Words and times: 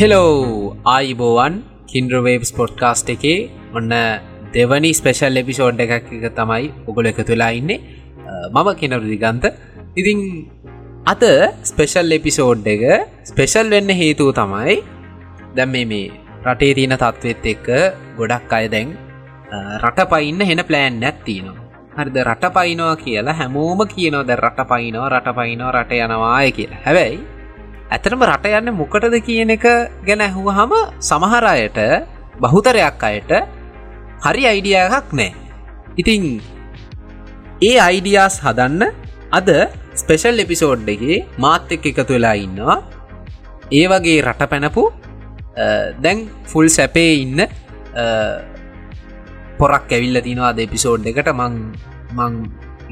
Hello 0.00 0.28
ආයිබෝවන් 0.90 1.54
කින්ද්‍රවේබ් 1.90 2.42
ස්පොට්කාස්ට් 2.50 3.08
එකේ 3.14 3.40
ඔන්න 3.78 3.90
දෙවනි 4.54 4.90
ස්පෙශල් 4.98 5.40
එපිසෝඩ් 5.40 5.80
එකක් 5.84 6.06
එක 6.18 6.22
තමයි 6.38 6.68
උගොල 6.90 7.08
එකතු 7.10 7.24
වෙලා 7.32 7.48
ඉන්නේ. 7.58 7.76
මම 8.54 8.68
කෙනරුදිගන්ත 8.80 9.44
ඉතිං 10.00 10.20
අත 11.12 11.24
ස්පෙශල් 11.70 12.16
එපිසෝඩ් 12.18 12.70
එක 12.74 12.84
ස්පෙශල් 13.30 13.68
වෙන්න 13.74 13.92
හේතුව 14.00 14.30
තමයි 14.38 14.76
දැම් 15.58 15.70
මේ 15.74 15.84
මේ 15.90 16.06
රටේ 16.46 16.72
තියෙන 16.78 16.96
තත්ත්වත් 17.02 17.44
එක්ක 17.52 17.68
ගොඩක් 18.20 18.54
අය 18.58 18.70
දැන් 18.74 18.94
රට 19.82 20.06
පයින්න 20.14 20.40
හෙන 20.50 20.62
ප්ලෑන් 20.70 20.96
නැත්තිනවා 21.02 21.58
හරිද? 21.98 22.16
රට 22.30 22.52
පයිනවා 22.56 22.94
කියලා 23.04 23.36
හැමෝම 23.42 23.84
කියනවද 23.92 24.32
රට 24.44 24.66
පයිනවා 24.72 25.12
රට 25.12 25.36
පයිනවා 25.40 25.74
රට 25.76 25.92
යනවාය 26.06 26.48
කියලා. 26.56 26.80
හැබැයි 26.86 27.20
ඇතනම 27.90 28.22
රට 28.22 28.54
යන්න 28.58 28.72
මොකටද 28.78 29.14
කියන 29.26 29.50
එක 29.56 29.66
ගැන 30.06 30.20
ඇහුව 30.26 30.48
හම 30.58 30.72
සමහරයට 31.02 31.78
බහුතරයක් 32.42 33.04
අයට 33.08 33.32
හරි 34.24 34.42
අයිඩියයක් 34.50 35.12
නෑ 35.12 35.30
ඉතිං 35.96 36.24
ඒ 37.60 37.76
අයිඩියාස් 37.80 38.36
හදන්න 38.44 38.84
අද 39.32 39.48
ස්පෙෂල් 39.94 40.42
එපිසෝඩ්ඩගේ 40.44 41.18
මාත් 41.38 41.72
එක් 41.76 41.84
එකතු 41.90 42.14
වෙලා 42.14 42.36
ඉන්නවා. 42.44 42.78
ඒ 43.70 43.84
වගේ 43.92 44.22
රට 44.22 44.50
පැනපු 44.52 44.84
දැන් 46.04 46.18
ෆුල් 46.50 46.68
සැපේ 46.70 47.12
ඉන්න 47.24 47.40
පොරක් 49.58 49.92
ඇවිල්ල 49.92 50.20
තිනවා 50.26 50.50
අද 50.54 50.60
එපිසෝඩ් 50.66 51.10
එකට. 51.10 51.30
මං 51.34 51.54
මං 52.16 52.34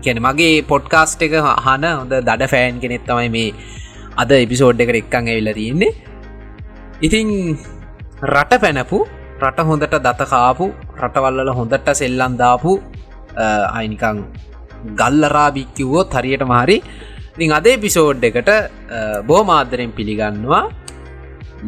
කියන 0.04 0.18
මගේ 0.26 0.54
පොඩ්කාස්ට් 0.70 1.22
එක 1.26 1.34
හන 1.66 1.84
හොඳ 1.92 2.14
දඩ 2.20 2.50
ෆෑන් 2.54 2.82
කෙනෙත් 2.82 3.06
තමයි 3.08 3.30
මේ 3.36 3.50
අද 4.18 4.30
එපිසෝඩ් 4.36 4.80
එකට 4.82 4.98
එක්කං 5.00 5.28
ඇවිල්ල 5.32 5.50
තියෙන්නේ. 5.58 5.92
ඉතිං 7.00 7.28
රට 8.26 8.60
පැනපු 8.62 8.98
රට 9.40 9.66
හොඳට 9.68 9.94
දතකාපු 10.06 10.66
රටවල්ල 10.98 11.50
හොඳට 11.58 11.88
සෙල්ලන්දාපු 12.00 12.72
අයිනිකං 13.72 14.18
ගල්ලරාබික්කිව්වෝ 15.00 16.04
හරියට 16.14 16.44
මාරි 16.52 16.76
ඉතිං 17.30 17.56
අදේ 17.58 17.76
පිසෝඩ් 17.78 18.24
එකට 18.24 18.50
බෝමාදරෙන් 19.28 19.92
පිළිගන්නවා 19.92 20.64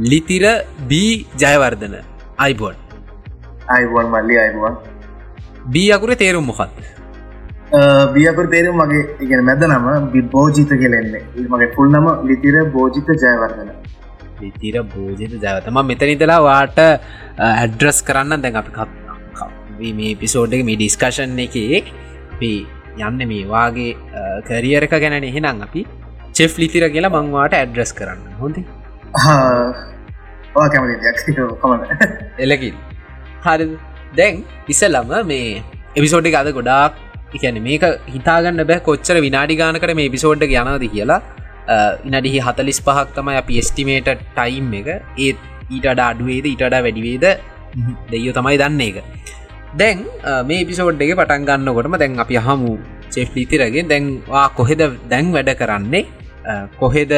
ලිතිර 0.04 0.44
බී 0.90 1.12
ජයවර්ධන 1.42 1.94
අයිබෝඩ් 2.38 2.78
අයිබෝන් 3.68 4.08
මල්ලි 4.14 4.40
අයිබුවන් 4.44 4.74
බී 5.68 5.88
අකුර 5.92 6.16
තේරුම් 6.16 6.46
මොකක්ද 6.50 6.99
බියපර 8.14 8.46
තේරුම් 8.52 8.80
මගේ 8.82 9.02
ඉගෙන 9.24 9.44
මැද 9.48 9.62
නම 9.66 9.86
බෝජිත 10.32 10.70
කෙලෙන්නේ 10.82 11.22
මගේ 11.52 11.70
ෆුල් 11.76 11.88
නම 11.88 12.06
ලිතිර 12.28 12.56
බෝජිත 12.76 13.08
ජයවර්ධන. 13.24 13.70
ලිතිර 14.42 14.82
බෝජිත 14.94 15.32
ජයවතම 15.44 15.78
මෙතනිතලා 15.90 16.40
වාට 16.42 16.78
ඇඩ්‍රස් 17.38 18.02
කරන්න 18.08 18.42
දැන් 18.44 18.56
අපි 18.60 19.92
මේ 19.98 20.14
පිසෝඩ් 20.22 20.56
එක 20.56 20.64
මේ 20.68 20.78
ඩිස්කශන් 20.80 21.38
එක 21.46 21.56
අපි 22.34 22.52
යන්න 23.08 23.22
මේ 23.32 23.44
වාගේ 23.54 23.92
කරියර 24.48 24.86
එක 24.88 24.96
ගැන 25.04 25.28
එහෙනම් 25.30 25.62
අපි 25.66 25.84
චෙෆ් 26.38 26.58
ලිතිර 26.62 26.88
කියලා 26.94 27.14
මංවාට 27.16 27.54
ඇඩ්‍රස් 27.60 27.92
කරන්න. 27.98 28.24
හොඳේ 28.40 28.64
එලකින් 32.38 32.74
හරි 33.44 33.68
දැන් 34.18 34.42
ඉසලම 34.74 35.14
මේ 35.30 35.62
එපිසෝඩ් 35.94 36.28
අද 36.42 36.50
ගොඩාක් 36.58 36.98
එකන 37.36 37.60
මේක 37.68 37.84
හිතාගන්න 38.14 38.62
බෑ 38.70 38.80
කොච්චර 38.88 39.16
විනාඩි 39.26 39.60
ගානකට 39.60 39.94
මේ 40.00 40.10
පිසෝඩ්ඩ 40.14 40.56
යනද 40.62 40.86
කියලා. 40.94 41.20
ඉනඩිහි 42.08 42.40
හතලිස් 42.46 42.80
පහක් 42.86 43.08
තමයි 43.16 43.36
අප 43.42 43.50
ස්ටිමේට 43.68 44.08
ටයිම් 44.36 44.70
එක. 44.80 44.88
ඒත් 45.26 45.38
ඊට 45.76 45.86
අඩුවේද 46.08 46.46
ඊටඩ 46.52 46.76
වැඩිවේද? 46.86 47.26
දෙයෝ 48.12 48.32
තමයි 48.38 48.56
දන්න 48.62 48.80
එක 48.88 48.96
දැන් 49.80 49.98
මේ 50.48 50.62
පිසෝඩ්ඩගේ 50.70 51.18
පටන් 51.20 51.44
ගන්නකොටම 51.48 51.94
දැන් 52.02 52.22
අපි 52.24 52.36
හමු 52.46 52.72
චෙෆ්ලිතිරගේ 53.14 53.84
දැන්වා 53.92 54.46
කොහෙද 54.58 54.80
දැන් 55.12 55.26
වැඩ 55.36 55.52
කරන්නේ? 55.60 56.06
කොහෙද 56.80 57.12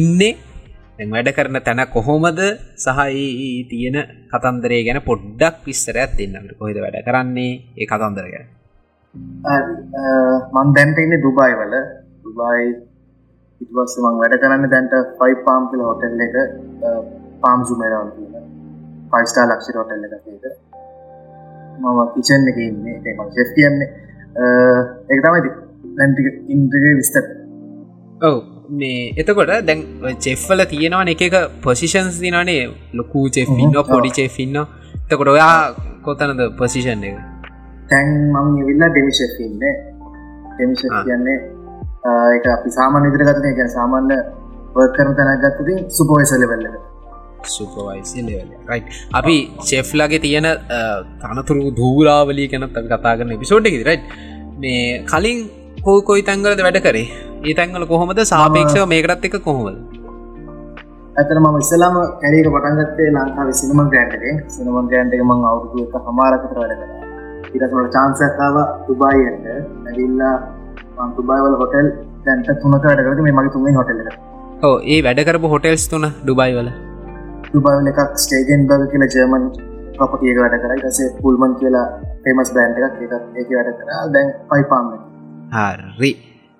ඉන්නේ? 0.00 0.34
වැඩ 1.14 1.30
කරන 1.36 1.56
තැන 1.66 1.80
කොහොමද? 1.94 2.40
සහයි 2.84 3.64
තියෙන 3.70 3.96
කතන්දරේ 4.32 4.82
ගැන 4.86 5.00
පොඩ්ඩක් 5.08 5.64
පිස්සරයක් 5.64 6.12
දෙන්නට 6.18 6.52
කොහෙද 6.60 6.76
වැඩ 6.84 7.00
කරන්නේ? 7.08 7.52
ඒ 7.80 7.86
කතන්දර 7.92 8.28
ගැන. 8.34 8.46
මන් 10.54 10.68
දැන්ට 10.76 10.98
ඉන්න 11.04 11.16
දුබයි 11.24 11.52
වල. 11.60 11.74
දුබයි 12.24 12.64
ඉටවස්ස 13.60 13.94
මං 14.04 14.14
වැඩ 14.20 14.38
කරන්න 14.42 14.70
දැන්ට 14.74 14.94
ෆයි 15.18 15.34
පාම් 15.46 15.68
පිල 15.72 15.82
හොටෙල් 15.88 16.24
එක 16.26 16.36
පාම් 17.42 17.60
සුමරවන් 17.68 18.08
කියන 18.16 18.48
පයිස්ටා 19.12 19.44
ලක්ෂි 19.50 19.76
හොටෙල් 19.80 20.02
එකක 20.06 20.26
මම 21.82 22.00
කිචන් 22.14 22.48
එක 22.50 22.58
ඉන්නේ. 22.68 22.96
ඒම 23.06 23.18
ෙස් 23.44 23.50
කියන්නේ. 23.58 23.88
එක 25.12 25.18
තමයිති 25.24 25.50
දැන්ටික 25.98 26.26
ඉන්ද්‍රගේ 26.56 26.94
විස්තර. 27.00 27.24
ඔව. 28.28 28.36
මේ 28.80 29.12
එතකොට 29.20 29.50
දැන් 29.68 29.80
චෙෆ්වල 30.24 30.60
තියෙනවා 30.70 31.04
එක 31.12 31.22
එක 31.26 31.34
පොසිෂන්ස් 31.64 32.16
දිනනේ 32.24 32.62
ලොකූ 32.98 33.24
චෙෆින්න 33.36 33.74
පොඩි 33.90 34.10
චෙෆින්න 34.18 34.56
එතකොට 35.04 35.30
ඔයා 35.34 35.56
කොතනද 36.06 36.40
පොසිෂන් 36.60 37.04
එක 37.08 37.33
තැන් 37.90 38.08
මං 38.34 38.48
විල්ලා 38.68 38.90
ඩෙමිෂෙෆින්න 38.90 39.60
ඩෙමිෂ 40.52 40.82
කියන්නේ 40.88 41.38
එක 42.32 42.48
අපි 42.56 42.74
සාමාන්‍ය 42.78 43.06
ඉදිරගතන 43.10 43.56
ගැන 43.60 43.70
සාමාන්‍ය 43.70 44.18
වර්කරන 44.76 45.16
තැන 45.18 45.32
ගත්තති 45.42 45.76
සුපෝයිසලවෙල්ල 45.98 46.66
සුපවයිසි 47.48 48.22
අපි 49.14 49.36
චෙෆ්ලගේ 49.70 50.20
තියෙන 50.20 50.48
තනතුරු 51.22 51.74
දූරාවලී 51.80 52.48
කැනත් 52.52 52.80
කතා 52.86 53.14
කරන 53.18 53.36
පිසෝඩ් 53.42 53.70
එක 53.70 53.78
රයි් 53.82 54.00
මේ 54.58 55.04
කලින් 55.04 55.40
හෝ 55.82 55.98
කොයි 56.02 56.22
තැංගලද 56.22 56.62
වැඩ 56.66 56.80
කරේ? 56.82 57.06
ඒ 57.42 57.54
තැංගල 57.54 57.86
කොහොමද? 57.86 58.20
සාපේක්ෂව 58.26 58.86
මේකටත් 58.86 59.26
එක 59.28 59.36
කොහොමද? 59.42 59.78
ඇතන 61.16 61.40
ම 61.42 61.56
ඉස්සලාම 61.58 61.96
කැරේක 62.22 62.50
පටන්ගත්තේ 62.54 63.08
ලංකාව 63.12 63.50
සිනම 63.60 63.82
ගෑන්ටගේ 63.88 64.36
සිනම 64.50 64.76
ගෑන්ට 64.92 65.16
එක 65.16 65.24
මං 65.26 65.48
අවුදු 65.50 65.84
එක 65.86 66.06
හමාරකට 66.08 66.54
වැඩ 66.58 66.78
කර 66.80 67.03
ඉරසට 67.56 67.96
චාන්සකාව 67.96 68.56
තුබායියට 68.86 69.48
ඇවිල්ලා 69.52 70.36
තුබයිවල 71.16 71.56
හොටෙල් 71.62 71.88
දැන්ට 72.26 72.50
තුනක 72.62 72.86
වැඩකරට 72.88 73.22
මේ 73.26 73.36
මගේ 73.38 73.54
තුමේ 73.56 73.76
හොටෙල 73.80 74.00
ඕ 74.62 74.76
ඒ 74.94 74.98
වැඩකරපු 75.06 75.52
හොටෙල්ස් 75.54 75.84
තුන 75.92 76.04
ඩුබයි 76.10 76.52
වල? 76.58 76.68
දුබයිල 77.54 77.88
එකක් 77.92 78.20
ස්ටේගෙන් 78.24 78.68
බග 78.70 78.90
කියලා 78.92 79.10
ජර්මන් 79.14 79.48
ප්‍රපටියක 79.96 80.38
වැඩ 80.42 80.60
කරයි 80.62 80.92
සේ 80.98 81.08
පුල්මන් 81.24 81.56
කියලා 81.62 81.86
පේමස් 82.24 82.52
බෑන්් 82.56 82.78
එකක් 82.78 83.02
එක 83.06 83.40
ඒක 83.40 83.50
වැඩ 83.56 83.74
කර. 83.80 83.90
දැන් 84.14 84.30
පයිපාන්න 84.52 84.86
හරි. 85.98 86.12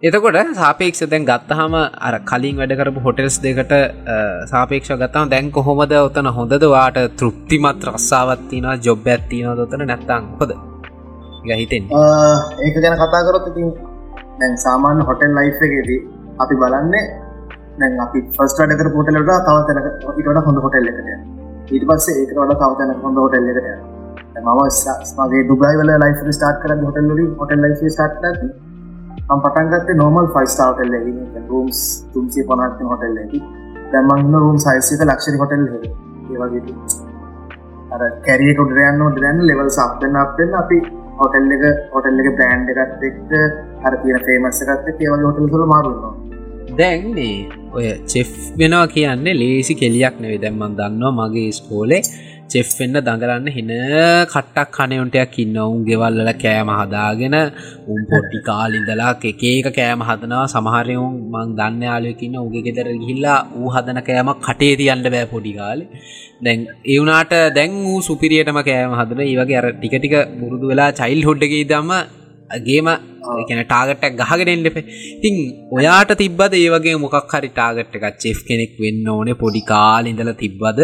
එතකොට 0.03 0.39
සාපේක්ෂ 0.61 1.07
දැන් 1.13 1.25
ගත්තහම 1.31 1.75
අර 2.09 2.15
කලින් 2.31 2.61
වැඩකරපු 2.61 3.07
හොටෙල්ස් 3.07 3.41
දෙකට 3.47 3.75
සාපේක්ෂ 4.53 4.95
ගත්තම 5.03 5.33
දැන් 5.35 5.51
කොහොමද? 5.57 5.97
ඔතන 6.09 6.31
හොඳද? 6.39 6.69
වාට 6.77 7.01
තෘප්තිමත් 7.23 7.91
රස්සාවත්තිනවා 7.91 8.79
ජොබ් 8.87 9.11
ඇත්තිනව 9.15 9.57
දොතන 9.63 9.87
නැත්තං 9.93 10.31
හොද 10.41 10.55
ගහිතෙන් 11.45 11.85
ඒක 12.61 12.77
ගැන 12.79 12.97
කතාකරොත් 12.99 13.49
ඉතින් 13.51 13.71
දැන් 14.39 14.55
සාමාන්‍ය 14.59 15.03
හොටෙල් 15.05 15.33
ලයි් 15.37 15.51
එකේදී 15.51 16.01
අපි 16.39 16.55
බලන්නේ 16.57 17.03
දැන් 17.79 18.01
අපි 18.01 18.19
ෆස්ට 18.29 18.67
අඩකර 18.67 18.91
පොටලට 18.91 19.33
තවතන 19.47 19.79
ඉට 20.21 20.47
හොඳ 20.47 20.63
හොටෙල් 20.65 20.91
එකට 20.91 21.11
ඊට 21.71 21.85
පස්සේ 21.87 22.17
ඒකට 22.17 22.39
වඩ 22.39 22.61
තවතන 22.61 22.95
හොඳ 23.03 23.19
හොටෙල් 23.19 23.51
එකට 23.53 23.93
මම 24.37 24.63
මගේ 25.21 25.43
දුබයි 25.45 25.75
වල 25.75 25.93
ලයිෆ 25.97 26.23
ස්ටාර්ට 26.31 26.63
කර 26.63 26.77
හොටල්ලි 26.81 27.27
හොටල් 27.35 27.65
ලයි 27.65 27.91
ස්ටාර්ට 27.91 28.25
ම 29.29 29.39
පටන්ගත්ත 29.41 29.95
නොමල් 29.97 30.27
ෆයිස්ටාවටල් 30.31 30.97
රම්ස් 31.43 31.81
තුන්සේ 32.13 32.45
පනත් 32.45 32.89
හොටල් 32.89 33.17
දැමන්න 33.93 34.35
රුම් 34.39 34.59
සයිසික 34.61 35.05
ලක්ෂරි 35.05 35.39
හොටල් 35.39 35.65
ඒවගේ 35.71 36.77
අර 37.93 38.03
කැරියකුට 38.23 38.77
රයන්න 38.77 39.03
ඩරන්න 39.07 39.41
ලෙවල් 39.45 39.71
සක්වෙන්න 39.73 40.17
අපෙන් 40.19 40.55
අපි 40.61 40.79
හොටල් 41.19 41.55
එක 41.57 41.65
හොටල් 41.93 42.21
එක 42.23 42.29
බ්‍රෑන්් 42.37 42.69
එකත් 42.73 43.05
එක්ක 43.09 43.33
අර 43.87 43.95
තියෙන 44.03 44.25
ෆේමස් 44.27 44.63
එකත් 44.65 44.87
ඒවගේ 44.91 45.27
හොටල් 45.27 45.49
සල 45.49 45.67
මාරුන්නවා 45.73 46.15
දැන් 46.79 47.09
මේ 47.15 47.37
ඔය 47.73 47.87
චෙෆ් 48.07 48.31
වෙනවා 48.59 48.87
කියන්නේ 48.89 49.35
ලේසි 49.35 49.75
කෙලියක් 49.75 50.17
නෙවේ 50.21 50.41
දැම්මන් 50.41 50.77
දන්නවා 50.79 51.15
මගේ 51.19 51.51
ස්කෝලේ 51.53 52.03
චෙෆ්ෙන්න්න 52.53 52.99
දඟලන්න 52.99 53.49
හෙන 53.57 53.71
කට්ටක් 54.33 54.77
කනයොන්ටයක් 54.77 55.37
ඉන්න 55.43 55.57
උන් 55.63 55.85
ගෙවල්ල 55.89 56.31
කෑම 56.43 56.71
හදාගෙන 56.79 57.37
උන් 57.93 58.01
පොට්ටි 58.11 58.39
කාලින්දලා 58.49 59.13
එකඒක 59.31 59.69
කෑම 59.79 60.03
හදනවා. 60.09 60.45
සමහරයවුන් 60.55 61.15
මං 61.35 61.55
දන්න 61.59 61.87
යාලයකින්න 61.89 62.37
උගේ 62.43 62.65
ගෙදර 62.67 62.89
ගිහිල්ලා 62.95 63.39
ඌ 63.59 63.73
හදන 63.77 64.01
කෑමක් 64.09 64.45
කටේ 64.49 64.75
තියන්න 64.81 65.07
බෑ 65.07 65.31
පොඩිකාලේ 65.33 65.89
දැන් 66.45 66.67
ඒවනාට 66.95 67.33
දැන් 67.57 67.81
වූ 67.87 68.03
සුපිරියටම 68.09 68.61
කෑම 68.69 68.99
හදන 69.01 69.25
ඒවගේ 69.25 69.59
අර 69.63 69.67
ටිකටික 69.73 70.15
මුරුදු 70.43 70.71
වෙලා 70.73 70.91
චයිල් 71.01 71.23
හොඩ්ඩගේ 71.29 71.65
දම්ම 71.73 72.23
ගේම 72.69 72.89
එකන 73.43 73.61
ටාගටක් 73.63 74.21
ගහගෙනෙන් 74.21 74.63
ලෙපේ 74.67 74.85
තිං 75.23 75.35
ඔයාට 75.79 76.13
තිබ්බද 76.23 76.55
ඒවගේ 76.61 77.01
මොකක් 77.05 77.35
හරි 77.35 77.51
ටාගට් 77.51 77.99
එකක් 77.99 78.21
චෙෆ් 78.23 78.39
කෙනෙක් 78.49 78.73
වෙන්න 78.85 79.09
ඕනේ? 79.15 79.41
පොඩි 79.43 79.63
කාල 79.73 80.13
ඉඳල 80.13 80.33
තිබ්බද? 80.45 80.81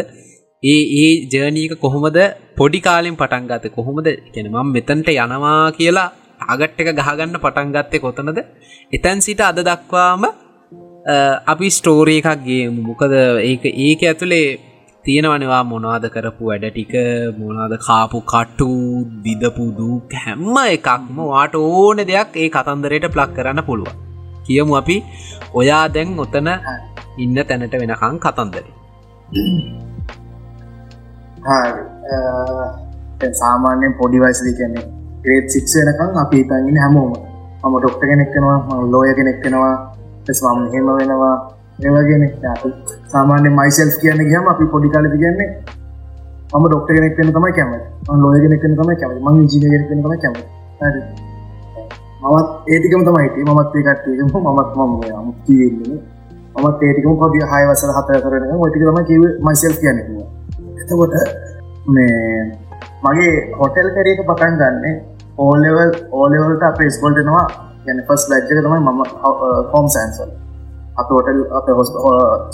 ඒ 0.63 0.81
ඒ 0.95 1.13
ජර්නීක 1.33 1.73
කොහොමද 1.81 2.17
පොඩි 2.57 2.81
කාලෙන් 2.81 3.15
පටන් 3.17 3.45
ගත 3.51 3.67
කොහොමද? 3.71 4.09
ගැන 4.35 4.49
මම් 4.49 4.69
මෙතන්ට 4.75 5.09
යනවා 5.15 5.73
කියලා 5.73 6.09
ආගට් 6.45 6.81
එක 6.83 6.91
ගහගන්න 6.99 7.39
පටන් 7.45 7.71
ගත්තේ 7.77 8.01
කොතනද? 8.01 8.41
එතැන් 8.93 9.19
සිට 9.21 9.41
අද 9.41 9.61
දක්වාම 9.61 10.25
අපි 11.47 11.71
ස්ටෝරී 11.71 12.21
එකක් 12.23 12.45
ගේමු. 12.45 12.81
මොකද 12.83 13.15
ඒක 13.43 13.65
ඒක 13.81 14.01
ඇතුළේ 14.03 14.49
තියෙනවනවා 15.05 15.63
මොනාද 15.65 16.05
කරපු 16.15 16.51
වැඩ 16.51 16.67
ටික 16.69 16.95
මොනාද 17.41 17.75
කාපු 17.81 18.19
කට්ටු 18.23 18.71
දිදපුදු 19.25 19.91
හැම්ම 20.19 20.57
එකක්ම 20.69 21.19
වාට 21.27 21.55
ඕන 21.57 22.01
දෙයක් 22.05 22.37
ඒ 22.37 22.49
කතන්දරයට 22.51 23.13
ප්ලක් 23.15 23.31
කරන්න 23.37 23.63
පුළුවන්. 23.65 23.95
කියමු 24.47 24.73
අපි. 24.77 24.97
ඔයා 25.55 25.85
දැන් 25.95 26.19
ඔතන 26.25 26.49
ඉන්න 27.19 27.39
තැනට 27.49 27.75
වෙනකං 27.83 28.19
කතන්දරේ 28.21 28.75
සාමාන්‍යයෙන් 33.33 33.95
පොඩි 33.95 34.21
වයිසදි 34.21 34.53
කියන්නේ 34.55 34.85
ග්‍රේට් 35.23 35.49
සික්ෂ 35.51 35.75
වෙනකම් 35.79 36.19
අපි 36.19 36.37
ඉතන්ගෙන 36.41 36.79
හැමෝම. 36.79 37.13
මම 37.63 37.75
ඩොක්ට 37.79 38.03
කෙනෙක්කෙනවා 38.03 38.59
ලෝය 38.93 39.15
කෙනෙක්කෙනවා 39.15 39.75
ස්වාම 40.33 40.59
හෙම 40.73 40.87
වෙනවා 40.91 41.35
ඒවගෙන 41.81 42.25
සාමාන්‍ය 43.07 43.51
මයිසල් 43.51 43.91
කියන්න 44.01 44.23
ගහම 44.23 44.47
අපි 44.49 44.65
පොඩි 44.67 44.89
කාලි 44.89 45.09
කියන්නේ 45.15 45.49
ම 46.53 46.65
ඩොක්ට 46.65 46.89
කෙනෙක් 46.89 47.19
වෙන 47.19 47.33
තමයි 47.33 47.53
කැම 47.53 47.71
ලෝය 48.23 48.39
කෙනෙක් 48.41 48.63
තමයි 48.63 48.97
කැම 48.97 49.13
ම 49.27 49.39
ජිනගෙනෙක් 49.47 49.85
තම 49.91 50.03
කැම 50.17 50.35
මමත් 52.23 52.49
ඒටිකම 52.69 53.03
තමයිති 53.07 53.45
මත් 53.49 53.75
ඒකටම 53.77 54.37
මමත් 54.47 54.71
මම 54.79 54.93
මුක්තිවෙන්නේ 55.27 55.99
මත් 56.57 56.83
ඒටිකම 56.83 57.15
පොඩි 57.23 57.47
හයවසර 57.53 57.93
හතර 57.97 58.21
කරන 58.25 58.45
ටික 58.61 58.83
තම 58.83 59.01
කිව 59.05 59.23
මයිසල් 59.47 59.75
කියන්නවා 59.83 60.30
එතකොට 60.91 61.15
මේ 61.87 62.43
මගේ 63.05 63.33
හොටෙල් 63.59 63.89
කරේක 63.97 64.21
පටන් 64.23 64.57
ගන්න 64.61 65.01
ඕලෙවල් 65.39 65.91
ඕලෙවල්ට 66.13 66.63
අප 66.63 66.81
ස්කොල්ටනවා 66.91 67.47
ගැන 67.87 68.03
පස් 68.09 68.25
ලජ්ජක 68.31 68.63
තමයි 68.67 68.81
මම 68.81 69.03
හෝම් 69.73 69.87
සෑන්සල් 69.89 70.31
අප 70.97 71.09
හොටල් 71.09 71.43
අප 71.59 71.71
හොස් 71.73 71.93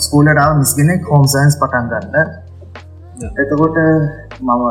ස්කූලටාව 0.05 0.59
මිස්ගෙන 0.59 0.93
හෝම් 1.03 1.25
සයින්ස් 1.27 1.57
පටන් 1.61 1.89
ගන්න. 1.91 2.27
එතකොට 3.37 3.77
මම 4.41 4.63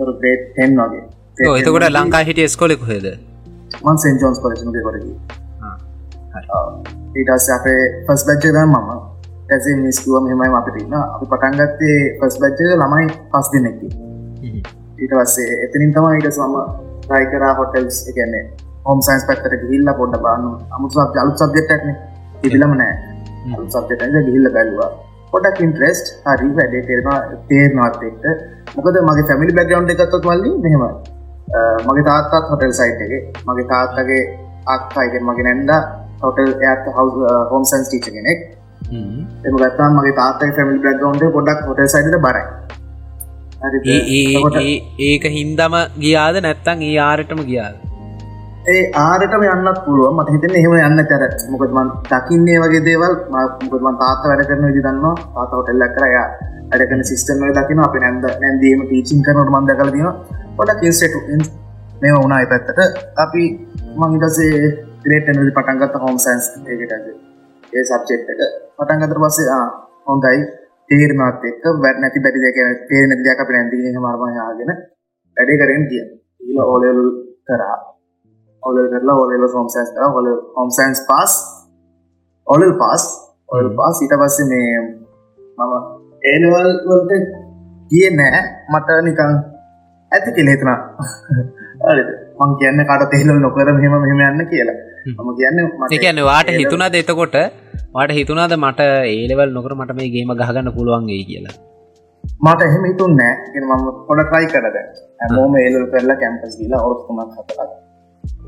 ටෙන් 0.00 0.76
වගේ. 0.80 1.04
එතකොට 1.56 1.88
ලංකා 1.90 2.24
හිටිය 2.24 2.48
ස්කොලෙක් 2.48 2.84
හෙද 2.90 3.06
මන් 3.82 3.96
සෙන්ජෝන්ස් 3.98 4.38
කොලචනක 4.42 4.76
කොටකි 4.86 5.12
ඊටස් 7.16 7.48
අපේ 7.56 7.80
පස් 8.06 8.22
බච්ච 8.26 8.54
දම් 8.56 8.76
මම 8.76 9.11
ඇසේ 9.52 9.76
මිස්කුව 9.78 10.16
මෙමයි 10.22 10.56
අපිටන්න 10.58 10.96
අපි 10.96 11.26
පටන්ගත්තේ 11.26 11.98
පස් 12.18 12.40
බච්චක 12.40 12.72
ළමයි 12.74 13.06
පස් 13.30 13.52
දෙනෙක්කි 13.52 13.88
ඊට 14.98 15.14
වස්සේ 15.14 15.60
එතනින් 15.64 15.94
තම 15.94 16.08
ඊට 16.10 16.28
සම 16.30 16.54
රයිකරා 17.10 17.52
හොටල්ස් 17.54 18.02
එකන්නේ 18.08 18.44
හෝම් 18.86 19.00
සයින්ස් 19.02 19.24
පැත්තර 19.28 19.54
ගිල්ල 19.62 19.88
පොඩ 19.94 20.18
බාන්න 20.20 20.44
අමුතු 20.72 21.00
සබ් 21.00 21.18
අලුත් 21.18 21.40
සබ්ජෙක්ටක්න 21.40 21.90
ඉදිලම 22.42 22.74
නෑ 22.76 22.94
සබ්ජෙට 23.68 24.28
ගිල්ල 24.28 24.48
බැලවා 24.50 24.90
පොඩක් 25.32 25.60
ඉන්ට්‍රෙස්ට් 25.60 26.06
හරි 26.26 26.48
වැඩේ 26.52 26.84
තේරවා 26.88 27.18
තේරනවත් 27.48 28.06
එක්ට 28.08 28.26
මොකද 28.76 28.98
මගේ 29.02 29.26
ෆැමිලි 29.28 29.58
බැග්‍රවන්් 29.58 29.92
එකත්තත් 29.94 30.16
වල්ලි 30.24 30.52
මෙහෙම 30.58 30.84
මගේ 31.86 32.06
තාත්තත් 32.08 32.50
හොටල් 32.50 32.74
සයිට් 32.74 33.04
එක 33.06 33.44
මගේ 33.46 33.68
තාත්තගේ 33.70 34.22
අක්කායිගෙන් 34.68 35.24
මගේ 35.24 35.46
නැන්ද 35.48 35.72
හොටල් 36.22 36.52
ඇත් 36.64 36.90
හව 36.90 37.30
හෝම් 37.50 37.64
සන්ස් 37.64 37.88
ටීච 37.88 38.10
කෙනෙක් 38.16 38.42
එම 39.46 39.54
ගත්තා 39.60 39.88
මගේ 39.98 40.16
තාත්තයි 40.20 40.52
ෆැමිලි 40.58 40.82
බැග්‍රවන්් 40.86 41.32
පොඩක් 41.36 41.62
හොටල් 41.68 41.88
සයිට 41.94 42.18
බරයි. 42.26 42.44
ඒක 45.08 45.24
හින්දම 45.38 45.74
ගියාද? 46.04 46.36
නැත්තං 46.46 46.84
ඒ 46.90 46.98
ආරටම 47.06 47.40
ගියාද? 47.50 47.76
ඒ 48.74 48.82
ආරටම 49.04 49.44
යන්නත් 49.52 49.78
පුළුව 49.86 50.10
මට 50.16 50.34
හිතන 50.34 50.58
එහෙම 50.60 50.74
යන්න 50.88 51.04
කර 51.10 51.24
මොකදමන් 51.54 51.88
දකින්නේ 52.10 52.58
වගේ 52.64 52.82
දේවල් 52.88 53.14
මොකදමන් 53.34 53.96
තාත්ත 54.02 54.28
වැඩ 54.30 54.44
කරන 54.50 54.66
විදි 54.68 54.84
දන්නවා. 54.86 55.14
තාත 55.36 55.50
හොටෙල්ලක් 55.58 55.96
කරය 55.96 56.12
වැඩකන 56.70 57.02
සිිස්ටම 57.10 57.42
දකින 57.58 57.82
අප 57.86 57.98
නැන්ද 58.04 58.24
නැන්දීම 58.44 58.86
ටීචින් 58.86 59.26
කරනට 59.26 59.52
මන්ද 59.54 59.76
කලදීම 59.80 60.08
පොඩක් 60.60 60.86
ඉන්ස්ට 60.88 61.18
මේ 62.02 62.14
වුණයි 62.18 62.46
පැත්තට. 62.52 62.78
අපි 63.24 63.44
මංහිටසේ 64.00 64.62
ග්‍රේට 65.04 65.28
නදි 65.34 65.52
පටන්ගත්ත 65.58 66.00
හෝම් 66.04 66.16
සන්ස් 66.24 66.46
ඒකට 66.70 66.92
ඒ 67.72 67.84
සබ්චෙක්්ක 67.88 68.28
පටන්ගතර 68.82 69.22
පස්සේ 69.24 69.60
හොන්දයි 70.06 70.38
තේරනත් 70.90 71.44
එක් 71.48 71.64
වැඩ 71.82 72.02
නැති 72.02 72.24
බැටි 72.24 72.44
දෙක 72.44 72.58
තේ 72.88 73.04
නැති 73.06 73.22
දෙයක් 73.26 73.42
අප 73.42 73.50
නැතිගේ 73.50 73.94
මර්මයාගෙන 73.98 74.70
වැඩේ 75.36 75.60
කරෙන් 75.60 75.84
කිය 75.90 76.04
ඊල 76.42 76.58
ඕලෙල් 76.64 77.00
කරා. 77.46 77.76
ඔලල් 78.62 78.86
කරලා 78.92 79.16
ඔලල 79.16 79.44
හෝම්සන්ස් 79.54 79.90
කර. 79.94 80.04
හොල 80.08 80.28
හෝම්සන්ස් 80.56 81.00
පස් 81.08 81.32
ඔලල් 82.46 82.72
පස් 82.80 83.04
ඔල් 83.48 83.66
පාස් 83.76 83.96
ඊට 84.02 84.14
පස්සේ 84.20 84.46
මේ 84.50 84.74
මම 85.58 85.72
ඒනවල් 86.24 86.70
වලට 86.86 87.12
කිය 87.90 88.08
නෑ 88.12 88.40
මට 88.70 88.88
නිකං 89.06 89.32
ඇති 90.12 90.30
කෙලෙතනා 90.36 90.78
මං 92.38 92.52
කියන්න 92.58 92.84
කට 92.84 93.10
තේලල් 93.12 93.38
නොකර 93.40 93.68
මෙහෙම 93.70 93.94
මෙහෙම 93.96 94.22
යන්න 94.30 94.46
කියලා. 94.46 94.78
මම 95.08 95.30
කියන්න 95.36 95.58
කියන්න 95.94 96.24
වාට 96.24 96.54
හිතුනාද 96.54 96.94
එතකොට 96.94 97.36
වාට 97.94 98.14
හිතුනාද 98.18 98.54
මට 98.58 98.88
ඒලවල් 99.12 99.52
නොකර 99.58 99.74
මට 99.78 99.96
මේ 99.98 100.10
ගේම 100.14 100.32
ගහගන්න 100.40 100.72
පුළුවන්ගේ 100.76 101.22
කියලා. 101.30 101.54
මට 102.46 102.68
එහෙම 102.68 102.84
හිතුන් 102.90 103.14
නෑ. 103.20 103.34
මම 103.60 103.84
පොඩ 104.08 104.22
ට්‍රයි 104.24 104.46
කරද 104.54 104.76
හැමෝම 105.20 105.56
ඒලල් 105.62 105.86
කරලා 105.92 106.18
කැම්පස් 106.22 106.56
ගීලා 106.60 106.82
ඔරුත්තුමක් 106.86 107.36
හතරක්. 107.38 107.70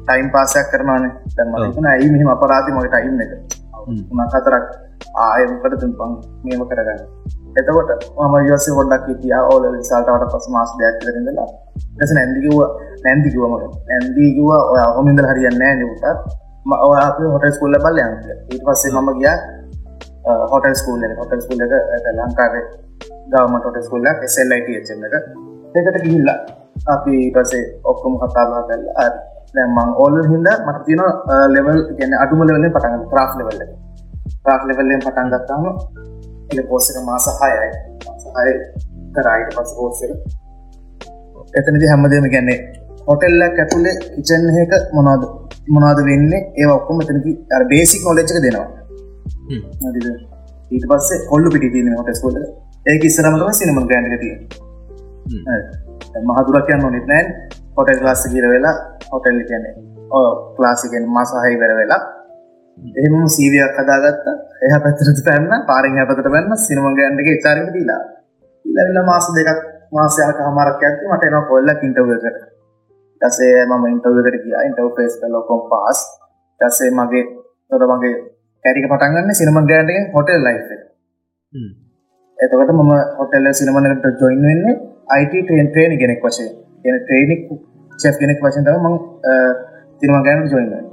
ටයිම් 0.06 0.28
පාසයක් 0.34 0.66
කරනවාන. 0.72 1.04
දැමන 1.36 1.90
ඇයි 1.93 2.10
මෙහම 2.14 2.34
අපරාධි 2.36 2.76
මගේ 2.76 2.93
ටයිම් 2.94 3.22
එක? 3.24 3.32
උනක් 4.12 4.34
අතරක් 4.40 4.66
ආයමකට 5.24 5.81
තුන්පන් 5.82 6.12
නියම 6.44 6.62
කරගන්න? 6.70 7.00
එතකොට 7.58 7.90
මම 8.19 8.34
යස 8.54 8.66
හොඩක් 8.76 9.06
තිය 9.20 9.34
ඕල 9.43 9.64
සාල්ටවට 9.90 10.32
පස 10.32 10.46
මාස් 10.54 10.70
දෙයක් 10.78 10.96
කරදලා 11.02 11.46
ඇස 12.00 12.12
නැන්දිකිව 12.19 12.56
නැන්දිකිවම 13.04 13.54
නැන්දීකිව 13.90 14.48
ඔය 14.54 14.81
හොමින්දල 14.96 15.28
හරියන්න 15.31 15.62
ඔය 15.86 15.93
අප 16.10 16.19
හොට 16.64 17.44
ස්කුල්ල 17.54 17.76
බල 17.84 17.98
යන්න 18.00 18.14
ඊට 18.50 18.64
පස්සේ 18.64 18.92
මම 18.92 19.08
ගිය 19.18 19.28
හොට 20.52 20.66
ස්කූල්ල 20.80 21.02
හොට 21.18 21.32
ස්කුල්ල 21.42 21.62
එක 21.62 21.72
ලංකාවේ 22.18 22.64
ගවමට 23.30 23.64
හොට 23.64 23.78
ස්කුල්ල 23.86 24.06
එසල්ලයිට 24.06 24.68
එච්චන්න 24.80 25.04
එක. 25.08 25.14
එකට 25.74 25.98
ගිහිල්ලා 26.04 26.38
අපි 26.86 27.32
පසේ 27.34 27.64
ඔක්කොම 27.84 28.14
කතාබා 28.22 28.62
කරලා 28.68 29.66
මං 29.66 29.90
ඕල් 29.96 30.16
හිද 30.22 30.48
මට 30.66 30.78
තින 30.86 31.02
ලෙවල් 31.54 31.80
ගැන 31.98 32.14
අඩුම 32.22 32.40
ලෙවලෙන් 32.42 32.72
පටන් 32.72 33.02
්‍රාෆ් 33.12 33.36
ලෙවල්ල 33.38 33.60
්‍රාෆ් 34.46 34.62
ලෙවල්ලෙන් 34.68 35.04
පටන් 35.06 35.28
ගත්තාම 35.34 35.64
එ 36.52 36.62
පෝසක 36.70 36.96
මාස 37.04 37.26
හයයි. 37.40 37.68
සහය 38.22 38.54
කරයිට 39.14 39.52
පස 39.56 39.70
පෝසක 39.76 40.02
එතනති 41.54 41.86
හැමදේම 41.86 42.26
ගැන්නේ 42.32 42.58
හොටෙල්ලක් 43.08 43.58
ඇතුළේ 43.63 43.94
කිචන්හක 44.17 44.73
මොනාද 44.96 45.23
මොනාද 45.75 45.99
වෙන්න? 46.08 46.32
ඒ 46.61 46.67
ඔක්කොම 46.77 47.01
තනති 47.08 47.32
බේසික් 47.73 48.03
නොලෙච්චක 48.08 48.39
දෙනවා. 48.44 48.67
ඊට 50.70 50.84
පස්සේ 50.91 51.25
කොල්ලු 51.31 51.49
පිටි 51.55 51.69
තින 51.75 51.91
හොට 51.99 52.11
ස්කොල 52.19 52.37
ඒ 52.87 52.96
ඉස්සරමටම 53.08 53.53
සිනම 53.61 53.81
ගෑන්ක 53.91 54.15
තිය 54.23 54.34
මහදුරක් 56.31 56.70
යන්න 56.75 56.84
නොනෙත් 56.87 57.06
නෑන් 57.13 57.29
හොටල් 57.77 58.01
ලාස 58.06 58.25
කියර 58.32 58.46
වෙලා 58.55 58.75
හොටල් 59.13 59.41
කියන්නේ 59.51 59.75
ඕ 60.11 60.29
ක්ලාසිකෙන් 60.56 61.05
මසාහහි 61.17 61.55
කර 61.61 61.73
වෙලා. 61.81 62.03
එහෙම 62.99 63.15
සීවියක් 63.37 63.77
හදාගත්ත. 63.79 64.27
එහ 64.65 64.75
පැතරති 64.84 65.23
පැන්න 65.29 65.53
පාරෙන් 65.70 66.01
හැපතට 66.01 66.29
පැන්න 66.34 66.58
සිනම 66.67 66.87
ගන්ඩගේ 66.99 67.37
චාරක 67.44 67.70
දීලා. 67.77 68.03
ඉලල්ල 68.65 68.99
මාස 69.11 69.27
දෙකක් 69.37 69.63
මාසයක 69.93 70.39
හමරක් 70.49 70.82
ඇති 70.89 71.05
මට 71.13 71.25
එන 71.29 71.37
කොල්ල 71.51 71.69
ඉන්ටවකට 71.87 72.54
ටසේ 73.24 73.64
මම 73.66 73.84
ඉන්ටවකට 73.88 74.38
කිය 74.44 74.56
ඉන්ටව 74.60 74.88
පේස් 74.96 75.19
ලොකොම් 75.28 75.60
පාස් 75.70 76.00
ටසේ 76.60 76.90
මගේ 76.93 77.24
තොට 77.69 77.86
මගේ 77.93 78.14
කැරික 78.64 78.88
පටන්ගන්න 78.88 79.34
සිනම 79.34 79.60
ගෑන්ඩගේ 79.64 80.06
හොටල් 80.14 80.46
ලයි් 80.46 80.56
එතකට 82.38 82.72
මම 82.72 82.94
හොටල්ල 83.19 83.52
සිනමනකට 83.54 84.08
ජොයින් 84.22 84.43
වෙන්නේ 84.44 84.81
අයිට 85.10 85.36
ටේන් 85.36 85.69
ට්‍රේණ 85.69 86.00
ගෙනෙක් 86.00 86.24
වශය 86.24 86.48
එන 86.84 86.98
ට්‍රේනික් 86.98 87.46
චෙෆ් 87.98 88.19
කෙනෙක් 88.20 88.43
වශයෙන් 88.43 88.66
තම 88.66 88.84
මං 88.84 88.98
තිරම 90.00 90.20
ගෑනු 90.22 90.50
ජොයින්න 90.50 90.93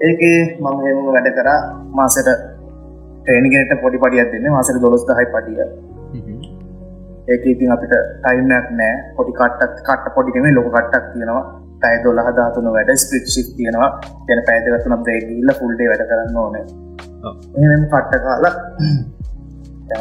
ඒක 0.00 0.22
මම 0.58 0.78
හෙම 0.82 0.98
වැඩ 1.06 1.28
කරා. 1.32 1.58
මාසට 1.90 2.28
ටේනිගෙනට 3.22 3.74
පොඩි 3.82 3.98
පඩියක් 3.98 4.30
දෙන්න. 4.32 4.50
මාසට 4.50 4.80
දොළොස් 4.80 5.04
දහයි 5.06 5.26
පටිය 5.28 5.66
ඒක 7.30 7.44
ඉතින් 7.52 7.72
අපිට 7.74 7.94
ටයිම්නක් 8.22 8.68
නෑ. 8.78 8.94
පොඩි 9.16 9.32
කට්ටක් 9.38 9.82
කට්ට 9.88 10.14
පොඩිකම 10.16 10.46
ලොක 10.58 10.68
කට්ටක් 10.76 11.04
තියෙනවා. 11.14 11.42
පැය 11.82 11.96
දොල 12.04 12.18
හදාතුන 12.26 12.66
වැඩ 12.76 12.90
ස්පිට් 13.02 13.26
ශික් 13.34 13.48
තියෙනවා. 13.56 13.90
තැන 14.26 14.40
පැදගතුන 14.48 14.94
බ්‍රේගල්ල 15.06 15.50
ෆුල්ඩේ 15.60 15.88
වැඩ 15.92 16.06
කරන්න 16.10 16.36
ඕන. 16.42 16.54
එනම් 17.64 17.84
කට්ට 17.92 18.22
කාලා 18.24 18.54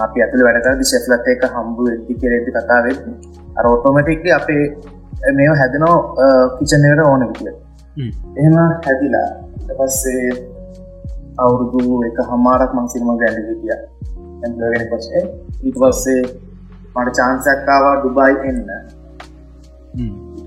අපි 0.05 0.23
ඇතුළ 0.23 0.43
වැඩකරදි 0.47 0.85
ශෙෆ්ලත් 0.91 1.25
එක 1.33 1.43
හම්බු 1.55 1.81
වෙදදි 1.89 2.13
කෙරෙදි 2.21 2.51
කතාවෙ 2.57 2.91
අර 3.57 3.65
ඔටෝමටික්ලි 3.73 4.31
අපේ 4.39 4.63
මේ 5.37 5.49
හැදනෝ 5.61 5.95
කිචනයට 6.57 7.01
ඕන 7.05 7.23
විදිය 7.31 7.53
එහෙම 8.39 8.55
හැදිලා 8.85 9.27
පස්සේ 9.79 10.29
අවුරුදු 11.43 11.97
එක 12.09 12.21
හමාරක් 12.29 12.71
මංසිල්ම 12.77 13.09
ගැඩ 13.21 13.37
හිටිය. 13.49 13.75
ඇගෙන 14.43 14.87
පස්සේ 14.93 15.23
ඊට 15.65 15.77
පස්සේ 15.81 16.21
මට 16.95 17.15
චාන්සක්කාවා 17.15 17.95
ඩුබයි 17.97 18.33
එන්න. 18.45 18.65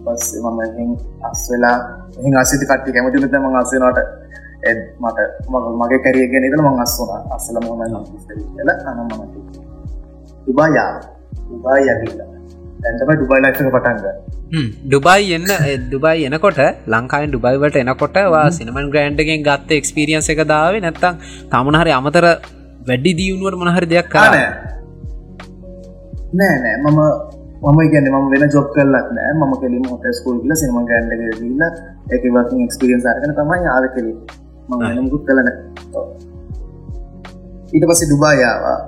පස්සේ 0.05 0.41
මම 0.43 0.93
අස් 1.23 1.43
වෙලා 1.51 1.79
එහි 2.19 2.37
අසිති 2.43 2.67
කට්ටි 2.67 2.95
කැමති 2.95 3.19
නත 3.21 3.35
ම 3.37 3.57
අසනට 3.57 3.99
මට 4.99 5.19
මගේ 5.81 6.01
කැරිය 6.05 6.27
ගෙනද 6.33 6.57
මං 6.59 6.83
අස්සුන 6.85 7.11
අස්සලම 7.31 7.67
ල 8.61 8.71
අනමනති 8.91 9.41
දුබායා 10.47 10.93
දුබායි 11.49 11.91
යගිල්ලා 11.95 12.31
ඇතම 12.85 13.11
ඩුබයි 13.13 13.41
ලයික 13.45 13.59
පටන්ග 13.69 14.03
ඩුබයි 14.85 15.35
එන්න 15.37 15.89
දුබයි 15.93 16.27
එනකොට 16.29 16.61
ලංකායින් 16.89 17.31
ඩුබයිවට 17.31 17.81
එනකොට 17.83 18.19
වා 18.35 18.47
සිනමන් 18.51 18.93
ග්‍රන්ඩගෙන් 18.93 19.43
ගත්ත 19.43 19.81
එක්ස්පිරියන්ස 19.81 20.31
එක 20.35 20.45
දාව 20.47 20.77
නැත්තං 20.79 21.21
තමනහරි 21.53 21.93
අමතර 21.93 22.27
වැඩි 22.89 23.13
දියුණුවට 23.21 23.61
මොනහරි 23.61 23.87
දෙයක් 23.87 24.09
කාන 24.09 24.39
නෑ 26.39 26.57
නෑ. 26.65 26.77
මම 26.85 27.01
මම 27.65 27.81
ගැන 27.93 28.07
ම 28.13 28.27
වෙන 28.33 28.45
ජොබ් 28.55 28.67
කරලත් 28.75 29.09
නෑ. 29.17 29.31
ම 29.41 29.53
කෙලිම 29.63 29.85
හොට 29.91 30.07
ස්කූල් 30.19 30.37
ල 30.49 30.51
සිනම 30.63 30.79
ගන්ඩ 30.89 31.13
ල 31.61 31.63
එක 32.15 32.23
වකින් 32.37 32.65
එක්ස්පිරියන්ස් 32.67 33.07
අරගෙන 33.13 33.33
තමයි 33.39 33.67
ආව 33.75 33.85
කෙලි 33.95 34.13
මගුත් 35.05 35.23
කලන 35.29 35.49
ඊට 37.75 37.85
පස්සේ 37.91 38.11
දුබායාවා 38.11 38.79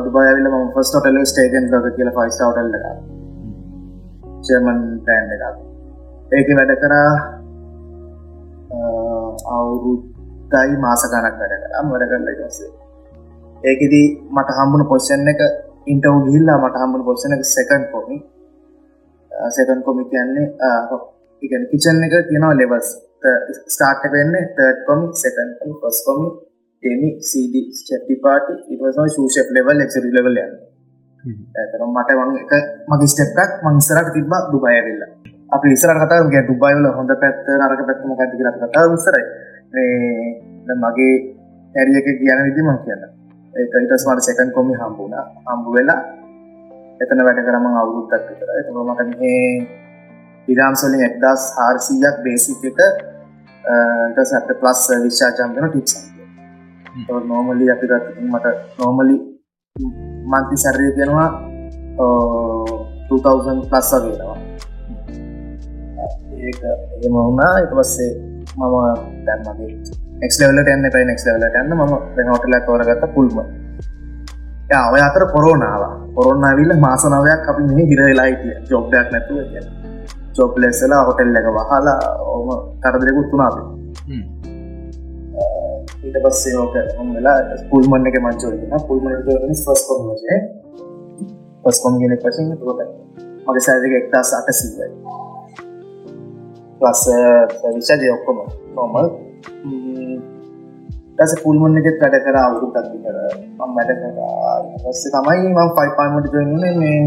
ඩුබයිවිල 0.00 0.46
ම 0.50 0.56
ෆස්ට 0.74 0.94
ටල 1.02 1.18
ස්ටේකන් 1.30 1.64
ලක 1.72 1.86
කියල 1.96 2.10
ෆයිස් 2.16 2.36
ටල්ල 2.40 2.74
චර්මන් 4.46 4.80
පෑන්් 5.06 5.26
එකක්. 5.34 5.56
ඒක 6.36 6.48
වැඩ 6.58 6.72
කරා 6.82 7.12
අවුරුත්තයි 9.56 10.74
මාස 10.84 11.02
ගනක් 11.12 11.36
වැඩ 11.40 11.54
කරම් 11.62 11.86
වැඩ 11.92 12.04
කරල 12.10 12.28
එකසේ 12.32 12.70
ඒකෙදී 13.70 14.06
මට 14.34 14.56
හම්බුණු 14.58 14.84
පොෂන් 14.92 15.30
එක 15.32 15.40
ඉන්ටව 15.86 16.16
ගිල්ලා 16.26 16.58
මට 16.58 16.76
හම්බුණු 16.76 17.34
එක 17.36 17.44
සෙකන් 17.46 17.84
කොමි 17.92 18.16
සෙකන් 19.50 19.80
කොමි 19.82 20.04
කියන්නේ 20.10 20.46
ඉගැන 21.42 21.64
කිචන් 21.70 22.04
එක 22.06 22.14
තියෙනවා 22.28 22.54
ලෙවස් 22.54 22.88
ස්ටාර්ට 23.68 24.04
වෙන්න 24.12 24.34
තර්ඩ 24.56 24.78
කොමි 24.86 25.06
සෙකන් 25.16 25.50
පස් 25.80 25.98
කොමි 26.06 26.28
ටෙමි 26.82 27.08
සඩ 27.22 27.54
ස්ටපි 27.78 28.14
පාට 28.20 28.48
ඉටවස 28.66 28.96
ශෂප් 29.14 29.48
ලෙවල් 29.56 29.78
එක්රි 29.80 30.10
ලෙවල් 30.10 30.38
යන්න. 30.38 30.56
ඇතර 31.56 31.84
මට 31.86 32.16
වන් 32.18 32.34
එක 32.38 32.52
මගේ 32.88 33.12
ස්ටප්කක් 33.12 33.52
මංසරට 33.64 34.10
තිබ 34.14 34.34
දුබයවෙල්ල 34.52 35.02
අප 35.50 35.62
ඉසර 35.66 35.92
කතාගේ 35.96 36.42
දුබයිවල 36.48 36.86
හොඳ 36.96 37.12
පැත්ත 37.22 37.48
නරක 37.56 37.82
පැත්ම 37.88 38.12
කති 38.18 38.36
කර 38.40 38.58
කතා 38.62 38.84
විසරයි 38.90 39.24
මගේ 40.76 41.14
ඇරියක 41.74 42.08
කියන 42.18 42.40
විදි 42.46 42.62
මං 42.62 42.78
කියන්න 42.84 43.23
ඒක 43.54 43.74
ඉටස් 43.80 44.04
මට 44.08 44.26
සෙකන් 44.26 44.48
කොමි 44.56 44.74
හම්බුණ 44.80 45.14
හම්බු 45.46 45.70
වෙලා 45.76 46.00
එතන 47.02 47.20
වැඩ 47.26 47.40
කරම 47.46 47.66
අවුරුත්තක් 47.72 48.24
විතර. 48.28 48.48
එතම 48.60 48.76
මට 48.84 49.10
මේ 49.20 49.44
ඉරාම්සලින් 50.48 51.02
එක්දස් 51.08 51.42
හාර්සීයක් 51.58 52.16
බේසික 52.24 52.64
එක 52.70 52.80
ඉට 54.10 54.18
සට 54.24 54.58
ප්ලස් 54.60 54.80
විශ්ාචාම්ගන 55.04 55.68
ටික්සන් 55.68 56.02
නෝමලි 57.30 57.70
අපි 57.74 57.86
ගත් 57.92 58.06
මට 58.24 58.46
නෝමලි 58.78 59.16
මන්ති 60.32 60.56
සැරය 60.64 60.88
දෙෙනවා 60.98 61.28
2000 63.08 63.68
ප්ලස් 63.70 63.90
වගේනවා 63.94 64.38
ඒක 66.40 66.60
එම 67.04 67.14
වුණා. 67.16 67.52
එක 67.62 67.70
පස්සේ 67.72 68.12
මම 68.56 68.74
දැන්මගේ 69.26 70.03
එක්ලවලට 70.26 70.68
එන්න 70.74 70.86
පයි 70.94 71.04
නෙක්ලවලට 71.10 71.56
යන්න. 71.60 71.72
ම 71.78 71.80
වෙනෝටල 72.16 72.54
තෝරගත්ත 72.66 73.04
පුල්ම 73.14 73.36
ඔය 74.94 75.00
අතර 75.06 75.24
කොරෝනාව 75.34 75.82
කොරොන්නවිල්ල 76.16 76.72
මාසනවයක් 76.84 77.42
අපි 77.50 77.62
මේ 77.70 77.84
හිරවෙලා 77.90 78.26
හිටිය. 78.30 78.54
ජොබ්ඩයක් 78.70 79.08
නැතුව 79.14 79.38
කිය 79.52 79.64
ජොබ් 80.36 80.52
ලෙස්සලා 80.62 81.02
හොටෙල් 81.08 81.36
එක 81.40 81.46
වහලා 81.56 81.98
ඕම 82.32 82.48
කරදරෙකුත් 82.82 83.26
තුනාව 83.32 83.54
ඊට 86.04 86.16
පස්සේ 86.24 86.56
ඕක 86.62 86.74
වෙලා 87.16 87.38
පුල්මන්න 87.70 88.08
එක 88.10 88.16
මංචෝලන 88.24 88.82
පුල්මට 88.88 89.28
ෆස් 89.64 89.80
කොමසේ 89.88 90.38
පස් 91.64 91.76
කොම් 91.82 91.94
ගෙනෙක් 92.00 92.20
වශයෙන්. 92.24 92.46
තුකට 92.60 92.80
මගේ 93.46 93.64
සෑදක 93.66 93.94
එක්තා 94.00 94.22
සට 94.30 94.48
සීවයි 94.58 94.88
පස් 96.80 97.02
විශජය 97.76 98.08
ඔක්කොම 98.16 98.38
නොමල් 98.76 99.06
ටස 101.16 101.32
පුල්මන්න 101.44 101.78
එකෙත් 101.80 101.96
වැඩ 102.02 102.16
කර 102.26 102.36
අවුරු 102.40 102.68
තත්ති 102.74 102.98
කර 103.04 103.16
මම් 103.58 103.70
වැඩ 103.76 103.90
කර. 104.00 104.18
පස්සේ 104.82 105.14
තමයි 105.14 105.48
මං 105.54 105.70
පයිපාමට 105.78 106.28
ජොන්නේ 106.34 106.74
මේ 106.82 107.00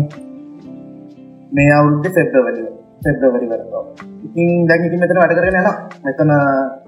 මේ 1.51 1.69
අවුරුද්ධ 1.77 2.09
ෆෙබ්‍රවලි 2.17 2.65
ෆෙබ්‍රවරි 3.03 3.47
වරවා 3.51 3.85
ඉතින් 4.25 4.67
දැකිති 4.69 5.01
මෙතන 5.03 5.21
වැඩ 5.21 5.37
කරන 5.37 5.57
න 5.59 5.69
මෙතන 6.05 6.31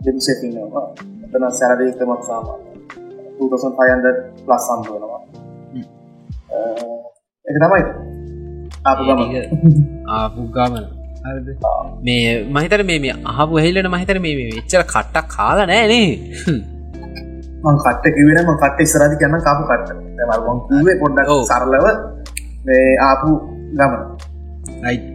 දෙවිශයකින්නවා 0.06 0.86
එතන 1.25 1.46
සැරදීකමක් 1.60 2.22
සාමාන්‍ය 2.29 2.70
2500 3.39 4.46
ප්ලස් 4.46 4.63
සම්බුවනවා. 4.68 5.22
එක 7.46 7.58
තමයි. 7.63 7.84
ආපු 8.86 9.01
ගම 9.08 9.22
ආපු 10.08 10.41
ගමන 10.56 10.99
මේ 12.08 12.34
මහිතර 12.56 12.82
මේ 12.90 13.16
අහපු 13.32 13.64
හෙල්ලන 13.66 13.88
මහිතර 13.96 14.18
මේ 14.26 14.50
එච්චර 14.62 14.84
කට්ටක් 14.94 15.28
කාල 15.36 15.60
නෑනේ 15.72 16.08
කට්ට 17.64 18.06
කිවෙනම 18.18 18.50
කට 18.62 18.80
ඉස්රදි 18.88 19.16
කියන්න 19.22 19.40
කාපු 19.48 19.64
කට්ට. 19.70 20.00
මගේ 20.78 20.96
පොඩ්ඩක් 21.04 21.32
සරලව 21.52 21.86
මේ 22.68 22.86
ආපු 23.10 23.30
ගමන. 23.80 24.02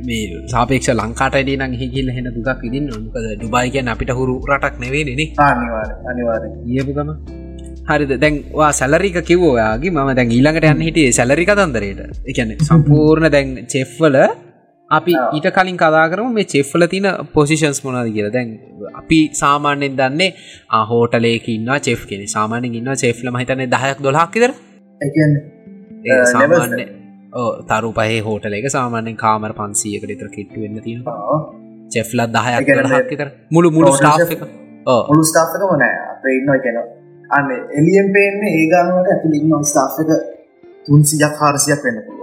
මේ 0.09 0.25
සාපේක්ෂ 0.53 0.91
ලංකාටඩේ 0.99 1.57
නම් 1.61 1.73
හිකිල් 1.83 2.09
හෙන 2.17 2.29
දුකක් 2.37 2.65
ඉදින් 2.69 2.85
නොකද 2.91 3.27
ඩුබයි 3.39 3.69
කියන්න 3.75 3.93
අපිට 3.95 4.13
හුරු 4.19 4.35
රටක් 4.51 4.77
නෙවේ 4.85 5.05
නෙ. 5.09 5.27
අනිවාර 5.49 5.91
අනිවාර 6.11 6.43
ඒපුගම 6.79 7.11
හරිද? 7.91 8.13
දැන්වා 8.23 8.73
සැලරික 8.81 9.19
කිවෝයාගේ 9.31 9.95
ම 9.97 10.11
දැන් 10.19 10.35
ඊළඟට 10.37 10.67
යන්න 10.73 10.87
හිටියේ 10.89 11.17
සැලරි 11.19 11.45
කතන්දරයට 11.51 12.01
එකන 12.33 12.51
සම්පූර්ණ 12.69 13.29
දැන් 13.37 13.49
චෙෆ්වල 13.73 14.17
අපි 14.91 15.13
ඊට 15.37 15.49
කලින් 15.57 15.77
කදා 15.77 16.05
කරම 16.11 16.33
මේ 16.33 16.45
චෙෆ්ල 16.45 16.87
තින 16.87 17.07
පොසිෂන්ස් 17.35 17.81
මොනාද 17.85 18.09
කියලා. 18.15 18.33
දැන් 18.33 18.49
අපි 18.95 19.19
සාමාන්‍යෙන් 19.35 19.97
දන්නේ 19.97 20.31
ආහෝටලේක 20.71 21.49
ඉන්න 21.49 21.71
චෙෆ් 21.87 22.03
කෙනෙ 22.07 22.27
සාමානෙන් 22.27 22.75
ඉන්න 22.75 22.91
චෙෆ්ල 23.03 23.31
මහිතන 23.31 23.65
දහයක් 23.75 23.99
දොලහක්කිදර 24.03 24.51
සාමාන්‍ය 26.33 26.85
තරු 27.69 27.91
පහේ 27.99 28.21
හෝටල 28.21 28.59
එක 28.61 28.69
සාමානෙන් 28.71 29.17
කාමර 29.17 29.53
පන්සියකට 29.53 30.11
ඉතර 30.17 30.29
කිට්ටු 30.29 30.59
වෙන්න 30.65 30.83
තියෙන 30.83 31.03
චෙෆ්ලත් 31.91 32.31
දහයක් 32.37 32.69
දහක්කිතර 32.83 33.29
මුළු 33.51 33.69
මුළු 33.71 33.93
ස්ටා් 33.99 34.17
එක. 34.27 34.43
මුළු 35.09 35.25
ස්ථාපක 35.25 35.63
මනෑ 35.73 35.95
අප 36.13 36.25
ඉන්න 36.31 36.51
කෙන 36.65 36.77
අන්න 37.31 37.49
එලියම් 37.79 38.09
පේන්නේ 38.17 38.53
ඒගානට 38.61 39.13
ඇතුළ 39.13 39.37
ඉන්න 39.41 39.69
ස්ථාපක 39.73 40.11
තුන්සියක් 40.87 41.35
හාරසියක් 41.41 41.81
වෙන්න 41.85 41.99
පුළුව 42.07 42.14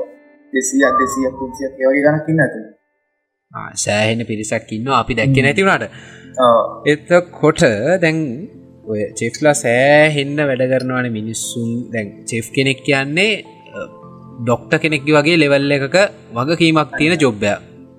දෙසියක් 0.54 0.96
දෙසියක් 1.02 1.34
තුන්සියක් 1.40 1.74
ඒවගේ 1.82 2.06
ගනකින්න 2.08 2.44
ඇතු 2.46 2.60
සෑහෙන 3.78 4.26
පිරිසක් 4.26 4.72
ඉන්න 4.72 4.90
අපි 4.94 5.20
දැක්ක 5.20 5.38
නැතිවුණට 5.42 5.86
එත 6.86 7.10
කොට 7.32 7.62
දැන් 8.02 8.18
ඔය 8.84 9.02
චෙෆ්ලා 9.18 9.54
සෑහෙන්න 9.56 10.38
වැඩ 10.50 10.64
කරනවන 10.72 11.08
මිනිස්සුන්. 11.12 11.70
දැන් 11.94 12.08
චෙෆ් 12.26 12.48
කෙනෙක් 12.56 12.80
කියන්නේ 12.88 13.44
ඩොක්ට 14.42 14.74
කෙනෙක්ගේ 14.84 15.16
වගේ 15.18 15.38
ලෙවල්ල 15.38 15.76
එකක 15.78 15.98
වගකීමක් 16.38 16.90
තියෙන 16.98 17.20
ජොබ්බය 17.20 17.52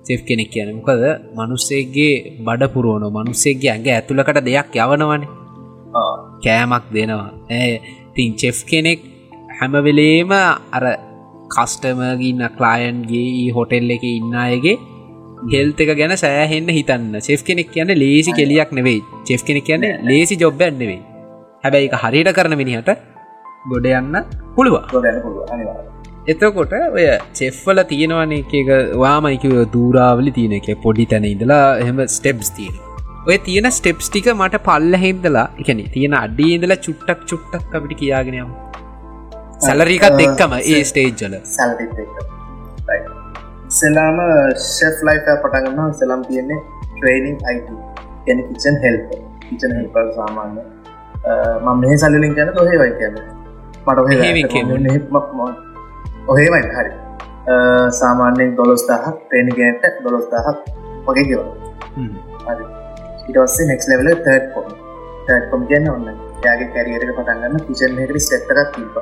චෙෆ් 0.05 0.21
කෙනෙක් 0.27 0.49
කියන 0.53 0.75
මොකද? 0.77 1.03
මනුස්සේගේ 1.37 2.15
බඩ 2.45 2.71
පුරුවන 2.73 3.05
මනුස්සේගේ 3.09 3.71
ඇගේ 3.71 3.95
ඇතුළකට 3.95 4.39
දෙයක් 4.41 4.75
යවනවන. 4.75 5.23
කෑමක් 6.43 6.85
දෙනවා. 6.93 7.31
තින් 8.15 8.31
චෙෆ් 8.35 8.59
කෙනෙක් 8.65 8.99
හැමවෙලේම 9.57 10.31
අර 10.75 10.83
කස්ටමගින්න 11.55 12.43
කලායන්ගේ 12.57 13.53
හොටෙල් 13.55 13.95
එක 13.95 14.03
ඉන්න 14.09 14.35
අයගේ 14.43 14.75
හෙල්ත 15.53 15.79
එක 15.83 15.91
ගැන 15.99 16.13
සෑහෙන්න 16.17 16.69
හිතන්න. 16.77 17.09
චෙෆ් 17.27 17.41
කෙනෙක් 17.47 17.71
කියන්න 17.73 17.91
ලේසි 17.95 18.31
කෙලියක් 18.39 18.71
නෙවෙයි. 18.79 19.01
චෙෆ් 19.27 19.43
කෙනෙක් 19.47 19.65
කියන්න 19.69 19.89
ලේසි 20.09 20.37
ජොබ්බැන් 20.43 20.77
නෙවෙයි. 20.83 21.01
හැබැයි 21.63 21.89
එක 21.89 21.97
හරියට 22.03 22.31
කරන 22.37 22.55
මිනිහට 22.61 22.93
ගොඩ 23.71 23.85
යන්න 23.91 24.15
පුළුව 24.55 24.75
එතකොට 26.27 26.73
ඔය 26.95 27.05
චෙෆ්වල 27.39 27.83
තියෙනවන 27.91 28.33
එක 28.39 28.53
වාමයිකව 29.03 29.55
දූරාවලි 29.75 30.31
තියෙන 30.37 30.57
එක. 30.59 30.67
පොඩි 30.83 31.05
තැන 31.11 31.29
ඉඳලා 31.33 31.63
එහෙම 31.83 32.03
ස්ටෙප්ස් 32.15 32.51
තියෙන 32.57 32.75
ඔය 33.27 33.37
තියෙන 33.47 33.69
ස්ටෙප්ස් 33.71 34.07
ටික 34.09 34.29
මට 34.33 34.61
පල්ල 34.67 34.95
හෙන්දලා 35.03 35.47
එකන 35.61 35.81
තියෙන 35.93 36.15
අඩියඉඳලා 36.19 36.83
චුට්ටක් 36.85 37.21
චුට්ටක් 37.29 37.75
අපිට 37.77 37.99
කියාගෙනම් 38.01 38.51
සැලරීකත් 39.65 40.21
එක්කම 40.25 40.55
ඒ 40.73 40.81
ස්ටේජ්ජල 40.89 41.35
සෙලාම 43.79 44.17
ශෙෆ් 44.69 45.03
ලයිෆ 45.09 45.27
පටගන්න 45.43 45.93
සෙලම් 45.99 46.25
තියෙන්නේ 46.29 46.59
ට්‍රේනිින් 46.89 47.37
අයිට 47.49 47.69
ගැන 48.25 48.43
කිචන් 48.49 48.81
හෙල් 48.83 48.97
කිචන 49.43 49.77
හෙල්ප 49.77 49.95
සාමාන්‍ය. 50.17 50.59
මම 51.61 51.79
මේ 51.81 51.97
සල්ලින් 51.97 52.35
ගැන 52.39 52.51
ඔහේ 52.63 52.81
වයි 52.81 52.91
කියන්න. 52.99 53.15
මට 53.85 53.97
ඔහේමයි 56.27 56.75
හරි. 56.75 56.91
සාමාන්‍යෙන් 57.91 58.55
දොළොස්දාහක් 58.57 59.17
ට්‍රේනිගට 59.21 60.03
දොළොස්දාහක් 60.03 60.59
වගේ 61.07 61.25
ගෙව 61.29 61.41
ඉටස්සේ 63.29 63.67
නෙක් 63.67 63.81
ලෙවල 63.91 64.09
තර්ඩ් 64.17 64.45
කොම 64.53 64.69
තර්ඩ් 65.27 65.49
කොම් 65.51 65.65
කියන්න 65.67 65.89
ඔන්න 65.89 66.07
යාගේ 66.45 66.69
කැරියට 66.75 67.09
පටන්ගන්න 67.09 67.65
කිචන් 67.67 67.99
එකට 67.99 68.23
ස්ටෙක්ටරක් 68.27 68.71
තිබ 68.75 68.95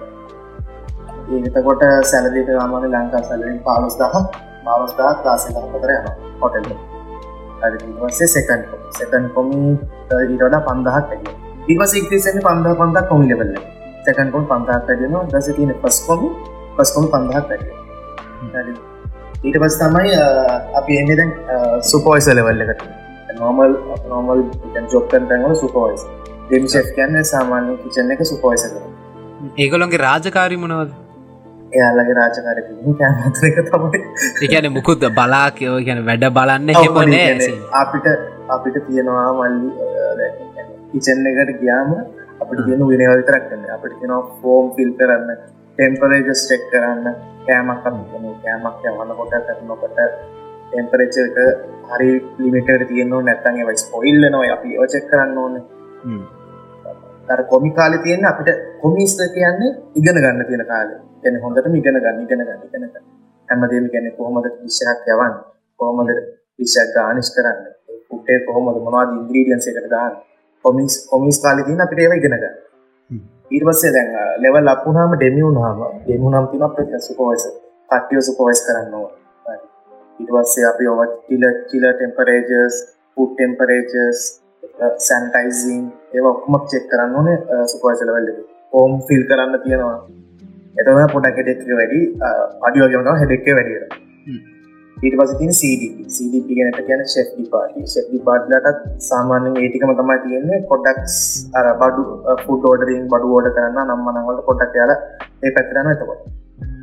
ඒතකොට 1.32 1.84
සැලදීට 2.04 2.50
රාමාන 2.52 2.86
ලංකා 2.88 3.22
සැලින් 3.24 3.60
පාලොස් 3.60 3.96
දහ 4.00 4.16
මාවස්දා 4.66 5.12
ලාසය 5.26 5.54
දහතර 5.56 5.92
යන 5.94 6.08
හොටෙල් 6.42 6.66
සේ 8.12 8.28
සෙකන් 8.28 8.62
සෙකන් 8.98 9.28
කොමි 9.36 9.60
ඊටඩ 10.22 10.58
පන්දහක් 10.68 11.16
ඇ 11.16 11.20
ඉවස 11.68 11.94
ඉක්තිසන 11.94 12.40
පන්ද 12.40 12.74
පන්දක් 12.80 13.06
කොමි 13.10 13.30
ලෙවල්ල 13.32 13.54
සැකන් 14.06 14.32
කොම් 14.32 14.48
පන්දහක් 14.48 14.96
ඇදන 14.96 15.20
දස 15.34 15.52
තියන 15.58 15.74
පස් 15.84 16.00
කොමි 16.08 16.32
පස්කොම 16.78 17.06
පන්දහක් 17.14 17.52
ඇ 17.52 18.66
ඊට 19.44 19.58
පස් 19.58 19.78
තමයි 19.82 20.16
අපි 20.80 20.98
එන්නේ 21.02 21.20
දැන් 21.20 21.32
සුපෝයිස 21.92 22.32
ලෙවල්ලකට 22.32 22.88
නොමල් 23.40 23.78
නොමල් 24.10 24.42
ජොක්කන් 24.90 25.30
තැන්වල 25.30 25.56
සුපෝයිස් 25.58 26.08
ඩෙම් 26.48 26.68
ෂෙෆ් 26.68 26.90
කියන්න 26.98 27.22
සාමාන්‍ය 27.26 27.78
කිචන 27.84 28.12
එක 28.16 28.26
සුපෝයිස 28.26 28.68
ඒගොලොන්ගේ 29.58 30.00
රාජකාරි 30.00 30.58
මොනවද? 30.58 31.01
එයාලගේ 31.74 32.16
රාජකාර 32.20 32.58
කෑමතරක 33.00 33.58
තමයි. 33.68 34.00
එකන 34.48 34.68
මුකුද 34.76 35.04
බලා 35.12 35.48
කියෝ 35.58 35.80
ගැන 35.88 36.02
වැඩ 36.08 36.26
බලන්න 36.38 36.70
හෙමනේ 36.78 37.28
අපිට 37.82 38.08
අපිට 38.50 38.78
තියෙනවා 38.88 39.30
මල්ලි 39.34 39.70
කිචන් 40.92 41.28
එකට 41.32 41.54
ගියාම 41.62 41.90
අපට 42.42 42.60
තියෙන 42.66 42.84
විනය 42.90 43.06
විතරක්න්න 43.12 43.64
අපිට 43.76 43.96
තියෙන 44.00 44.14
ෆෝම් 44.42 44.66
ෆිල් 44.76 44.92
කරන්න 45.00 45.30
ටෙම්පරේජස් 45.78 46.42
චෙක් 46.50 46.64
කරන්න 46.72 47.06
කෑමක් 47.46 47.84
කෑමක් 48.44 48.86
යවන්න 48.86 49.16
කොට 49.20 49.34
කරනකොට 49.48 49.98
ටෙම්පරේචක 50.70 51.40
හරි 51.92 52.12
ලිමිට 52.40 52.70
තියෙනවා 52.90 53.24
නැත්තන්ගේ 53.24 53.66
වයිස් 53.70 53.84
පොයිල්ල 53.94 54.30
නොයි 54.32 54.52
අපි 54.52 54.78
ඕචෙක් 54.78 55.10
කරන්න 55.10 55.38
ඕන 55.38 55.56
තර 57.32 57.42
කොමි 57.52 57.72
කාල 57.78 57.94
තියෙන 58.04 58.26
අපිට 58.26 58.50
කොමිස්ත 58.82 59.20
කියන්නේ 59.36 59.72
ඉගෙන 60.00 60.18
ගන්න 60.24 60.46
තියෙන 60.50 60.66
කාලේ. 60.72 61.00
ගැන 61.24 61.36
හොඳට 61.44 61.68
මිගෙන 61.76 61.98
ගන්න 62.04 62.24
ඉගෙන 62.26 62.42
ගන්න 62.42 62.62
ඉගෙනක 62.68 62.96
හැමදේම 63.50 63.86
ගැන 63.94 64.08
කොහොමද 64.18 64.48
විශ්ෂයක් 64.64 65.08
යවන්න? 65.14 65.36
කොහොමද 65.80 66.12
විශ්ෂක් 66.60 66.92
ගානිස් 66.96 67.30
කරන්න? 67.36 67.60
උටේ 68.16 68.40
කොහොමද? 68.48 68.78
මොවාද 68.88 69.16
ඉන්ග්‍රීඩියන්ස 69.18 69.68
එකට 69.70 69.90
දාන්න? 69.96 70.14
කොමිස් 70.66 70.94
කොමිස් 71.12 71.38
කාලි 71.44 71.64
තින 71.68 71.84
අපිට 71.86 72.04
ඒව 72.04 72.18
ඉගෙන 72.20 72.36
ගන්න. 72.36 72.56
ඊර්වස්සේ 73.56 73.94
දැන් 73.96 74.10
ලෙවල් 74.44 74.74
අපපුනාම 74.74 75.16
ඩෙමියුනාම 75.16 75.80
ඩෙමුනම් 76.04 76.46
තින 76.52 76.68
අප 76.68 76.78
සුපෝයිස 77.08 77.48
කට්ටිය 77.92 78.22
සුපෝයිස් 78.30 78.62
කරන්න 78.68 78.94
ඕන. 79.00 79.12
ඉටවස්සේ 80.20 80.66
අපි 80.72 80.86
ඔව 80.92 81.02
චිල 81.28 81.44
චිල 81.70 81.86
ටෙම්පරේජස් 81.90 82.76
පුට් 83.18 83.32
ටෙම්පරේජස් 83.34 84.20
සැන්ටයිසින් 85.08 85.84
ඒ 86.16 86.24
ඔක්කුමක් 86.32 86.64
චෙක් 86.72 86.88
කරන්න 86.92 87.18
ඕනේ 87.20 87.38
සුපෝයිස 87.72 88.02
ලවල්ල 88.08 88.30
ඕම් 88.80 88.94
ෆිල් 89.08 89.24
කරන්න 89.30 89.60
තියෙනවා. 89.66 89.98
එතම 90.80 91.00
පොඩක් 91.14 91.38
හෙඩෙක් 91.40 91.62
වැඩි 91.80 92.02
අඩියෝගම 92.68 93.22
හෙඩෙක්ක 93.22 93.48
වැඩිර 93.58 93.84
ඊට 94.98 95.16
පස 95.20 95.32
තින 95.40 95.52
CDP 96.16 96.48
ගැනට 96.58 96.80
කියන 96.88 97.02
ශෙෆ් 97.14 97.30
පාටි 97.54 97.82
ශෙෆ් 97.94 98.10
පාට්ලටත් 98.28 98.82
සාමාන්‍යෙන් 99.10 99.56
ඒටිකම 99.64 99.94
තමයි 100.00 100.18
තියෙන්නේ. 100.26 100.60
කොඩක්ස් 100.72 101.16
අර 101.58 101.68
බඩු 101.82 102.04
ෆුඩ 102.44 102.68
ෝඩරින් 102.72 103.08
බඩු 103.14 103.32
ෝඩ 103.38 103.48
කරන්න 103.56 103.90
නම්මනවලට 103.90 104.46
පොටක් 104.50 104.78
යාල 104.80 104.92
ඒ 104.94 105.52
පැතරන 105.56 105.92
එතකොට. 105.94 106.22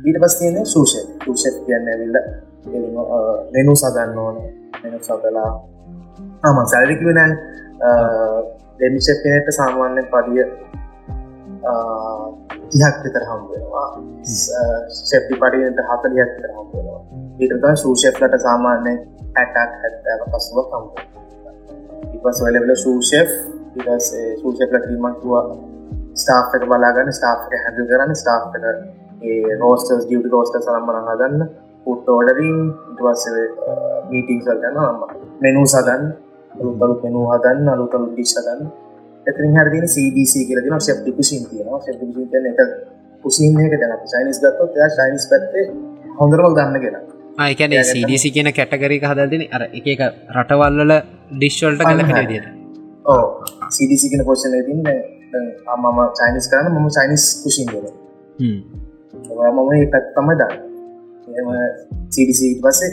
ඊට 0.07 0.17
පස් 0.23 0.35
තියන්නේ 0.39 0.65
සූෂ 0.73 0.95
සූෂ 1.25 1.45
කියන්න 1.65 1.91
ඇවිල්ල 1.93 2.17
මෙනු 3.55 3.75
සදන්න 3.81 4.19
ඕන. 4.25 4.37
මෙනු 4.83 4.99
සදලා 5.07 5.51
ආම 6.47 6.59
සැල්රිකි 6.73 7.05
වෙන 7.79 8.47
දෙමිෂපනයට 8.79 9.47
සාමාන්‍යෙන් 9.51 10.07
පඩිය 10.07 10.45
තිහක් 12.71 12.95
විතර 13.03 13.23
හම්බෙනවා 13.29 13.87
ශෙප්ටි 15.01 15.35
පඩියට 15.35 15.79
හතලියක් 15.89 16.29
විතර 16.33 16.51
හම්බෙනවා 16.51 17.01
ඊටතා 17.39 17.75
සූෂෙෆ්ලට 17.75 18.37
සාමාන්‍ය 18.39 18.93
ඇටක් 19.35 19.57
හැත්තෑව 19.81 20.27
පසුව 20.29 20.59
කම්ප 20.67 20.95
ඉපස් 22.15 22.43
වලබල 22.43 22.75
සූෂෙෆ් 22.77 23.29
ඉටසේ 23.75 24.27
සූෂෙෆ්ල 24.37 24.87
ීමක්තුව 24.87 25.33
ස්ටාෆ් 26.15 26.55
එක 26.55 26.63
බලාගන්න 26.65 27.11
ස්ටාෆ් 27.13 27.47
එක 27.47 27.61
හැඳල් 27.63 27.89
කරන්න 27.89 28.15
ස්ටාෆ් 28.15 28.43
එක 28.51 28.65
ඒ 29.21 29.57
රෝස්ටර්ස් 29.59 30.05
ඩියට 30.05 30.31
රෝස්ට 30.31 30.55
සලම්මන 30.59 31.07
හදන්න. 31.07 31.49
පුට් 31.85 32.09
ෝඩරින් 32.09 32.57
ඉටවස්ස 32.91 33.23
මීටිං 34.09 34.41
සල්ටන 34.41 34.75
නම්ම 34.75 34.99
මෙනු 35.41 35.61
සදන් 35.65 36.03
අලුතලු 36.51 36.95
පෙනු 37.01 37.19
හදන්න 37.31 37.69
අලුතලු 37.75 38.05
ඩිස්සදන්න 38.11 38.61
එතරින් 39.25 39.53
හරදින 39.57 39.85
CDC 39.95 40.33
කියලදින 40.47 40.75
ශප්ටි 40.79 41.11
කුසින් 41.19 41.45
තියෙනවා 41.49 41.81
ශප්ටි 41.85 42.25
කියන 42.31 42.49
එක 42.51 42.59
කුසින්නක 43.23 43.73
දැන 43.81 43.95
චයිනිස් 44.13 44.39
ගත්තොත් 44.43 44.77
එයා 44.77 44.89
චයිනිස් 44.97 45.25
පැත්තේ 45.31 45.65
හොඳරමල් 46.19 46.55
ගන්න 46.57 46.81
ගෙන 46.85 46.95
ආයකැන 47.37 47.75
CDC 47.91 48.33
කියන 48.35 48.49
කැටගරික 48.57 49.05
හදදින 49.11 49.43
අර 49.51 49.63
එක 49.69 49.87
එක 49.95 50.01
රටවල්ල 50.37 50.95
ඩිශ්වල්ට 51.33 51.85
කල 51.85 52.25
දිට 52.33 52.47
ඕ 53.05 53.23
CDC 53.75 54.11
කියන 54.11 54.23
පෝෂණ 54.29 54.59
තින්න 54.67 54.83
මම 55.77 55.99
චයිනිස් 56.19 56.45
කරන්න 56.51 56.73
මම 56.75 56.89
චයිනිස් 56.97 57.25
කුසින් 57.43 57.67
දෙන 57.73 57.85
මම 58.39 59.69
ඒ 59.75 59.85
පැත්තම 59.93 60.29
දන්න. 60.39 60.53
එම 61.39 61.47
CDC 62.13 62.41
පසේ 62.63 62.89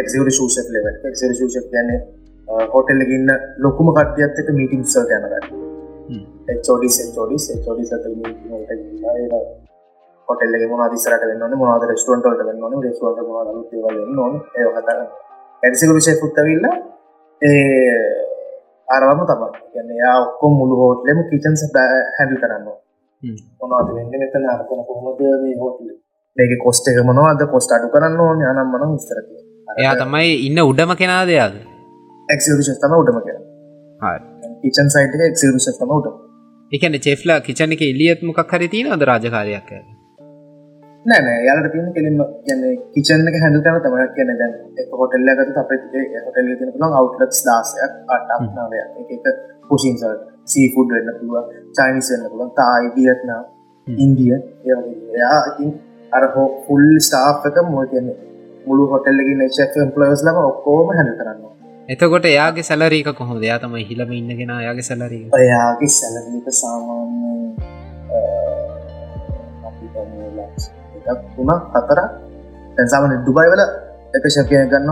එක්සිවට 0.00 0.36
ශූෂ 0.36 0.56
ලෙව 0.74 0.86
එක්සිට 1.08 1.34
ශූෂ 1.38 1.56
කියන්නේ 1.72 2.00
හෝටල්ලගන්න 2.46 3.30
ලොකුම 3.58 3.88
කට්ටියත් 3.92 4.40
එක 4.40 4.48
මීටිං 4.58 4.84
සල් 4.84 5.12
යනගන්න 5.16 5.64
චෝඩි 6.60 6.88
චෝඩි 7.14 7.36
චෝඩි 7.64 7.84
සත 7.86 8.04
හොටල්ල 10.28 10.54
මොන 10.70 10.84
දිසරට 10.92 11.24
වන්න 11.30 11.56
මොද 11.58 11.86
රස්ටුවන්ටට 11.88 12.44
වන්න 12.48 12.84
රස්ුවට 12.84 13.20
මො 13.28 13.42
වන්න 13.86 14.18
ඕන 14.18 14.34
ඒහත 14.56 14.88
ඇසික 15.62 15.90
විෂය 15.96 16.16
පුත්තවිල්ල 16.20 16.66
ඒ 17.42 18.24
අරවම 18.88 19.20
තම 19.26 19.44
කියන්න 19.72 19.90
යා 19.98 20.16
ඔක්කොම් 20.22 20.56
මුළු 20.60 20.80
හෝටලෙම 20.82 21.20
කිචන්ස 21.30 21.62
හැඩි 22.18 22.40
කරන්න 22.42 22.66
මොනවාද 23.60 23.88
වෙන්න 23.96 24.10
මෙතන? 24.14 24.44
අරතන 24.46 24.80
කොහොමද 24.88 25.20
මේ 25.42 25.56
හෝටල 25.56 25.88
මේක 26.36 26.52
කොස්ට 26.64 26.88
එක 26.88 26.98
මොනවාද? 27.02 27.40
කොස්ට 27.50 27.72
අඩු 27.72 27.88
කරන්න 27.94 28.20
ඕන. 28.20 28.42
යනම් 28.42 28.68
මන 28.72 28.92
විස්තරති 28.92 29.36
එයා 29.76 29.94
තමයි 29.96 30.34
ඉන්න 30.48 30.60
උඩම 30.62 30.92
කෙනාදයාද 31.00 31.54
එක්ෂ 32.28 32.46
තම 32.78 32.94
උඩම 32.96 33.18
කිය 33.22 33.38
කිචන් 34.62 34.88
සයිට 34.90 35.18
එක්ෂ 35.22 35.72
තම 35.72 35.92
උඩ 35.92 36.06
එකන 36.72 36.96
චෙෆ්ලා 37.00 37.40
කිචන 37.42 37.74
එක 37.74 37.82
එලියත් 37.84 38.22
මොකක් 38.22 38.52
හරි 38.52 38.68
තියෙන 38.68 38.94
අද 38.94 39.04
රාජකාරයක් 39.04 39.70
නෑ 41.06 41.34
යාලට 41.44 41.70
තියන 41.72 41.88
කෙලින්ම 41.92 42.20
ගැන 42.42 42.62
කිචන 42.94 43.28
එක 43.30 43.36
හැඳ 43.38 43.60
තම 43.60 43.80
තම 43.80 43.96
කියන 44.14 44.32
දැන් 44.34 44.54
හොටල්ල 44.94 45.32
ගත 45.32 45.56
අප 45.56 45.72
හොටල් 46.26 46.52
තින 46.54 46.72
පුළන් 46.74 46.96
අවටලස් 47.00 47.42
දාසයක් 47.44 47.98
අටක් 48.10 48.46
නවය 48.58 48.82
එක 49.16 49.26
පුසින් 49.68 49.96
සල් 49.96 50.14
සීෆුඩ් 50.46 50.94
වෙන්න 50.96 51.16
පුළුව 51.16 51.50
චයිනිස් 51.72 52.12
වෙන්න 52.12 52.30
පුළන් 52.30 52.54
තායි 52.56 52.92
වියත්නා 52.96 53.40
ඉන්දිය 53.86 54.34
එයා 54.34 55.40
ඉතින් 55.42 55.74
අර 56.12 56.30
හෝ 56.32 56.48
ෆුල් 56.64 56.86
ස්ටාප් 57.00 57.50
එක 57.50 57.60
මො 57.68 57.84
කියන්නේ 57.86 58.20
මුළු 58.66 58.92
හොටල්ලගේ 58.92 59.36
නේශක්ම්පලවස් 59.38 60.24
ලම 60.26 60.38
ඔක්කෝම 60.44 60.94
හැඳ 60.94 61.12
කරන්න 61.18 61.53
එතකොට 61.84 62.24
එයාගේ 62.24 62.64
සැලරීක 62.64 63.08
කොහොද 63.12 63.42
යා 63.44 63.58
තමයි 63.60 63.84
හිලම 63.84 64.10
ඉන්නගෙන 64.14 64.52
යාගේ 64.58 64.84
සැලරී 64.84 65.24
ඔයාගේ 65.32 65.88
සැලරීක 65.94 66.46
සාමාන්‍ය 66.58 67.12
තුනක් 71.34 71.50
හතර 71.74 72.00
තැන්සාමන 72.76 73.12
ඩුබයි 73.16 73.48
වල 73.52 73.62
එක 74.16 74.24
ශකය 74.28 74.62
ගන්න 74.66 74.90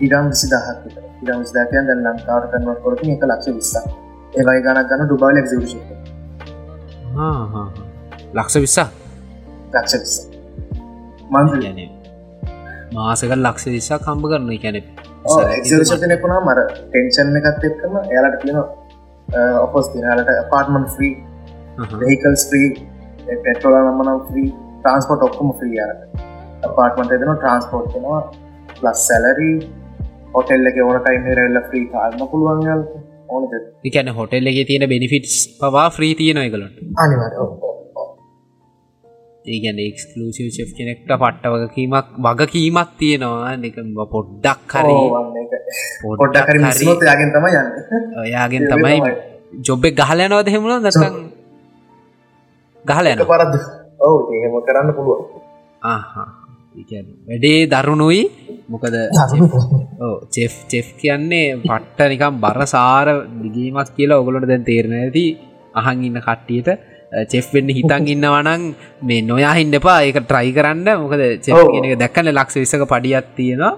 ඉඩම් 0.00 0.28
විසි 0.28 0.50
දහක් 0.52 0.80
ඉඩම් 1.22 1.38
විසිදාකයන් 1.38 1.88
දැන් 1.88 2.02
ලංකාවට 2.04 2.50
කරනවට 2.52 2.82
කොරට 2.84 3.04
එක 3.06 3.24
ලක්ෂ 3.24 3.48
විස්සා 3.52 3.84
ඒවයි 4.34 4.60
ගණක් 4.60 4.86
ගන්න 4.90 5.06
ඩුබයිල 5.06 5.40
එක්ෂ 5.40 5.54
ලක්ෂ 8.34 8.56
විස්සා 8.58 8.88
ලක්ෂ 9.72 9.94
විස්ස 9.96 10.16
මන්ද 11.30 11.88
මාසක 12.92 13.34
ලක්ෂ 13.36 13.66
විස්සා 13.70 13.98
කම්බ 14.00 14.24
කරන 14.30 14.52
කැනෙ 14.60 14.82
එක්ෂතනෙකුණා 15.24 16.40
මර 16.46 16.58
ටෙන්ෂන් 16.70 17.36
එකත් 17.40 17.66
එක්කම 17.70 17.94
එයාලට 18.04 18.38
තියෙන 18.42 18.58
ඔපස් 19.66 19.90
තිනලට 19.92 20.30
පාර්ටමන් 20.52 20.86
්‍රී 20.96 21.12
වෙහිකල් 22.00 22.36
ස්්‍රී 22.44 22.68
පෙට්‍රෝල 23.44 23.76
නම්මනම් 23.80 24.20
්‍රී 24.34 24.48
ට්‍රන්ස්පොට් 24.78 25.22
ඔක්කම 25.28 25.52
්‍රී 25.60 25.78
අර 25.84 25.92
පාටමට 26.78 27.14
එදන 27.18 27.32
ට්‍රන්ස්පෝට් 27.34 27.88
කෙනවා 27.94 28.20
ලස් 28.82 29.06
සැලරී 29.08 29.54
හොටෙල්ල 30.34 30.70
එක 30.72 30.82
ඕන 30.86 31.00
ටයිම 31.00 31.30
රෙල්ල 31.40 31.60
්‍රී 31.70 31.86
කාල්ම 31.94 32.22
පුළුවන්ගල් 32.32 32.82
ඕනද? 33.28 33.52
එකන 33.84 34.08
හොටෙල් 34.18 34.50
එක 34.52 34.58
තියෙන 34.70 34.88
බෙනිෆිටස් 34.94 35.36
පවා 35.60 35.88
්‍රී 35.98 36.14
තියෙන 36.20 36.42
එකලට 36.42 36.82
අනිවර 37.04 37.32
ඒගැන 39.44 39.78
එක්ස්කලසිව 39.80 40.48
ච් 40.48 40.58
කෙනෙක්ට 40.72 41.10
පට්ට 41.12 41.44
වගකීමක් 41.54 42.08
වගකීමක් 42.18 42.90
තියෙනවා. 42.98 43.52
එක 43.60 43.76
පොඩ්ඩක් 44.08 44.72
හරි 44.74 44.98
පොඩ්ඩක් 46.14 46.48
යාගෙන් 47.02 47.30
තම 47.30 47.46
යන්න. 47.50 47.68
ඔයාගෙන් 48.18 48.64
තමයි 48.70 48.98
ජොබ්බෙක් 49.60 49.94
ගහලයනවද 49.96 50.48
හෙමුණ 50.48 50.84
දසන් 50.84 51.16
ගහල 52.84 53.06
යන 53.08 53.24
පරද 53.24 53.54
ඔව 54.00 54.16
එහෙම 54.32 54.54
කරන්න 54.60 54.94
පුළුවන්. 54.94 55.24
වැඩේ 57.26 57.66
දරුණුයි. 57.68 58.22
මොකද 58.68 58.94
චෙෆ් 60.30 60.54
චෙෆ් 60.70 60.88
කියන්නේ 60.96 61.58
පට්ට 61.60 62.08
නිකම් 62.08 62.40
බරසාර 62.40 63.08
දිගීමක් 63.42 63.90
කියලා 63.96 64.22
ඔගොලට 64.22 64.46
දැන් 64.46 64.64
තේරණ 64.64 64.96
ඇති 65.00 65.26
අහන් 65.74 66.04
ඉන්න 66.04 66.18
කට්ටියට 66.20 66.91
චෙෆ් 67.30 67.46
වෙන්න 67.54 67.70
හිතන් 67.76 68.06
ඉන්නවනං 68.14 68.62
මේ 69.08 69.22
නොයා 69.30 69.54
හින්න 69.58 69.78
එපා. 69.78 69.98
ඒක 70.08 70.18
ට්‍රයි 70.20 70.52
කරන්න. 70.58 70.88
මොකද 71.02 71.22
චෙක් 71.44 71.98
දැක්කන්න 72.02 72.32
ලක්ෂ 72.32 72.60
විසක 72.62 72.84
පඩියත් 72.92 73.32
තියෙනවා. 73.38 73.72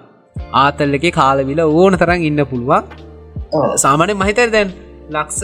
ආතල්ල 0.62 0.98
එක 0.98 1.06
කාලවිල 1.20 1.62
ඕන 1.66 1.98
තරන් 2.02 2.26
ඉන්න 2.28 2.42
පුළුවන්. 2.52 2.82
සාමානය 3.84 4.14
මහිතර 4.22 4.50
දැන් 4.56 4.74
ලක්ෂ 5.10 5.40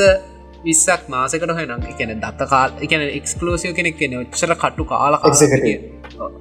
විස්සක් 0.67 1.09
මාසකට 1.15 1.55
හනම් 1.59 1.83
එකන 1.93 2.13
දත්ත 2.25 2.51
කාල් 2.53 2.77
එකන 2.87 3.07
එක්ස්කලෝසිය 3.09 3.73
කෙනෙක් 3.79 3.97
කෙන 4.01 4.19
ඔච්චර 4.21 4.53
කට්ටු 4.63 4.85
කාල 4.93 5.19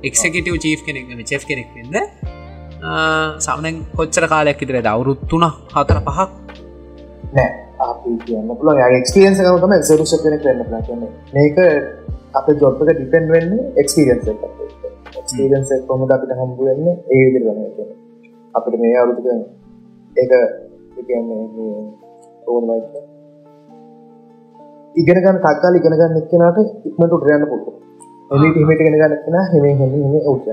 එක්සකටව 0.09 0.59
චී් 0.65 0.75
කෙනෙක් 0.87 1.25
චෙෆ් 1.31 1.47
කෙනෙක් 1.51 1.71
වෙන්න. 1.77 1.97
සාමනෙන් 3.47 3.81
කොච්චර 3.97 4.29
කාලයක් 4.35 4.61
ඉදිර 4.65 4.77
දවරුත්තුන 4.89 5.47
හතර 5.73 5.99
පහක්? 6.05 6.29
නෑ 7.35 7.68
අපි 7.79 8.11
කියන්න 8.25 8.49
පුළ 8.59 8.69
ක්ස්පියන්ස 9.03 9.39
කම 9.41 9.73
එක්සරුෂ 9.77 10.13
කෙනෙක් 10.23 10.43
වෙන්න 10.47 10.63
ලා 10.73 10.81
කියන්න 10.87 11.03
මේක 11.35 11.57
අප 12.33 12.47
ජොබ්ක 12.61 12.81
ඩිපෙන්ඩ 12.87 13.33
වෙන්න 13.35 13.51
එක්ස්පිරියන්ස 13.81 14.25
එක්ස්පිරියන්ස 15.19 15.69
කොමද 15.89 16.11
අපිට 16.15 16.33
හම්බු 16.39 16.61
වෙන්න? 16.69 16.85
ඒ 17.13 17.21
විදිර 17.25 17.43
වන්න 17.47 17.61
අපිට 18.53 18.79
මේ 18.83 18.95
අවුරුදු 19.01 19.35
ඒක 20.15 20.33
කියන්නේ 21.07 21.43
ඕනමයි 22.47 22.79
ඉගෙනගන්න 24.95 25.43
තක්කාල 25.45 25.79
ඉගෙනගන්න 25.79 26.19
එක්කනට 26.21 26.87
ඉක්මට 26.87 27.15
උටරයන්න 27.17 27.49
පුළුව 27.51 27.75
එලිට 28.31 28.57
හිමට 28.57 28.81
ගෙන 28.81 28.95
ගන්නක්න 28.95 29.35
හෙම 29.53 29.65
හෙම 29.79 30.19
උට 30.33 30.47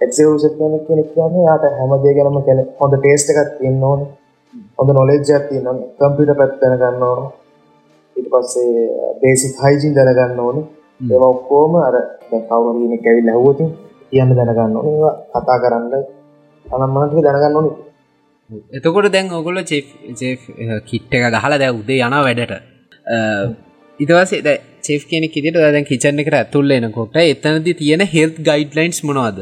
එක්ෂ 0.00 0.18
කියන 0.56 0.74
කෙනෙක් 0.86 1.08
කියන්නේ 1.14 1.44
යාට 1.46 1.64
හැමදේ 1.78 2.12
ගැනම 2.16 2.38
කැන 2.46 2.60
හොඳ 2.78 2.94
ටේස්ට 2.96 3.32
එකත් 3.32 3.50
තියන්න 3.58 3.82
ඕන. 3.84 4.00
හොඳ 4.78 4.90
නොලෙජ්ජත් 4.98 5.44
තියන්න 5.48 5.68
කම්පිට 5.98 6.32
පැත් 6.38 6.54
දැනගන්න 6.62 7.04
ඕන. 7.08 7.20
ඉට 8.16 8.28
පස්සේ 8.32 8.86
බේසික් 9.22 9.54
හයිජින් 9.64 9.94
දැනගන්න 9.98 10.40
ඕන. 10.46 10.58
ඒව 11.12 11.22
ඔක්කෝම 11.28 11.76
අර 11.86 11.96
කවුරන 12.48 12.98
කැවි 13.04 13.22
ලැහවති 13.28 13.64
කියන්න 14.10 14.34
දැනගන්න 14.38 14.76
ඕන. 14.80 14.88
කතා 15.34 15.58
කරන්න 15.62 15.94
අනම්මනට 16.66 17.22
දැනගන්න 17.28 17.58
ඕන. 17.60 17.70
එතකොට 18.76 19.12
දැන් 19.14 19.32
ඔගොල 19.40 19.62
චේ 19.70 19.82
කිට්ට 20.88 21.16
එක 21.16 21.24
ගහලා 21.36 21.58
දැ 21.62 21.72
උදේ 21.80 22.02
යන 22.06 22.20
වැඩට. 22.26 22.54
ඉතවසේ 23.98 24.54
චෙෆ් 24.86 25.02
කෙනෙ 25.10 25.28
කිට 25.34 25.56
දැන් 25.56 25.90
කිචන්න 25.90 26.22
එකට 26.22 26.38
ඇතුල්ල 26.38 26.70
එනකොට 26.76 27.20
එතනදි 27.22 27.74
තියෙන 27.82 28.02
හෙල්ත් 28.14 28.38
ගයිඩ්ලයින්ස් 28.48 29.04
මොනවාද? 29.08 29.38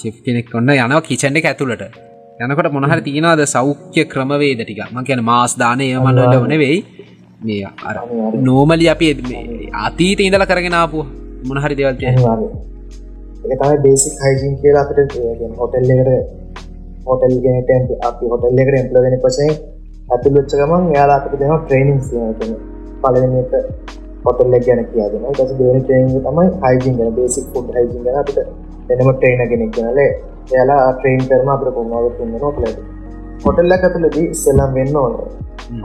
චෙෆ් 0.00 0.16
කෙනෙක් 0.26 0.50
කොන්න 0.54 0.74
යනවා 0.74 1.06
කිචන්න 1.10 1.38
එක 1.40 1.52
ඇතුළට 1.52 2.10
යනකොට 2.42 2.68
මොනහර 2.72 3.00
තියෙනවාද 3.02 3.42
සෞඛ්‍ය 3.46 4.04
ක්‍රමවේද 4.06 4.60
ටික 4.60 4.80
ම 4.86 4.98
කියන 5.04 5.22
මාස් 5.22 5.54
දානය 5.56 5.86
මන්නට 5.96 6.36
වන 6.36 6.54
වෙයි 6.58 6.78
මේ 7.42 7.70
අර 7.84 7.96
නෝමලි 8.40 8.86
අපි 8.88 9.08
අතීත 9.82 10.20
ඉඳල 10.20 10.46
කරගෙන 10.46 10.74
ආපු 10.74 11.06
මොනහරි 11.44 11.74
දෙවල්තිය 11.76 12.10
තමයි 13.52 13.78
බේසික් 13.84 14.14
හයිජීන් 14.24 14.54
කියලා 14.60 14.84
අපට 14.84 15.16
හොටෙල් 15.58 15.90
එකට 15.92 16.10
හොටල් 17.06 17.36
ගෙනට 17.44 17.70
අපි 18.02 18.24
හොටල් 18.26 18.60
එකට 18.60 18.76
එම්පලගෙන 18.76 19.18
පසේ 19.22 19.50
ඇතුල් 20.08 20.34
වෙච්ච 20.34 20.54
ගමන් 20.54 20.84
යාලා 20.94 21.18
අපට 21.18 21.34
දෙනවා 21.38 21.60
ට්‍රේනිින් 21.60 21.98
පලවෙනි 23.00 23.42
එක 23.42 23.52
පොටල්ල 24.24 24.54
ගැන 24.60 24.82
කියදන 24.86 25.24
ටස 25.28 25.54
දෙවනි 25.58 25.80
ට්‍රේන් 25.80 26.10
තමයි 26.18 26.46
හයිජින් 26.64 26.98
ගැන 26.98 27.14
බේසික් 27.14 27.46
ෆුඩ් 27.52 27.72
හයිජින් 27.76 28.04
ගැන 28.04 28.20
අපිට 28.20 28.38
එනම 28.90 29.10
ට්‍රේන 29.10 29.48
කෙනෙක් 29.48 29.72
ගැනලේ 29.76 30.10
එයාලා 30.50 30.92
ට්‍රේන් 30.94 31.22
කරම 31.28 31.48
අපට 31.54 31.70
පුුණාව 31.76 32.06
තුන්න 32.18 32.34
නොකලද 32.44 32.76
හොටල්ල 33.44 33.74
ඇතුලදී 33.76 34.26
ඉස්සෙල්ලම් 34.34 34.72
වෙන්න 34.78 34.96
ඕන. 35.02 35.14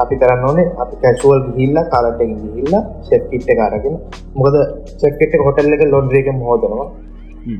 අපි 0.03 0.15
කරන්න 0.21 0.45
ඕනේ 0.49 0.67
අපි 0.83 0.95
කැශුවල් 1.03 1.41
ගිහිල්ල 1.47 1.77
කාලටෙන් 1.93 2.33
ගිහිල්ල 2.43 2.75
ෂෙක්කිට්ට 3.05 3.51
කාරගෙන 3.59 3.95
මොකද 4.35 4.57
චෙක්කෙට 5.01 5.37
හොටල්ල 5.47 5.75
එක 5.75 5.83
ලොන්ඩ්‍රේකම 5.93 6.39
හෝදනවා. 6.47 6.87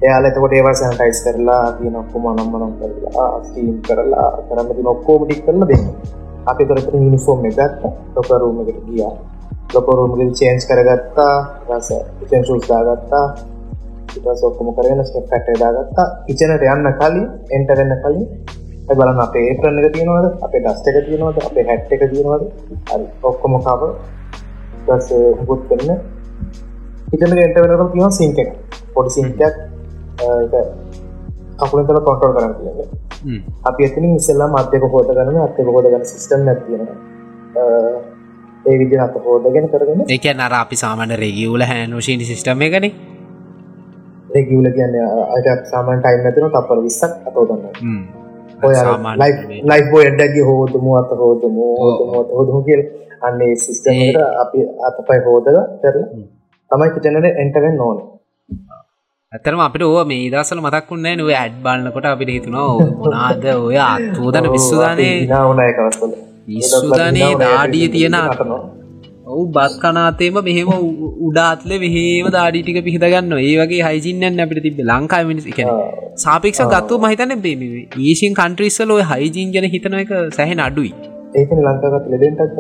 එයාල 0.06 0.30
එතකොට 0.30 0.54
ඒවා 0.58 0.76
සැනටයිස් 0.82 1.24
කරලා 1.26 1.64
තිය 1.78 1.90
නොක්කොම 1.96 2.28
නම්මනම් 2.34 2.74
කරලා 2.80 3.30
ස්ටීම් 3.48 3.76
කරලා 3.88 4.30
කරන්න 4.50 4.84
නොක්කෝමටික් 4.90 5.42
කරල 5.46 5.66
දෙන්න. 5.72 5.88
අපි 6.52 6.64
තොරට 6.70 6.94
හිනිෆෝර්ම් 6.94 7.50
එකත්ත 7.50 7.82
ලොකරූමකට 8.16 8.80
ගියා. 8.88 9.14
ලොකොරුමග 9.74 10.34
චේන්ස් 10.40 10.64
කරගත්තා. 10.70 11.36
රස 11.70 11.90
ඉචන්සුස් 12.24 12.68
දාගත්තා 14.08 14.34
ඉටස් 14.34 14.44
ඔක්කොම 14.44 14.68
කරගෙන 14.76 15.04
ස්ටප්ට 15.06 15.60
දාගත්තා. 15.62 16.06
ඉචනට 16.32 16.64
යන්න 16.74 16.88
කලින් 17.00 17.18
එන්ටරන්න 17.58 17.94
කලින් 18.04 18.26
බලන්න 18.98 19.20
අපේ 19.20 19.44
ඒපරන්න 19.50 19.80
එක 19.80 19.94
තියෙනවද? 19.96 20.28
අපේ 20.46 20.62
ඩස්ට 20.64 20.88
එක 20.88 20.98
තියෙනවද? 21.08 21.38
අපේ 21.50 21.66
හැට් 21.70 21.92
එක 21.92 22.04
තියෙනවද? 22.12 22.44
ඔක්කොම 23.30 23.54
කාව 23.66 23.82
හුත් 25.48 25.62
කරන්න 25.70 26.00
ඉතන 27.14 27.38
එන්ට 27.46 27.58
වෙනක 27.64 27.92
තියව 27.94 28.12
සිංක 28.20 28.38
එක. 28.44 28.50
පොඩි 28.96 29.12
සිංකයක් 29.18 29.56
කකුලතල 31.60 32.00
කොටල් 32.08 32.32
කරන්න 32.36 32.54
තියන්න. 32.60 33.44
අපි 33.70 33.82
ඇතින 33.86 34.16
ඉස්සල්ලා 34.16 34.50
මධ්‍යක 34.56 34.84
හෝත 34.94 35.08
කරන 35.18 35.42
අත්තක 35.48 35.74
හෝද 35.74 35.86
ගන්න 35.92 36.06
සිිස්ටම් 36.14 36.48
නැතියෙන 36.48 36.88
ඒ 38.68 38.78
විදි 38.80 38.98
අත 39.00 39.16
හෝදගෙන 39.26 39.70
කරගෙන 39.74 40.00
එක 40.16 40.26
නර 40.34 40.54
අපි 40.64 40.76
සාමන 40.84 41.12
රෙගියවල 41.24 41.64
හැනෝෂීනි 41.70 42.26
සිිටම 42.30 42.62
එකන 42.68 42.86
රෙගියවල 44.36 44.70
කියන්න 44.76 44.96
අජත් 45.36 45.66
සාමන් 45.72 46.00
ටයිම් 46.02 46.22
නැතින 46.24 46.50
තපර 46.56 46.80
විස්සක් 46.86 47.14
අතෝදන්න 47.28 47.64
ලයි 49.70 49.82
බෝ 49.92 50.02
එඩ්ඩගේ 50.02 50.46
හෝදමු 50.50 50.96
අත 51.00 51.12
හෝදමු 51.22 51.66
හෝත 52.12 52.30
හෝදමු 52.38 52.62
කියල්. 52.64 52.82
අන්නේ 53.22 53.54
සිිස්ටමට 53.56 54.18
අපි 54.44 54.60
අතපයි 54.88 55.20
හෝදල 55.28 55.58
කරල 55.82 56.04
තමයි 56.72 56.90
කිටනට 56.94 57.28
එන්ටවෙන් 57.44 57.80
ඕන. 57.82 57.98
ඇතරම 59.32 59.60
අපිට 59.60 59.84
ඕ 59.84 60.04
මේ 60.06 60.30
දසල 60.34 60.62
මතක්කුන්න 60.62 61.08
නොව 61.20 61.30
ඇඩ් 61.34 61.56
බාලන්නකොට 61.66 62.08
අපිට 62.08 62.30
හිතුනවා 62.30 62.88
මොනාද 63.00 63.46
ඔය 63.56 63.78
අත්වූදන 63.86 64.50
විස්සුදානේ 64.56 65.16
නාවනයකවස්වල 65.28 66.14
විස්සුදානේ 66.50 67.32
දාඩිය 67.42 67.88
තියෙන 67.96 68.18
ඔවු 69.28 69.44
බස් 69.56 69.74
කනාතේම 69.84 70.38
මෙහෙම 70.48 70.70
උඩාත්ල 71.28 71.72
මෙහේම 71.84 72.28
දාඩි 72.36 72.60
ටික 72.62 72.80
පිහිතගන්න 72.86 73.34
ඒ 73.38 73.56
වගේ 73.60 73.82
හයිසින්නන්න 73.88 74.44
අපිට 74.44 74.62
තිබ 74.66 74.80
ලංකා 74.84 75.22
මිනිස් 75.30 75.48
එක 75.52 75.60
සාපික්ෂ 76.18 76.62
ගත්තු 76.74 77.00
මහිතන 77.06 77.34
බේ 77.46 77.82
ඒසින් 78.04 78.38
කන්ට්‍රිස්සල 78.40 78.94
ඔය 78.98 79.04
හයිජීන් 79.12 79.52
ගැන 79.56 79.68
හිතන 79.74 79.98
එක 80.04 80.14
සැහෙන 80.38 80.64
අඩුයි. 80.68 80.94
ඒක 81.36 81.52
ලංකාගත් 81.58 82.08
ලෙඩෙන්ටක් 82.14 82.58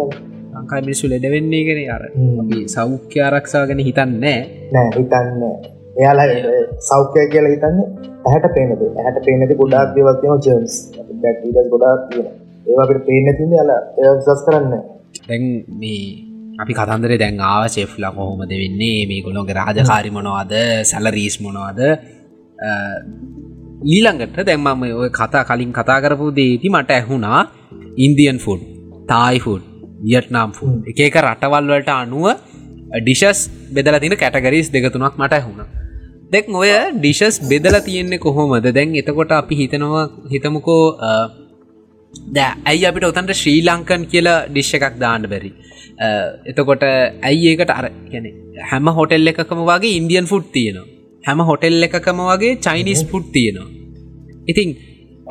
ලංකා 0.55 0.81
මිනිස්සු 0.81 1.11
ලෙඩවෙන්නේ 1.13 1.63
කෙන 1.67 1.81
අර. 1.95 2.03
සෞඛ්‍ය 2.75 3.17
ආරක්ෂා 3.21 3.63
ගැන 3.71 3.83
හිතන්නෑ 3.87 4.37
නෑ. 4.73 4.89
හිතන්න 4.97 5.41
එයාලා 5.97 6.27
සෞඛ්‍යය 6.89 7.27
කියලා 7.33 7.55
හිතන්නේ 7.55 7.87
ඇහැට 8.25 8.53
පේනද 8.55 8.85
ඇහැට 8.89 9.23
පේනති 9.25 9.61
ගොඩාක් 9.61 9.95
දේවල්තියන 9.95 10.45
ජර්ස් 10.45 10.75
බැක්ටීඩස් 11.23 11.73
ගොඩාක් 11.73 12.07
තියෙන 12.09 12.31
ඒවාට 12.67 13.03
පේන 13.07 13.35
තින්න 13.39 13.59
යාලා 13.59 13.81
ඒ 13.99 14.15
සස් 14.15 14.47
කරන්න 14.47 14.73
දැන් 15.21 15.45
මේ 15.81 16.26
අපි 16.61 16.73
කතන්දර 16.73 17.11
දැන් 17.21 17.39
ආව 17.47 17.63
චෙෆ්ලා 17.75 18.11
කොහොමද 18.17 18.51
වෙන්නේ? 18.53 18.99
මේ 19.09 19.21
ගොලොන්ගේ 19.25 19.57
රාජකාරි 19.59 20.09
මොනවාද? 20.17 20.53
සැලරීස් 20.91 21.35
මොනවාද? 21.45 21.79
ඊළඟට 23.93 24.37
දැම්මම 24.49 24.83
ඔය 25.01 25.09
කතා 25.19 25.43
කලින් 25.49 25.71
කතා 25.77 25.99
කරපු 26.03 26.27
දේති 26.39 26.73
මට 26.75 26.91
ඇහුණා 26.97 27.39
Indian 28.05 28.39
food 28.45 28.61
Thai food 29.11 29.63
Vietnam 30.07 30.51
food 30.57 30.89
එකක 30.91 31.17
රටවල්වලට 31.25 31.91
අනුව 31.95 32.27
ඩිශස් 32.97 33.39
බෙදල 33.75 33.97
තින 34.03 34.15
කැටගරීස් 34.21 34.67
දෙකතුනක් 34.75 35.15
මට 35.21 35.33
ඇහුණ. 35.39 35.61
දෙක් 36.33 36.45
ඔය 36.61 36.71
ඩිශස් 36.95 37.35
බෙදල 37.51 37.75
තියෙන්නේ 37.87 38.23
කොහොමද? 38.25 38.65
දැන් 38.77 38.95
එතකොට 39.01 39.31
අපි 39.41 39.55
හිතනවා 39.61 40.05
හිතමුකෝ 40.33 40.83
ද 42.35 42.37
ඇයි 42.71 42.85
අපිට 42.89 43.07
ඔතන්ට 43.09 43.33
ශ්‍රී 43.41 43.61
ලංකන් 43.67 44.03
කියලා 44.11 44.39
ඩිශ්ෂ 44.49 44.77
එකක් 44.79 44.99
දාන්න 45.03 45.25
බැරි? 45.33 45.51
එතකොට 46.51 46.83
ඇයි 46.87 47.47
ඒකට 47.53 47.71
අර 47.79 47.87
ගැන 48.11 48.27
හැම 48.71 48.87
හොටෙල් 48.99 49.31
එකකම 49.31 49.63
වගේ 49.71 49.95
ඉන්දියන් 49.99 50.29
ෆුට් 50.31 50.51
තියෙනවා. 50.57 50.87
හැම 51.27 51.39
හොටෙල් 51.49 51.87
එකකම 51.87 52.21
වගේ 52.31 52.59
චයිනිස් 52.67 53.01
ෆුට් 53.11 53.27
තියෙනවා. 53.35 53.67
ඉතින් 54.51 54.69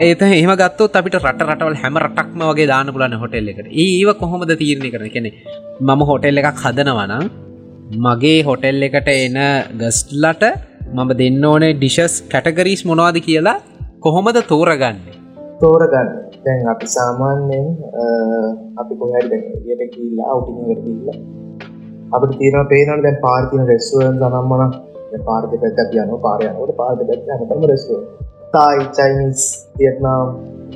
ඒත 0.07 0.23
එහම 0.29 0.53
ගත්තොත් 0.61 0.97
අපිට 1.01 1.19
රට 1.23 1.49
රටවල් 1.49 1.77
හැම 1.83 1.99
රටක්ම 2.05 2.41
වගේ 2.51 2.69
දාන 2.73 2.93
පුලන්න 2.95 3.19
හොටෙල් 3.23 3.49
එකට. 3.53 3.69
ඒව 3.85 4.09
කොහොමද 4.23 4.53
තීරණය 4.63 4.91
කරන 4.95 5.11
කෙනෙ 5.17 5.31
මම 5.81 6.01
හොටෙල් 6.11 6.43
එකක් 6.43 6.63
හදනවන 6.65 7.15
මගේ 8.07 8.39
හොටෙල් 8.49 8.87
එකට 8.89 9.09
එන 9.15 9.39
ගස්ලට 9.83 10.45
මම 10.97 11.11
දෙන්න 11.21 11.45
ඕනේ 11.53 11.73
ඩිශස් 11.81 12.15
කැටගරීස් 12.33 12.83
මොනවාද 12.91 13.19
කියලා 13.29 13.59
කොහොමද 14.05 14.39
තෝරගන්න? 14.53 14.99
තෝරගන්න 15.63 16.26
දැන් 16.47 16.69
අපි 16.69 16.87
සාමාන්‍යයෙන් 16.87 17.67
අපි 18.79 18.95
කොහරි 18.95 19.39
යට 19.73 19.83
කියල්ලා 19.95 20.27
අවටිකට 20.33 20.83
කියල්ලා 20.85 21.19
අපට 22.13 22.37
තියෙන 22.39 22.67
පේනට 22.67 23.03
දැන් 23.03 23.19
පාර්තින 23.21 23.65
රෙස්ුවන් 23.67 24.19
දනම්මන 24.19 24.77
පාර්ත 25.25 25.57
පැත්ත 25.63 25.97
යන 25.97 26.13
පාරයනට 26.21 26.77
පාර්ත 26.77 27.01
පැත් 27.09 27.33
හතම 27.41 27.65
රෙස්ුව 27.65 28.01
තායි 28.53 28.87
චයිනිස් 28.93 29.47
වියට්නාම් 29.79 30.29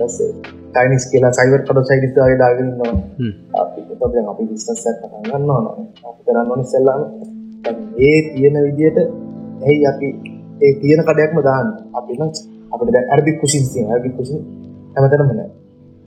සේ 0.08 0.30
චයිනිස් 0.72 1.06
කියලා 1.10 1.32
සයිවර් 1.32 1.62
කට 1.62 1.86
සයිනිස්ගේ 1.86 2.36
දාගෙනන්නවා 2.36 2.92
අපි 3.54 3.80
අපි 4.26 4.42
විිස්නස් 4.48 4.84
කරන්න 5.00 5.50
ඕනි 6.50 6.64
සෙල්ලාම 6.64 7.00
ඒ 8.00 8.18
තියෙන 8.34 8.56
විදියට 8.64 8.98
ඇයි 9.62 9.86
අපි 9.86 10.08
ඒ 10.62 10.72
තියෙන 10.80 11.04
කඩයක්ම 11.04 11.38
දාන්න? 11.42 11.68
අපි 11.94 12.12
අපට 12.72 12.96
ඇරබි 12.96 13.32
කුසින් 13.32 13.64
තිය 13.72 13.84
ඇබි 13.84 14.10
කුසි 14.10 14.36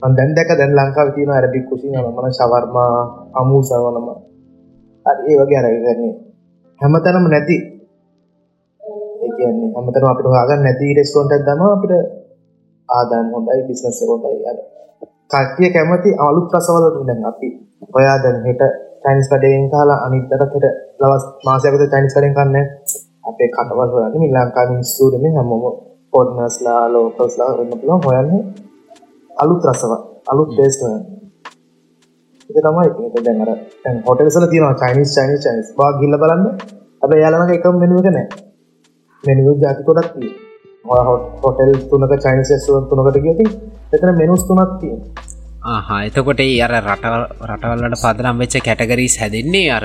හැමතනමන 0.04 0.12
දැන් 0.12 0.30
දැක 0.36 0.50
දැන් 0.52 0.72
ලංකාව 0.72 1.08
තියෙන 1.14 1.30
ඇරබි 1.30 1.60
කුසි 1.64 1.88
මන 1.88 2.32
ශවර්මා 2.32 2.92
අමූ 3.34 3.62
සවනම 3.62 4.08
ඒ 5.06 5.36
වගේ 5.38 5.58
අරගන්නේ 5.60 6.12
හැමතනම 6.80 7.26
නැති. 7.26 7.56
කියන්නේ 9.36 9.70
හැමතනම 9.74 10.06
අපිට 10.06 10.26
හොයාගන්න 10.26 10.62
නැති 10.62 10.94
රෙස්ටෝරන්ට් 10.94 11.34
එකක් 11.34 11.46
දමා 11.46 11.72
අපිට. 11.72 11.92
ආදායම 12.88 13.28
හොඳයි 13.32 13.62
බිස්නස් 13.68 14.02
එක 14.02 14.10
හොඳයි 14.10 14.44
අර. 14.44 14.58
කට්ටිය 15.30 15.70
කැමති 15.70 16.10
අලුත් 16.18 16.52
රසවලට 16.52 17.06
දැන් 17.08 17.22
අපි 17.24 17.48
ඔයා 17.94 18.18
දැන් 18.24 18.38
හෙට 18.46 18.62
චයිනිස් 19.02 19.28
කඩේෙන් 19.30 19.66
කාලා 19.70 19.98
අනිද්දාට 20.06 20.52
හෙට 20.54 20.66
දවස් 20.98 21.24
මාසයකට 21.46 21.84
චයිනිස් 21.86 22.14
කඩෙන් 22.14 22.34
කන්නේ 22.36 22.64
අපේ 23.24 23.48
කටවල් 23.48 23.90
හොයන්නේ 23.94 24.20
මේ 24.22 24.32
ලංකාවේ 24.36 24.72
මිනිස්සු 24.72 25.04
දෙමේ 25.12 25.32
හැමෝම 25.32 25.64
ෆොරිනර්ස්ලා 26.12 26.82
ලෝකල්ස්ලා 26.92 27.50
වෙන්න 27.58 27.72
පුළුවන් 27.72 28.04
හොයන්නේ. 28.06 28.44
අලුත් 29.36 29.66
රසවත් 29.68 30.02
අලුත් 30.32 30.48
ටේස්ට් 30.50 30.82
ඒක 32.50 32.58
තමයි 32.58 32.86
ඒක 33.04 33.14
දැන් 33.26 33.38
අර 33.44 33.50
දැන් 33.84 33.96
හොටෙල්ස් 34.06 34.36
වල 34.36 34.46
තියෙනවා 34.52 34.80
චයිනීස් 34.82 35.10
චයිනීස් 35.16 35.42
චයිනීස් 35.44 35.68
බා 35.78 35.90
ගිහිල්ලා 35.98 36.22
බලන්න. 36.22 36.44
හැබැයි 37.00 37.22
යාළුවනක 37.24 37.52
එකම 37.56 37.76
මෙනු 37.82 37.94
එක 38.00 38.08
නැහැ. 38.08 38.42
මෙනු 39.24 39.54
ජාති 39.62 39.82
කොටක් 39.88 40.08
තියෙනවා. 40.14 41.02
හොටෙල් 41.42 41.70
තුනක 41.90 42.14
චයිනීස් 42.24 42.50
රෙස්ටුරන්ට් 42.52 42.88
තුනකට 42.90 43.18
ගියොත් 43.24 43.40
එතන 43.94 44.10
මෙනුස් 44.22 44.42
තුනක් 44.48 44.74
තියෙනවා. 44.80 45.24
ආහා 45.66 46.00
එතකොට 46.08 46.40
අර 46.66 46.74
රට 46.80 47.04
රටවල්ලට 47.48 48.02
පදනම් 48.02 48.36
වෙච්ච 48.42 48.56
කැටගරීස් 48.66 49.16
හැදෙන්නේ 49.20 49.68
අර 49.76 49.84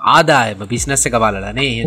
ආදායම 0.00 0.60
බිස්නස්ස 0.68 1.06
එක 1.06 1.16
බලලනේ 1.22 1.84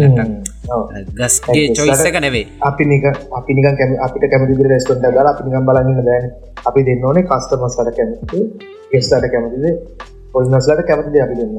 ගස්ගේ 1.17 1.65
චොයිස 1.77 2.03
එක 2.09 2.17
නෙවේ 2.21 2.45
අපි 2.69 2.83
නික 2.85 3.05
අපි 3.37 3.51
නික 3.53 3.65
කැම 3.79 3.91
අපිට 4.05 4.25
කැමති 4.31 4.67
රෙස්ටොන්ට 4.69 5.05
ගල 5.09 5.27
අපි 5.33 5.41
නිකම් 5.47 5.65
බලන්න 5.69 6.03
දැන් 6.09 6.25
අපි 6.65 6.79
දෙන්න 6.87 7.05
ඕනේ 7.05 7.25
කස්ටමස්ලට 7.29 7.93
කැමති 7.97 8.39
ගෙස්ලට 8.91 9.25
කැමතිද 9.33 9.65
ඔල්නස්ලට 10.33 10.83
කැමතිද 10.87 11.15
අපි 11.25 11.35
දෙන්න 11.39 11.55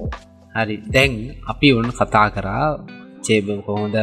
හරි. 0.55 0.77
දැන් 0.87 1.13
අපි 1.47 1.69
ඔන්න 1.75 1.91
කතා 1.91 2.29
කරා 2.31 2.69
චේබ 3.27 3.49
කොහොඳ 3.67 3.97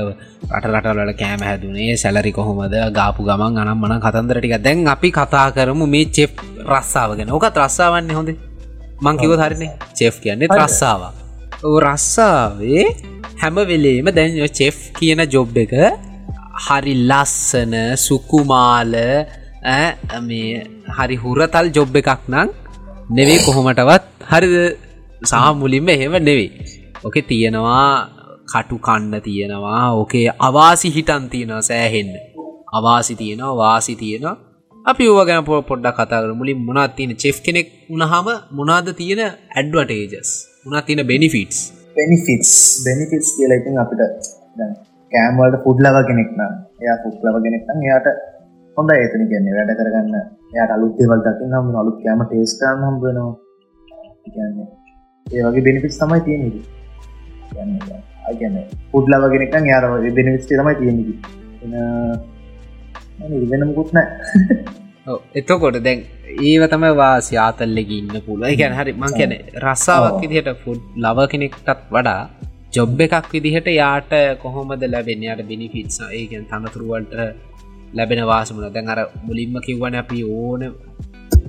රට 0.52 0.66
රටවලට 0.68 1.18
කෑම 1.18 1.42
හැදුනේ 1.50 1.96
සැලරි 1.96 2.32
කොහොමද 2.32 2.76
ගාපු 2.92 3.24
ගමන් 3.24 3.58
අනම් 3.64 3.80
මන 3.80 4.00
කතන්දරටික 4.06 4.56
දැන් 4.60 4.88
අපි 4.88 5.10
කතා 5.12 5.48
කරමු 5.56 5.86
මේ 5.88 6.06
චෙප් 6.16 6.32
රස්සාාවගෙන 6.68 7.32
ඕක 7.32 7.48
ත්‍රස්සාාවන්නේ 7.50 8.16
හොඳේ. 8.20 8.38
මංකිව 9.02 9.32
හරිනේ. 9.40 9.72
චෙෆ් 9.98 10.16
කියන්නේ 10.20 10.48
ත්‍රස්සාාව 10.50 11.20
රස්සාාවේ 11.63 12.86
හැමවෙලේම 13.38 14.08
දැන් 14.12 14.38
චෙෆ් 14.52 14.78
කියන 14.97 15.21
ජොබ් 15.28 15.58
එක 15.58 15.74
හරි 16.60 16.93
ලස්සන 17.02 17.76
සුකුමාල 17.97 18.95
මේ 20.24 20.63
හරි 20.89 21.15
හුරතල් 21.15 21.69
ජොබ් 21.71 21.95
එකක් 22.02 22.24
නං 22.28 22.50
නෙවේ 23.10 23.39
කොහොමටවත්. 23.39 24.04
හරිද? 24.24 24.56
සාමුලින්ම 25.24 25.89
එහෙම 25.89 26.13
නෙවෙයි. 26.19 26.50
ඕක 27.06 27.15
තියෙනවා 27.30 28.10
කටු 28.47 28.76
කන්න 28.80 29.13
තියෙනවා 29.21 29.84
ඕකේ 29.93 30.28
අවාසි 30.39 30.89
හිටන් 30.89 31.30
තියෙනවා 31.30 31.62
සෑහෙන්න. 31.62 32.13
අවාසි 32.74 33.13
තියෙනවා 33.15 33.56
වාසි 33.56 33.95
තියෙනවා. 33.95 34.38
අපි 34.86 35.04
ඕව 35.08 35.19
ගැන 35.28 35.45
පො 35.45 35.62
පොඩ්ඩක් 35.62 35.97
කතාකර 36.00 36.32
මුලින් 36.34 36.58
මොනාත් 36.67 36.95
තියෙන 36.95 37.13
චෙෆ් 37.15 37.38
කෙනෙක් 37.45 37.67
උනහම 37.89 38.28
මොනාද 38.52 38.88
තියෙන 38.93 39.21
ඇඩ්වටේජස් 39.28 40.51
උනා 40.65 40.82
තියෙන 40.82 41.08
බෙනිෆිටස් 41.08 41.60
බෙනිෆිටස් 41.95 42.52
බෙනිෆිටස් 42.86 43.30
කියලා 43.38 43.58
ඉතින් 43.62 43.78
අපිට 43.84 44.02
කෑම්වලට 45.12 45.63
පුඩ්ලව 45.63 45.97
කෙනෙක් 46.10 46.30
නම් 46.38 46.54
එයා 46.82 46.97
පුඩ්ලව 47.04 47.38
කෙනෙක් 47.45 47.63
නම් 47.67 47.80
එයාට 47.86 48.08
හොඳ 48.78 48.91
ඒතන 48.91 49.24
කියන්නේ 49.32 49.56
වැඩ 49.58 49.74
කරගන්න. 49.80 50.13
එයාට 50.54 50.74
අලුත් 50.76 50.93
දේවල් 51.00 51.24
දකින්න 51.26 51.56
හම්බ 51.58 51.80
අලුත් 51.82 51.97
කෑම 52.04 52.21
ටේස්ට් 52.24 52.62
කරන්න 52.62 52.86
හම්බ 52.88 53.02
වෙනවා. 53.06 53.34
කියන්නේ 54.28 54.67
ඒ 55.26 55.45
වගේ 55.47 55.65
බෙනිෆිටස් 55.67 55.97
තමයි 56.02 56.21
තියෙන්නේ. 56.28 56.63
කියන්නේ 57.50 58.00
අය 58.28 58.36
කියන්නේ 58.36 58.65
පුඩ්ලව 58.91 59.26
කෙනෙක් 59.34 59.56
නම් 59.56 59.71
එයාට 59.71 60.13
බෙනිෆිටස් 60.19 60.52
තමයි 60.52 60.76
තියෙන්නේ. 60.76 61.17
එන 63.24 63.50
වෙන 63.50 63.67
මුකුත් 63.67 63.89
නැහැ. 63.93 64.78
එතකොට 65.34 65.78
දැන් 65.80 66.00
ඒව 66.42 66.64
තම 66.68 66.84
වාසි 66.96 67.36
ආතල්ලෙක 67.38 67.92
ඉන්න 67.92 68.14
පුළුව 68.22 68.54
ගැන 68.56 68.74
හරි 68.74 68.94
මං 68.94 69.14
කැන 69.14 69.34
රස්සාාවක් 69.64 70.20
විදිහට 70.24 70.50
ෆුඩ් 70.64 70.82
ලව 70.98 71.28
කෙනෙක්ටත් 71.32 71.70
වඩා 71.90 72.22
ජොබ් 72.76 73.02
එකක් 73.02 73.32
විදිහට 73.34 73.68
යාට 73.74 74.14
කොහොමද 74.44 74.84
ලැබෙන 74.86 75.26
යට 75.26 75.42
බිනිිෆිට්ස 75.50 75.98
ඒකෙන් 76.12 76.46
තනතුරුවන්ට 76.46 77.14
ලැබෙන 77.94 78.24
වාසමන 78.26 78.66
දැන් 78.70 78.94
අර 78.94 79.00
මුලින්ම 79.26 79.60
කිව්වන 79.60 80.00
අපි 80.04 80.24
ඕන 80.38 80.62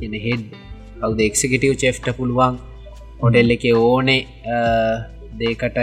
එන 0.01 0.15
හෙඩ් 0.27 0.45
කවද 1.01 1.21
එක්සිකටව් 1.23 1.75
චෙෆ්ට 1.77 2.09
පුළුවන්? 2.19 2.55
හොඩෙල් 3.23 3.55
එක 3.57 3.65
ඕනේ 3.79 4.21
දේකට 5.41 5.79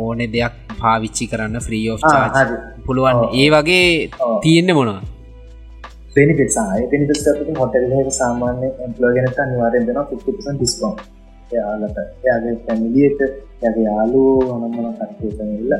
ඕනෙ 0.00 0.26
දෙයක් 0.28 0.54
පාවිච්චි 0.74 1.24
කරන්න 1.30 1.64
ෆ්‍රී 1.66 1.86
ෝ් 1.90 1.98
පුළුවන්. 2.86 3.26
ඒ 3.34 3.48
වගේ 3.52 3.88
තියෙන්න්න 4.42 4.78
මොනවා 4.78 5.13
බෙනිිට් 6.14 6.54
සහය 6.56 6.86
පිනිිට 6.90 7.58
හොටල් 7.58 8.10
සාමාන්‍ය 8.18 8.68
එම්පලෝගෙනට 8.86 9.38
අනිවාරෙන් 9.38 9.86
දෙෙන 9.88 10.00
50 10.02 10.56
ඩිස්කෝන් 10.56 10.96
යාලට 11.50 11.98
යාගේ 12.26 12.56
පැමිලියට 12.66 13.20
යගේ 13.62 13.86
යාලු 13.86 14.24
අනම්මන 14.54 14.90
කටේල 15.00 15.72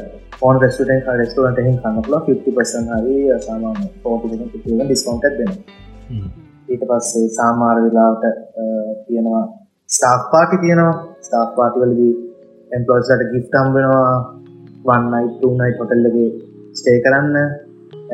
ෝන් 0.42 0.62
රෙස්ටන් 0.62 1.04
රෙස්ටරට 1.20 1.60
හින් 1.66 1.76
කන්නල 1.82 2.16
50පසන් 2.20 2.88
හරි 2.92 3.18
සාමාන 3.48 3.82
පෝටි 4.02 4.40
ඩිස්කෝන්ට 4.62 5.28
දෙන 5.38 5.52
ඊට 6.68 6.88
පස්සේ 6.88 7.26
සාමාර 7.38 7.76
වෙලාවට 7.84 8.32
තියෙනවා 9.06 9.44
ස්ටාක් 9.88 10.30
පාටි 10.32 10.56
තියෙනවා. 10.58 10.94
ස්ටාක් 11.20 11.50
පාටිවලදී 11.56 12.12
එම්පලෝස්ට 12.70 13.24
ගිෆ්ටම් 13.32 13.68
වෙනවා. 13.74 14.14
වන්නයි 14.86 15.28
තුනයි 15.40 15.72
පොටල්ලගේ 15.78 16.30
ස්ටේ 16.74 16.98
කරන්න 17.04 17.36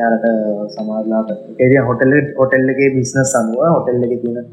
යාලට 0.01 0.27
සමාරලාට. 0.75 1.31
එරිය 1.65 1.83
හොටල්ල 1.91 2.15
හොටල්ලගේ 2.41 2.91
බිස්නස් 2.97 3.37
අනුව 3.41 3.63
හොටල්ල 3.77 4.03
එක 4.07 4.15
තියෙන 4.25 4.49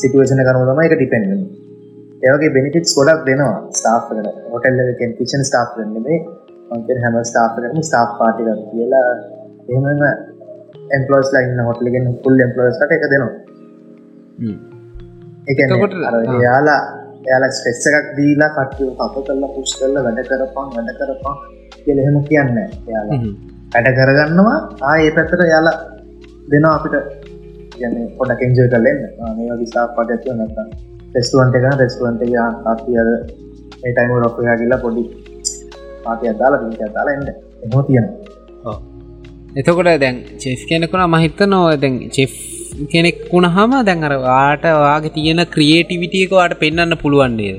සිටුවේෂන 0.00 0.42
කරම 0.48 0.62
තම 0.70 0.82
එක 0.86 0.96
ඩිපෙන්ෙන් 0.96 1.42
ඒවගේ 2.24 2.54
බෙනිිටස් 2.56 2.96
ගොඩක් 2.98 3.22
දෙනවා 3.28 3.56
ස්ටාෆ්කට 3.78 4.28
හොටල්ල 4.52 4.78
කිෂන් 5.18 5.42
ස්ටාප් 5.50 5.78
නෙමේ 5.94 6.18
මන්තෙන් 6.70 7.02
හැම 7.04 7.16
ස්ටාප්කරම 7.30 7.82
ස්ටාප් 7.88 8.10
පාටික 8.18 8.62
කියලා. 8.70 9.08
එහෙමම 9.70 10.02
එම්පලෝස් 10.96 11.28
ලයින්න 11.34 11.60
හොටලගෙන් 11.68 12.06
පුල් 12.24 12.44
එම්පලෝස්ට 12.46 12.94
එක 12.96 13.04
දෙනවා. 13.12 13.34
එක 15.50 15.58
යාලා 16.44 16.80
යාලා 17.28 17.50
ස්ටෙස්ස 17.58 17.86
එකක් 17.90 18.08
දීලා 18.16 18.50
කටයු 18.56 18.88
අප 19.04 19.14
කල්ලා 19.26 19.50
පුෂ් 19.54 19.76
කරල 19.78 19.96
වැඩ 20.06 20.22
කරපන් 20.30 20.68
වැඩ 20.76 20.90
කරපන් 21.00 21.36
කියල 21.84 21.98
එහෙම 22.02 22.18
කියන්න 22.28 22.58
යාලා 22.92 23.20
වැඩ 23.76 23.96
කරගන්නවා. 23.98 24.58
ආ 24.82 24.96
ඒ 24.98 25.10
පැත්තට 25.16 25.46
යාලා 25.52 25.76
දෙනවා 26.50 26.74
අපිට. 26.78 26.96
ගැන 27.80 27.96
පොඩ 28.18 28.32
කෙන්ජය 28.40 28.68
කරලෙන් 28.72 29.00
මේ 29.38 29.56
විසා 29.60 29.86
පට 29.96 30.10
ඇතිව 30.14 30.34
නැත 30.36 30.56
රෙස්ටුවන්ට 31.14 31.56
එක 31.58 31.66
රෙස්ටුවන්ට 31.82 32.22
ආතියද 32.70 33.08
ඒ 33.84 33.92
ටයිම 33.92 34.14
රොපයා 34.24 34.56
කියලා 34.60 34.80
පොඩි 34.84 35.02
පාතිය 36.04 36.30
අදාලා 36.32 36.60
පිට 36.62 36.84
අදාලා 36.88 37.16
එන්න. 37.16 37.28
එහෝ 37.64 37.82
තියෙන 37.82 38.06
එතකොට 39.56 39.90
දැන් 40.02 40.16
චෙෆ් 40.42 40.62
කෙනෙකුන 40.70 41.04
මහිත 41.08 41.40
නොව 41.46 41.66
දැන් 41.82 41.94
චෙෆ් 42.10 42.32
කෙනෙක් 42.92 43.20
වුණහම 43.28 43.76
දැන් 43.88 44.08
අර 44.08 44.14
වාට 44.24 44.64
වාගේ 44.78 45.14
තියෙන 45.14 45.42
ක්‍රියේටිවිටියකවාට 45.54 46.54
පෙන්න්න 46.62 46.96
පුළුවන්න්නේ 47.02 47.54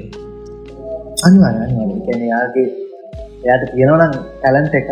යාගේ 2.25 2.67
එයාට 3.43 3.65
තියෙනවනම් 3.71 4.13
ටැලන්ට් 4.35 4.77
එක 4.81 4.89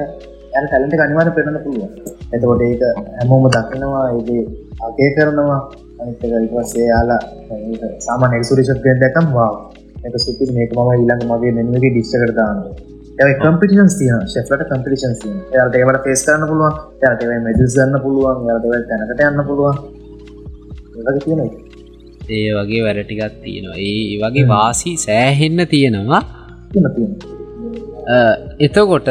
එයාට 0.55 0.69
ටැලන්ට් 0.69 0.95
එක 0.95 1.03
අනිවාර්ය 1.05 1.31
පෙන්වන්න 1.37 1.63
පුළුවන්. 1.65 1.89
එතකොට 2.33 2.61
ඒක 2.61 2.83
හැමෝම 3.17 3.45
දකිනවා 3.55 4.05
ඒකේ 4.11 4.43
අගය 4.87 5.07
කරනවා 5.17 5.59
අනිත් 5.99 6.23
එක 6.23 6.31
ඊට 6.31 6.53
පස්සේ 6.53 6.87
යාලා 6.87 7.21
ඒක 7.51 7.83
සාමාන්‍ය 8.07 8.39
එක්ස්පිරියන්ස් 8.39 8.71
එකක් 8.73 8.87
දැක්කම 9.03 9.27
වාව් 9.37 9.53
මේක 10.55 10.71
මම 10.73 10.89
ඊළඟ 10.93 11.23
මගේ 11.29 11.51
එකේ 11.77 11.91
දානවා. 12.39 12.73
ඒ 13.19 13.33
කම්පිටිෂන්ස් 13.43 13.95
තියෙනවා 13.99 14.31
ෂෙෆ්ලට 14.31 14.65
කම්පිටිෂන්ස් 14.71 15.19
තියෙනවා. 15.21 15.51
එයාලට 15.53 15.77
ඒවට 15.81 16.03
ෆේස් 16.07 16.25
කරන්න 16.25 16.49
පුළුවන්. 16.51 16.73
මෙඩල්ස් 17.47 17.77
ගන්න 17.77 18.01
පුළුවන්. 18.05 18.49
ඒවට 18.49 18.89
තැනකට 18.89 19.23
යන්න 19.29 19.47
පුළුවන්. 19.51 19.77
තියෙනවා. 21.25 21.65
ඒ 22.29 22.49
වගේ 22.57 22.81
වැඩටිකත් 22.85 23.35
තියෙනවා 23.43 23.79
ඒ 23.87 24.17
වගේ 24.21 24.45
වාසි 24.47 24.91
සෑහෙන්න 24.97 25.59
තියෙනවා 25.73 26.21
එතකොට 28.59 29.09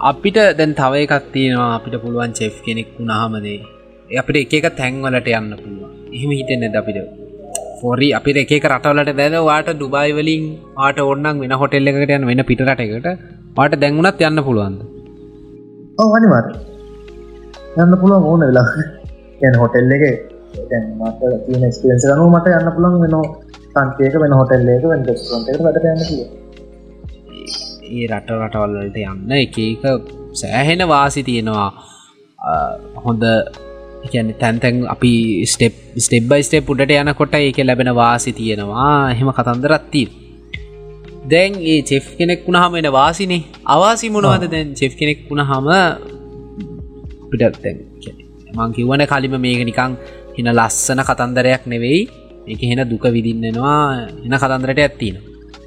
අපිට 0.00 0.36
දැන් 0.58 0.72
තව 0.78 0.94
එකක් 1.04 1.24
තියෙනවා 1.34 1.70
අපිට 1.76 1.94
පුළුවන් 2.02 2.32
චෙෆ් 2.38 2.58
කෙනෙක් 2.66 2.90
වුණහමදේ 2.96 4.18
අපිට 4.20 4.54
එක 4.56 4.66
තැන්වලට 4.78 5.28
යන්න 5.30 5.54
පුළුවන්. 5.62 5.90
එහෙම 6.14 6.30
හිතෙන් 6.38 6.60
නැද 6.62 6.76
අපිට? 6.80 6.98
ෆොරි 7.80 8.08
අපිට 8.18 8.38
එක 8.42 8.66
රටවලට 8.70 9.16
දැන 9.20 9.34
වාට 9.48 9.70
ඩුබයි 9.72 10.14
වලින් 10.18 10.44
ආට 10.76 11.00
ඔන්නන් 11.04 11.42
වෙන 11.42 11.54
හොටෙල්ල 11.62 11.90
එකට 11.90 12.14
යන 12.16 12.28
වෙන 12.30 12.44
පිටට 12.50 12.82
එකට 12.86 13.08
වාට 13.56 13.74
දැන්ගුණත් 13.82 14.22
යන්න 14.22 14.44
පුළුවන්ද? 14.48 14.80
ඕනිවාර 15.98 16.46
යන්න 17.76 18.00
පුළුවන් 18.00 18.30
ඕන 18.30 18.46
වෙලා 18.48 18.70
යන 19.42 19.60
හොටෙල් 19.62 19.94
එක 19.98 20.04
දැන් 20.70 20.86
මට 21.00 21.20
තියෙන 21.46 21.70
එක්ස්පිරියන්ස් 21.70 22.10
ගනු 22.10 22.32
මට 22.34 22.58
යන්න 22.60 22.74
පුළන් 22.76 23.00
වෙන 23.02 23.16
සංකේක 23.72 24.20
වෙන 24.24 24.40
හොටෙල්ලේක 24.40 24.92
වෙන 24.92 25.08
ෙස්ටරන්ට 25.14 25.64
වැඩ 25.66 25.86
යන්න 25.92 26.06
කිය 26.06 26.37
ඒ 27.90 28.04
රට 28.08 28.30
රටවල්ලට 28.38 28.98
යන්න 29.04 29.32
එක 29.38 29.56
එක 29.64 29.82
සෑහෙන 30.34 30.84
වාසි 30.92 31.22
තියෙනවා. 31.28 31.70
හොඳ 33.04 33.24
කියන්න 34.04 34.30
තැන්තැන් 34.40 34.76
අපි 34.94 35.12
ස්ටෙප් 35.52 35.74
ස්ටෙබ්බයි 36.04 36.46
ස්ටේප් 36.46 36.70
උඩට 36.72 36.94
යනකොට 36.96 37.34
ඒක 37.36 37.58
ලැබෙන 37.64 37.92
වාසි 37.94 38.32
තියෙනවා. 38.32 38.92
එහෙම 39.12 39.30
කතන්දරත්තිී 39.38 40.08
දැන් 41.30 41.58
ඒ 41.62 41.80
චෙෆ් 41.82 42.06
කෙනෙක් 42.18 42.46
වුණහම 42.46 42.78
එන 42.80 42.88
වාසිනේ. 42.92 43.42
අවාසි 43.66 44.06
මොනවද 44.10 44.44
දැන් 44.54 44.68
චෙෆ් 44.74 44.92
කෙනෙක් 45.00 45.18
වුණ 45.28 45.44
හම 45.50 45.68
පිටත් 47.30 47.64
මං 48.56 48.70
කිව්වන 48.76 49.04
කලිම 49.12 49.34
මේක 49.44 49.62
නිකං 49.64 49.92
හින 50.36 50.48
ලස්සන 50.58 51.00
කතන්දරයක් 51.08 51.62
නෙවෙයි. 51.66 52.00
එක 52.46 52.60
හෙන 52.62 52.80
දුක 52.88 53.04
විදින්නවා 53.14 54.08
එන 54.24 54.34
කතන්දරට 54.34 54.80
ඇත්තින 54.80 55.16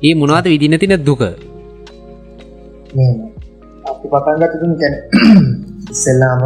ඒ 0.02 0.14
මොනවද 0.16 0.48
විදින්න 0.54 0.80
තින 0.82 0.96
දුක 1.00 1.22
අපි 3.88 4.06
පටන්ගතුතුන් 4.06 4.72
කැන 4.76 4.96
ඉස්සෙල්ලාම 5.94 6.42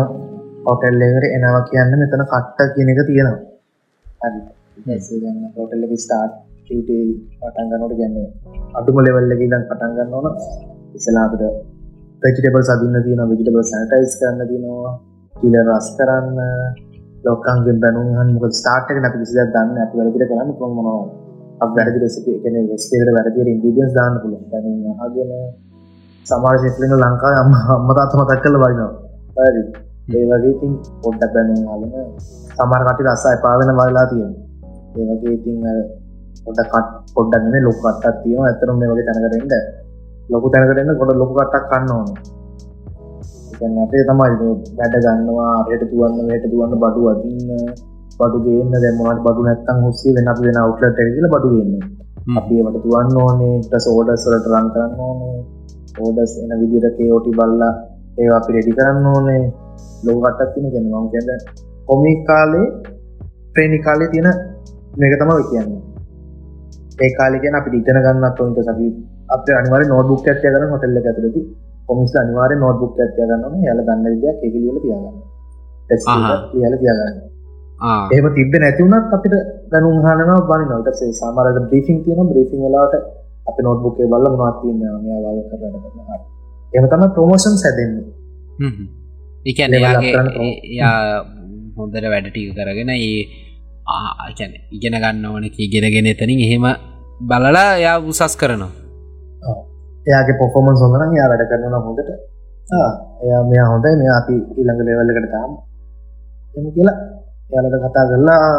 හොටෙල්ලකට 0.65 1.25
එනවා 1.29 1.61
කියන්න 1.65 1.93
මෙතන 1.93 2.23
කට්ට 2.23 2.73
කියන 2.75 2.91
එක 2.91 3.01
තියෙනවා. 3.03 3.39
හොටල්ල 5.55 5.95
ස්ටාර්ට් 5.97 6.35
පටන්ගන්නට 7.41 7.95
ගැන්නේ 7.95 8.27
අඩුම 8.73 8.97
ලෙවල්ලක 8.99 9.41
දන් 9.43 9.65
පටන්ගන්න 9.65 10.13
ඕන. 10.13 10.27
ඉසලාපට 10.95 11.43
පෙචිටබල් 12.21 12.63
සදින්න 12.63 13.01
තියන 13.01 13.25
විජිටබල් 13.25 13.65
සැටයිස් 13.65 14.15
කරන්න 14.19 14.47
තිනවා 14.47 14.93
කියල 15.33 15.55
රස් 15.63 15.87
කරන්න 15.97 16.39
ලොක්කන්ගෙන් 17.25 17.77
බැනුහන් 17.81 18.33
මොක 18.33 18.45
ස්ටාර්ටක 18.53 18.97
නැති 18.97 19.21
කිසි 19.21 19.41
දන්න 19.51 19.77
ඇති 19.77 19.99
වැලදිර 19.99 20.29
කරන්න 20.29 20.57
පුළමනවා 20.59 20.97
අප 21.59 21.71
වැරදි 21.75 21.99
රෙසිපි 21.99 22.31
එකන 22.37 22.55
වෙස්ටේට 22.71 23.15
වැරදිර 23.15 23.47
ඉන්ගිඩියන්ස් 23.49 23.93
දාන්න 23.93 24.17
පුළ 24.21 24.35
හගෙන 25.03 25.31
සමාර 26.29 26.55
ශෙපලින 26.61 26.93
ලංකා 27.03 27.33
අම්ම 27.41 27.53
අම්මතාත්ම 27.75 28.21
තක් 28.29 28.41
කල 28.43 28.55
වයිනවා 28.63 28.91
හරි. 29.47 29.61
ඒ 30.15 30.23
වගේ 30.29 30.51
ඉතින් 30.53 30.73
පොඩ්ඩක් 31.03 31.31
බැනුම් 31.35 31.59
හලන 31.71 31.91
සමර 32.57 32.81
කටි 32.87 33.03
රස්සා 33.07 33.33
එපාවෙන 33.37 33.71
වල්ලා 33.79 34.05
තියෙන 34.11 34.33
ඒ 34.97 35.05
වගේ 35.09 35.33
ඉතින් 35.37 35.57
පොඩ 36.45 36.59
කට 36.71 36.87
පොඩ්ඩන්න 37.15 37.65
ලොක 37.67 37.77
කටත් 37.83 38.15
තියෙන 38.23 38.45
ඇතරම 38.49 38.75
මේ 38.79 38.89
වගේ 38.91 39.05
තැනකරෙන්ට 39.07 39.53
ලොකු 40.29 40.47
තැනකරන්න 40.53 40.91
ගොඩ 40.99 41.17
ලොකු 41.21 41.33
කටක් 41.39 41.65
කන්න 41.71 41.91
ඕන. 41.95 42.07
අපේ 43.83 44.03
තමයි 44.07 44.31
වැඩ 44.77 44.95
ගන්නවා 45.03 45.51
අරයට 45.59 45.83
තුවන්න 45.91 46.31
යට 46.35 46.45
තුවන්න 46.51 46.73
බඩු 46.83 47.01
අතින්න 47.11 47.51
බඩු 48.19 48.37
ගන්න 48.45 48.73
දැමට 48.83 49.21
බඩු 49.25 49.41
නැත්තන් 49.47 49.83
හුස්සේ 49.85 50.15
වෙන 50.15 50.31
අප 50.31 50.39
වෙන 50.45 50.57
අවට්ලට 50.63 51.01
ඇගල 51.03 51.27
බඩු 51.33 51.49
ගන්න. 51.55 51.83
අපිට 52.37 52.81
තුවන්න 52.83 53.17
ඕනේ 53.23 53.55
ටස් 53.63 53.85
ඕඩස්වලට 53.91 54.47
රන් 54.51 54.67
කරන්න 54.73 54.99
ඕනේ 55.07 55.37
ඕඩස් 55.99 56.33
එන 56.41 56.51
විදිරක 56.61 56.99
ඕටි 57.07 57.37
බල්ලා 57.39 57.73
ඒ 58.19 58.29
අපි 58.37 58.49
රෙඩි 58.55 58.77
කරන්න 58.77 59.07
ඕනේ. 59.13 59.43
ලෝ 60.05 60.17
කටත් 60.23 60.53
තින 60.53 60.65
ගැන 60.73 60.85
මම 60.91 61.07
කියන්න 61.11 61.29
කොමික් 61.87 62.19
කාලේ 62.27 62.67
ප්‍රේණි 63.53 63.79
කාලේ 63.85 64.09
තියෙන 64.13 64.29
මේක 64.99 65.13
තම 65.19 65.31
කියන්නේ. 65.49 65.81
ඒ 66.97 67.11
කාලිගෙන 67.17 67.55
අපි 67.55 67.77
ඉතන 67.79 67.99
ගන්නත් 68.05 68.41
ඔොන්ට 68.41 68.59
සබි 68.67 68.87
අප 69.27 69.47
අනිවර 69.59 69.81
නොටබුක් 69.85 70.27
ඇත්ය 70.27 70.41
කරන 70.45 70.73
හොටල්ල 70.73 70.97
ඇතුලති 71.01 71.41
කොමිස් 71.87 72.13
අනිවාර 72.21 72.51
නොටබුක් 72.55 72.99
ඇත්ය 72.99 73.21
ගන්නන 73.21 73.63
යල 73.65 73.79
දන්න 73.87 74.05
විදයක් 74.13 74.37
එකලියල 74.47 74.77
තියාගන්න. 74.83 75.17
යාල 76.61 76.75
තියාගන්න. 76.81 77.17
ඒම 78.11 78.25
තිබ 78.35 78.53
නැතිවුණත් 78.55 79.13
අපිට 79.15 79.35
දැනුම් 79.71 79.97
හනවා 80.05 80.39
බනි 80.49 80.65
නොටසේ 80.71 81.11
සාමරට 81.13 81.59
බ්‍රීසින් 81.69 81.97
තියෙන 82.03 82.29
බ්‍රීසින් 82.31 82.59
වෙලාට 82.65 82.95
අප 83.45 83.57
නොටබුක්ේ 83.61 84.07
බල්ල 84.07 84.27
මනත්තියන්න 84.33 84.81
මෙයාවාල 84.99 85.39
කරන්න 85.49 85.75
කරන්න 85.85 86.21
එම 86.73 86.85
තම 86.91 87.03
ප්‍රමෝෂන් 87.15 87.57
සැදෙන්නේ 87.57 88.05
එකන 89.45 89.73
යා 90.73 90.99
හොඳට 91.77 92.05
වැඩටික 92.05 92.55
කරගෙන 92.57 92.91
ඒ 92.91 93.19
ආචන 93.87 94.53
ඉගෙන 94.71 94.95
ගන්න 94.95 95.25
ඕන 95.25 95.45
ඉගෙනගෙන 95.57 96.07
එතනින් 96.07 96.41
එහෙම 96.41 96.65
බලලා 97.21 97.71
යා 97.77 97.97
උසස් 98.01 98.35
කරනවා. 98.37 98.71
එයාගේ 100.07 100.39
පොෆෝමන් 100.39 100.77
සොඳන 100.77 101.13
යා 101.13 101.27
වැඩ 101.31 101.45
කරන 101.51 101.75
හොඳට. 101.77 102.09
එයා 103.23 103.41
මෙය 103.43 103.61
හොඳයි. 103.63 103.93
මේ 103.99 104.11
අපි 104.19 104.35
ඉළඟ 104.57 104.81
ලෙවල්ලකට 104.87 105.29
තාම 105.31 105.51
එම 106.55 106.65
කියලා 106.75 106.97
යාලට 107.51 107.77
කතා 107.83 108.05
කරලා 108.09 108.49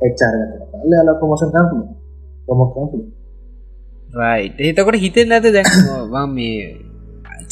එක්චාරගත 0.00 0.52
ල 0.84 1.10
ප්‍රමෝෂන් 1.18 1.50
කරපු 1.54 1.78
ප්‍රමොක් 2.46 2.70
කරපු 2.74 2.98
රයි 4.18 4.70
එතකොට 4.70 4.98
හිතෙන් 5.04 5.26
නැත 5.30 5.46
දැන් 5.56 6.30
මේ 6.36 6.56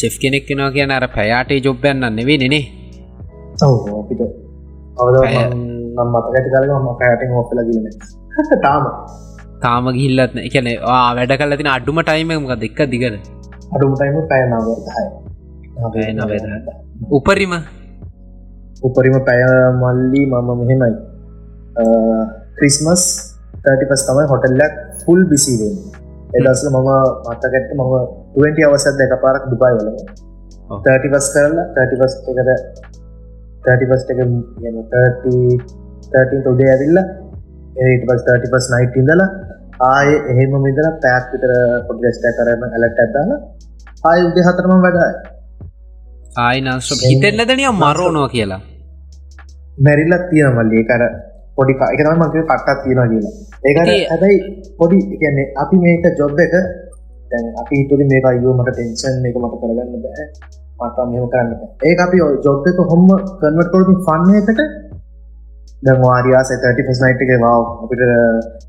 චෙෆ් 0.00 0.14
කෙනෙක් 0.22 0.44
කෙනවා 0.48 0.70
කියන 0.76 0.94
අර 0.96 1.06
පැයාටේ 1.16 1.60
ජොබ්බයන්න 1.66 2.06
නෙවේ 2.18 2.38
නෙනේ 2.42 2.64
අපිට 3.62 4.22
අවද 5.00 5.16
නම් 5.96 6.08
මත 6.12 6.26
ඇති 6.36 6.50
කරල 6.54 6.70
ම 6.76 6.88
පැටින් 7.00 7.30
ඔපල 7.42 7.58
ගන්න 7.68 7.86
තාම. 8.64 8.84
තාම 9.64 9.84
ගිල්ලත්න 9.98 10.38
එකන 10.48 10.68
වැඩ 11.18 11.32
කල 11.40 11.56
තින 11.60 11.70
අඩුම 11.76 11.98
ටයිමක 12.02 12.52
දෙක්ක 12.62 12.80
දිගට 12.92 13.16
අඩුමටයිම 13.74 14.16
පැයනාව 14.30 14.66
උපරිම? 17.18 17.54
උපරිම 18.86 19.16
පැය 19.28 19.42
මල්ලි 19.82 20.22
මම 20.30 20.48
මෙහෙමයි. 20.60 20.92
ක්‍රිස්මස් 22.56 23.02
තටි 23.64 23.84
පස් 23.90 24.02
තමයි 24.08 24.26
හොටල්ලක් 24.32 24.74
ෆුල් 25.02 25.20
බිසිවෙන් 25.30 25.74
එදස්ල 26.36 26.68
මම 26.70 26.90
මත්තකැට 27.26 27.74
මම 27.76 27.82
20 28.36 28.68
අවසත් 28.68 28.96
දෙක 29.00 29.14
පාරක් 29.24 29.44
දුබයි 29.50 29.72
වල 29.78 29.88
තටි 30.84 31.08
පස් 31.12 31.26
කරලා 31.34 31.66
තටි 31.76 32.00
පස් 32.00 32.14
එකට 32.20 32.50
තටි 33.64 33.90
පස්ට 33.90 34.08
එක 34.12 34.20
30 36.14 36.52
උදේ 36.52 36.70
ඇවිල්ල 36.74 36.98
ඒට 37.02 38.02
පස් 38.08 38.24
30 38.30 38.54
පස් 38.54 38.66
නයිට 38.74 38.98
ඉඳල 39.02 39.22
ආය 39.90 40.08
එහෙම 40.32 40.58
මිදල 40.66 40.88
පැයක් 41.04 41.30
විතර 41.34 41.54
පොඩ 41.86 42.10
ෙස්ට 42.10 42.26
කරන 42.40 42.66
ඇලට 42.70 43.04
ඇත්දාලා 43.04 43.38
ආය 44.04 44.20
උදේ 44.30 44.44
හතරම 44.48 44.84
වැඩයි 44.86 45.32
ආයිනස් 46.38 46.88
හිතෙල්ලදනිය 47.02 47.70
මරෝනෝ 47.74 48.28
කියලා? 48.28 48.60
මැරිල්ලත් 49.78 50.24
තියෙන 50.30 50.54
මල්ලේ. 50.56 50.84
කර 50.84 51.02
පොඩි 51.58 51.74
එකතම 51.94 52.20
මක 52.20 52.34
කට්ටත් 52.40 52.82
තියෙනවා 52.84 53.08
කියලා. 53.12 53.34
ඒකට 53.66 54.10
හැබැයි 54.10 54.38
පොඩි 54.78 54.98
කියන්නේ 55.12 55.46
අපි 55.62 55.76
මේක 55.84 56.04
ජොබ් 56.20 56.40
එක 56.44 56.54
දැන් 57.30 57.46
අපි 57.62 57.76
තුරි 57.88 58.04
මේ 58.10 58.22
අයෝ 58.30 58.54
මට 58.58 58.74
ටෙන්ෂන් 58.74 59.26
එක 59.28 59.36
මට 59.42 59.54
කරගන්න 59.60 60.02
බෑ. 60.04 60.26
මට 60.80 60.98
මෙම 61.10 61.26
කරන්න 61.32 61.50
ඒ 61.86 61.94
අපි 62.04 62.16
ජොබ් 62.46 62.66
එක 62.70 62.78
හොම 62.90 63.04
කන්වට 63.40 63.70
කොලති 63.74 63.94
ෆන්න 64.06 64.30
එකට 65.74 65.84
දැන් 65.86 66.00
වාරයාස 66.02 66.50
30 66.50 67.02
නයිට් 67.04 67.22
එක 67.24 67.40
වාව 67.42 67.62
අපිට 67.84 68.02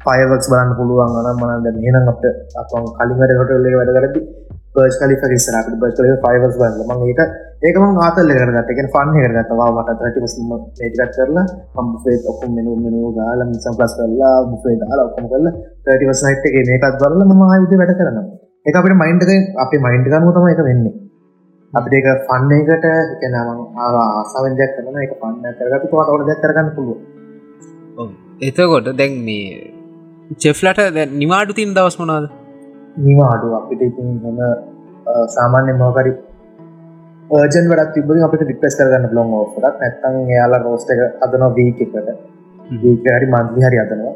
ෆයවක්ස් 0.05 0.47
බලන්න 0.51 0.75
පුළුවන් 0.77 1.13
නම් 1.21 1.37
මන 1.39 1.63
දැන් 1.65 1.77
එහෙනම් 1.79 2.09
අපිට 2.11 2.57
අපන් 2.61 2.85
කලින් 2.97 3.17
වැඩ 3.19 3.37
හොටෙල් 3.39 3.67
එක 3.69 3.75
වැඩ 3.79 3.93
කරද්දි 3.97 4.21
බර්ජ් 4.75 4.95
ඛලිෆා 5.01 5.31
ඉස්සර 5.37 5.55
අපිට 5.59 5.79
බර්ජ් 5.81 5.93
ඛලිෆා 5.97 6.33
ෆයවක්ස් 6.33 6.57
බලන්න. 6.59 6.73
මම 6.89 7.03
ඒක 7.11 7.21
ඒක 7.63 7.77
මම 7.81 7.99
ආතල් 8.05 8.31
එක 8.31 8.39
කරගත්තා. 8.41 8.63
ඒ 8.63 8.75
කියන්නේ 8.77 8.93
ෆන් 8.95 9.09
එක 9.15 9.25
කරගත්තා. 9.27 9.59
වාව 9.61 9.71
මට 9.75 9.89
30 10.01 10.43
මේ 10.49 10.59
ටිකක් 10.73 11.11
කරලා 11.15 11.45
මම 11.75 11.87
බුෆේ 11.93 12.17
ඔක්කොම 12.31 12.51
මෙනු 12.57 12.71
මෙනු 12.83 13.13
ගාලා 13.17 13.47
මිසම් 13.51 13.73
ප්ලස් 13.79 13.93
කරලා 13.97 14.35
බුෆේ 14.51 14.75
දාලා 14.81 15.07
ඔක්කොම 15.09 15.25
කරලා 15.31 15.53
30 15.87 16.25
නයිට් 16.27 16.49
එකේ 16.49 16.65
මේකත් 16.69 16.99
බලලා 17.01 17.29
මම 17.29 17.43
ආයෙ 17.43 17.63
උදේ 17.65 17.79
වැඩ 17.81 17.97
කරනවා. 17.99 18.25
ඒක 18.65 18.75
අපිට 18.75 19.01
මයින්ඩ් 19.01 19.25
එකේ 19.25 19.41
අපේ 19.63 19.83
මයින්ඩ් 19.85 20.07
එක 20.07 20.17
අනුව 20.17 20.35
තමයි 20.35 20.53
ඒක 20.53 20.63
වෙන්නේ. 20.69 20.95
අපිට 21.75 21.95
ඒක 21.99 22.07
ෆන් 22.27 22.51
එකට 22.53 22.85
කියන 23.19 23.35
ආසාවෙන් 23.37 24.53
දෙයක් 24.59 24.75
කරන 24.75 24.99
එක 25.01 25.15
පන්න 25.17 25.57
කරගතු 25.57 25.87
තවට 25.87 26.11
ඕන 26.11 26.27
දෙයක් 26.27 26.39
කරගන්න 26.43 26.69
පුළුව 26.75 26.99
එතකොට 28.41 28.87
දැන් 28.93 29.17
මේ 29.23 29.49
චෙෆ්ලට 30.37 30.79
නිවාඩු 31.15 31.53
තින් 31.53 31.73
දවස් 31.73 31.97
මොනාද 31.99 32.29
නිවාඩු 32.99 33.51
අපිට 33.55 33.83
ඉතින් 33.83 34.15
හොම 34.23 34.39
සාමාන්‍ය 35.29 35.73
මෝකරි 35.75 36.13
ජන් 37.47 37.69
වැඩක් 37.69 37.93
තිබ 37.93 38.11
අපට 38.21 38.41
රික්වස් 38.43 38.77
කරගන්න 38.77 39.09
බ්ලොන් 39.11 39.35
ෝටක් 39.35 39.81
නැත්තන් 39.81 40.17
යාලා 40.29 40.61
රෝස්ට 40.61 40.91
එක 40.91 41.01
අදනවා 41.21 41.51
වීකට 41.53 41.95
වීක 42.79 43.07
හරි 43.09 43.27
මන්දලි 43.27 43.67
හරි 43.67 43.79
අදනවා 43.79 44.15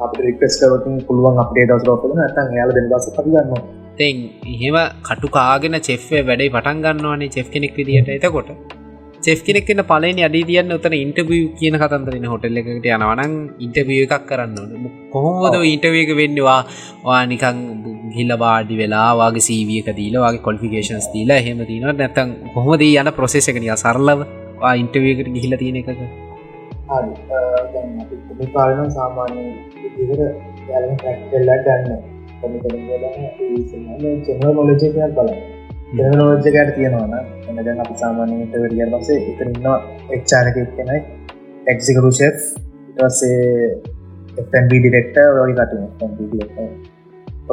අප 0.00 0.12
රික්ස් 0.20 0.60
කරතින් 0.60 1.00
පුළුවන් 1.06 1.40
අපේ 1.40 1.66
දවස් 1.66 1.86
රෝපද 1.86 2.12
නැතන් 2.14 2.56
යාල 2.56 2.70
දෙ 2.72 2.88
දස 2.88 3.06
කපිගන්නවා 4.00 4.02
තෙන් 4.02 4.16
එහෙම 4.46 4.76
කටු 5.02 5.28
කාගෙන 5.28 5.80
චෙෆ්ේ 5.80 6.26
වැඩයි 6.26 6.50
පටන් 6.50 6.82
ගන්නවානේ 6.84 7.28
චෙෆ් 7.28 7.48
කෙනෙක් 7.50 7.74
විදිට 7.76 8.08
එතකොට 8.08 8.50
චෙෆ් 9.22 9.40
කෙනෙක්න 9.44 9.82
පලන 9.82 10.20
අඩි 10.24 10.42
තියන්න 10.44 10.72
උතන 10.72 10.94
ඉන්ටබිය 10.94 11.42
කියන 11.58 11.74
කතන්දරන 11.74 12.24
හොටල් 12.24 12.60
එකට 12.60 12.86
යනවනං 12.88 13.34
ඉන්ටබිය 13.58 14.00
එකක් 14.06 14.24
කරන්න 14.26 14.86
කොහොමද 15.10 15.56
ඉන්ටවියක 15.64 16.12
වෙන්නවා 16.16 16.60
වා 17.04 17.20
නිකං 17.24 17.58
ගිල්ල 18.16 18.32
බාඩි 18.36 18.76
වෙලා 18.76 19.10
වගේ 19.20 19.40
සීවියක 19.40 19.90
දීල 19.94 20.16
වගේ 20.18 20.44
කොල්ෆිකේෂන්ස් 20.48 21.10
දීලා 21.12 21.40
හෙම 21.40 21.60
තින 21.66 21.84
නැතන් 21.92 22.32
කොහොමද 22.54 22.82
යන 22.82 23.12
ප්‍රසේසකනය 23.12 23.68
සරලව 23.76 24.26
ඉන්ටවියකට 24.76 25.28
ගිහිල 25.36 25.56
තියෙන 25.56 25.76
එකක? 25.76 26.00
කාලන 28.54 28.90
සාමාන්‍ය 28.90 29.44
පැක්ටෙල්ලා 30.68 31.58
ගන්න 31.66 32.19
නොලජයක් 34.54 34.82
බල 35.16 35.30
ජනලෝජකට 35.92 36.70
තියෙනවන 36.76 37.14
එන 37.48 37.56
දැන් 37.58 37.80
අපි 37.84 37.94
සාමානයට 38.02 38.54
වැඩිය 38.54 38.86
පසේ 38.94 39.18
එත 39.30 39.40
ඉන්න 39.46 39.66
එක්චාරක 40.10 40.56
එක්කෙනයි 40.56 40.98
එක්සිකරු 41.66 42.12
ෂෙෆ් 42.12 42.38
ඉටසේ 42.90 43.40
FNB 44.44 44.72
ඩිරෙක්ට 44.76 45.16
ඔයි 45.42 45.54
කට 45.54 45.72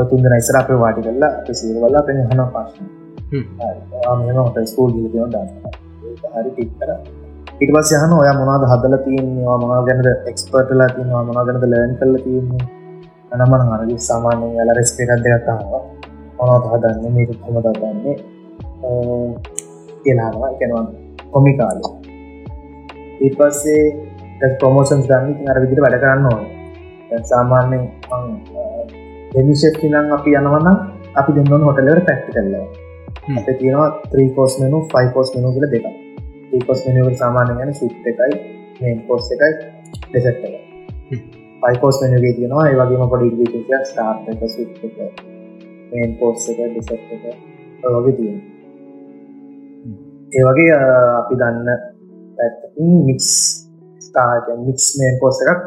තුන්ද 0.06 0.26
නයිසර 0.28 0.60
අප 0.60 0.70
වාටි 0.78 1.02
කල්ලා 1.04 1.54
සීර 1.54 1.76
වල්ලා 1.78 2.06
පෙන 2.08 2.24
හන 2.24 2.42
පාශන 2.54 2.88
මෙම 4.20 4.38
හොට 4.38 4.58
ස්කූල් 4.66 4.92
ගිලියන 4.94 5.32
ද 5.32 5.36
හරි 6.34 6.50
ටික් 6.50 6.70
කර. 6.80 6.90
ඉට 7.62 7.72
පස් 7.74 7.90
යහන 7.96 8.14
ඔය 8.14 8.30
මොනාද 8.36 8.64
හදල 8.72 8.96
තියන්වා 9.06 9.58
මොනා 9.58 9.82
ගැනද 9.88 10.08
එක්ස්පර්ටලා 10.32 10.90
තියවා 10.90 11.24
මොනා 11.24 11.46
ගැනද 11.48 11.64
ලර්න් 11.66 11.94
කල 12.00 12.14
තියන්නේ 12.24 12.77
අනමන 13.32 13.74
අරග 13.76 13.92
සාමාන්‍ය 14.02 14.48
ඇල 14.56 14.70
රෙස්පේකක් 14.78 15.12
දෙගත්තාව 15.24 15.62
මොනත් 16.38 16.66
හදන්න? 16.72 17.06
මේක 17.16 17.32
කොම 17.42 17.56
දන්නේ 17.66 18.16
කියලාවා 20.04 20.50
එකනවා 20.54 20.86
කොමිකාල 21.34 21.80
ඒ 23.22 23.32
පස්සේ 23.32 23.84
ප්‍රමෝෂන්ස් 24.60 25.06
ගන්න 25.10 25.50
අර 25.50 25.58
විදිට 25.62 25.84
වැඩ 25.84 26.00
කරන්න 26.04 26.30
ඕන. 26.32 26.44
සාමාන්‍යෙන් 27.24 27.84
දෙමිශක්ති 29.34 29.88
නම් 29.90 30.12
අපි 30.18 30.36
යනවන්න 30.40 30.68
අපි 31.20 31.32
දෙන්නවන 31.36 31.66
හොටලට 31.68 32.06
පැක්ටි 32.08 32.36
කරලව 32.36 32.56
අප 33.40 33.48
තියෙනවා 33.54 33.90
ත්‍රීකෝස් 34.12 34.54
මෙනු 34.62 34.78
ෆයිකෝස් 34.92 35.30
මෙනු 35.36 35.54
කියල 35.56 35.68
දෙක 35.74 35.88
ඒකොස් 36.54 36.86
මෙනුවට 36.88 37.20
සාමාන්‍ය 37.24 37.58
ගැන 37.58 37.74
සුප් 37.74 38.08
එකයි 38.12 38.38
මේන් 38.82 39.02
පෝස් 39.08 39.32
එකයි 39.34 39.52
දෙසට්ට 40.14 41.37
පයිකෝස් 41.62 41.98
මෙනගේ 42.02 42.34
තියෙනවා. 42.34 42.68
ඒ 42.70 42.76
වගේම 42.80 43.10
පොඩි 43.10 43.28
ඉදිකයක් 43.30 43.84
ස්ටාර්් 43.84 44.16
එක 44.30 44.42
සුප් 44.50 44.72
එක. 44.86 44.98
මේන් 45.92 46.12
පෝස් 46.20 46.50
එක 46.50 46.58
ඩිසට් 46.64 46.92
එක. 47.16 47.24
වගේ 47.86 48.16
තියෙන 48.18 48.38
ඒ 50.30 50.44
වගේ 50.44 50.72
අපි 51.20 51.36
දන්න 51.40 51.70
ඇ 52.40 52.88
මික්ස් 53.08 53.30
ස්ටාට 54.02 54.48
මික්ස් 54.66 54.86
මේන් 55.00 55.16
පෝස් 55.22 55.38
එකක් 55.44 55.62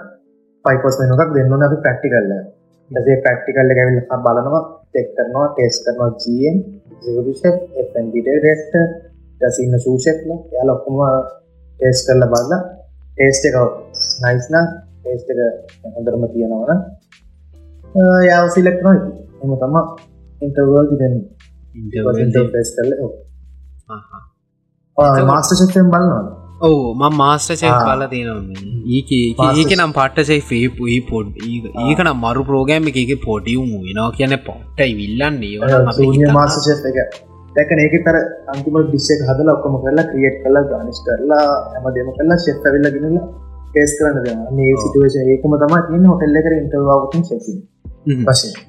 පයිකෝස් 0.64 0.97
මෙනුකක් 1.01 1.30
දෙන්නන 1.36 1.66
අපි 1.66 1.78
පැක්ටිකල්ල 1.86 2.32
දසේ 2.91 3.16
පැක්ටිකල්ල 3.24 3.72
ඇවිල් 3.72 4.01
බලනවා 4.24 4.62
තෙක් 4.93 5.09
කරනවා 5.16 5.47
ටෙස් 5.51 5.76
කරනවා 5.84 6.11
ජම් 6.22 6.57
ඩෙක්ට 8.36 8.74
දසින්න 9.41 9.74
සූෂෙක්ල 9.84 10.30
යා 10.55 10.64
ලොක්කුම 10.68 11.01
ටේස් 11.78 11.99
කරල 12.07 12.24
බල්ල 12.32 12.53
ටේස්ට 13.16 13.45
එක 13.49 13.57
නයිස්න 14.22 14.57
එක 15.05 15.29
හොඳරම 15.95 16.23
තියෙනවන 16.33 16.81
යාව 18.25 18.47
සිලෙක්ටන 18.51 18.99
එම 19.43 19.53
තම 19.59 19.77
ඉන්ටවල් 20.41 20.87
තිබෙන 20.91 21.15
ස් 22.63 22.71
කරල 22.77 22.93
මාස්ට 25.27 25.53
ශක්ෂයෙන් 25.53 25.89
බලන්නවා 25.89 26.23
ඕ 26.63 26.85
ම 26.95 27.03
මාස්ට 27.17 27.53
චේ 27.55 27.73
කාල 27.81 28.03
තියෙනවා 28.09 28.69
ඒක 28.91 29.11
ඒක 29.55 29.73
නම් 29.73 29.93
පට්ට 29.93 30.27
සේ 30.27 30.41
ෆේ 30.43 31.01
පොඩ් 31.09 31.41
ඒක 31.47 31.99
නම් 31.99 32.19
මරු 32.19 32.45
ප්‍රෝගෑම 32.45 32.93
එක 32.93 33.13
පොඩියුම් 33.25 33.69
වෙනවා 33.79 34.11
කියන 34.13 34.37
පොට්ටයි 34.47 34.93
විල්ලන්නේ. 34.95 36.31
මාස්ට 36.33 36.87
එක. 36.91 36.99
දැක 37.57 37.71
ඒක 37.77 37.95
තර 38.07 38.17
අන්තිම 38.49 38.77
දිශ්ෂක 38.91 39.23
හදල 39.29 39.53
ඔක්කම 39.53 39.77
කරලා 39.83 40.07
ක්‍රියට් 40.11 40.37
කලා 40.43 40.65
ගනිස් 40.73 41.01
කරලා 41.07 41.45
ඇම 41.75 41.87
දෙම 41.95 42.11
කරලා 42.17 42.43
ශෙප් 42.45 42.67
ඇවිල්ල 42.67 42.91
ගෙනල 42.95 43.17
ටේස් 43.71 43.93
කරන්න 43.99 44.25
දෙ 44.25 44.33
මේ 44.57 44.75
සිටුවේෂ 44.79 45.21
ඒකම 45.27 45.55
තම 45.59 45.79
තියන්න 45.87 46.11
හොටල්ල 46.11 46.41
කර 46.41 46.55
ඉන්ටවාවතින් 46.57 47.23
ශසි 47.29 47.55
පසේ 48.25 48.68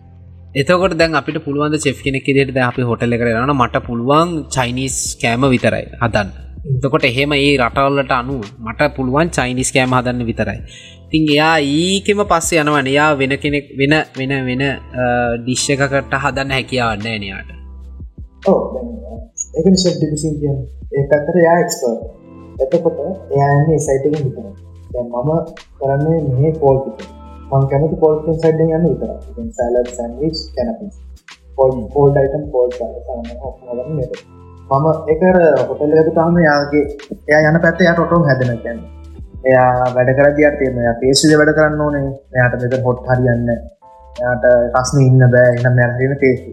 එතකොට 0.53 0.93
දැන් 0.93 1.15
අපිට 1.15 1.37
පුළුවන් 1.39 1.75
චේ 1.77 1.93
කෙනෙක් 1.97 2.25
දෙට 2.29 2.57
අපි 2.61 2.81
හොටල 2.83 3.13
කරන 3.15 3.51
මට 3.53 3.83
පුළුවන් 3.85 4.31
චයිනිස් 4.49 4.95
කෑම 5.15 5.43
විතරයි 5.47 5.85
හදන්න. 5.97 6.29
එතකොට 6.71 7.05
එහෙම 7.05 7.33
ඒ 7.33 7.53
රටවල්ලට 7.57 8.11
අනු 8.13 8.35
මට 8.61 8.89
පුළුවන් 8.97 9.31
චයිනිස් 9.31 9.71
කෑම 9.71 9.95
හදන්න 9.97 10.25
විතරයි. 10.25 10.59
තින් 11.09 11.23
එයා 11.29 11.55
ඒකෙම 11.75 12.23
පස්සේ 12.25 12.61
යනවන. 12.61 12.87
එයා 12.87 13.09
වෙන 13.15 13.33
කෙනෙක් 13.39 13.65
වෙන 13.79 13.95
වෙන 14.17 14.33
වෙන 14.45 14.63
ඩිශ්ෂකකට 15.39 16.13
හදන්න 16.23 16.51
හැකියාවන්න 16.51 17.21
නයාට 17.23 17.49
ඒක 19.53 19.67
ෂ 19.73 19.95
ඩිසින් 19.95 20.35
කිය 20.39 20.55
ඒ 20.91 21.05
පැත්තර 21.09 21.35
යා 21.39 21.57
එක්ස්පර් 21.63 21.95
එතකොට 22.63 22.99
එයාන්නේ 23.31 23.79
සයිටක 23.79 24.70
විතර 24.91 25.05
මම 25.05 25.29
කරන්නේ 25.79 26.19
මේ 26.29 26.51
කෝල්පිට 26.55 27.01
මං 27.51 27.67
කැමති 27.67 27.95
කෝල්පෙන් 27.97 28.37
සයිඩ 28.37 28.61
යන්න 28.61 28.85
විතර 28.85 29.11
සැලර් 29.57 29.91
සැන්විච් 29.97 30.37
කැනපි 30.55 30.87
පොල් 31.57 31.71
පෝල්ඩ 31.93 32.17
අයිටම් 32.17 32.45
පෝල් 32.51 32.69
මම 34.71 34.87
එකර 35.13 35.37
හොටල් 35.69 35.93
ඇතු 35.93 36.11
තාම 36.13 36.35
යාගේ 36.39 36.85
එයා 37.29 37.49
යන 37.49 37.61
පැත්ත 37.61 37.81
යට 37.83 37.99
ඔටෝම් 37.99 38.23
හැදෙන 38.23 38.59
කැන 38.63 38.79
එයා 39.43 39.93
වැඩ 39.95 40.11
කර 40.17 40.33
දියට 40.37 40.57
තියෙන 40.59 40.97
පේසිද 40.99 41.31
වැඩ 41.33 41.53
කරන්න 41.57 41.81
ඕනේ. 41.81 42.07
එයාට 42.35 42.57
මෙත 42.63 42.75
හොට් 42.85 43.07
හරියන්න 43.09 43.47
යාට 44.17 44.45
කස්න 44.75 45.01
ඉන්න 45.05 45.23
බෑ. 45.33 45.55
එන්න 45.57 45.77
මැරහෙන 45.77 46.17
පේසි 46.19 46.51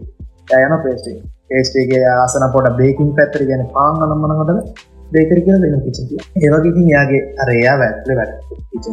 යන 0.59 0.75
පේස්ටේ 0.83 1.17
පේස්ටේගේ 1.49 2.05
ආසන 2.13 2.45
පොට 2.53 2.69
බේකින් 2.77 3.11
පැත්තර 3.17 3.43
ගැන 3.49 3.63
පාං 3.75 4.01
අනම්මන 4.05 4.35
හොටල 4.39 4.59
බේකර 5.11 5.39
කියල 5.45 5.57
වෙන 5.63 5.81
කිච 5.85 5.97
ඒවගේකින් 6.37 6.87
යාගේ 6.93 7.21
අරයා 7.43 7.75
වැත්ල 7.81 8.11
වැඩ. 8.19 8.33
කිච 8.69 8.85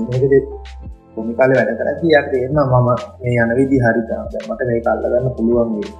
කොමිකාල 1.14 1.52
වැඩ 1.58 1.72
කරති 1.80 2.06
යට 2.12 2.34
එන්න 2.38 2.58
මම 2.62 2.88
මේ 3.20 3.36
යන 3.42 3.52
විදි 3.58 3.78
හරිතා 3.84 4.22
මට 4.48 4.68
මේ 4.70 4.80
කල්ලගන්න 4.86 5.28
පුළුවන් 5.36 5.70
වේ 5.76 5.92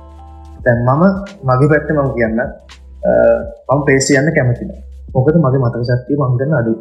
තැන් 0.65 0.81
මම 0.87 1.05
මගේ 1.49 1.71
පැත්ත 1.73 1.93
මම 1.95 2.11
කියන්න 2.17 2.41
පම් 3.67 3.81
පේස්ට 3.89 4.15
යන්න 4.15 4.33
කැමතින 4.39 4.73
මොකද 5.15 5.39
මගේ 5.45 5.63
මතක 5.63 5.85
ශක්තිය 5.91 6.19
මංගන්න 6.23 6.57
අඩු 6.61 6.75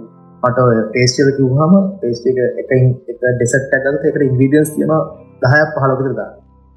මට 0.44 0.90
පේස්ටල 0.96 1.30
කිවහම 1.38 1.76
පේස්ට 2.02 2.26
එක 2.32 2.42
එක 2.62 2.74
එක 3.12 3.22
ඩෙසට් 3.36 3.78
ඇගත 3.78 4.10
එකට 4.10 4.26
ඉන්විඩියන්ස් 4.30 4.74
තියන 4.76 4.98
දහයක් 5.44 5.70
පහලකතර 5.76 6.18
දා 6.20 6.32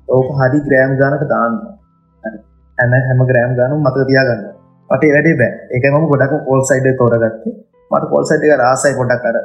ඕක 0.09 0.29
හරි 0.33 0.59
ග්‍රෑම් 0.67 0.93
ගානක 1.01 1.23
දාන්න. 1.29 1.55
හැම 2.79 2.93
හැම 3.09 3.21
ග්‍රෑම් 3.31 3.53
ගානු 3.59 3.75
මතක 3.79 4.07
තියාගන්න. 4.09 4.58
මට 4.91 5.05
වැඩේ 5.15 5.37
බෑ. 5.41 5.53
එක 5.71 5.85
ම 5.93 6.07
ගොඩක් 6.11 6.35
පොල් 6.47 6.61
සයිඩ 6.69 6.89
තෝරගත්තේ. 6.99 7.53
මට 7.91 8.11
පොල් 8.13 8.25
සයිඩ් 8.29 8.47
එක 8.47 8.61
රාසයි 8.63 8.97
ගොඩක් 8.99 9.23
කර 9.25 9.37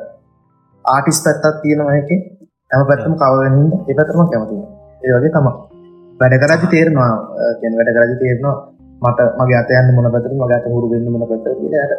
ආටිස් 0.85 1.19
පැත්තත් 1.25 1.61
තියෙනවයක 1.61 2.11
ඇම 2.71 2.85
පැත්තම 2.89 3.13
කවගෙනින් 3.21 3.69
ඒ 3.81 3.95
පැතරම 3.97 4.27
කැමති 4.31 4.57
ඒවගේ 5.03 5.33
තම 5.35 5.47
වැඩ 6.19 6.35
කරජි 6.43 6.67
තේරවා 6.73 7.11
කියෙන් 7.59 7.77
වැඩ 7.77 7.93
කරජි 7.97 8.15
තේරනවා 8.21 8.55
මට 9.01 9.19
මගේ 9.39 9.59
අතයන්න 9.61 9.93
මොන 9.95 10.09
පැතර 10.13 10.33
මගත 10.33 10.65
හුරු 10.73 10.87
වෙන්න 10.91 11.07
මොන 11.13 11.23
පැතර 11.29 11.51
යට. 11.51 11.93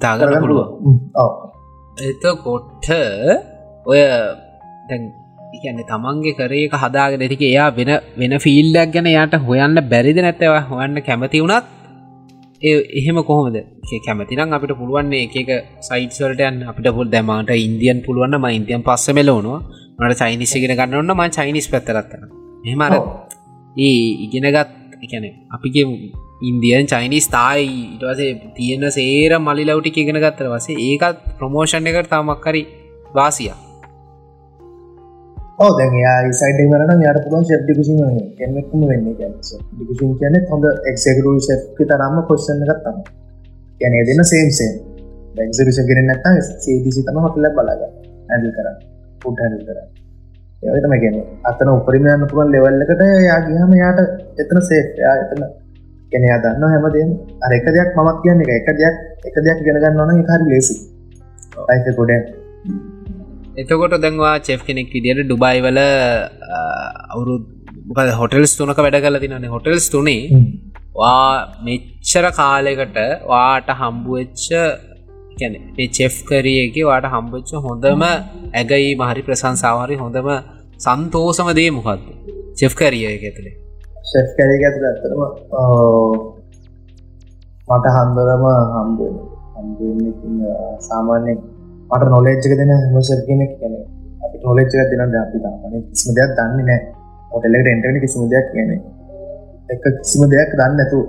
දාගන්න 0.00 0.40
පුළුව 0.44 0.60
ඔව. 1.16 1.32
එතකොට්ට 2.02 2.88
ඔය 3.86 4.00
දැන් 4.88 5.02
ඉගැන්න 5.56 5.84
තමන්ගේ 5.84 6.36
කරේක 6.38 6.74
හදාගෙන 6.82 7.22
ටික 7.22 7.44
එයා 7.44 7.68
වෙන 7.78 7.90
වෙන 8.18 8.34
ෆිල්ඩක් 8.44 8.92
ගැන 8.94 9.08
යාට 9.10 9.34
හොයන්න 9.46 9.76
බැරිද 9.92 10.18
නැත්තව 10.18 10.56
හොයන්න 10.70 11.02
කැමති 11.08 11.42
වුණත් 11.42 11.64
ඒ 11.64 11.83
එහෙම 12.64 13.18
කොහොමද? 13.22 13.56
කැමතිනම් 14.06 14.52
අපිට 14.52 14.72
පුළුවන්නේ 14.72 15.24
එක 15.26 15.50
සයිට්වලටයන් 15.80 16.62
අපිට 16.68 16.88
පුල් 16.94 17.08
දැමට 17.08 17.50
ඉන්දියන් 17.58 17.98
පුළුවන්න 18.06 18.38
ම 18.38 18.46
ඉන්දියන් 18.50 18.82
පස්ස 18.82 19.08
මෙලවනවා. 19.10 19.60
මට 19.98 20.20
චයිනිස්සගෙන 20.20 20.74
ගන්නන්න 20.76 21.12
ම 21.12 21.22
චයිනිස් 21.30 21.66
පැත්තරත්තන 21.70 22.22
එහෙමර 22.66 22.94
ඒ 23.76 23.92
ඉගෙනගත් 24.24 24.56
එකැන 25.04 25.26
අපිගේ 25.50 25.84
ඉන්දියන් 26.42 26.86
චයිනිස් 26.86 27.26
තායි 27.28 27.68
ඉටවසේ 27.94 28.32
තියෙන 28.56 28.86
සේර 28.90 29.32
මලි 29.38 29.64
ලවටි 29.64 30.00
ඉගෙන 30.02 30.18
ගත්තර 30.24 30.48
වසේ 30.54 30.80
ඒකත් 30.88 31.20
ප්‍රමෝෂණ 31.38 31.86
එකට 31.86 32.10
තමක්කරි 32.10 32.62
වාසියා 33.14 33.58
ඕ 35.58 35.70
දැන් 35.78 35.92
යා 35.96 36.14
සයිට 36.34 36.60
වරන 36.64 37.02
යාට 37.02 37.20
පුළුවන් 37.24 37.44
ශප් 37.46 37.60
ඩිකසින් 37.62 37.98
කෙනෙක්ම 38.38 38.80
වෙන්න 38.84 39.04
ඩිකසින් 39.12 40.10
කියන 40.18 40.36
හොඳ 40.48 40.64
එක්සකරු 40.84 41.34
ශප්ි 41.40 41.86
තරම්ම 41.86 42.16
කොස්සන්න 42.24 42.62
ගත්තම 42.62 42.98
ගැන 43.80 43.94
දෙන්න 44.08 44.24
සේම්සේ 44.26 44.70
බැක්සරිෂ 45.36 45.80
ගෙන 45.84 46.02
නැත 46.06 46.26
සේදිසි 46.58 47.02
තම 47.02 47.20
හොටල 47.20 47.46
බලාග 47.52 47.82
ඇඩල් 47.84 48.50
කරන්න. 48.50 48.76
පුට් 49.22 49.38
හැඩල් 49.38 49.64
කරන්න. 49.64 49.88
ඒතම 50.68 50.94
ගැන 50.98 51.18
අතන 51.44 51.70
උපරිමයන්න 51.70 52.28
පුළුවන් 52.28 52.54
ලෙවල්ලකට 52.54 53.02
යාගහම 53.22 53.74
යාට 53.76 54.00
එතන 54.38 54.64
සේයා 54.64 55.16
එතන 55.22 55.42
ගැන 56.12 56.30
දන්න 56.42 56.64
හැමදේ 56.68 57.10
අරක 57.42 57.68
දෙයක් 57.72 57.98
මත් 57.98 58.16
කියන්න 58.22 58.42
එක 58.44 58.56
එක 58.60 58.72
දෙයක් 58.76 58.96
එක 59.28 59.36
දෙයක් 59.40 59.66
ගෙනගන්න 59.66 60.00
ඕන 60.00 60.16
හරි 60.22 60.46
ලේසි 60.46 60.74
අයික 61.68 61.94
ගොඩ 61.96 62.43
එතකොට 63.54 63.94
දැන්වා 63.96 64.36
චෙෆ් 64.40 64.62
කෙනෙක් 64.62 64.88
විදියට 64.90 65.20
ඩුබයි 65.22 65.58
වල 65.60 65.80
අවුරු 67.08 67.34
මොකද 67.88 68.10
හොටෙල්ස් 68.14 68.52
තුනක 68.56 68.78
වැඩ 68.78 68.98
කල 69.00 69.18
තිනන්නේ 69.18 69.52
හොටෙල්ස් 69.52 69.86
තුනේ 69.88 70.22
වා 70.94 71.28
මෙච්චර 71.62 72.26
කාලෙකට 72.32 72.98
වාට 73.24 73.68
හම්බුවෙච්ච 73.72 74.44
කැන 75.38 75.54
චෙෆ් 75.92 76.16
කරියගේ 76.24 76.84
වාට 76.84 77.06
හම්බච්ච 77.06 77.62
හොඳම 77.66 78.04
ඇගයි 78.06 78.90
මහරි 78.96 79.22
ප්‍රසංසාහරි 79.22 79.96
හොඳම 79.96 80.28
සන්තෝසම 80.80 81.50
දේ 81.52 81.70
මොකක්ද 81.70 82.02
චෙෆ් 82.58 82.74
කරිය 82.74 83.04
ඇතුළේ 83.08 83.56
ශෙෆ් 84.06 84.28
කැරි 84.36 84.56
ඇතුළ 84.60 84.88
ඇතරම 84.88 85.20
මට 87.68 87.96
හන්දරම 87.96 88.44
හම්බුවෙන 88.72 89.18
හම්බුවෙන්න 89.56 90.38
සාමාන්‍යෙන් 90.80 91.38
මට 91.90 92.10
නොලෙච්චක 92.14 92.52
දෙන 92.60 92.72
හමසර් 92.76 93.20
කෙනෙක් 93.28 93.52
කියන 93.58 93.74
අපි 94.24 94.36
නොලෙච්චක 94.46 94.80
දෙන 94.92 95.20
අපි 95.22 95.38
තාමන 95.44 95.84
කිසිම 95.90 96.10
දෙයක් 96.18 96.32
දන්නේ 96.38 96.66
නෑ 96.70 96.80
හොටල්ලට 97.32 97.70
එන්ටවෙන 97.74 98.00
කිසිම 98.04 98.24
දෙයක් 98.32 98.48
කියන 98.52 98.72
එක 99.68 99.84
කිසිම 99.98 100.22
දෙයක් 100.32 100.50
දන්න 100.58 100.82
ඇතු 100.84 101.00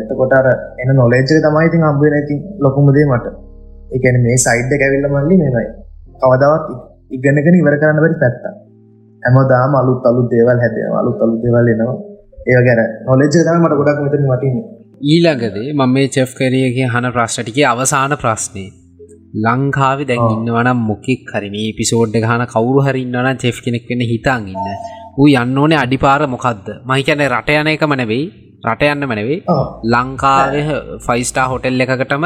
එතකොටර 0.00 0.46
එන 0.82 0.90
නොලේජක 0.94 1.30
තමයි 1.44 1.66
ඉතින් 1.68 1.82
අම්බේ 1.88 2.10
නැති 2.10 2.34
ලොකුමදේ 2.58 3.06
මට. 3.06 3.26
එකන 3.90 4.16
මේ 4.24 4.36
සයිඩ්ඩ 4.36 4.80
කැවිල්ල 4.80 5.06
මල්ලි 5.08 5.36
මෙමයි 5.42 5.66
කවදවත් 6.20 6.66
ඉගන්නගෙන 7.10 7.58
ඉවර 7.60 7.76
කරන්න 7.80 8.02
බැරි 8.02 8.16
පැත්තා 8.22 8.54
හැමදාම 9.22 9.76
අලුත් 9.80 10.06
අලුත් 10.10 10.26
දේවල් 10.32 10.58
හැද 10.64 10.76
අලුත් 11.00 11.22
අලුත් 11.24 11.40
දේවල් 11.44 11.68
එනවා. 11.74 11.96
ඒ 12.48 12.62
ගැන 12.66 12.80
නොලෙජ 13.06 13.30
තම 13.36 13.58
මට 13.62 13.78
ගොඩක් 13.80 14.02
මෙතන 14.04 14.26
මටින්නේ 14.30 14.66
ඊළඟදේ 14.98 15.72
මම 15.72 15.90
මේ 15.90 16.08
චෙෆ් 16.08 16.30
කරියගේ 16.34 16.86
හන 16.86 17.06
ප්‍රශ්ටටික 17.12 17.58
අවසාන 17.64 18.12
ප්‍රශ්නය 18.14 18.64
ලංකාව 19.36 19.98
දැන් 20.02 20.22
ඉන්නවනම් 20.26 20.78
මොකෙක් 20.82 21.32
හරි 21.32 21.50
මේ 21.50 21.74
පිසෝඩ් 21.78 22.16
ගහන 22.16 22.44
කවරු 22.46 22.80
හරින්නවන 22.80 23.36
චෙෆ් 23.36 23.58
කෙනෙක් 23.60 23.84
වෙන 23.90 24.02
හිතාන් 24.02 24.48
ඉන්න. 24.48 24.66
ඌ 25.18 25.28
යන්න 25.34 25.58
ඕනේ 25.58 25.78
අඩිපාර 25.78 26.22
මොකක්ද 26.26 26.66
මහිකැන 26.86 27.24
රට 27.28 27.58
යන 27.58 27.68
එක 27.68 27.84
මනවෙයි 27.84 28.24
රට 28.64 28.90
යන්න 28.90 29.06
මනවෙයි 29.06 29.38
ලංකාව 29.86 30.54
ෆයිස්ටා 31.06 31.46
හොටෙල් 31.46 31.80
එකකටම 31.80 32.24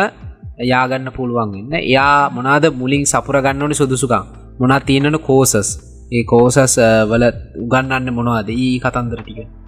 යාගන්න 0.64 1.12
පුළුවන් 1.12 1.54
ඉන්න 1.56 1.78
එයා 1.80 2.16
මොනාද 2.30 2.66
මුලින් 2.72 3.06
සපුර 3.06 3.40
ගන්න 3.40 3.62
ඕනි 3.62 3.74
සුදුසුකම්? 3.74 4.26
මොනා 4.58 4.80
තියෙනන? 4.80 5.18
කෝසස් 5.20 5.70
ඒ 6.12 6.22
කෝසස් 6.24 6.76
වල 7.10 7.24
උගන්නන්න 7.58 8.12
මොනවාද? 8.12 8.48
ඒ 8.56 8.76
කතන්දර 8.78 9.22
ටික 9.22 9.59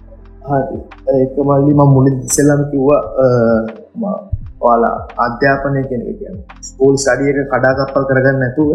ඒක 0.43 1.35
මල්ලි 1.47 1.73
ම 1.73 1.81
මුලි 1.95 2.11
සෙල්ලම 2.35 2.61
කිව්වා 2.71 4.13
ඔයාලා 4.61 4.95
අධ්‍යාපනය 5.25 5.81
කෙන 5.89 6.01
කියන 6.19 6.35
ස්කූල් 6.67 6.95
සඩියක 7.03 7.39
කඩාකප්පල් 7.53 8.05
කරගන්න 8.09 8.39
නැතුව 8.43 8.71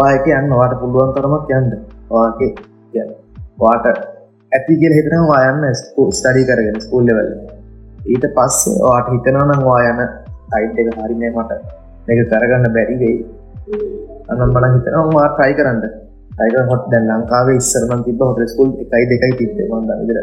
ඔයාක 0.00 0.26
යන්න 0.38 0.52
වාට 0.60 0.74
පුළුවන් 0.80 1.14
තරමක් 1.16 1.48
යන්න. 1.58 1.70
වාගේ 2.12 2.50
කියන්න 2.92 3.10
වාට 3.62 3.86
ඇති 4.52 4.74
කියල 4.80 4.94
හිතන 4.98 5.24
වායන්න 5.32 5.64
ස්ටඩි 5.80 6.42
කරගෙන 6.50 6.78
ස්කූල් 6.84 7.04
ලෙවල්ල 7.08 7.32
ඊට 8.12 8.26
පස්සේ 8.36 8.76
වාට 8.84 9.08
හිතනනම් 9.14 9.64
වායන 9.70 10.00
අයිට් 10.56 10.76
එක 10.80 10.88
හරිනය 11.00 11.28
මට. 11.32 11.50
එක 12.10 12.18
කරගන්න 12.30 12.68
බැරි 12.76 12.96
වෙයි. 13.02 13.16
අනම් 14.30 14.48
මන 14.54 14.70
හිතනවා 14.76 15.08
වා 15.16 15.28
ටයි 15.36 15.52
කරන්න. 15.58 15.82
අයික 16.40 16.56
හොත් 16.70 16.84
දැන් 16.92 17.04
ලංකාවේ 17.10 17.56
ඉස්සරමන් 17.62 18.00
තිබ 18.06 18.20
හොට 18.28 18.40
ස්කූල් 18.52 18.70
එකයි 18.84 19.04
දෙකයි 19.10 19.34
තිබේ 19.40 19.68
මන්ද 19.72 19.90
විදර 20.00 20.18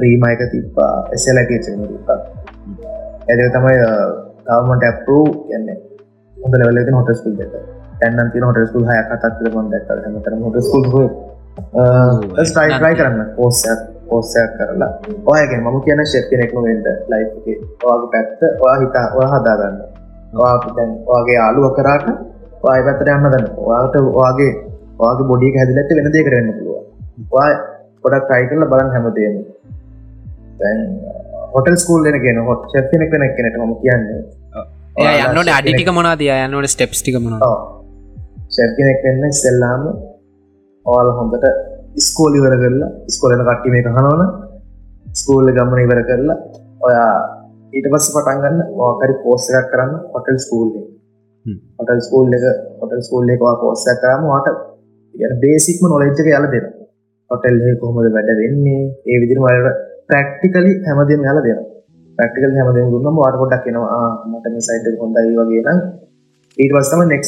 ප්‍රීමයක 0.00 0.42
තිබ්බා 0.52 0.94
එසලකේචන 1.16 1.84
තිබ්බා. 1.92 2.18
ඇද 3.28 3.40
තමයි 3.54 3.76
ගවමට 4.46 4.84
ඇපරූ 4.88 5.26
කියන්නේ. 5.44 5.78
හොඳ 6.36 6.54
ලෙවල 6.60 6.78
හොට 6.98 7.12
ස්කුල් 7.20 7.34
දෙක. 7.40 7.52
තැන්න 8.00 8.30
ති 8.32 8.42
හොට 8.46 8.60
ස්කුල් 8.70 8.84
හය 8.90 8.96
කතක් 9.10 9.54
මන් 9.54 9.66
දැක් 9.72 9.90
හමතර 10.06 10.32
හොට 10.46 10.58
ස්කුල් 10.68 10.84
ස්ටයිට්‍රයි 12.48 12.94
කරන්න. 12.98 13.20
පෝස්සයක් 13.36 13.80
පෝස්සයක් 14.08 14.50
කරලා. 14.58 14.90
ඔයගේ 15.32 15.60
මම 15.60 15.76
කියන 15.84 16.00
ශෙප් 16.12 16.24
කෙනෙක්ම 16.30 16.56
වෙන්ට 16.66 16.88
ලයි් 17.12 17.24
ඔයාගේ 17.84 18.10
පැත්ත 18.12 18.40
ඔයා 18.64 18.78
හිතා 18.82 19.06
ඔය 19.18 19.26
හදාගන්න 19.34 19.76
ඔයාතැන් 20.40 20.90
ඔයාගේ 21.10 21.38
ආලුව 21.46 21.66
කරාට 21.78 22.06
ඔය 22.66 22.80
පැත්තට 22.86 23.12
යන්න 23.16 23.30
දන්න 23.34 23.46
ඔයාට 23.66 23.94
ඔයාගේ 24.00 24.52
ඔයාගේ 25.02 25.28
බොඩිය 25.30 25.52
හැදිලට 25.58 25.96
වෙන 25.98 26.12
දේ 26.16 26.26
කරන්න 26.26 26.52
පුළුව 26.58 26.78
ඔය 27.42 27.52
ගොඩක් 28.04 28.26
ටයි 28.28 28.48
කරල 28.50 28.64
බලන් 28.72 28.92
හැමදේම. 28.94 29.34
තැන් 30.60 30.78
හොටල් 31.54 31.76
ස්කූල් 31.82 32.00
දෙන 32.06 32.16
කියෙන 32.24 32.38
හොට 32.48 32.62
ශප්න 32.72 33.02
කෙනෙක් 33.12 33.32
කෙනෙට 33.38 33.56
ම 33.60 33.72
කියන්නේ. 33.82 34.20
යන්නට 35.32 35.52
අඩිටික 35.58 35.90
මොනාද 35.98 36.22
යන්නට 36.26 36.70
ස්ටෙප්ස් 36.74 37.00
ටික 37.02 37.16
මොන 37.24 37.34
ශැප් 38.54 38.70
කෙනෙක් 38.78 38.98
වෙන්න 39.06 39.34
සෙල්ලාම 39.42 39.82
ඔයාල 40.86 41.10
හොඳට 41.18 41.44
ස්කෝල් 42.06 42.32
ඉවර 42.38 42.54
කරලා 42.62 42.88
ස්කෝලන 43.14 43.42
කට්ටි 43.48 43.72
මේ 43.74 43.82
හනවන 43.88 44.22
ස්කූල්ල 45.20 45.48
ගමන 45.56 45.80
ඉවර 45.84 46.00
කරලා 46.08 46.36
ඔයා 46.86 47.10
ඊට 47.74 47.86
පස්ස 47.92 48.08
පටන්ගන්න 48.14 48.58
වාකරි 48.78 49.14
පෝස්සයක් 49.24 49.66
කරන්න 49.72 49.92
හොටල් 50.14 50.38
ස්කූල්ලේ 50.46 50.84
හොටල් 51.78 52.00
ස්කූල් 52.06 52.34
එක 52.38 52.44
හොටල් 52.80 53.02
ස්කූල් 53.06 53.32
එකවා 53.34 53.54
පෝස්සයක් 53.62 53.98
කරම 54.02 54.26
වාට 54.32 54.48
බේසික්ම 55.42 55.84
නොලෙච්චක 55.92 56.28
යල 56.30 56.46
දෙන 56.54 56.66
හොටෙල් 57.30 57.56
කොහොමද 57.80 58.10
වැඩ 58.16 58.30
වෙන්නේ? 58.40 58.82
ඒ 59.06 59.18
විදිර 59.22 59.38
වලට 59.44 59.78
ප්‍රක්ටිකලි 60.10 60.72
හැමදම 60.86 61.24
යල 61.24 61.40
දෙන 61.46 61.60
ප්‍රක්ටිකල් 62.18 62.54
හැමදම 62.58 62.88
දුන්නම 62.94 63.16
වාට 63.16 63.36
කොඩක් 63.40 63.66
එනවා. 63.66 64.04
මට 64.30 64.46
මේ 64.46 64.66
සයිට 64.68 65.00
හොඳයි 65.02 65.34
වගේ 65.38 65.62
නම් 65.64 65.80
ඊට 66.56 66.72
පස්සම 66.74 67.02
නෙක් 67.06 67.24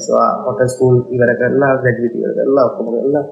ස්වා 0.00 0.28
හොට 0.44 0.60
ස්කූල් 0.72 0.96
ඉවර 1.14 1.32
කරලා 1.40 1.72
ග්‍රජවිට 1.78 2.14
ඉවර 2.18 2.32
කරලා 2.38 2.64
ඔක්කොම 2.68 2.88
කරලා 2.94 3.24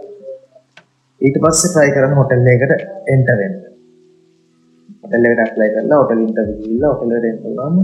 ඊට 1.21 1.37
පස්සේ 1.43 1.71
ට්‍රයි 1.71 1.95
කරන 1.95 2.19
හොටෙල් 2.19 2.49
එකට 2.49 2.73
එන්ටවෙන්න 3.09 3.57
හොටෙල්ලට 5.03 5.41
ඇප්ලයි 5.41 5.71
කරලා 5.75 6.01
හොටල් 6.01 6.21
ඉන්ටවිල්ල 6.21 6.85
හොටලට 6.91 7.27
එන්ටලාම 7.27 7.77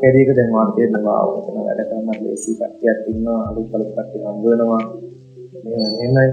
කැරියක 0.00 0.30
දැන්වාට 0.36 0.74
තේරනවා. 0.76 1.20
තන 1.44 1.58
වැඩ 1.58 1.82
කරන්න. 1.88 2.22
ලේසි 2.22 2.52
කට්ටියක් 2.52 2.98
තින්න 3.04 3.26
අලු 3.38 3.60
කලු 3.64 3.84
කට්ටි 3.86 4.24
හම්බුවෙනවා 4.24 4.82
එමයි 6.04 6.26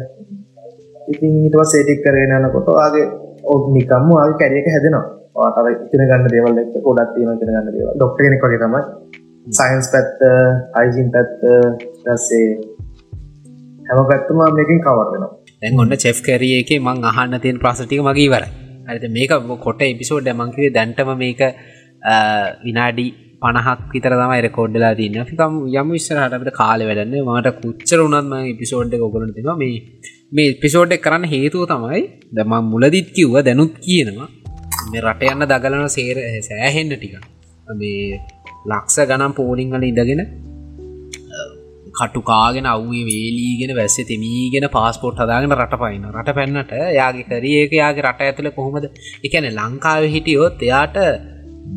ඉතින් 1.07 1.33
ඊට 1.39 1.55
පස්සේ 1.55 1.83
ටික් 1.83 1.99
කරගෙන 2.03 2.33
යනකොට 2.37 2.69
ආගේ 2.75 3.05
ඔව් 3.07 3.28
නිකම්ම 3.69 4.11
ආගේ 4.15 4.39
කැරියක 4.41 4.69
හැදෙනවා. 4.69 5.05
වාට 5.35 5.83
ඉතින 5.85 6.05
ගන්න 6.05 6.29
දේවල් 6.35 6.61
එක්ක 6.63 6.77
ගොඩක් 6.85 7.11
තියෙනවා 7.15 7.37
ඉතින 7.37 7.49
ගන්න 7.49 7.73
දේවල්. 7.75 7.93
ඩොක්ටර් 7.95 8.23
කෙනෙක් 8.25 8.45
වගේ 8.45 8.61
තමයි. 8.63 8.83
සයින්ස් 9.47 9.87
පැත්ත 9.93 10.19
අයිජින් 10.73 11.07
පැත්ත 11.13 11.31
ටස්සේ 11.39 12.47
හැම 13.87 14.01
පැත්තම 14.11 14.41
මේකින් 14.57 14.81
කවරෙනවා 14.81 15.29
දැන් 15.61 15.79
ඔන්න 15.83 15.95
චෙෆ් 15.97 16.19
කැරිය 16.21 16.53
එක 16.57 16.71
මං 16.79 17.07
අහන්න 17.11 17.39
තියෙන 17.39 17.61
ප්‍රශ්ටික 17.63 18.01
මගේ 18.01 18.27
ඉවර 18.27 18.45
ඇත 18.87 19.07
මේක 19.11 19.33
කොට 19.65 19.81
එපිසෝඩ් 19.83 20.29
මංකිවේ 20.33 20.75
දැන්ටම 20.77 21.11
මේක 21.23 21.41
විනාඩි 22.65 23.07
පණහක් 23.41 23.81
විතර 23.93 24.15
තමයි 24.15 24.39
රෙකෝඩ්ඩලා 24.47 24.93
තින්න 24.99 25.19
ිකම් 25.23 25.57
යම 25.73 25.91
විස්සරහටට 25.95 26.53
කාල 26.53 26.85
වැඩන්න 26.89 27.17
මට 27.27 27.55
කුච්චර 27.59 28.05
උනත්ම 28.07 28.33
එපිසෝඩ් 28.45 28.95
ඔගලන 28.99 29.35
තිවා 29.37 29.57
මේ 29.63 29.77
මේ 30.32 30.49
පිසෝඩ් 30.55 30.91
කරන්න 30.97 31.25
හේතුව 31.25 31.63
තමයි 31.65 32.01
දම 32.32 32.53
මුලදිත් 32.65 33.07
කිව්ව 33.15 33.36
දැනුත් 33.41 33.71
කියනවා. 33.77 34.27
මේ 34.91 35.01
රට 35.03 35.32
යන්න 35.32 35.45
දගලන 35.51 35.88
සේර 35.89 36.17
සෑහෙන්න්න 36.41 36.93
ටික. 36.93 37.15
මේ 37.75 38.19
ලක්ෂ 38.65 38.97
ගනම් 39.09 39.34
පෝලිංගල 39.34 39.84
ඉඳගෙන 39.84 40.21
කටුකාගෙන 41.97 42.67
අව්වේ 42.67 43.03
වේලීගෙන 43.09 43.73
වැස්ස 43.75 43.97
තෙමීගෙන 44.03 44.67
පාස්පෝට් 44.69 45.23
හදාගෙන 45.23 45.57
රට 45.57 45.82
පයින 45.84 46.05
රට 46.11 46.38
පැන්නට 46.38 46.77
යාගේ 46.99 47.27
කරේ 47.30 47.57
ඒක 47.63 47.73
යාගේ 47.73 48.05
රට 48.05 48.21
ඇතුළ 48.21 48.51
කොහොමද? 48.51 48.86
එකන 49.25 49.49
ලංකාව 49.51 50.03
හිටියොත් 50.15 50.61
එයාට 50.61 50.97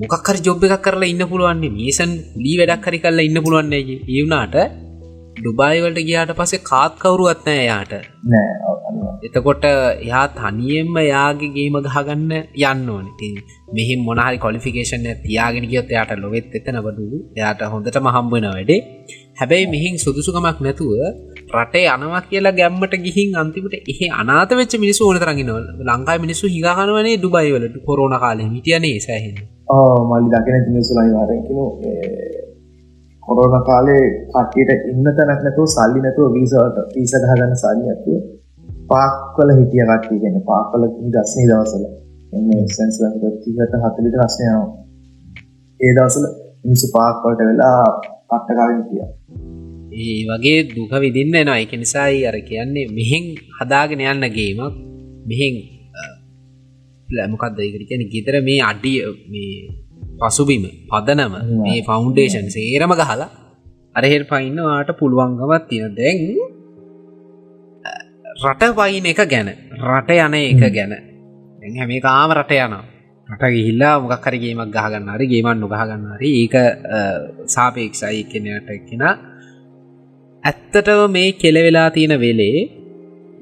මොකක්කර 0.00 0.36
ජොබ් 0.44 0.64
එකක් 0.66 0.84
කරලා 0.86 1.12
ඉන්න 1.14 1.24
පුළුවන්නේ 1.26 1.74
මේසන් 1.80 2.12
ලී 2.44 2.57
වැඩක් 2.61 2.86
හරි 2.86 3.05
කරලා 3.05 3.28
ඉන්න 3.28 3.44
පුළුවන්නේ 3.44 3.82
ඒවුනාට 4.11 4.57
ඩුබයිවලට 5.43 6.03
ගියාට 6.03 6.34
පස්සේ 6.34 6.64
කාත් 6.64 6.95
කවුරුවත් 6.99 7.47
නෑ 7.47 7.64
යාට 7.64 7.93
එතකොට 9.22 9.64
එයා 9.64 10.24
තනියෙන්ම 10.34 10.97
යාගේ 11.05 11.51
ගේම 11.57 11.76
ගහගන්න 11.78 12.32
යන්න 12.62 12.88
ඕන. 12.88 13.07
ති 13.18 13.28
මෙහි 13.70 13.95
මොනහරි 14.01 14.38
කොලිෆිකේෂන් 14.38 15.07
තියාගෙන 15.22 15.66
කියොත් 15.70 15.93
එයාට 15.95 16.14
ලොවෙත් 16.18 16.57
එතන 16.59 16.78
බඩු 16.86 17.20
එයාට 17.32 17.62
හොඳට 17.72 17.99
මහම්බෙන 18.01 18.49
වැඩේ. 18.49 18.80
හැබැයි 19.34 19.68
මෙහින් 19.68 19.95
සුදුසුකමක් 19.99 20.59
නැතුව 20.61 20.93
රටේ 21.55 21.86
අනවා 21.88 22.22
කියලා 22.24 22.55
ගැම්මට 22.55 22.95
ගිහින් 23.01 23.36
අන්තිමට 23.36 23.74
එහි 23.84 24.12
අනාත 24.14 24.53
වෙච්ච 24.53 24.76
මිනිස්සු 24.78 25.03
ඕන 25.05 25.18
තරගෙනවල 25.18 25.66
ලංකායි 25.88 26.24
මිනිස්සු 26.24 26.47
හිගහනවනේ 26.49 27.16
දුබයිවලට 27.18 27.76
කොරෝන 27.86 28.16
කාලෙ 28.18 28.43
හිටියනේ 28.47 28.97
සෑහෙන 29.01 29.36
මල්ලි 30.09 30.28
දකින 30.34 30.64
මිනිස්සුලයි 30.68 31.12
වාරකිනු 31.14 31.66
කොරෝන 33.22 33.64
කාලේ 33.64 34.04
කට්ටියට 34.28 34.86
ඉන්න 34.90 35.08
තැනක් 35.10 35.40
නැතුව 35.40 35.66
සල්ලි 35.68 36.00
නැතුව 36.00 36.28
වීසට 36.32 36.78
පිස 36.92 37.14
ගහගන්න 37.16 37.54
සල්ලි 37.56 37.84
ඇතුව 37.88 38.20
පාක්වල 38.88 39.50
හිටිය 39.58 39.84
කට්ටිය 39.84 40.22
ගැන 40.22 40.38
පාකල 40.44 40.86
දස්නේ 41.10 41.48
දවසල 41.50 41.84
එන්න 42.32 42.70
සැන්ස් 42.70 43.00
තිකට 43.42 43.76
හතලිට 43.84 44.16
රශ්නයනවා 44.20 44.68
ඒ 45.80 45.92
දවසල 45.94 46.26
මිනිසු 46.64 46.86
පාක්වලට 46.94 47.42
වෙලා 47.42 47.82
පට්ටකාවෙන් 48.28 48.82
කිය 48.88 49.04
ඒ 49.94 50.24
වගේ 50.24 50.58
දුක 50.66 50.92
විදින්න 50.96 51.34
එනවා. 51.34 51.58
එක 51.58 51.72
නිසායි 51.74 52.26
අර 52.26 52.36
කියන්නේ 52.42 52.90
මෙහෙන් 52.90 53.24
හදාගෙන 53.56 54.04
යන්න 54.04 54.26
ගේමක්. 54.30 54.74
මෙහෙන් 55.26 55.54
ලැමකක්ද 57.08 57.58
ඒකට 57.58 57.84
කියන 57.88 58.02
ගෙතර 58.12 58.36
මේ 58.40 58.60
අඩිය 58.62 59.00
මේ 59.28 59.52
පසුබිම 60.22 60.64
පදනම 60.90 61.34
මේ 61.58 61.80
ෆෞන්ඩේෂන් 61.82 62.48
සේරම 62.50 62.92
ගහලා 62.94 63.28
අරහෙල් 63.94 64.24
පයින්නවාට 64.26 64.90
පුළුවන්ගමත් 64.98 65.64
තියෙන 65.68 65.94
දැන් 65.94 66.20
රට 68.40 68.72
පයින 68.74 69.06
එක 69.06 69.20
ගැන 69.26 69.48
රට 69.88 70.10
යන 70.18 70.34
එක 70.36 70.62
ගැන. 70.70 70.92
හැම 71.72 71.92
කාම 72.00 72.30
රට 72.32 72.52
යනවා. 72.58 72.84
රට 73.28 73.50
ගිහිල්ලා 73.54 73.94
මොකක්කර 74.02 74.34
ගේමක් 74.36 74.70
ගහගන්න 74.70 75.10
හරි 75.10 75.26
ගේමන් 75.28 75.60
නොගහගන්න 75.60 76.06
හරි 76.12 76.30
ඒක 76.38 76.54
සාපේක්ෂයි 77.46 78.22
කෙනයට 78.26 78.68
කෙන 78.88 79.02
ඇත්තටව 80.44 81.00
මේ 81.08 81.32
කෙලවෙලා 81.34 81.88
තියෙන 81.90 82.14
වෙලේ 82.18 82.68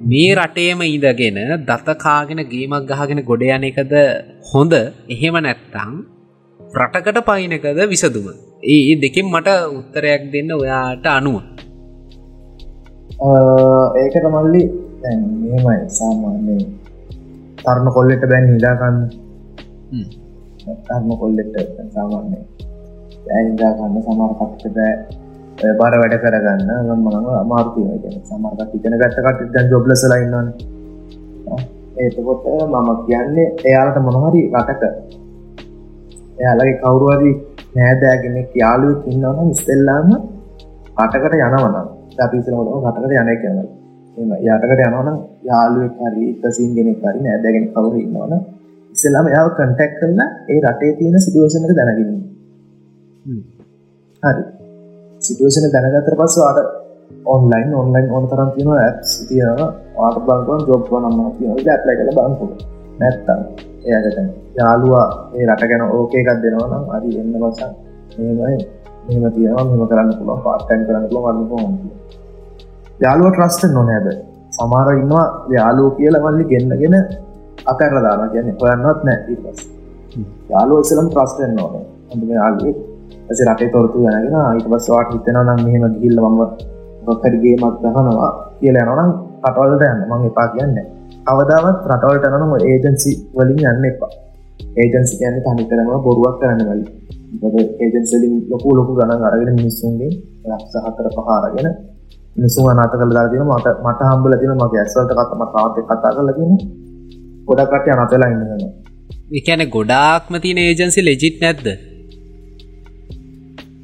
මේ 0.04 0.30
රටේම 0.34 0.80
ඉඳගෙන 0.84 1.38
දතකාගෙන 1.66 2.42
ගේමක් 2.46 2.90
ගහගෙන 2.90 3.20
ගොඩ 3.24 3.42
යන 3.48 3.64
එකද 3.64 3.94
හොඳ? 4.48 4.74
එහෙම 5.08 5.36
නැත්තං 5.38 5.94
රටකට 6.72 7.18
පයිනකද 7.26 7.80
විසදුම. 7.90 8.26
ඒ 8.64 8.94
දෙකින් 8.96 9.26
මට 9.26 9.48
උත්තරයක් 9.70 10.22
දෙන්න 10.32 10.50
ඔයාට 10.52 11.06
අනුව. 11.08 11.42
ඒකට 13.96 14.26
මල්ලි 14.26 14.62
මෙමයි 15.42 15.76
සාමාන්‍යයෙන්. 15.90 16.62
තරුණ 17.58 17.90
කොල්ලෙට 17.92 18.24
බැන් 18.30 18.46
හිදාකන්න 18.52 18.98
තර්ම 20.86 21.08
කොල්ලෙට 21.20 21.54
සාමාන්‍ය 21.94 22.38
ඇයිදාගන්න 23.30 24.02
සමාර 24.06 24.32
කට්ට 24.38 24.74
බෑ. 24.76 24.94
බර 25.78 25.94
වැඩ 26.00 26.16
කරගන්න. 26.22 26.68
මම 26.88 27.06
අමාර්තිය 27.36 27.86
සමාර්ක 28.24 28.74
ඉගෙන 28.76 28.98
ගත්තකට 29.00 29.50
දැන් 29.54 29.72
ජොබ්ලසලයින්නන් 29.72 30.48
ඒතකොට 31.98 32.46
මම 32.68 32.88
කියන්නේ 33.06 33.48
එයාලට 33.64 33.98
මොනහරි 34.06 34.42
රටක 34.54 34.82
එයාලගේ 36.40 36.76
කවුරුවදී 36.80 37.34
නෑදෑගෙනෙක් 37.76 38.48
යාලුව 38.54 38.96
ඉන්නවන 39.06 39.48
ඉස්සෙල්ලාම 39.50 40.08
අටකට 40.96 41.34
යනවනම්. 41.38 41.76
අපිසනට 42.18 42.48
කටකට 42.48 43.12
යනය 43.14 43.34
කියනයි 43.36 43.64
එම 44.16 44.30
යටකට 44.36 44.82
යනවන 44.86 45.18
යාලුවෙක් 45.44 45.94
හරි 46.02 46.24
ඉතසින් 46.32 46.70
ගෙනෙක් 46.76 46.98
හරි 47.04 47.20
නෑදැගෙන 47.20 47.66
කවුර 47.72 47.94
ඉන්නවන 47.98 48.32
ඉස්සෙල්ලාම 48.92 49.26
යාව 49.28 49.48
කන්ටැක් 49.56 49.92
කරන්න 49.98 50.20
ඒ 50.48 50.58
රටේ 50.62 50.92
තියෙන 50.98 51.16
සිටුවේෂනක 51.18 51.72
දැනගෙන 51.72 52.10
හරි. 54.22 54.42
සිටුවේෂන 55.20 55.72
දැනගතර 55.74 56.16
පස්ස 56.16 56.38
අට 56.42 56.58
ඔන්ලයින් 57.26 57.74
ඔන්ලයින් 57.74 58.06
ඕන 58.10 58.24
තරම් 58.26 58.50
තියෙන 58.54 58.76
ඇස් 58.78 59.16
තියෙන 59.28 59.64
ආට 59.98 60.20
බංකුවන් 60.20 60.62
ජොබ් 60.68 60.92
නම්ම 61.00 61.32
තියෙන 61.36 61.56
ඇප්ලයි 61.68 61.96
කළ 61.96 62.14
බංකු 62.18 62.46
නැත්තම් 63.00 63.40
එයටන 63.86 64.30
යාලුවා 64.58 65.06
ඒ 65.36 65.46
රට 65.46 65.70
ගැන 65.70 65.82
ඕකේ 65.88 66.20
එකක් 66.22 66.42
දෙනවා 66.42 66.68
නම් 66.70 66.84
අරි 66.94 67.08
එන්න 67.20 67.32
වසන් 67.42 67.72
මෙමයි 68.18 68.58
මෙම 69.08 69.32
තියෙනවා. 69.32 69.64
මෙම 69.64 69.82
කරන්න 69.88 70.10
පුළුවන්. 70.18 70.42
පාට්ටයින් 70.44 70.82
කරන්න 70.86 71.06
පුළුව 71.08 71.24
වන්න 71.26 71.46
හොම 71.52 71.72
යාලුව 73.00 73.28
ට්‍රස්ට 73.32 73.64
නොනෑද. 73.72 74.06
සමාර 74.50 74.88
ඉන්නවා 74.94 75.26
යාලෝ 75.56 75.90
කියල 75.96 76.14
මල්ලි 76.24 76.44
ගෙන්න්නගෙන 76.50 76.96
අකරල 77.72 77.96
දාන 78.06 78.22
කියන්න 78.32 78.48
හොයන්නත් 78.60 79.00
නෑ 79.06 79.18
ඉටස් 79.32 79.60
යාලුව 80.52 80.78
ඉසලම් 80.84 81.08
ට්‍රස්ටෙන් 81.08 81.52
නොන. 81.56 81.74
හඳ 82.10 82.30
යාලුවේ 82.38 82.74
ඇස 83.28 83.40
රටේ 83.48 83.70
තොරතු 83.74 83.98
ගැනගෙන 84.04 84.36
ඊට 84.56 84.68
පස්වාට 84.72 85.12
හිතෙන 85.14 85.38
නම් 85.44 85.60
මෙහෙම 85.66 85.84
ගිල්ල 86.02 86.18
මම 86.24 86.40
ගොක්කරගේ 87.06 87.56
මක් 87.56 87.74
දහනවා 87.82 88.32
කියල 88.60 88.80
යනනම් 88.82 89.12
කටවලට 89.44 89.84
යන්න. 89.84 90.00
මං 90.10 90.26
එපා 90.30 90.48
කියන්නේ. 90.54 90.86
අවදාවත් 91.26 91.78
රටවල්ට 91.90 92.26
නම 92.32 92.52
ඒජන්සි 92.62 93.12
වලින් 93.36 93.62
යන්න 93.72 93.88
එපා. 93.92 94.12
ඒජන්සි 94.76 95.14
කියන 95.16 95.36
තනි 95.44 95.64
කරම 95.70 95.90
බොරුවක් 96.00 96.36
කරන්න 96.40 96.62
වල 96.68 96.82
ඒජන්සලින් 97.80 98.34
ලොකු 98.50 98.76
ලොකු 98.76 98.92
ගණන් 98.94 99.26
අරගෙන 99.26 99.50
මිනිස්සුන්ගේ 99.54 100.10
ලක්සහතර 100.50 101.06
පහරගෙන 101.16 101.68
මිනිසු 102.36 102.68
අනාත 102.68 102.92
කළ 102.92 103.12
දාතින 103.12 103.44
මට 103.46 103.66
මට 103.84 104.00
හම්බල 104.08 104.34
තින 104.40 104.52
මගේ 104.56 104.80
ඇස්වලට 104.82 105.12
කතම 105.18 105.42
කාත 105.52 105.76
කතා 105.80 106.14
කරල 106.14 106.30
තින 106.34 106.50
ගොඩකට 107.48 107.92
අනතලා 107.94 108.30
ඉන්නන 108.30 108.64
එකන 109.32 109.62
ගොඩාක්ම 109.68 110.34
තින 110.40 110.58
ඒජන්සි 110.60 111.00
ලෙජිත් 111.02 111.36
නැද්ද? 111.40 111.66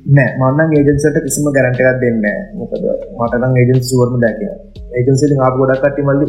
නෑ 0.09 0.31
මන්න 0.41 0.74
ඒජන්සට 0.74 1.16
කිසිම 1.24 1.47
ගැරන්ටකක් 1.51 2.01
දෙන්න 2.03 2.27
මොකද 2.57 2.85
මටන 3.18 3.57
ඒජන් 3.57 3.81
සුවර්ම 3.85 4.16
දැක 4.20 4.41
ඒජන්සිලි 4.95 5.39
ආප 5.41 5.57
ගොඩක්ටි 5.61 6.07
මල්ලි 6.09 6.27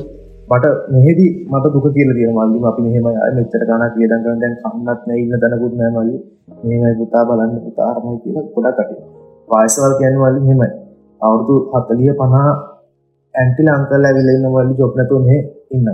මට 0.47 0.65
මෙහෙද 0.87 1.19
මට 1.51 1.65
දුක 1.73 1.87
කියල 1.91 2.09
දිය 2.15 2.27
මල්ලි. 2.29 2.57
අපි 2.63 2.81
මෙහෙම 2.81 3.03
මෙච්චර 3.35 3.63
ගන 3.69 3.83
කියදන් 3.93 4.21
කරන 4.23 4.39
දැන් 4.41 4.55
කන්නත් 4.61 5.01
නැඉන්න 5.07 5.41
දැනකුත් 5.43 5.73
නෑ 5.75 5.91
මල්ලි. 5.91 6.17
මෙමයි 6.63 6.93
පුතා 6.99 7.23
බලන්න 7.27 7.51
පුතාරමයි 7.65 8.17
කියලා 8.23 8.45
ගොඩකට 8.55 8.91
පායසවල් 9.49 9.93
කියන්න 9.99 10.15
මල්ලි 10.15 10.39
හෙමයි 10.49 10.69
අවුරුදු 11.21 11.55
හතලිය 11.73 12.13
පනා 12.15 12.51
ඇන්ටිල 13.35 13.67
අංකල් 13.67 14.03
ඇවිලන්න 14.03 14.47
වල්ලි 14.55 14.73
ජොබ්නතු 14.79 15.15
මේ 15.19 15.39
ඉන්න 15.75 15.87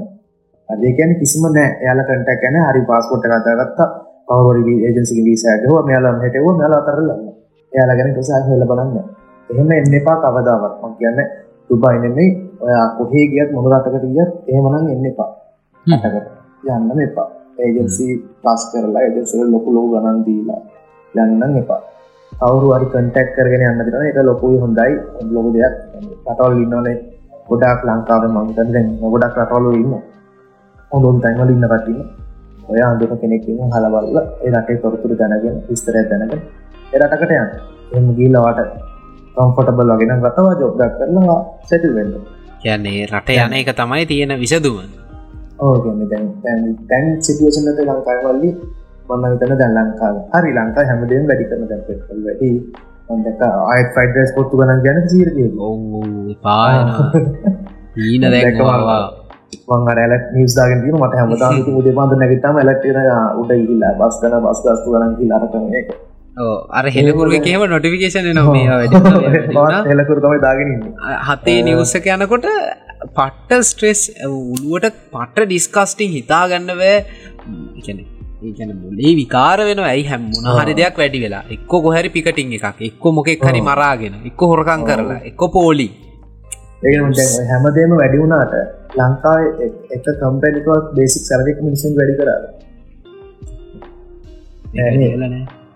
අදේකැන 0.69 1.11
කිසිම 1.19 1.43
නෑ. 1.47 1.69
යාල 1.85 1.99
කටක් 2.03 2.39
ගැන 2.43 2.57
හරි 2.61 2.81
පාස්පොට් 2.89 3.25
කතාගත්තා 3.25 3.89
පවරි 4.27 4.75
ඒජන්සි 4.85 5.21
වීසෑටව 5.27 5.73
මෙයාලම් 5.87 6.17
හෙටව 6.23 6.45
මෙයාලා 6.51 6.81
අතරලන්න 6.83 7.21
එයාලා 7.71 7.97
ගැන 7.97 8.13
කසා 8.15 8.45
හල 8.47 8.65
බලන්න. 8.69 8.97
එහෙම 9.49 9.69
එන්න 9.71 9.93
එපා 9.99 10.17
කවදාවත්. 10.23 10.73
මං 10.81 10.93
කියන්න 10.99 11.19
දුබයි 11.69 11.97
නෙමෙයි 12.03 12.29
ඔයා 12.63 12.85
කොහේ 12.97 13.25
ගියත් 13.31 13.49
මොන 13.53 13.65
රටකට 13.71 14.05
ගියත් 14.15 14.31
එහෙමනම් 14.49 14.91
එන්න 14.93 15.07
එපා. 15.11 15.29
රටකට 15.85 16.27
යන්න 16.73 17.01
එපා. 17.07 17.27
ඒජන්සි 17.59 18.05
පස් 18.43 18.61
කරලා 18.71 19.01
ඒජන්සිල 19.05 19.41
ලොකු 19.53 19.69
ලොකු 19.75 19.87
ගණන් 19.93 20.19
දීලා 20.27 20.61
යන්නනම් 21.13 21.57
එපා. 21.61 21.81
කවුරු 22.31 22.67
හරි 22.75 22.87
කන්ටැක් 22.93 23.27
කරගෙන 23.35 23.65
යන්න 23.69 23.79
දෙනවා. 23.79 24.05
ඒක 24.07 24.19
ලොකුයි 24.23 24.57
හොඳයි. 24.63 24.93
ලොකු 25.35 25.49
දෙයක්. 25.55 25.75
රටවල් 26.27 26.63
ඉන්නවනේ. 26.63 26.97
ගොඩාක් 27.47 27.79
ලංකාවේ 27.83 28.29
මම 28.29 28.47
හිතන්නේ 28.47 28.73
දැන් 28.73 28.87
ගොඩක් 29.13 29.37
රටවල් 29.37 29.65
වල 29.65 29.75
ඉන්න 29.81 29.93
හොඳ 30.91 31.05
හොඳ 31.07 31.19
තැන්වල 31.23 31.49
ඉන්න 31.53 31.65
කට්ටිය 31.65 31.99
ඔය 32.69 32.81
අඳුන 32.81 33.19
කෙනෙක් 33.21 33.47
ඉන්න 33.51 33.73
හල 33.73 33.85
බලලා 33.93 34.23
ඒ 34.43 34.51
රටේ 34.53 34.77
තොරතුරු 34.81 35.15
දැනගෙන 35.19 35.55
විස්තරයක් 35.67 36.07
දැනගෙන 36.11 36.41
ඒ 36.93 36.99
රටකට 36.99 37.33
යන්න. 37.33 37.49
එහෙම 37.91 38.07
ගිහිල්ලා 38.17 38.43
වට 38.47 38.71
කම්ෆර්ටබල් 39.35 39.91
වගේ 39.93 40.09
නම් 40.09 40.23
රටවා 40.27 40.55
ජොබ් 40.61 40.81
එකක් 40.85 40.95
කරලා 40.99 41.39
සෙටල් 41.69 41.93
වෙන්න 41.97 42.13
කියන්නේ 42.63 43.07
රට 43.07 43.29
යන 43.39 43.53
එක 43.55 43.73
තමයි 43.73 44.05
තියෙන 44.05 44.37
විසදුම. 44.39 44.79
ඕ 45.59 45.75
කියන්නේ 45.79 46.09
දැන් 46.09 46.31
දැන් 46.43 46.63
දැන් 46.89 47.05
සිටුවේෂන් 47.19 47.69
එක 47.71 47.83
ලංකාවේ 47.83 48.53
මන්න 49.09 49.31
විතන 49.33 49.59
දැන් 49.59 49.77
ලංකාව. 49.77 50.15
හරි 50.33 50.51
ලංකා 50.53 50.89
හැමදේම 50.89 51.29
වැඩි 51.29 51.49
කරන 51.49 51.69
දැන් 51.69 51.85
වැඩි. 52.23 52.51
මන්දක 53.09 53.41
ආයත් 53.43 53.89
ෆයිඩ් 53.95 54.15
රයිස් 54.17 54.31
පොත්තු 54.35 54.59
ගණන් 54.59 54.79
ගැන 54.85 54.99
සීරදිය 55.09 55.49
ඔව් 55.59 55.75
පාන 56.41 56.87
ඊන 57.99 58.25
දැක්කවා 58.25 58.99
මං 59.69 59.89
අර 59.93 59.99
නිස් 60.31 60.55
දාගෙන 60.57 60.81
තියෙන 60.83 60.97
මට 60.99 61.19
හැමදාම 61.19 61.57
ඉතින් 61.59 61.77
උදේ 61.79 61.95
පාන්දර 61.97 62.17
නැගිට්ටාම 62.17 62.59
එලක්ට්‍රික් 62.63 62.97
උඩ 63.41 63.51
ගිහිල්ලා 63.51 63.93
බස් 63.99 64.19
ගන්න 64.21 64.43
බස් 64.45 64.59
ගස්තු 64.65 64.95
අර 64.97 65.45
කරන 65.51 65.75
එක 65.81 65.89
අර 66.71 66.85
හෙලකුරුව 66.89 67.35
කියම 67.43 67.63
නොටිෆිකේෂන 67.69 68.29
නො 68.33 68.45
වැඩ 68.49 68.95
හෙලකුර 69.87 70.21
තමයි 70.23 70.39
දාගෙන 70.41 70.71
හතේ 71.27 71.59
නිවස්සක 71.67 72.07
යනකොට 72.15 72.47
පට්ට 73.11 73.61
ස්ට්‍රෙස් 73.69 74.01
උළුවට 74.27 74.97
පට්ට 75.11 75.45
ඩිස්කස්ටිං 75.45 76.11
හිතා 76.11 76.43
ගන්නවෑ 76.49 76.97
ඒන 78.43 78.71
මුලේ 78.77 79.13
විකාර 79.15 79.59
වෙන 79.61 79.83
ඇයි 79.83 80.05
හැම් 80.05 80.23
මුණහරි 80.29 80.73
දෙයක් 80.79 80.97
වැඩි 80.97 81.19
වෙලා. 81.23 81.43
එක්ක 81.49 81.71
ගොහැරි 81.79 82.09
පිකටිං 82.09 82.55
එකක් 82.57 82.81
එක්ක 82.81 83.03
මොකෙක් 83.17 83.45
හරි 83.47 83.61
මරාගෙන 83.61 84.15
එක්ක 84.29 84.41
හොරකං 84.51 84.81
කරලා 84.89 85.19
එක්ක 85.29 85.41
පෝලි 85.53 85.87
හැමදේම 87.51 87.91
වැඩි 88.01 88.17
වුණාට 88.17 88.53
ලංකාව 88.97 89.41
එක 89.95 90.05
කම්පැනිකවත් 90.19 90.93
බේසික් 90.97 91.23
සරදික 91.29 91.57
මිනිසුන් 91.65 91.99
වැඩි 91.99 92.15
කරා 92.19 92.39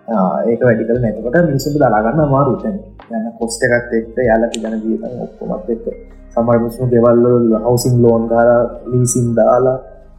ඒක 0.08 0.62
වැඩි 0.64 0.88
කර 0.88 0.99
නැතකට 1.03 1.47
මිනිසුට 1.47 1.76
දලාගන්න 1.76 2.22
අමාරුතැන් 2.26 2.76
යන්න 3.12 3.26
කොස්ට 3.39 3.64
එකත් 3.68 3.95
එක්ක 3.97 4.20
යාලට 4.28 4.55
ගන 4.55 4.76
දීත 4.84 5.03
ඔක්කොමත් 5.03 5.72
එක්ක. 5.74 5.86
සමර 6.34 6.60
මුස්ම 6.64 6.84
ගෙවල්ල 6.91 7.26
හවසින් 7.66 7.95
ලෝන් 8.03 8.24
කාල 8.32 8.51
ලීසින් 8.91 9.28
දාලා 9.36 9.78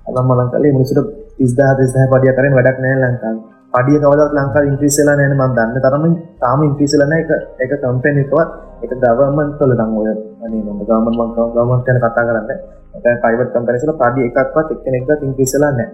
අදම් 0.08 0.26
මලන් 0.28 0.50
කලේ 0.52 0.72
මිනිසුට 0.76 1.08
ඉස්දා 1.38 1.70
දෙසහ 1.78 1.96
පඩිය 2.12 2.32
කරෙන් 2.36 2.56
වැඩක් 2.58 2.82
නෑ 2.84 2.96
ලංකා 3.02 3.32
පඩිය 3.74 4.00
කවදත් 4.02 4.32
ලංකා 4.38 4.62
ඉන්ක්‍රීසලා 4.70 5.14
නෑන 5.16 5.36
මන් 5.36 5.54
දන්න. 5.56 5.80
තරම 5.84 6.04
තාම 6.40 6.60
ඉන්ක්‍රීසලන 6.68 7.14
එක 7.20 7.30
එක 7.58 7.72
කම්පැන 7.82 8.20
එකවත් 8.24 8.50
එක 8.84 8.92
ගවමන් 9.04 9.48
කල 9.58 9.72
දං 9.80 9.96
ඔය 10.00 10.10
අනේ 10.44 10.60
නො 10.66 10.72
ගමන් 10.82 11.14
මංකව 11.14 11.48
ගමන් 11.56 11.80
කන 11.86 12.02
කතා 12.02 12.26
කරන්න. 12.28 12.46
පයිවට 13.22 13.54
කම්පැනිසල 13.54 13.94
පඩි 14.02 14.28
එකක්වත් 14.28 14.68
එක්ක 14.74 14.86
එක 15.14 15.24
ඉන්ක්‍රීසලා 15.28 15.72
නෑ 15.72 15.88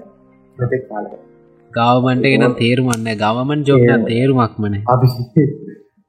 මෙතෙක් 0.56 0.84
කාලක 0.90 1.33
ගවමන්ට 1.76 2.26
ගෙනම් 2.26 2.56
තේරුමන්න 2.60 3.12
ගවමන් 3.22 3.60
ජෝගන 3.68 4.04
තේරුමක් 4.10 4.54
මන 4.60 4.74
අපි 4.88 5.08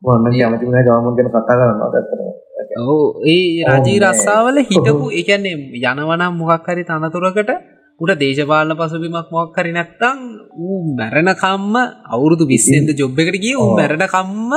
වන්න 0.01 0.33
යමතින 0.39 0.75
ගවමන් 0.79 1.13
ගැන 1.17 1.29
කතා 1.29 1.45
කරන්න 1.49 1.85
ඇත්තර 1.85 2.35
ඔවු. 2.81 2.97
ඒ 3.25 3.63
රජී 3.73 3.99
රස්සාාවල 4.03 4.57
හිටපු 4.63 5.07
එකන්නේ 5.21 5.55
යනවනම් 5.81 6.33
මොකක් 6.39 6.67
හරි 6.67 6.83
තනතුරකට 6.83 7.51
උට 7.99 8.13
දේශපාලන 8.21 8.75
පසුබිමක් 8.79 9.29
මොක් 9.31 9.57
හරි 9.57 9.71
නැත්තං 9.71 10.17
ඌ 10.59 10.79
මැරණකම්ම 10.97 11.75
අවුරුදු 12.13 12.45
විස්සෙන්ද 12.45 12.89
ජොබ් 12.93 13.19
එකට 13.21 13.37
ගිය 13.43 13.55
උ 13.57 13.67
මැරණකම්ම 13.79 14.51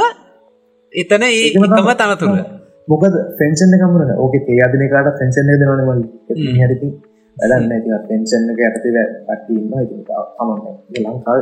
එතන 0.92 1.22
ඒ 1.24 1.44
එකම 1.48 1.64
තනතුර. 1.94 2.32
මොකද 2.88 3.14
ෆෙන්ෂන් 3.38 3.74
කමන 3.74 4.10
ඕක 4.16 4.34
ඒ 4.36 4.58
අදිනකාට 4.66 5.14
ෆෙන්ෂන් 5.20 5.50
දෙනවන 5.52 5.82
මල් 5.86 6.00
හරිති 7.38 7.48
වැඩන්න 7.70 7.72
ඇති 7.72 8.08
පෙන්ෂන් 8.08 8.50
එක 8.52 8.60
ඇතති 8.60 8.90
පටඉන්න 9.26 9.66
කමන්න 10.38 11.04
ලංකාව 11.06 11.40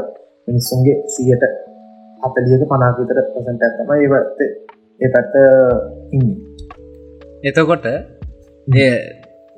මිනිස්සුන්ගේ 0.48 0.96
සියට 1.08 1.44
හතලියක 2.22 2.62
පනාකතර 2.70 3.20
පසට 3.26 3.62
ඇත්තම 3.62 3.90
ඒවත් 3.96 4.38
ඒ 5.00 5.08
පැත්ත 5.08 5.34
ඉන්න. 6.12 6.28
එතකොට 7.42 7.86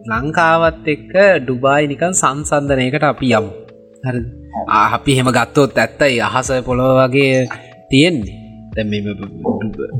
ලංකාවත් 0.00 0.86
එක්ක 0.86 1.14
ඩුබායි 1.38 1.86
නිකන් 1.86 2.14
සංසන්ධනයකට 2.14 3.04
අපි 3.04 3.28
යම්. 3.32 3.46
හරි. 4.04 4.20
අපි 4.68 5.12
හෙම 5.18 5.30
ගත්තොත් 5.30 5.78
ඇත්තයි 5.78 6.20
අහස 6.20 6.50
පොළොව 6.66 6.98
වගේ 7.00 7.48
තියෙන්නේ. 7.90 8.36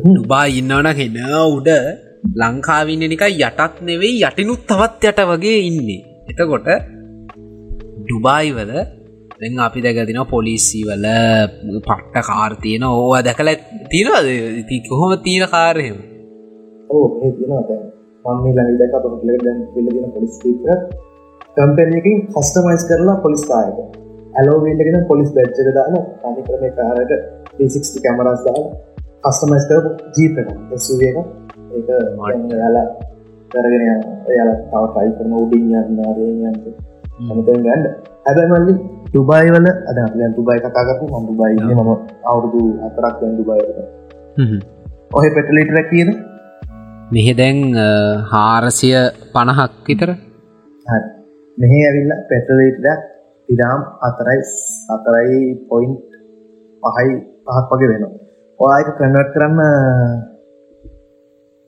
ඩුබා 0.04 0.46
ඉන්නවන 0.50 0.88
හෙන 0.98 1.18
උඩ 1.46 1.70
ලංකාවින්න 2.34 3.08
නික 3.10 3.24
යටත් 3.26 3.82
නෙවෙයි 3.82 4.22
යටිනුත් 4.22 4.62
තවත් 4.66 5.02
යට 5.04 5.20
වගේ 5.26 5.60
ඉන්නේ. 5.62 6.07
එතකොට 6.28 6.68
ඩුබායිවල 8.00 8.72
දැන් 9.40 9.60
අපි 9.60 9.80
දැකතින 9.84 10.20
පොලිස්සි 10.26 10.80
වල 10.82 11.06
පට්ට 11.78 12.26
කාර්තියන 12.28 12.84
ඕවා 12.86 13.22
දැකල 13.22 13.50
තිරද 13.86 14.28
ඉති 14.60 14.76
කොහොම 14.88 15.12
තියෙන 15.20 15.48
කාරයම 15.48 15.96
දැන් 21.54 21.70
කම්පැනකින් 21.70 22.16
කස්ටමයිස් 22.28 22.82
කරලා 22.88 23.16
පොලිස් 23.18 23.42
කායක 23.46 23.78
ඇලෝවල්ලගෙන 24.34 25.06
පොලිස් 25.08 25.30
බැච්චක 25.34 25.70
දාන 25.76 25.94
අනි 26.24 26.40
කරම 26.46 26.64
කාරක 26.78 27.12
ඩිසික්ටි 27.54 28.04
කැමරස් 28.04 28.40
දා 28.46 28.62
කස්ටමයිස් 29.24 29.64
කර 29.68 29.84
ජීප 30.14 30.36
එක 30.40 30.48
ඒක 31.72 31.88
යාලා 32.52 32.88
කරගෙන 33.52 33.84
එයාල 34.28 34.50
තව 34.70 34.84
ටයි 34.86 35.10
කරන 35.16 35.34
උඩින් 35.40 35.66
යන්න 35.80 36.00
රේයන්ට 36.16 36.64
අමතෙන් 37.26 37.60
ගන්න 37.64 37.84
හැබැමල්ලි 38.26 38.74
ඩුබයි 39.06 39.52
වල 39.54 39.68
අද 39.90 39.98
අප 40.04 40.16
දුබයි 40.36 40.58
කතා 40.64 40.86
කරපු 40.88 41.06
ම 41.12 41.28
දුබයින්න 41.28 41.70
මම 41.76 41.90
අවුරුදු 42.24 42.62
අතරක් 42.86 43.14
දැන් 43.20 43.36
දුබයිට 43.38 43.78
ඔහ 45.10 45.24
පෙටලිටර 45.36 45.78
කියද? 45.90 46.10
මෙහෙ 47.10 47.32
දැන් 47.34 47.58
හාරසිය 48.32 48.96
පණහක් 49.32 49.72
විතර? 49.86 50.10
මෙහ 51.58 51.72
ඇවිල්ල 51.78 52.12
ඉඩාම් 53.48 53.80
අතරයි 54.06 54.40
අතරයි 54.94 55.38
පොයින්් 55.68 55.92
පහයි 56.82 57.12
පහක් 57.46 57.70
වගේ 57.72 57.88
වෙන 57.92 58.04
ඔයාක 58.60 58.90
කනවට් 58.98 59.30
කරන්න 59.34 59.60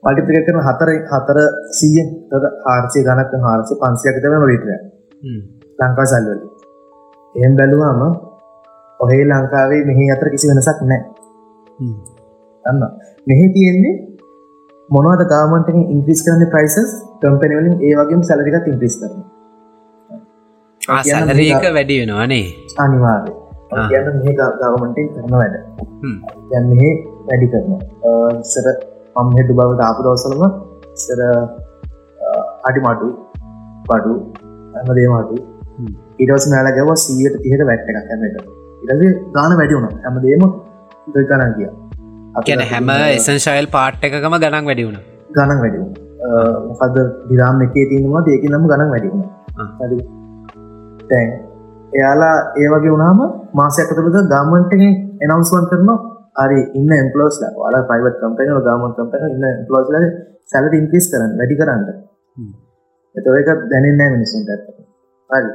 පටිපික 0.03 0.46
කරන 0.46 0.61
හතර 0.66 0.90
හතර 1.11 1.38
සීයෙන් 1.78 2.09
තද 2.30 2.44
ආර්සය 2.72 2.98
ගනක් 3.07 3.32
හාරසය 3.46 3.72
පන්සියක 3.82 4.16
තම 4.24 4.44
ලිටර 4.51 4.70
ලංකා 5.78 6.07
සල්වල. 6.12 6.40
එම් 7.34 7.53
බැලුවාම 7.59 8.01
ඔහේ 9.01 9.24
ලංකාවේ 9.24 9.82
මෙහි 9.88 10.05
අතර 10.14 10.28
කිසි 10.32 10.46
වෙනසක් 10.51 10.80
නෑ 10.84 11.03
අන්න. 12.64 12.80
මෙහි 13.26 13.46
තියෙන්නේ 13.57 13.96
මොනවද 14.88 15.22
ගාමන්ට 15.32 15.68
ඉන්ක්‍රිස් 15.94 16.22
කරන 16.24 16.44
ප්‍රයිසස් 16.55 16.94
කම්පනවලින් 17.20 17.76
ඒ 17.80 17.92
වගේම 17.98 18.22
සැලරිකත් 18.28 18.70
ඉන්ක්‍රිස් 18.72 18.96
කරන 19.01 19.20
සැලරක 21.03 21.66
වැඩි 21.76 22.01
වෙනවානේ 22.03 22.46
අනිවාර්ය 22.78 23.34
කියන්න 23.90 24.09
මේ 24.18 24.34
ගවමන්ටෙන් 24.61 25.12
කරන 25.14 25.36
වැඩ. 25.40 25.57
යන් 26.55 26.64
මෙහෙ 26.70 26.90
වැඩි 27.28 27.46
කරන 27.53 27.70
සර 29.11 29.17
පම්හෙටු 29.17 29.53
බවට 29.55 29.83
ආපු 29.83 30.01
දවසලම 30.03 30.43
සර 30.95 31.21
අඩි 32.65 32.81
මටු 32.81 33.09
පඩු 33.85 34.13
ඇමදේ 34.75 35.09
මටු 35.09 35.37
ඉටස් 36.19 36.47
මෑල 36.51 36.69
ගැව 36.73 36.91
සීයට 36.95 37.37
තිහට 37.43 37.65
වැට්ට 37.67 37.91
එකක් 37.93 37.99
ඇමට 37.99 38.41
ඉරගේ 38.83 39.11
ගාන 39.33 39.57
වැඩි 39.57 39.75
වුණ. 39.75 39.89
ඇමදේම 40.05 40.43
ගණන් 41.09 41.53
කියා 41.57 42.43
කියන 42.43 42.61
හැම 42.61 42.91
එසන්ශයිල් 42.91 43.69
පාට් 43.69 44.05
එකකම 44.05 44.37
ගණන් 44.37 44.65
වැඩි 44.65 44.85
වුණ. 44.89 44.99
ගණන් 45.31 45.59
වැඩි 45.59 45.79
මොකද 46.71 46.97
දිරාම් 47.29 47.63
එකේ 47.63 47.87
තියෙනවා 47.91 48.25
ඒක 48.29 48.45
නම 48.45 48.67
ගණන් 48.67 48.91
වැඩි 48.91 49.09
වුණ. 49.09 49.29
තැන් 51.11 51.29
එයාලා 51.93 52.37
ඒවගේ 52.57 52.91
වුණාම 52.91 53.21
මාසයක්කතබද 53.55 54.17
ගාමන්ටෙන් 54.29 54.83
එනවස්වන් 55.21 55.67
කරනවා 55.71 56.10
අරි 56.43 56.61
ඉන්න 56.78 56.93
එම්පලෝස් 57.03 57.36
ල. 57.43 57.45
ල 57.72 57.76
පයිවට 57.91 58.20
කම්පන 58.22 58.61
ගමන් 58.66 58.93
කම්පන 58.97 59.22
ඉන්න 59.36 59.64
පලෝස් 59.68 59.88
ල 59.93 59.97
සැලට 60.53 60.74
ඉන්ක්‍රිස් 60.80 61.07
කරන්න 61.12 61.38
වැඩි 61.41 61.61
කරන්න. 61.61 61.86
එතව 63.14 63.34
එක 63.41 63.49
දැනෙන්නෑ 63.70 64.11
මිනිසුන්ට 64.16 64.53
ඇත 64.53 64.66
හරි. 65.30 65.51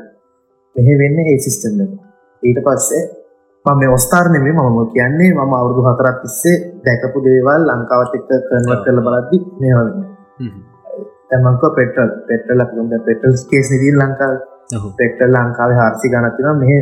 මෙහෙ 0.75 0.93
වෙන්න 1.01 1.21
ඒ 1.25 1.38
සිිස්ටම් 1.45 1.79
ඊට 2.43 2.59
පස්සේ 2.65 3.03
මම 3.65 3.77
මේ 3.79 3.89
ඔස්ථාරණය 3.89 4.39
මම 4.39 4.79
කියන්නේ? 4.93 5.31
මම 5.33 5.53
අවුරුදු 5.53 5.81
හතරක් 5.88 6.17
තිස්සේ 6.23 6.57
දැකපු 6.86 7.17
දේවල් 7.25 7.61
ලංකාවත් 7.69 8.13
එක්ක 8.17 8.29
කන්වර්ට් 8.49 8.83
කරලා 8.86 9.05
බලද්දි 9.07 9.38
මේවා 9.61 9.86
වෙන්නේ. 9.88 10.09
දැන් 11.29 11.41
මම 11.43 11.55
කිව්වා 11.59 11.77
පෙට්‍රල් 11.77 12.11
පෙට්‍රල් 12.27 12.63
අපි 12.63 12.73
ගමු. 12.75 12.89
දැන් 12.91 13.03
පෙට්‍රල් 13.07 13.33
කේස් 13.49 13.67
නේ 13.71 13.79
තියෙන 13.81 13.97
ලංකාවේ. 14.01 14.41
පෙට්‍රල් 14.99 15.33
ලංකාවේ 15.36 15.77
400 15.77 16.11
ගණක් 16.11 16.36
තියෙනවා. 16.38 16.59
මෙහෙ 16.61 16.77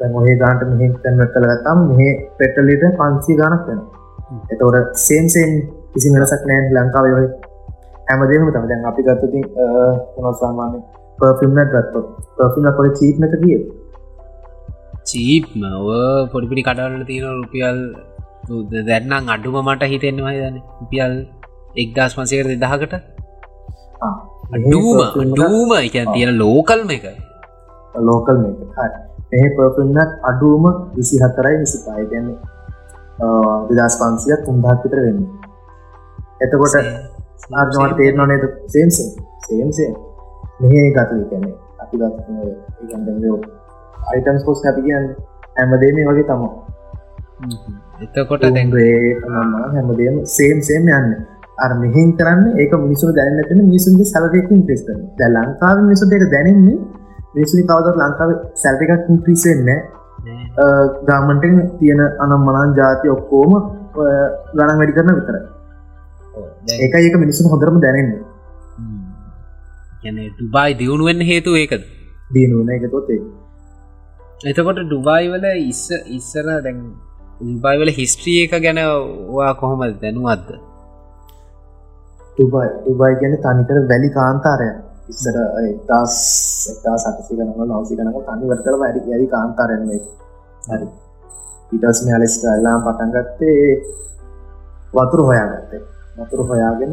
ඔහේ 0.00 0.36
ගානට 0.42 0.62
මෙහෙ 0.70 0.86
කන්වර්ට් 0.94 1.32
කරලා 1.34 1.56
ගත්තාම 1.56 1.78
මෙහෙ 1.90 2.08
පෙට්‍රල් 2.38 2.66
ලීටර් 2.68 2.88
500 3.00 3.38
ගණක් 3.40 3.64
වෙනවා. 3.68 3.88
එතකොට 4.52 4.96
සේම් 5.06 5.26
සේම් 5.34 5.50
කිසි 5.92 6.12
වෙනසක් 6.14 6.46
නැහැ 6.48 6.72
ලංකාවේ 6.76 7.26
හැමදේම 8.08 8.46
තමයි. 8.46 8.68
දැන් 8.70 8.88
අපි 8.90 9.02
ගත්තොත් 9.08 9.34
මොනවා 10.14 10.34
සාමාන්‍ය 10.42 10.80
පර්ෆියුම් 11.18 11.60
එකක් 11.64 11.74
ගත්තොත්. 11.76 12.06
පර්ෆියුම් 12.38 12.70
එක 12.70 12.80
ඔය 12.84 12.90
චීප් 13.00 13.24
එක 13.26 13.34
කීයද? 13.44 13.62
චීප්ම 15.10 15.62
පොඩිපිටි 16.32 16.66
කඩවල 16.68 17.04
තියෙන 17.10 17.36
රුපියල් 17.42 17.78
දැන්නම් 18.88 19.32
අඩුම 19.36 19.58
මට 19.66 19.92
හිතෙන්නවා 19.94 20.34
දන 20.38 20.56
රුපියල් 20.80 21.14
එක්දස් 21.82 22.16
පන්සේකර 22.16 22.46
දෙදහකට? 22.54 22.94
අඩුම 24.56 24.98
අඩුම. 25.04 25.70
එක 25.86 25.96
තියෙන 26.14 26.32
ලෝකල්ම 26.42 26.96
එක. 26.98 27.06
ලෝකල් 28.08 28.36
මේක 28.38 28.58
එහ 29.32 29.46
පර්ෆින්නත් 29.54 30.10
අඩුවම 30.22 30.64
විසි 30.94 31.16
හතරයි 31.22 31.56
විසි 31.58 31.78
පාය 31.84 32.04
ගැන්නේ 32.06 32.38
දෙදස් 33.70 33.94
පන්සිය 34.00 34.36
තුන්දහක් 34.44 34.80
විතර 34.82 35.00
වෙන්න. 35.00 35.20
එතකොට 36.40 36.74
ආර්නවට 37.52 37.96
තේරන 37.98 38.22
නේද? 38.26 38.44
සේම්සේ 38.68 39.08
සේම්සේ 39.46 39.90
මෙහ 40.60 40.74
ගත 40.88 41.10
කැනෙ 41.30 41.50
අපි 41.82 41.94
ගත 41.96 42.16
ගන්ඩ 42.88 43.24
අයිටම්ස් 44.10 44.44
පෝස් 44.44 44.64
අපි 44.66 44.86
කියන්න 44.86 45.06
හැමදේ 45.56 45.92
මේ 45.94 46.08
වගේ 46.08 46.26
තම 46.26 46.42
එතකොට 48.00 48.46
දැන් 48.48 48.70
ම 48.70 49.52
හැමදේම 49.74 50.16
සේම් 50.28 50.58
සේම 50.62 50.90
යන්න. 50.90 51.10
අර 51.58 51.70
මෙහින් 51.76 52.08
කරන්න 52.16 52.42
ඒක 52.56 52.72
මිනිසු 52.76 53.12
දැනටන 53.12 53.60
මිනිසුන්ගේ 53.62 54.10
සැලරකින් 54.12 54.60
පිස් 54.68 54.80
කරන 54.86 55.00
ද 55.18 55.28
ලංකාව 55.28 55.76
මිනිසුට 55.82 56.16
එක 56.16 56.24
දැනෙන්නේ 56.34 56.78
මිනිසුනි 57.34 57.62
කවදත් 57.64 57.96
ලංකාව 58.00 58.30
සැල්ටිකක් 58.54 59.08
පිසෙන්න 59.24 59.68
ගාමන්ටෙන් 61.06 61.56
තියෙන 61.78 62.00
අනම් 62.18 62.42
මනන් 62.46 62.74
ජාති 62.76 63.06
ඔක්කෝම 63.08 63.52
ගණන් 64.54 64.78
වැඩි 64.80 64.96
කරන 64.96 65.14
විතර 65.18 65.36
ඒක 66.78 66.94
ඒක 66.96 67.16
මිනිසුන් 67.16 67.50
හොඳරම 67.52 67.78
දැනෙන්නේ. 67.80 68.22
ඩුබායි 70.30 70.78
දියුණුවෙන් 70.78 71.22
හේතු 71.22 71.54
ඒකද? 71.56 71.84
දියනුවන 72.34 72.68
එක 72.70 72.84
තොත්තේ 72.90 73.20
එතකොට 74.44 74.82
ඩුබායි 74.82 75.30
වල 75.30 75.46
ඉස්ස 75.62 75.84
ඉස්සර 76.10 76.46
දැන් 76.58 76.78
ඩුබායි 77.40 77.80
වල 77.80 77.92
හිස්ට්‍රිය 77.92 78.38
එක 78.44 78.54
ගැන 78.58 78.80
වා 79.30 79.52
කොහොම 79.54 79.82
දැනුවත්ද? 80.02 80.50
ඩුබයි 82.36 82.68
ඩුබයි 82.76 83.18
ගැන 83.20 83.34
තනිකර 83.44 83.78
වැලි 83.90 84.08
කාන්තාරය 84.16 84.70
ඉස්සර 85.10 85.36
එක්දස් 85.62 86.16
එක්තා 86.72 86.96
සටසි 87.02 87.32
කනක 87.38 87.58
නවසි 87.60 87.94
කනක 87.98 88.18
තනි 88.26 88.50
වර්තල 88.50 88.76
වැඩි 88.82 89.00
වැරි 89.06 89.26
කාන්තාරෙන් 89.34 89.82
හරි. 90.68 90.86
ඉටස් 91.72 92.00
මෙයාලෙස්ට 92.04 92.44
ඇල්ලාම් 92.46 92.80
පටන්ගත්තේ 92.86 93.64
වතුර 94.94 95.20
හොයාගත්තේ. 95.28 95.82
වතුර 96.18 96.40
හොයාගෙන 96.50 96.92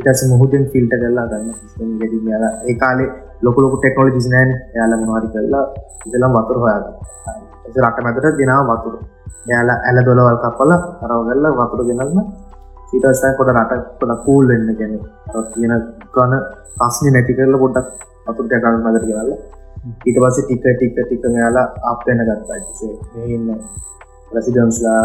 ඉටස 0.00 0.22
මුහුදෙන් 0.32 0.64
ෆිල්ට 0.72 0.94
කරලා 0.94 1.26
ගන්න 1.30 1.54
සිස්ටම් 1.60 1.92
ගෙඩි 2.00 2.18
යාල 2.32 2.44
ඒ 2.64 2.76
කාලේ 2.82 3.10
ලොකලොක 3.42 3.74
ටෙක්නෝලජි 3.76 4.30
නෑන්. 4.34 4.50
යාල 4.76 4.92
මහරි 5.02 5.28
කරලා 5.34 5.64
ඉදලම් 6.06 6.32
වතුර 6.38 6.58
හොයාග 6.64 6.84
රට 7.76 8.04
මැතට 8.04 8.36
ගෙනා 8.40 8.60
වතුර. 8.70 8.96
යාලා 9.46 9.78
ඇල 9.86 9.98
දොලවල් 10.06 10.38
කපල 10.44 10.72
තරව 11.00 11.20
කරලා 11.28 11.56
වතුර 11.60 11.80
ගෙනල්න්න 11.88 12.20
ඊටස්තයි 12.94 13.36
කොට 13.38 13.50
රට 13.54 13.72
පොඩ 14.00 14.12
කූල් 14.24 14.44
වෙන්න 14.50 14.68
ගැන 14.78 14.94
තියෙන 15.52 15.74
ගන 16.14 16.32
පස්නි 16.80 17.08
නැති 17.14 17.36
කරල 17.38 17.56
පොඩ්ඩක් 17.62 17.88
අතුර 18.28 18.44
ටැකල් 18.46 18.76
මදර 18.84 19.04
ගෙනල්ල. 19.08 19.32
ඊට 20.06 20.18
පස්සේ 20.22 20.44
ටික 20.46 20.60
ටික 20.76 20.92
ටික 20.96 21.24
මෙයාලා 21.34 21.66
අපෙන 21.90 22.20
ගත්තා. 22.28 22.58
සේ 22.78 22.92
මෙන්න 23.40 23.60
ප්‍රසිඩන්ස්ලා 24.30 25.04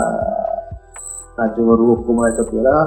රජවරු 1.47 1.85
ඔක්කොම 1.95 2.17
එකතු 2.29 2.43
වෙලා 2.55 2.83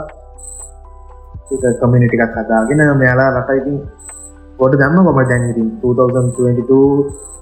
කමිනිටිකක් 1.80 2.36
හදාගෙන 2.36 2.80
මෙයාලා 3.00 3.30
රටයිතින් 3.36 3.78
පොට 4.58 4.72
දන්න 4.74 5.04
කොම 5.04 5.18
දැන්ඉතින් 5.22 5.68
2022 5.82 6.76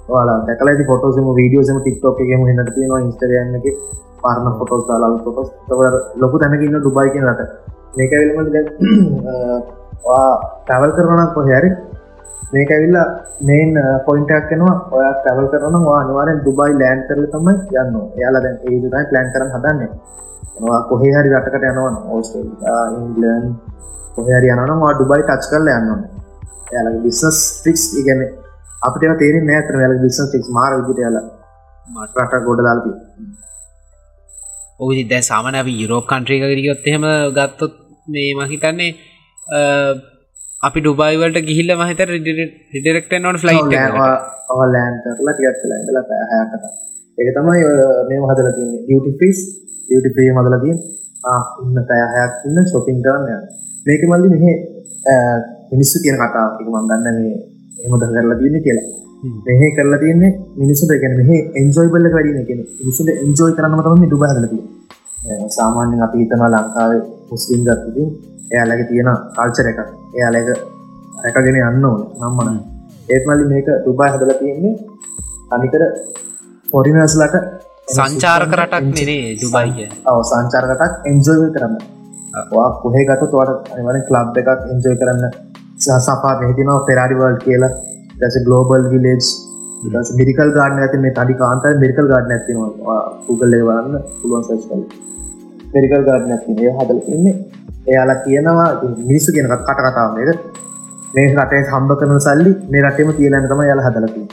වාලා 0.09 0.39
දැකල 0.47 0.69
ෆොටෝසම 0.85 1.27
වීඩියෝසම 1.33 1.79
ටික්ටෝක 1.81 2.19
එකම 2.23 2.43
හන්නට 2.43 2.75
තියෙනවා 2.77 3.01
ඉස්ටරයන්න 3.03 3.57
එක. 3.59 3.67
පාරණ 4.23 4.59
ෆොටෝස් 4.59 4.85
දාලා 4.89 5.19
ෆොටෝස් 5.25 5.49
ලොකු 6.17 6.37
තැනකින්න 6.39 6.77
ඩුබයි 6.77 7.13
කියන 7.15 7.27
රට. 7.31 7.51
මේක 7.97 8.13
විලම 8.13 8.39
ටැවල් 10.63 10.93
කරනක් 10.97 11.31
කොහැරි 11.35 11.71
මේක 12.53 12.71
ඇවිල්ලා 12.71 13.07
මේන් 13.43 13.71
පොයින්ටක් 14.07 14.49
කෙනවා 14.51 14.75
ඔය 14.93 15.05
ටැවල් 15.13 15.47
කරන 15.53 15.77
වා 15.87 16.01
අනිවාරෙන් 16.01 16.43
දුබයි 16.47 16.73
ලෑන් 16.81 17.01
කරල 17.09 17.25
තමයි 17.33 17.55
යන්න 17.83 17.95
යාලා 18.23 18.43
දැන් 18.45 18.59
ඒදයි 18.65 19.05
ප්ලෑන් 19.11 19.33
කරන 19.35 19.55
හදන්නේ. 19.55 19.91
වා 20.63 20.81
කොහේ 20.91 21.15
හරි 21.15 21.31
රටකට 21.31 21.71
යනවන් 21.71 21.97
ඕස්ට්‍රේලියා 22.11 22.83
ඉංගලන් 22.97 23.47
කොහරි 24.17 24.53
යනනම් 24.53 24.85
වා 24.85 24.93
ඩුබයි 24.95 25.23
ටච් 25.23 25.51
කරල 25.51 25.73
යන්නන්න 25.73 26.05
යාලගේ 26.75 27.05
බිස්නස් 27.05 27.39
ෆික්ස් 27.65 27.85
ඉගැන 28.01 28.21
අපිට 28.83 29.17
තේර 29.21 29.41
නෑතර 29.45 29.81
යාල 29.83 29.97
බිස්නස් 30.01 30.27
ටික්ස් 30.27 30.51
මාර 30.57 30.73
විදිට 30.79 31.03
යාලා 31.05 31.25
රට 32.17 32.43
ගොඩ 32.47 32.63
දාල්පී 32.63 32.97
ඔහි 34.81 35.03
දැ 35.05 35.23
සාමන 35.25 35.61
අපි 35.61 35.75
යුරෝප 35.81 36.07
කන්ට්‍රික 36.07 36.45
ගරියොත් 36.47 36.89
එහෙම 36.91 37.07
ගත්තොත් 37.37 37.75
මේ 38.09 38.31
මහිතන්නේ 38.37 38.91
අපි 40.63 40.79
ඩුබයිවලට 40.81 41.47
ගිහිල්ල 41.49 41.75
මහිත 41.77 42.01
රිඩෙක්ට 42.07 43.15
නොන් 43.21 43.39
ෆ්ලයි් 43.39 43.61
ලෑන් 44.73 44.95
කරලා 45.05 45.35
ටියත් 45.35 45.61
කලා 45.61 45.79
ඉඳලා 45.81 46.05
පැහැ 46.09 46.45
කතා 46.49 46.73
ඒක 47.19 47.31
තමයි 47.37 47.63
මේ 48.09 48.21
හදල 48.23 48.51
තින්නේ 48.53 48.83
ඩියටි 48.83 49.13
ෆිස් 49.21 49.39
ඩියටි 49.89 50.15
ප්‍රිය 50.17 50.31
මදල 50.33 50.57
තින් 50.63 50.79
ඉන්න 51.63 51.87
පැයහයක් 51.91 52.33
ඉන්න 52.49 52.71
ශොපින් 52.71 52.99
කරන්න 53.05 53.45
මේක 53.87 54.03
මල්ලි 54.05 54.29
මෙහ 54.35 54.57
මිනිස්සු 55.73 55.97
කියන 56.05 56.17
කතා 56.21 56.47
එක 56.61 56.69
මන්දන්න 56.73 57.17
මේ 57.17 57.35
එහමද 57.81 58.03
කරලා 58.09 58.39
තියන්නේ 58.41 58.65
කියලා. 58.67 58.87
මෙහ 59.47 59.63
කරලා 59.77 60.01
තියන්නේ 60.03 60.33
මිනිසුට 60.61 60.93
ගැන 61.03 61.15
මෙහ 61.21 61.31
එන්ජෝයි 61.61 61.91
බල්ල 61.93 62.09
වැඩින 62.15 62.47
කියෙන 62.49 62.61
මිනිසුට 62.79 63.09
එන්ජෝයි 63.17 63.57
කරන්න 63.57 63.83
තම 63.87 64.05
දුබ 64.13 64.25
හදලතිය 64.25 64.63
සාමාන්‍යෙන් 65.57 66.05
අපි 66.07 66.17
හිතනවා 66.23 66.51
ලංකාවේ 66.55 67.03
මුස්ලිම් 67.31 67.61
ගත්තිතින් 67.67 68.09
එයාලගේ 68.53 68.89
තියෙන 68.91 69.11
කල්චර 69.37 69.67
එක 69.73 69.79
එයාලක 70.17 70.49
රැකගෙන 71.25 71.57
යන්න 71.61 71.85
ඕන. 71.85 72.01
නම්මන. 72.21 72.59
ඒත්මලි 73.09 73.45
මේක 73.53 73.69
දුබයි 73.85 74.11
හදල 74.13 74.33
තියෙන්නේ 74.41 74.75
අනිකර 75.55 75.83
ෆොරිනස්ලට 76.69 77.37
සංචාරක 77.89 78.53
රටක් 78.59 78.85
නෙනේ 78.91 79.25
දුබයිය 79.41 79.89
ඔව 80.11 80.21
සංචාරකටක් 80.31 81.09
එන්ජෝය 81.11 81.49
කරන්න. 81.57 81.75
වා 82.51 82.69
කොහේ 82.83 83.05
ගත 83.09 83.23
තුවට 83.33 83.73
අනිවන 83.73 84.01
කලබ් 84.09 84.39
එකක් 84.41 84.71
එන්ජෝය 84.73 84.97
කරන්න 85.01 85.25
සපා 86.03 86.35
මෙහිතිනවා 86.41 86.85
පෙරාරිවල් 86.87 87.37
කියලා. 87.41 87.75
දැස 88.21 88.37
ගලෝබල් 88.47 88.85
විලේජ් 88.91 89.27
මිරිකල් 90.19 90.51
ගාඩන 90.57 90.83
ඇති 90.85 90.99
මේ 90.99 91.13
තඩි 91.13 91.35
කාන්ත 91.35 91.65
මිරිකල් 91.83 92.07
ගාඩන 92.13 92.35
ඇතිනවා 92.37 92.99
පුගල්ලේ 93.27 93.63
වන්න 93.69 93.97
පුළුවන් 94.21 94.45
සච් 94.49 94.63
කල 94.69 94.83
මෙරිකල් 95.75 96.05
ගාඩන 96.09 96.35
ඇති 96.37 96.71
හදල 96.77 97.01
ඉන්නේ 97.15 97.35
එයාලා 97.87 98.19
කියනවා 98.25 98.69
මිනිස්සු 99.03 99.35
කියනකත් 99.35 99.67
කට 99.69 99.81
කතාවේද 99.89 100.41
මේ 101.15 101.27
රටේ 101.35 101.63
හම්බ 101.67 101.99
කරන 102.01 102.25
සල්ලි 102.27 102.55
මේ 102.71 102.85
රටේම 102.85 103.13
තියලන්න 103.19 103.51
තම 103.51 103.63
යාල 103.65 103.85
හදලති 103.87 104.25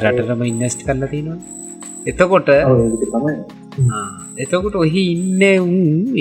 රටටම 0.00 0.42
ඉන්නස්ට 0.44 0.88
කරලා 0.88 1.12
තියෙනවා 1.12 1.38
එතකොට 2.06 2.48
එතකොට 4.42 4.76
ඔහි 4.82 5.02
ඉන්න 5.14 5.42
උන් 5.64 5.74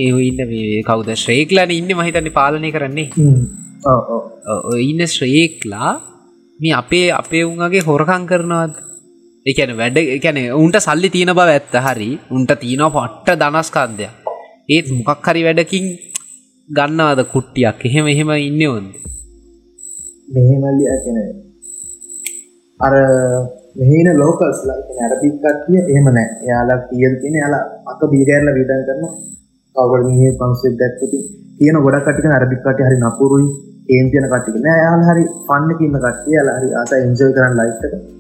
ඒ 0.04 0.10
ඉන්න 0.30 0.42
මේ 0.52 0.82
කවුද? 0.90 1.10
ශ්‍රේක්ලන 1.24 1.72
ඉන්න 1.72 1.92
මහිතන්න 2.00 2.30
පාලනය 2.40 2.72
කරන්නේ. 2.76 3.08
ඉන්න 4.88 5.02
ශ්‍රේක්ලා 5.16 5.92
මේ 6.60 6.76
අපේ 6.82 7.06
අපේ 7.22 7.44
උන්ගේ 7.44 7.86
හොරකං 7.90 8.28
කරනවාද? 8.32 8.74
එකන 9.46 9.72
වැඩ 9.80 9.98
එකැන 10.18 10.38
උන්ට 10.62 10.78
සල්ලි 10.88 11.10
තියෙන 11.16 11.34
බව 11.40 11.50
ඇත්ත 11.56 11.76
හරි. 11.88 12.12
උන්ට 12.36 12.52
තියෙනවා 12.62 13.08
පට්ට 13.08 13.40
දනස්කාන්දයක් 13.42 14.14
ඒත් 14.70 14.88
මොකක් 14.98 15.28
හරි 15.30 15.42
වැඩකින් 15.48 15.86
ගන්නවාද 16.70 17.20
කුට්ටියක්? 17.34 17.80
එහෙම 17.88 18.06
එහෙම 18.14 18.30
ඉන්න 18.50 18.62
ඔොන්ද 18.70 18.92
මෙහෙමල්ලි 20.28 20.86
ඇකන 23.80 24.02
අර 24.02 24.10
මෙහන 24.10 24.18
ලෝකස් 24.18 24.60
ඇරබික් 24.70 25.36
කට්ටිය 25.44 25.80
එහෙම 25.80 26.04
නෑ. 26.04 26.28
යාලා 26.50 26.78
කියල් 26.90 27.14
තියෙන 27.22 27.36
යාලා 27.36 27.64
අක 27.88 28.02
බීරඇල්ල 28.12 28.50
විදන් 28.58 28.82
කරන 28.88 29.04
කවර 29.76 30.02
මේ 30.04 30.32
පන්සේ 30.32 30.78
දැක්පති 30.82 31.20
කියන 31.60 31.76
ගොඩ 31.86 31.98
කටික 32.02 32.26
අරබික්කට 32.26 32.80
හරි 32.88 32.98
නපුරුයි. 32.98 33.48
ඒන් 33.90 34.12
තියන 34.12 34.28
කටික 34.34 34.56
නෑ. 34.56 34.80
යාල 34.86 35.02
හරි 35.10 35.24
පන්න 35.48 35.78
කියන්න 35.80 35.98
කට්ටිය. 36.04 36.36
යාලා 36.38 36.60
හරි 36.60 36.70
අත 36.82 36.92
එන්ජෝය 36.94 37.34
කරන්න 37.34 37.58
ලයිකට 37.62 38.16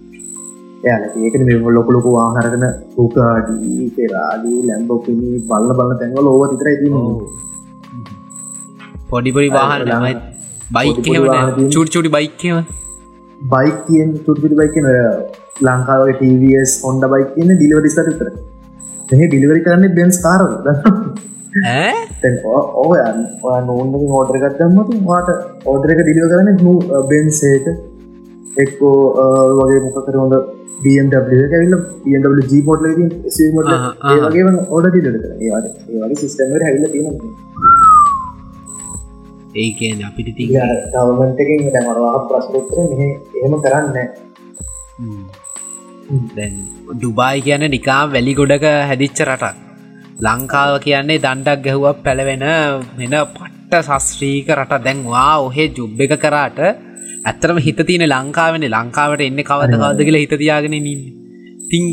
යාල 0.83 1.03
ඒකන 1.25 1.45
මේ 1.45 1.73
ලොකලොක 1.77 2.05
වාහරගෙන 2.05 2.65
රූකාඩී 2.97 3.89
පෙරාඩී 3.97 4.67
ලැම්බෝකිනි 4.67 5.39
බල්ල 5.49 5.69
බලන්න 5.79 5.97
තැන්වල 6.01 6.27
ඕව 6.27 6.43
තිතර 6.51 6.67
ති 6.81 6.87
පොඩිපොඩි 9.09 9.49
වාහන 9.57 9.87
ළමයි 9.91 10.15
බයික් 10.71 10.95
චුට්චුටි 11.75 12.09
බයික්කව 12.09 12.57
බයික් 13.41 13.75
කියෙන් 13.87 14.13
තුටපිටි 14.13 14.55
බයිකන 14.55 14.87
ලංකාව 15.55 16.01
ටස් 16.11 16.71
හොන්ඩ 16.83 17.05
බයික් 17.11 17.29
කියන 17.35 17.51
ඩිලවරි 17.53 17.89
සට 17.89 18.07
විතර. 18.09 18.27
එහ 19.13 19.21
ඩිලිවරි 19.23 19.61
කරන්නේ 19.61 19.95
බෙන්ස් 19.95 20.17
කාර 20.19 20.41
ඕය 22.81 22.99
නෝන් 23.67 23.93
හෝටර 24.09 24.37
ගත්තම්මති 24.43 24.99
වාට 25.05 25.29
ඕඩරක 25.65 26.01
ඩිලිව 26.01 26.25
කරන 26.31 26.49
බෙන්සේක 27.09 27.67
එක්කෝ 28.57 28.97
වගේ 29.59 29.81
මොකකර 29.85 30.17
හොඳ 30.17 30.35
BMW 30.83 31.39
ඇවිල්ල 31.47 31.75
BMW 32.03 32.47
G 32.49 32.61
පෝට්ල 32.65 32.87
මට 33.53 33.71
ඒගේ 34.11 34.43
ඕඩ 34.67 34.89
ඩිලට 34.89 35.25
ඒවගේ 35.45 36.19
සිිස්ටමර 36.21 36.67
හැල්ල 36.67 36.85
තියෙන 36.89 37.15
ඒකන 39.55 40.05
අපිට 40.09 40.35
ති 40.37 40.51
ගවමන්ටකින් 40.51 41.65
දැමරවා 41.71 42.19
ප්‍රශ්නතර 42.27 42.85
මෙහ 42.91 43.09
එහෙම 43.37 43.59
කරන්න 43.63 43.97
ඩුබායි 46.07 47.41
කියන 47.41 47.63
නිකා 47.67 48.01
වැලි 48.07 48.33
ගොඩක 48.33 48.65
හැදිච්ච 48.89 49.19
රටක්. 49.25 49.55
ලංකාව 50.17 50.73
කියන්නේ 50.79 51.17
දණ්ඩක් 51.17 51.63
ගැහුවක් 51.65 51.97
පැළවෙන 52.03 52.43
මෙන 52.97 53.15
පට්ට 53.31 53.87
සස්ත්‍රීක 53.87 54.49
රට 54.55 54.79
දැන්වා 54.85 55.33
ඔහේ 55.39 55.67
ජුබ් 55.69 55.99
එක 55.99 56.13
කරාට 56.17 56.59
ඇත්තරම 57.25 57.57
හිත 57.59 57.79
තියෙන 57.81 58.05
ලංකාවන 58.07 58.67
ලංකාවට 58.67 59.25
එන්න 59.27 59.41
කවද 59.41 59.73
කවද 59.73 60.07
කියලා 60.07 60.23
හිත 60.23 60.35
තියාගෙන 60.35 60.77
නින්න 60.77 61.03
තිං 61.69 61.85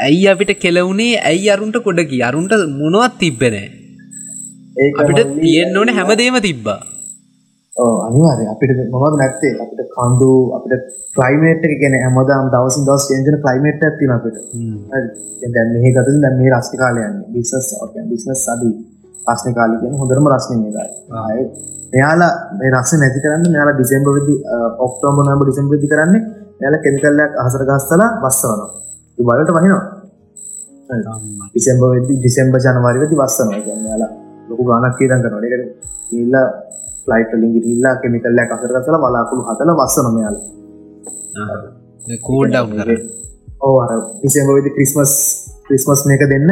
ඇයි 0.00 0.26
අපිට 0.28 0.52
කෙලවුණේ 0.56 1.22
ඇයි 1.22 1.48
අරුන්ට 1.50 1.78
කොඩකි 1.86 2.24
අරුන්ට 2.28 2.54
මොනවත් 2.74 3.14
තිබ්බෙන 3.20 3.56
අපිට 5.00 5.20
තියෙන්න්න 5.36 5.80
ඕන 5.80 5.96
හැමදේම 5.98 6.38
තිබ්බා 6.42 6.80
ඔව් 7.76 7.94
අනිවාර්ය 8.08 8.44
අපිට 8.52 8.70
මොනවද 8.92 9.14
නැත්තේ? 9.20 9.54
අපිට 9.62 9.80
කඳු 9.96 10.30
අපිට 10.56 10.82
ක්ලයිමේට් 11.16 11.64
එක 11.66 11.74
කියන්නේ 11.80 12.02
හැමදාම 12.06 12.48
දවසින් 12.54 12.82
දවස් 12.88 13.04
චේන්ජ් 13.08 13.26
වෙන 13.28 13.38
ක්ලයිමේට් 13.44 13.82
එකක් 13.86 13.96
තියෙනවා 14.00 14.18
අපිට. 14.20 14.36
හරි. 14.90 15.08
දැන් 15.40 15.52
දැන් 15.54 15.68
මෙහි 15.74 15.90
ගතින් 15.96 16.16
දැන් 16.24 16.34
මේ 16.40 16.50
රස්නේ 16.52 16.80
කාලේ 16.82 17.06
යන්නේ. 17.08 17.28
බිස්නස් 17.34 17.68
කියන්නේ 17.72 18.10
බිස්නස් 18.12 18.44
අඩි 18.52 18.68
රස්නේ 19.28 19.54
කාලේ 19.58 19.78
කියන්නේ 19.82 20.00
හොඳටම 20.00 20.28
රස්නේ 20.34 20.58
මේකයි 20.62 20.84
ආයේ 21.20 21.46
මෙයාලා 21.92 22.32
මේ 22.58 22.70
රස්නේ 22.74 23.00
නැති 23.02 23.20
කරන්න 23.24 23.44
මෙයාලා 23.54 23.76
ඩිසෙම්බර් 23.76 24.10
වෙදි 24.16 24.34
ඔක්තෝබර් 24.86 25.22
නොවැම්බර් 25.24 25.46
ඩිසෙම්බර් 25.46 25.72
වෙදි 25.76 25.88
කරන්නේ 25.92 26.22
මෙයාලා 26.58 26.84
කෙමිකල් 26.84 27.20
එකක් 27.24 27.34
අහසට 27.42 27.62
ගස්සලා 27.70 28.10
වස්සනවා. 28.22 28.68
දුබයි 29.16 29.34
වලට 29.38 29.52
වහිනවා. 29.56 29.84
හරි. 30.88 31.02
ඩිසෙම්බර් 31.50 31.86
වෙදි 31.94 32.14
ඩිසෙම්බර් 32.20 32.58
ජනවාරි 32.64 32.98
වෙදි 33.04 33.14
වස්සනවා. 33.20 33.60
කියන්නේ 33.66 33.84
මෙයාලා 33.84 34.10
ලොකු 34.48 34.62
ගාණක් 34.70 35.00
ඉදන් 35.04 35.20
කරනවා. 35.24 35.44
ඒකට 35.46 35.70
ගිහිල්ලා 36.10 36.46
ෆ්ලයිට් 37.06 37.30
වලින් 37.32 37.52
ගිහිල්ලා 37.56 37.94
කෙමිකල් 38.02 38.40
එකක් 38.42 38.52
අතර 38.54 38.70
ගසලා 38.74 39.00
බලාකුළු 39.02 39.42
හදලා 39.48 39.76
වස්සන 39.80 40.06
මෙයාලා. 40.16 40.44
මේ 42.06 42.18
කූල් 42.26 42.46
ඩවුන් 42.50 42.78
කරලා. 42.78 43.00
ඔව් 43.66 43.74
අර 43.82 43.90
ඩිසෙම්බර් 44.20 44.52
වෙදි 44.56 44.70
ක්‍රිස්මස් 44.76 45.12
ක්‍රිස්මස් 45.66 46.00
මේක 46.08 46.22
දැන්න 46.32 46.50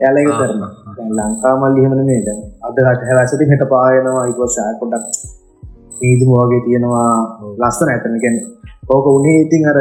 එයාලා 0.00 0.22
ඒක 0.22 0.34
කරනවා. 0.40 0.70
දැන් 0.96 1.12
ලංකා 1.18 1.54
මල්ලි 1.60 1.80
එහෙම 1.82 1.94
නෙමෙයි 2.00 2.22
දැන්. 2.26 2.40
අද 2.66 2.76
රටහැලා 2.84 3.26
සිටින් 3.30 3.52
හෙට 3.52 3.64
පායනවා 3.74 4.24
ඊට 4.26 4.38
පස්සේ 4.40 4.64
ආය 4.66 4.76
පොඩ්ඩක් 4.80 5.06
නීදුම 6.00 6.30
වගේ 6.40 6.62
තියෙනවා 6.66 7.12
ලස්සන 7.60 7.88
ඇතන 7.94 8.16
කියන්නේ. 8.24 8.46
ඕක 8.92 9.06
උනේ 9.16 9.38
ඉතින් 9.44 9.62
අර 9.70 9.78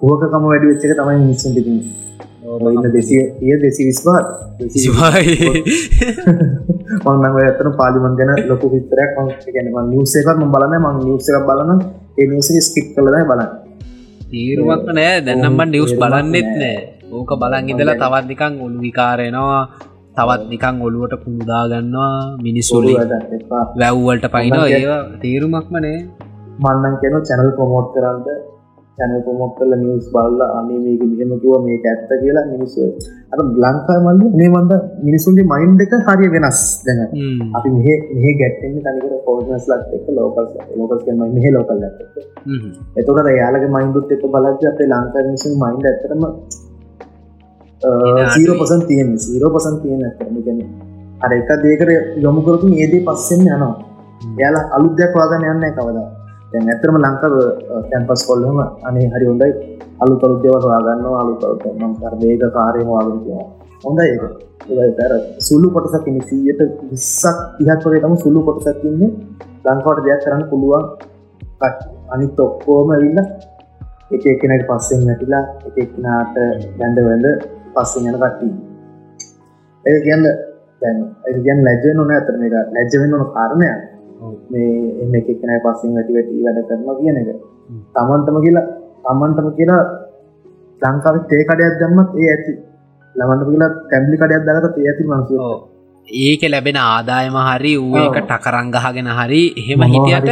ඕකකම 0.00 0.44
වැඩි 0.50 0.70
වෙච්ච 0.70 0.82
එක 0.86 0.94
තමයි 1.00 1.18
මිනිස්සුන් 1.24 1.52
ඉතින්. 1.62 1.78
ඔය 2.64 2.72
ඉන්න 2.74 2.86
200 2.92 3.24
220 3.40 3.90
25 4.70 4.92
25 4.98 6.69
මන්න 7.04 7.40
ඇතන 7.40 7.72
පාලිමන් 7.80 8.14
ගැන 8.18 8.30
ලොකු 8.50 8.66
විතරයක් 8.74 9.10
ගැන 9.16 9.68
නිියස 9.90 10.14
එකත් 10.20 10.30
බලන්න. 10.54 10.74
මං 10.84 10.96
නිියස 11.06 11.28
එකක් 11.30 11.44
බලන්න 11.50 11.80
ඒනිස 12.20 12.48
ස්කිප් 12.68 12.86
කලදයි 12.94 13.26
බලන්න. 13.30 13.50
තීරුවක් 14.30 14.88
නෑ. 14.96 15.20
දැන්නම්ම 15.26 15.60
නිියස් 15.74 15.92
බලන්නෙත් 16.00 16.50
නෑ. 16.62 16.80
ඕක 17.10 17.30
බලන් 17.42 17.70
ඉඳලා 17.70 17.98
තවත් 18.02 18.26
නිකං 18.30 18.54
උළු 18.64 18.78
විකාරයනවා 18.84 19.62
තවත් 20.16 20.42
නිකං 20.52 20.76
ඔලුවට 20.86 21.14
පුමුදාගන්නවා 21.22 22.38
මිනිස්සුලි 22.46 22.92
වැැව්වලට 23.50 24.26
පයින 24.34 24.54
ඒවා 24.58 25.00
තේරුමක්මනේ 25.22 25.98
මන්නන් 26.62 26.94
කෙන 27.02 27.16
චැනල් 27.28 27.50
ප්‍රමෝට් 27.56 27.88
කරන්ද 27.94 28.28
චැනල් 29.00 29.20
ප්‍රමෝට් 29.26 29.52
කල 29.58 29.72
නිවස් 29.82 30.06
බල්ල 30.14 30.40
අනේ 30.46 30.78
මේක 30.84 31.02
මෙහෙම 31.10 31.32
කිව 31.42 31.54
මේක 31.66 31.84
ඇත්ත 31.90 32.10
කියලා 32.22 32.44
මිනිස්සු 32.52 32.86
අර 33.32 33.38
ලංකා 33.64 33.98
මල්ල 34.04 34.22
මේ 34.38 34.50
වන්ද 34.54 34.72
මිනිසුන්ගේ 35.06 35.46
මයින්් 35.52 35.72
එක 35.84 35.94
හරිය 36.08 36.30
වෙනස් 36.34 36.60
දැන. 36.86 37.00
අපි 37.56 37.68
මෙහ 37.76 37.88
මෙහ 38.14 38.26
ගැටෙන්නේ 38.40 38.84
තනිකර 38.86 39.14
පෝනස් 39.26 39.66
ලක් 39.70 39.90
එක 39.98 40.06
ලෝකල් 40.18 40.46
ලෝකස් 40.78 41.02
කියම 41.06 41.22
මෙහ 41.36 41.46
ලෝකල් 41.56 41.84
ඇත 41.88 41.98
හ්ම්. 42.46 42.70
එතකට 42.98 43.30
යාලගේ 43.40 43.74
මයින්ඩුත් 43.76 44.14
එක 44.16 44.24
බලද 44.34 44.64
අපේ 44.72 44.90
ලංකා 44.92 45.26
මිනිසුන් 45.28 45.52
මයින්ඩ 45.64 45.90
ඇතරම 45.90 46.24
සීරෝ 48.32 48.56
පසන් 48.60 48.82
තියෙන් 48.88 49.12
සීරෝ 49.26 49.52
පසන් 49.54 49.76
තියන 49.82 50.02
ඇතරම 50.08 50.40
ගැන 50.46 50.58
අර 51.24 51.32
එක 51.38 51.50
දේකට 51.64 52.18
යොමුකරතු 52.26 52.66
ඒදේ 52.82 53.06
පස්සෙන් 53.06 53.46
යනවා. 53.46 53.74
යාලා 54.40 54.64
අලුද්‍යයක් 54.76 55.12
වාගන්න 55.18 55.46
යන්න 55.52 55.76
කවදා 55.76 56.08
දැන් 56.52 56.70
ඇතරම 56.72 56.96
ලංකාව 56.98 57.34
කැම්පස් 57.90 58.22
කොල්ලම 58.28 58.58
අනේ 58.88 59.06
හරි 59.14 59.26
හොඳයි. 59.30 59.50
අලු 60.02 60.14
කළුද්‍යවට 60.20 60.66
වාගන්න 60.66 61.04
අලු 61.14 61.32
නම් 61.78 61.92
වේග 62.20 62.42
කාරයම 62.56 62.88
වාගන 62.88 63.18
කියෙන 63.24 63.44
හොඳයි 63.84 64.06
ඒක. 64.06 64.24
තර 64.98 65.12
සුල්ලු 65.40 65.68
කොටසක් 65.74 66.08
ඉන්න 66.10 66.20
සීයට 66.30 66.60
විස්සක් 66.90 67.38
ඉහත් 67.62 67.80
වගේ 67.84 68.02
තම 68.02 68.16
සුල්ලු 68.24 68.40
කොටසක් 68.48 68.82
ඉන්නේ. 68.84 69.10
ලංකාවට 69.66 70.04
දෙයක් 70.06 70.20
කරන්න 70.24 70.44
පුළුවන්. 70.50 70.84
අනිත් 72.14 72.40
ඔක්කෝම 72.40 72.90
ඇවිල්ල 72.90 73.20
එක 74.14 74.24
එකනට 74.26 74.64
පස්සෙන් 74.68 75.00
නැටිලා 75.06 75.44
එක 75.68 75.76
එක්නාට 75.84 76.36
ගැන්ඩ 76.78 76.98
වැඳ 77.06 77.26
පස්සෙන් 77.74 78.08
යන 78.08 78.16
කට්ටී 78.22 78.52
ඒ 79.84 79.98
කියන්න 80.04 80.24
දැන් 80.82 80.98
ඒ 81.26 81.36
කියන් 81.44 81.60
ලැජ්ජ 81.66 81.86
නොන 81.94 82.10
ඇතර 82.10 82.34
එක 82.38 82.54
ලැජ්ජවෙන්න 82.76 83.14
ඕන 83.14 83.32
කාරණය 83.36 83.68
ඔව්. 83.68 83.80
මේ 84.50 84.72
එම 85.02 85.14
එක 85.14 85.28
එකනයි 85.28 85.58
පස්සෙන් 85.64 85.90
වැටි 85.96 86.12
වැටි 86.12 86.44
වැඩ 86.46 86.60
කරනවා 86.68 86.94
කියන 87.00 87.16
එක. 87.16 87.28
තමන්ටම 87.94 88.36
කියලා 88.44 88.66
තමන්ටම 89.04 89.48
කියලා 89.56 89.82
ලංකාවේ 90.82 91.24
තේ 91.28 91.42
කඩයක් 91.44 91.74
දැම්මත් 91.80 92.10
ඒ 92.16 92.28
ඇති. 92.28 92.52
ළමන්ට 93.14 93.44
කියලා 93.48 93.70
තැම්ලි 93.90 94.16
කඩයක් 94.16 94.42
දාගත 94.46 94.78
ඒ 94.78 94.88
ඇති 94.90 95.04
මන්සු 95.04 95.34
ඔව්. 95.40 95.58
ඒක 96.08 96.42
ලැබෙන 96.50 96.76
ආදායම 96.78 97.36
හරි 97.48 97.72
ඌ 97.78 97.92
ඔව්. 97.92 98.04
එක 98.06 98.16
ටකරංගහගෙන 98.24 99.08
හරි 99.10 99.42
එහෙම 99.56 99.80
හිටියට 99.84 100.28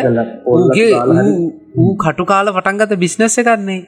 ඌගේ 0.47 0.91
ඌ- 0.95 1.53
ඌ 1.77 1.93
කටුකාල 1.97 2.47
පටන්ගත 2.53 2.93
බිස්නස්ස 2.99 3.37
කරන්නේ 3.41 3.81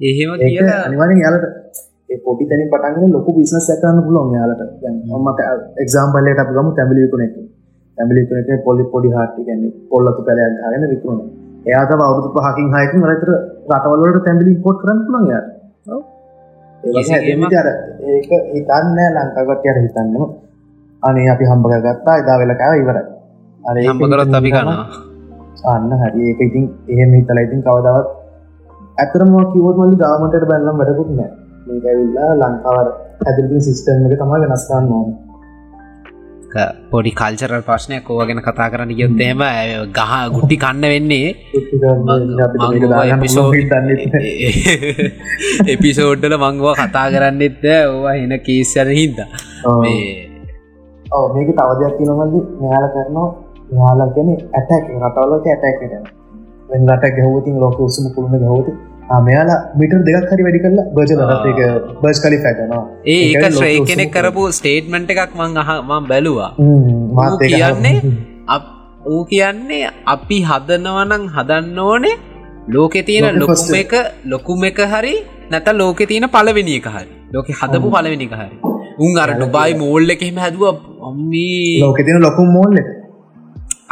එහෙම 0.00 0.30
කියලා 0.38 0.78
අනිවාරෙන් 0.86 1.18
යාලට 1.18 1.44
ඒ 2.08 2.18
පොඩි 2.24 2.44
තැනින් 2.46 2.68
පටන්ගෙන 2.70 3.12
ලොකු 3.12 3.30
බිස්නස් 3.32 3.68
ඇකරන්න 3.70 4.02
පුළුවන් 4.06 4.34
යාලට. 4.34 4.62
ම 5.18 5.28
එක්සාම්පල්ලට 5.76 6.38
අප 6.38 6.50
ගම 6.50 6.68
තැමිලිකුනෙක් 7.98 8.46
තැමිලිකුනෙක 8.46 8.64
පොලි 8.64 8.84
පොඩි 8.84 9.08
හාටි 9.10 9.40
ගැන්නේ 9.44 9.72
පොල්ලතු 9.90 10.20
පැලයක් 10.22 10.54
ගෙන 10.72 10.84
විකුණ 10.90 11.20
එයාත 11.66 11.90
අවුදු 12.00 12.28
පහකින් 12.36 12.66
හයකින් 12.74 13.02
රතර 13.02 13.30
රටවලට 13.70 14.24
තැමිලි 14.24 14.52
පොට් 14.56 14.78
කරන්න 14.82 15.00
පුළන් 15.06 15.24
යා 15.28 15.42
ඔව්. 15.86 16.02
ඒ 16.84 16.92
වගේ 16.92 17.58
අර 17.58 17.68
ඒක 18.10 18.30
හිතන්න 18.54 18.98
ලංකාගටයට 19.16 19.78
හිතන්නම. 19.84 20.22
අනේ 21.02 21.28
අපි 21.30 21.44
හම්බ 21.44 21.66
ගත්තා 21.76 22.16
එදා 22.18 22.36
වෙලකාව 22.38 22.74
ඉවරයි. 22.74 23.04
අර 23.64 23.74
ඒක 23.76 23.90
හම්පකරොත් 23.90 24.34
අපි 24.34 24.50
කනවා. 24.50 24.86
අන්න 25.66 25.90
හරි. 26.02 26.20
ඒක 26.22 26.40
ඉතින් 26.40 26.64
එහෙම 26.88 27.10
හිතලා 27.14 27.42
ඉතින් 27.42 27.60
කවදාවත් 27.62 28.08
ඇතරම 28.98 29.32
කිවොත් 29.52 29.76
මල්ලි 29.76 29.96
ගාමටට 29.96 30.46
බැල්ලම් 30.48 30.76
වැඩකුත් 30.80 31.10
නෑ 31.10 31.30
මේක 31.66 31.84
ඇවිල්ලා 31.84 32.30
ලංකාවර 32.42 32.88
ඇදිලින් 33.26 33.62
සිිස්ටම් 33.62 34.04
එක 34.06 34.18
තමයි 34.20 34.38
වෙනස්කන්න 34.44 34.92
ඕන. 34.92 35.08
ක- 35.08 35.25
පොඩි 36.90 37.12
කල්චරල් 37.12 37.62
ප්‍රශ්නයක් 37.62 38.06
ඕව 38.06 38.20
ගැන 38.22 38.40
කතා 38.40 38.68
කරන්න 38.68 38.92
ඇය 39.48 39.70
ගහ 39.90 40.12
ගුට්ටි 40.34 40.56
කන්න 40.56 40.84
වෙන්නේ. 40.84 41.28
එපිසෝඩ්ඩල 45.68 46.36
මංගව 46.44 46.66
කතා 46.76 47.06
කරන්නෙත් 47.10 47.64
ඕවා 47.72 48.14
එන 48.16 48.38
කේස්සර 48.40 48.88
හින්ද. 48.90 49.18
ඕ 51.12 51.26
මේක 51.34 51.50
තවදයක් 51.52 51.94
කියනමල්ලි 51.98 52.40
මෙයාල 52.60 52.86
කරනවා 52.90 53.28
මෙයාලා 53.70 54.08
ගැන 54.14 54.30
ඇටැක් 54.30 54.84
රටවලක 54.96 55.46
ඇටැකට 55.46 56.12
වෙන් 56.70 56.88
රට 56.88 57.14
ගැහවතින් 57.16 57.56
ලෝක 57.60 57.80
උසම 57.80 58.06
පුරුණ 58.14 58.38
ගහවති 58.42 58.72
මෙයාලා 59.26 59.58
මිටර් 59.80 59.98
දෙක් 60.06 60.28
හරි 60.30 60.42
වැඩි 60.46 60.60
කරලා 60.64 60.86
බජ 60.96 61.10
ලට 61.16 61.46
එක 61.50 61.60
බස් 62.02 62.18
කලි 62.24 62.38
පැටනවා 62.44 62.84
ඒක 63.16 63.44
ශ්‍රේ 63.58 63.76
කෙනෙක් 63.90 64.10
කරපු 64.16 64.46
ස්ටේට්මන්ට් 64.58 65.12
එකක් 65.14 65.36
මං 65.40 65.60
අහමම් 65.62 66.08
බැලුවා. 66.12 66.50
මාත් 67.18 67.38
කියන්නේ 67.42 67.94
ඌ 69.14 69.22
කියන්නේ 69.32 69.92
අපි 70.14 70.38
හදනවනං 70.50 71.24
හදන්න 71.36 71.78
ඕනේ 71.86 72.16
ලෝකෙ 72.74 73.00
තියෙන 73.08 73.38
ලෝකෙ 73.40 73.54
ලොකුම. 73.54 73.74
එක 73.82 73.92
ලොකුම 74.32 74.64
එක 74.70 74.80
හරි 74.94 75.14
නැත 75.52 75.68
ලෝකෙ 75.80 76.04
තියෙන 76.10 76.28
පලවෙනි 76.36 76.74
එක 76.80 76.88
හරි. 76.94 77.08
ලෝක 77.34 77.48
හදපු 77.60 77.88
පලවෙනි 77.94 78.26
එක 78.28 78.34
හරි. 78.40 78.56
උන් 79.04 79.18
අර 79.24 79.30
ඩුබයි 79.38 79.78
මෝල්ල 79.82 80.14
එකෙම 80.16 80.38
හැදුව. 80.44 80.64
අම්මී. 81.08 81.80
ලෝක 81.84 81.98
තින 82.06 82.18
ලොකු 82.26 82.42
මෝල්ල 82.56 82.76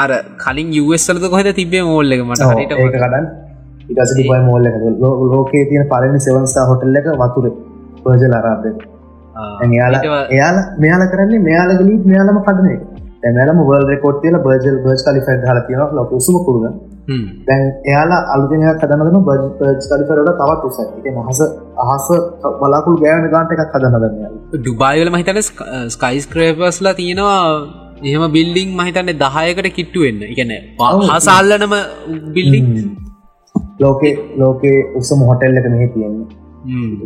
අර 0.03 0.11
කලින් 0.45 0.69
යුවස්සලද 0.79 1.25
කොහෙද 1.33 1.49
තිබේ 1.61 1.83
මෝල්ල 1.93 2.15
එක? 2.15 2.23
මට 2.29 2.51
හරිට 2.51 2.73
කඩන් 2.97 3.27
ඉටස 3.91 4.13
ඩිබයි 4.15 4.41
මෝල්ල 4.49 4.67
ලෝකේ 5.35 5.65
තියෙන 5.71 5.87
පලනි 5.93 6.25
සෙවන්ස්ථා 6.27 6.67
හොටල්ල 6.71 7.01
එක 7.01 7.09
වතුර. 7.23 7.47
පර්ජල 8.05 8.35
අරාබ්ද 8.41 8.67
එයාලා 9.69 10.19
එයාලා 10.35 10.65
මෙයාල 10.83 11.05
කරන්නේ 11.13 11.45
මෙයාලගලී 11.49 12.01
මෙයාලම 12.11 12.41
එක. 12.77 12.83
ඇමලම 13.29 13.61
වල් 13.69 13.87
රෙකෝට් 13.93 14.19
තියල 14.25 14.37
බර්ජල් 14.47 14.77
බර්ජ් 14.85 15.07
කලිෆ 15.07 15.31
හල 15.51 15.61
තියෙන 15.69 15.95
ලොක 15.99 16.11
උසම 16.19 16.37
කරුණ. 16.47 16.75
දැන් 17.49 17.63
එයාලා 17.91 18.21
අලුතිනය 18.35 18.67
කදනදන 18.83 19.23
බජ් 19.29 19.47
පර්ජ් 19.61 19.87
කලිෆරට 19.91 20.31
තවත් 20.41 20.63
උස 20.69 20.79
එක 20.83 21.17
අහස 21.23 21.41
අහස 21.87 22.09
බලාකුල් 22.61 22.99
ගෑන 23.05 23.31
ගාන්ට 23.35 23.55
එකක් 23.55 23.65
කදන්න 23.75 24.05
දන්න 24.05 24.37
ඩුබායිවල 24.57 25.13
මහිතන 25.17 25.41
ස්කයිස් 25.97 26.29
ක්‍රේපස්ලා 26.35 26.95
තියෙනවා. 27.01 27.41
එහෙම 28.09 28.25
බිල්ඩිං 28.37 28.77
මහිතන්නේ 28.81 29.21
දහයකට 29.25 29.73
කිට්ටු 29.79 30.07
වෙන්න. 30.07 30.23
එකන 30.33 30.55
ඔව්. 30.89 31.03
හසල්ලනම 31.17 31.75
බිල්ඩිං 32.37 32.69
ලෝකේ 33.81 34.15
ලෝකේ 34.37 34.79
උසම 34.97 35.21
හොටෙල් 35.31 35.61
එක 35.61 35.69
මෙහි 35.71 35.89
තියෙන්නේ. 35.89 36.29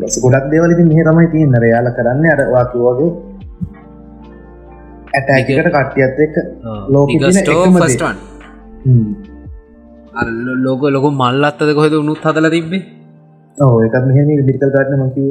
ලස 0.01 0.21
ගොඩක් 0.25 0.47
දෙවලති 0.53 0.85
මෙහ 0.85 1.01
තමයි 1.07 1.27
තියන්න. 1.33 1.59
රයාල 1.65 1.91
කරන්න 1.97 2.31
අරවාකිවගේ 2.35 3.11
ඇටැකට 5.15 5.69
කට්ටියත් 5.69 6.19
එක 6.25 6.35
ලෝකෙ 6.89 7.17
ලෝක 10.59 10.83
ලොක 10.89 11.07
මල්ලත්තද 11.15 11.71
කොහෙද 11.75 11.95
උනුත් 11.95 12.25
හදල 12.25 12.49
තිබේ 12.55 12.83
ඕ 13.59 13.77
එකත් 13.87 14.05
මෙහෙම 14.09 14.29
මිරිකල් 14.41 14.73
ගන්න 14.75 15.05
මකිව 15.05 15.29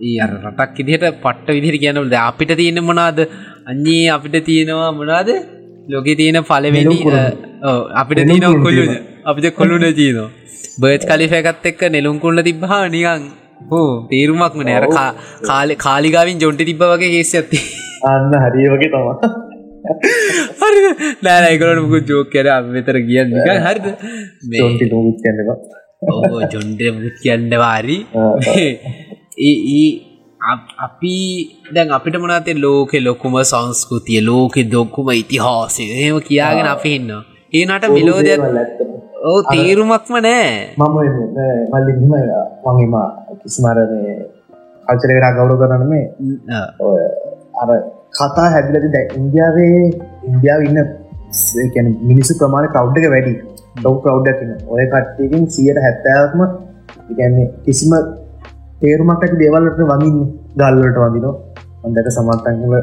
ඒ 0.00 0.16
අර 0.24 0.32
රටක් 0.42 0.80
ඉදිහට 0.82 1.06
පට්ට 1.22 1.54
විදිහට 1.56 1.82
කියනවලද 1.84 2.16
අපිට 2.20 2.52
තියෙන 2.56 2.80
මොනාද 2.84 3.18
අන්නේ 3.66 4.04
අපිට 4.16 4.36
තියෙනවා 4.48 4.90
මොනාද 4.92 5.30
ලෝකෙ 5.88 6.12
තියෙන 6.16 6.38
පලවෙනි. 6.44 6.96
අපිට 7.94 8.20
තියෙන 8.24 8.62
කොල්ලු. 8.64 8.84
අපිට 9.24 9.54
කොල්ලුන 9.54 9.86
තියනවා. 9.94 10.28
බර්ච් 10.80 11.02
කලිෆයකත් 11.10 11.68
එක්ක 11.70 11.82
නෙළුම්කුල්ල 11.94 12.42
තිබ්බහා 12.48 12.80
නිකන් 12.94 13.22
හෝ 13.70 13.84
තේරුමක්ම 14.10 14.60
නෑර 14.68 14.86
කාල 15.46 15.74
කාලිගාවින් 15.78 16.42
ජොන්ටි 16.44 16.68
තිබ්බ 16.70 16.82
වගේ 16.92 17.10
කේස 17.14 17.32
ඇති 17.34 17.60
අන්න 18.10 18.36
හරිය 18.44 18.68
වගේ 18.74 18.90
තමා 18.94 19.16
හරි 20.60 20.80
නෑනයිකරට 21.24 21.80
මුකු 21.84 22.00
ජෝක 22.10 22.30
කර? 22.34 22.46
මෙතර 22.68 22.96
කියන්න 23.08 23.34
හරිද? 23.66 23.86
මේ 24.48 24.60
චොන්ටි 24.62 24.90
ලෝකුත් 24.92 25.18
කියන්නවා 25.24 25.58
ඕ 26.30 26.40
ජොන්ඩ 26.54 26.82
මුත් 26.96 27.16
කියන්න 27.24 27.50
වාරි 27.64 27.98
අපි 30.86 31.14
දැන් 31.74 31.90
අපිට 31.96 32.16
මනතේ 32.20 32.56
ලෝකෙ 32.64 32.98
ලොකුම 33.06 33.34
සංස්කෘතිය 33.50 34.20
ලෝකෙ 34.28 34.62
දොක්කුම 34.74 35.08
ඉතිහාසය. 35.22 35.84
එහෙම 35.96 36.18
කියාගෙන 36.28 36.68
අපි 36.74 36.90
ඉන්න 36.98 37.10
ඒනට 37.58 37.86
මිලෝදයක් 37.96 38.40
ඕ 39.28 39.38
තේරුමක්ම 39.52 40.14
නෑ. 40.26 40.48
මම 40.78 40.96
මගේම 42.64 42.94
කිසිමර 43.42 43.78
මේ 43.92 44.14
කල්චරකරා 44.86 45.32
ගෞඩ 45.38 45.54
කරන 45.62 45.84
මේ 45.92 46.04
අර 47.62 47.70
කතා 48.18 48.48
හැදිලති 48.54 48.90
දැ 48.94 49.04
ඉන්දියාවේ 49.18 49.82
ඉන්දියාව 50.28 50.60
ඉන්න 50.68 50.80
ඒැන 50.82 51.88
මිනිස්සු 52.10 52.38
ප්‍රමාණ 52.40 52.70
කව්ඩ 52.76 53.04
එක 53.04 53.12
වැඩි. 53.14 53.34
ලොව 53.84 53.96
කව්ඩක්න 54.06 54.50
ඔය 54.72 54.86
කට්ටයකින් 54.94 55.44
සියට 55.56 55.82
හැත්තෑවක්ම 55.86 56.40
ඉගැන්නේ 57.12 57.48
කිසිම 57.66 57.92
තේරුමක් 58.80 59.10
ඇති 59.14 59.36
දේවල්ලට 59.42 59.80
වඳින්න. 59.82 60.18
ගල්ලට 60.56 60.98
වඳිනෝ 61.02 61.34
අන්දට 61.84 62.08
සමත්තංකල 62.10 62.74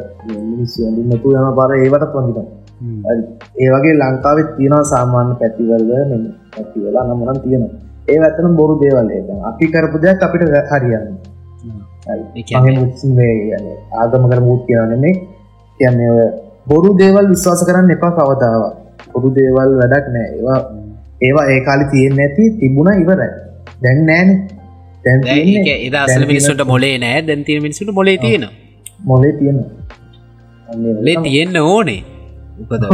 මිනිස්සු 0.52 0.86
ඇඳන්නතු 0.88 1.34
යන 1.34 1.50
පාර 1.60 1.72
ඒවටත් 1.76 2.16
වඳිනවා. 2.16 2.48
ඒ 3.62 3.70
වගේ 3.74 3.96
ලංකාවෙත් 4.02 4.50
තියෙනවා 4.58 4.92
සාමාන්‍ය 4.94 5.34
පැතිවල්ල 5.42 5.92
මෙ 6.12 6.18
පැතිවෙලා 6.56 7.06
නමරන් 7.08 7.40
තියෙනවා. 7.44 7.74
ඒ 8.08 8.18
ඇතන 8.22 8.56
බොරු 8.60 8.74
දේවල්ලේ 8.82 9.22
අපි 9.50 9.72
කරපු 9.74 9.98
දෙයක් 10.04 10.26
අපිට 10.26 10.44
හරියන්න 10.72 11.08
ආගම 13.94 14.24
කර 14.32 14.42
මුූත් 14.48 14.64
කියන්න 14.68 14.96
මේ 15.04 15.16
කියන්නේ 15.80 16.26
බොරු 16.68 16.90
දේවල් 17.02 17.26
විශ්වාස 17.34 17.62
කරන්න 17.68 17.96
එපා 17.96 18.12
කවතාව 18.18 18.64
පොදු 19.14 19.30
දේවල් 19.38 19.72
වැඩක් 19.80 20.08
නෑ 20.16 20.28
ඒවා 20.32 20.60
ඒවා 21.22 21.46
ඒ 21.54 21.60
කාලි 21.68 21.86
තියෙන් 21.92 22.20
ඇති 22.20 22.44
තිබුණ 22.60 22.92
ඉවරයි. 23.02 23.32
දැන් 23.84 24.00
නෑන 24.10 24.30
ඒදසල 25.06 26.26
මිනිස්සුට 26.26 26.66
මොලේ 26.66 26.98
නෑ. 26.98 27.22
දැන්තිය 27.24 27.60
මිනිසුට 27.60 27.94
මොලේ 27.94 28.18
තියෙන 28.18 28.46
මොලේ 29.04 29.34
තියෙන 29.34 29.64
ලේ 31.02 31.18
තියෙන්න්න 31.24 31.58
ඕනේ. 31.64 32.02
උපද 32.58 32.86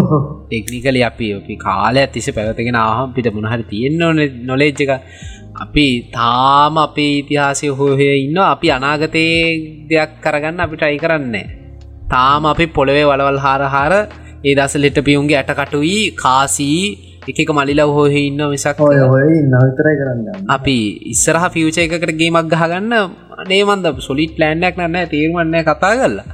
ටෙක්නිකල 0.45 0.97
අපි 1.09 1.27
අපි 1.33 1.55
කාලය 1.57 1.99
ඇතිස 1.99 2.27
පැවතගෙන 2.31 2.77
ආහම් 2.77 3.13
පිට 3.13 3.29
මුණහරි 3.29 3.65
තියෙන්න්න 3.65 4.03
ඕන 4.03 4.19
නොලේජ්ජක 4.43 4.91
අපි 5.55 5.87
තාම 6.09 6.77
අපේ 6.77 7.11
ඉතිහාසය 7.19 7.67
හෝහය 7.71 8.09
ඉන්න 8.17 8.39
අපි 8.45 8.67
අනාගතයේ 8.69 9.43
දෙයක් 9.89 10.11
කරගන්න 10.23 10.59
අපිට 10.59 10.83
අයි 10.83 10.97
කරන්නේ 10.97 11.47
තාම 12.07 12.45
අපි 12.45 12.65
පොළොවේ 12.69 13.05
වලවල් 13.05 13.39
හාර 13.39 13.61
හාර 13.67 13.93
ඒ 14.43 14.53
දසලෙට 14.53 14.97
පියුන්ගේ 15.01 15.37
ඇටකටුයි 15.37 15.99
කාසී 16.15 16.81
එකක 17.23 17.49
මලිලව 17.53 17.89
හෝහ 17.93 18.09
ඉන්න 18.11 18.41
හොය 19.11 19.33
නවිතරයි 19.47 19.95
කරන්න 19.99 20.47
අපි 20.49 20.77
ඉස්සරහ 21.13 21.43
ෆියච 21.53 21.77
එකකට 21.77 22.13
ගේමක් 22.17 22.47
ගහගන්න 22.51 22.93
නේමන්ද 23.49 23.85
සොලිට් 24.01 24.33
ලෑන්ඩක් 24.41 24.77
නන්න 24.79 25.09
තේරුවන්න 25.11 25.55
කතා 25.61 25.93
කරලා. 25.99 26.25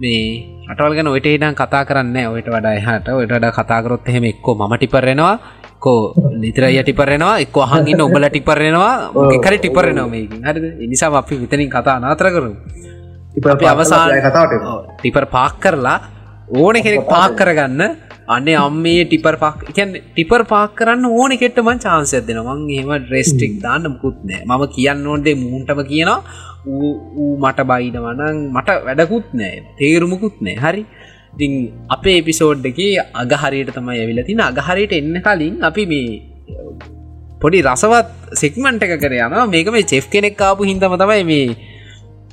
මේ 0.00 0.24
අටවල්ගෙන 0.70 1.08
ඔයට 1.08 1.28
ඉඩම් 1.28 1.54
කතා 1.54 1.82
කරන්න 1.88 2.16
ඔයට 2.28 2.48
වඩා 2.48 2.74
එහට 2.80 3.08
ඔයට 3.10 3.50
කතාකරොත් 3.58 4.08
එහෙම 4.10 4.24
එක්කෝ 4.24 4.54
ම 4.60 4.76
ටිපරෙනවා 4.76 5.34
කෝ 5.80 6.12
නිතර 6.36 6.64
ය 6.68 6.78
ටිපරෙනවා 6.82 7.40
එක් 7.40 7.56
අහගින්න 7.66 8.00
ඔබල 8.00 8.28
ටිපරෙනවා 8.28 8.92
එකරි 9.36 9.58
ටිපරෙනවා 9.58 10.08
හරි 10.46 10.86
නිසා 10.86 11.12
අපි 11.16 11.40
විතනින් 11.42 11.70
කතා 11.70 11.96
නාතර 11.98 12.28
කරු 12.34 12.50
කතාවට 13.36 13.92
ටිපර් 14.98 15.24
පාක් 15.28 15.54
කරලා 15.62 15.98
ඕන 16.54 16.76
කෙනෙක් 16.84 17.08
පාක් 17.08 17.32
කරගන්න 17.38 17.82
අන්නේ 18.26 18.56
අම්මේ 18.56 19.04
ටිපර් 19.04 19.36
පාක්. 19.42 19.58
එකන් 19.70 19.94
ටිපර් 19.96 20.42
පාක් 20.52 20.74
කරන්න 20.78 21.04
ඕන 21.10 21.32
කෙට්ටමන් 21.42 21.80
චාන්සයක් 21.84 22.26
දෙන 22.28 22.40
මං 22.44 22.60
එහෙම 22.74 22.92
ඩ්‍රෙස්ටික් 23.04 23.54
දාන්න 23.64 23.88
මුකුත් 23.94 24.18
නෑ 24.30 24.42
මම 24.48 24.62
කියන්න 24.76 25.06
ඕන්දේ 25.06 25.34
මූන්ටම 25.44 25.80
කියනවා. 25.90 26.20
ඌ 26.66 27.32
මට 27.44 27.66
බයිනවනං 27.70 28.38
මට 28.54 28.78
වැඩකුත් 28.86 29.28
නෑ 29.40 29.56
තේරුමකුත් 29.80 30.36
නෑ 30.46 30.56
හරි. 30.64 30.84
ඉතින් 31.34 31.52
අපේ 31.96 32.16
එපිසෝඩ් 32.22 32.66
එක 32.70 32.80
අගහරියට 33.22 33.72
තමයි 33.76 34.00
ඇවිල 34.02 34.22
තින 34.28 34.40
අගහරයට 34.50 34.94
එන්න 35.00 35.16
කලින් 35.26 35.56
අපි 35.70 35.84
මේ 35.92 36.20
පොඩි 37.42 37.60
රසවත් 37.66 38.38
සෙක්මන්ට 38.42 38.86
එක 38.86 38.94
කර 39.02 39.14
යනවා. 39.18 39.50
මේක 39.54 39.68
මේ 39.76 39.90
චෙෆ් 39.92 40.06
කෙනෙක් 40.14 40.36
කාපු 40.42 40.70
හිතම 40.70 40.96
තමයි 41.02 41.24
මේ 41.32 41.46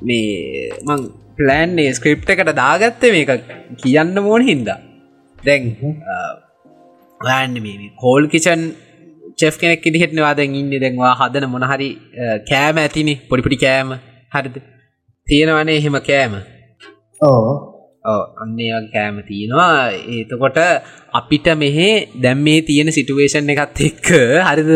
මේ 0.07 0.69
මං 0.87 1.03
ප්ලෑන්න්නේ 1.37 1.91
ස්ක්‍රප් 1.97 2.31
එකට 2.35 2.55
දාගත්ත 2.61 3.03
මේක 3.17 3.35
කියන්න 3.83 4.15
මෝන 4.27 4.47
හින්දා 4.51 4.79
දැන් 5.47 5.63
ගන්න 7.21 7.55
මේ 7.65 7.89
කෝල් 8.03 8.23
කිචන් 8.33 8.61
චෙෆ් 9.39 9.55
කෙනෙක් 9.61 9.85
ඉදිහෙත්න 9.89 10.21
වාදැන් 10.25 10.55
ඉන්න. 10.61 10.71
දැන්වා 10.83 11.13
හදන 11.19 11.45
මොනහරි 11.55 11.89
කෑම 12.51 12.77
ඇතිනි. 12.83 13.13
පොඩිපිටි 13.29 13.63
කෑම 13.65 13.89
හරිද? 14.35 14.55
තියෙනවනේ 15.27 15.77
එහෙම 15.81 15.97
කෑම. 16.09 16.33
ඕ 17.21 17.51
අන්නේ 18.43 18.81
කෑම 18.95 19.17
තියෙනවා. 19.29 19.75
ඒතකොට 20.15 20.59
අපිට 21.19 21.47
මෙහෙ 21.63 21.89
දැම් 22.25 22.39
මේ 22.47 22.59
තියෙන 22.69 22.89
සිටුවේෂන් 22.97 23.51
එකත් 23.55 23.81
එක්ක 23.89 24.09
හරිද? 24.49 24.71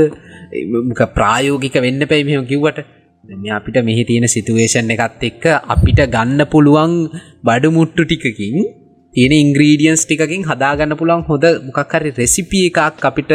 ප්‍රායෝගික 1.17 1.75
වෙන්න 1.85 2.07
පැයි 2.11 2.27
මෙම 2.29 2.47
කිව්වට. 2.51 2.79
මෙ 3.23 3.49
අපිට 3.57 3.77
මෙහි 3.89 4.03
තියෙන 4.09 4.27
සිතුවේෂන් 4.33 4.91
එකත් 4.95 5.23
එක්ක 5.29 5.45
අපිට 5.73 5.99
ගන්න 6.15 6.41
පුළුවන් 6.53 6.91
බඩුමුට්ටු 7.47 8.03
ටිකකින් 8.09 8.57
තියෙන 9.15 9.33
ඉංග්‍රීඩියන්ස් 9.33 10.01
ටිකකින් 10.03 10.43
හදාගන්න 10.43 10.93
පුළුවන් 10.99 11.23
හොඳ 11.27 11.45
මොකක්හරි 11.67 12.09
රෙසිපි 12.11 12.61
එකක් 12.69 13.05
අපිට 13.09 13.31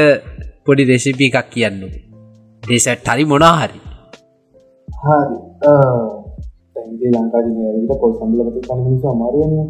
පොඩි 0.64 0.84
රෙසිපි 0.84 1.24
එකක් 1.30 1.48
කියන්න. 1.52 1.78
දේසට 2.62 3.08
හරි 3.08 3.24
මොනාහරි 3.24 3.80
හරි. 4.88 5.36
තැන්ගේ 6.74 7.10
ලංකාද 7.14 7.46
විට 7.76 7.92
පොල් 8.00 8.12
සම්බලපති 8.18 8.60
කනමිස 8.68 9.04
අමාරුවන්න. 9.04 9.68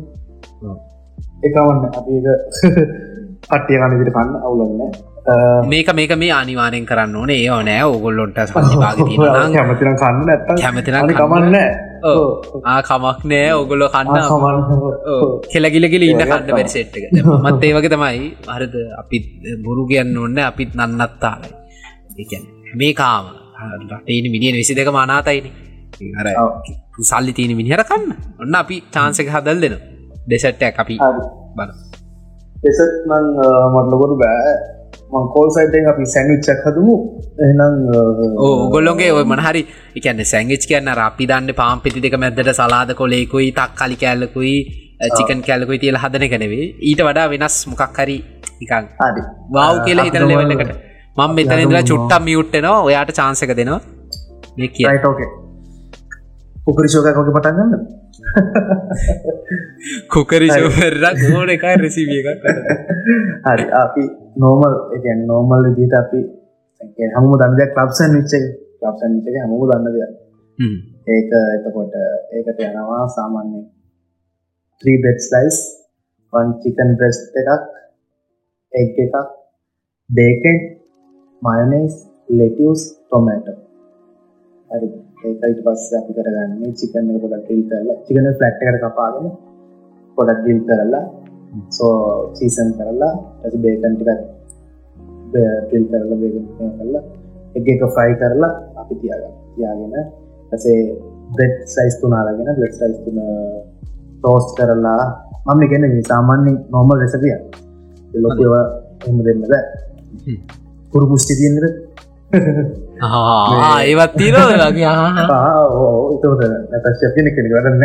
එකවන්න 1.43 1.81
අපි 1.91 2.15
පට්ටිය 3.51 3.79
කන්න 3.79 3.99
විට 4.01 4.13
කන්න 4.17 4.31
අවුලන්න 4.41 5.10
මේක 5.65 5.89
මේක 5.93 6.13
මේ 6.15 6.33
අනිවාරයෙන් 6.33 6.87
කරන්න 6.87 7.17
ඕනේ. 7.17 7.45
ඒ 7.45 7.63
නෑ. 7.63 7.83
ඔගොල්ලොන්ට 7.87 8.39
සල්ලිපාග 8.47 8.99
කැමතින 9.55 9.95
කන්න 9.95 10.27
නැත්ත 10.27 10.47
කැමතින 10.57 10.95
කමන්න 11.13 11.57
කමක් 12.83 13.21
නෑ. 13.25 13.53
ඔගොල්ලො 13.55 13.89
කන්න 13.89 14.17
කෙලගිලගිල 15.47 16.03
ඉන්න 16.05 16.23
කන්න 16.23 16.47
බැරිසෙට්ක 16.49 16.97
මත් 17.45 17.63
ඒ 17.63 17.73
වගේ 17.73 17.91
තමයි. 17.91 18.31
හරද 18.49 18.75
අපිත් 18.99 19.25
බොරු 19.65 19.87
කියන්න 19.87 20.17
ඔන්න 20.19 20.39
අපිත් 20.41 20.75
නන්නත්තාලයි. 20.75 21.53
ඒකැන 22.17 22.45
මේ 22.75 22.95
කාම. 22.95 23.25
රටේන 23.83 24.27
මිනිියන 24.31 24.57
විසි 24.57 24.75
දෙක 24.75 24.89
මනාතයින 24.91 25.47
අර 26.17 26.27
සල්ලි 27.03 27.33
තියෙන 27.33 27.57
මිනිහර 27.57 27.85
කන්න. 27.85 28.13
ඔන්න 28.41 28.55
අපි 28.55 28.83
චාන්සක 28.91 29.29
හදල් 29.29 29.61
දෙන 29.61 29.81
දෙසට්ටයක් 30.27 30.77
අපි 30.79 30.97
බල 31.57 31.71
එසත් 32.63 32.93
නං 33.09 33.27
මටලකොට 33.73 34.15
බෑ 34.21 34.53
මංකෝල් 35.13 35.49
සයිටෙන් 35.57 35.89
අපි 35.93 36.05
සැන්විච්චක් 36.15 36.67
හදමු. 36.67 36.95
එනම් 37.41 37.75
ඕගොල්ලොගේ 38.47 39.11
ඔය 39.17 39.25
මනහරි 39.25 39.63
එකන්න 39.99 40.23
සැංගච් 40.33 40.67
කියන්න 40.71 40.93
අපි 41.07 41.29
දන්න 41.31 41.57
පාම් 41.61 41.83
පිති 41.85 42.05
දෙක 42.05 42.17
මැදට 42.23 42.53
සලාද 42.53 42.93
කොලෙකුයි 43.01 43.51
තක් 43.59 43.71
කලි 43.81 43.97
කෑල්ලකුයි 44.03 44.55
චිකන් 45.09 45.41
කැල්ලකුයි 45.43 45.81
තියල 45.85 45.99
හදන 46.03 46.27
කැනවේ 46.33 46.67
ඊට 46.83 47.03
වඩා 47.09 47.27
වෙනස් 47.35 47.57
මොකක් 47.67 47.99
හරි 47.99 48.17
එකන් 48.65 48.85
වව් 49.57 49.77
කියලා 49.87 50.07
හිතර 50.09 50.27
ලෙවල්ලකට 50.27 50.73
මං 51.19 51.37
මෙතන 51.37 51.65
ඉදලා 51.67 51.85
චුට්ටම් 51.85 52.23
මියුට්ටනවා 52.25 52.81
ඔයාට 52.89 53.13
චාන්සක 53.13 53.53
දෙනවා. 53.57 53.81
මේ 54.57 54.71
කියයිටෝකේ 54.71 55.31
උකරිශෝකකොක 56.67 57.31
පටන්ගන්න 57.37 57.73
කුකරිශෝරක් 60.13 61.23
ඕන 61.35 61.51
එකයි 61.51 61.77
රෙසිවිය 61.83 62.21
එකක්. 62.23 62.45
හරි 63.49 63.65
අපි 63.83 64.05
නෝමල් 64.37 64.75
එක 64.97 65.05
නෝමල් 65.23 65.63
විදිට 65.69 65.95
අපි 66.01 66.21
හමු 67.15 67.33
දන්දයක් 67.41 67.73
ලබ්සන් 67.77 68.11
විච්ච 68.17 68.33
ලබ්සන් 68.83 69.13
විචක 69.17 69.37
හමු 69.45 69.65
දන්න 69.71 69.93
දෙයක්. 69.95 70.13
ඒක 71.09 71.31
එතකොට 71.57 71.95
ඒකට 72.35 72.61
යනවා 72.67 73.05
සාමාන්‍ය 73.17 73.61
three 74.83 74.99
bread 75.05 75.19
slices 75.27 75.59
one 76.33 76.49
chicken 76.63 76.91
breast 76.99 77.19
එකක් 77.41 77.51
එක් 78.73 78.99
එකක් 79.05 79.15
බේකෙන් 80.11 80.59
මයනස් 81.43 81.95
ලෙටියස් 82.31 82.81
ටොමට 82.89 83.47
හරි. 84.71 84.89
ඒකයිට 85.21 85.61
පස්ස 85.65 85.93
අපි 85.99 86.13
කරගන්න 86.17 86.77
චිකන්න 86.79 87.11
එක 87.11 87.23
පොඩක් 87.23 87.43
ටිල් 87.45 87.63
කරලා 87.69 87.97
චිකන 88.07 88.29
ෆ්ලට් 88.37 88.63
එකට 88.65 88.85
කපාගෙන 88.85 89.27
පොඩක් 90.19 90.41
ඩිල් 90.41 90.61
කරලා 90.69 91.05
සෝ 91.71 91.95
සීසන් 92.35 92.69
කරලා 92.77 93.15
ඇති 93.43 93.59
බේකන් 93.65 93.95
ටිකත් 93.97 94.21
ටිල් 95.63 95.85
කරලා 95.91 96.19
බේග 96.23 96.37
කරලා 96.79 97.03
එක 97.57 97.67
එක 97.73 97.83
ෆ්‍රයි 97.95 98.13
කරලා 98.21 98.53
අපි 98.81 98.95
තියාගන්න 99.01 99.35
තියාගෙන 99.55 99.95
ඇසේ 100.53 100.79
බ්‍රෙඩ් 101.35 101.57
සයිස් 101.75 101.95
තුනාරගෙන 102.01 102.51
බ්‍රෙඩ් 102.59 102.75
සයිස් 102.79 102.97
තුන 103.05 103.19
ටෝස් 104.19 104.47
කරලා 104.59 105.03
මම 105.47 105.63
ගැන 105.71 105.85
සාමාන්‍යෙන් 106.05 106.57
නොමල් 106.73 106.99
රෙසපිය 107.03 107.37
ලොකව 108.15 108.41
එම 109.09 109.19
දෙන්න 109.27 109.43
බෑ. 109.43 109.63
කුරු 110.93 111.05
පුෂ්ටි 111.11 111.35
තියන්නද 111.39 111.65
ඒවත් 113.89 114.17
තීර 114.21 114.37
වගේ? 114.37 114.91
එතට 116.15 116.43
නැතශපින 116.73 117.31
කෙනෙ 117.37 117.49
වැඩන්න 117.55 117.85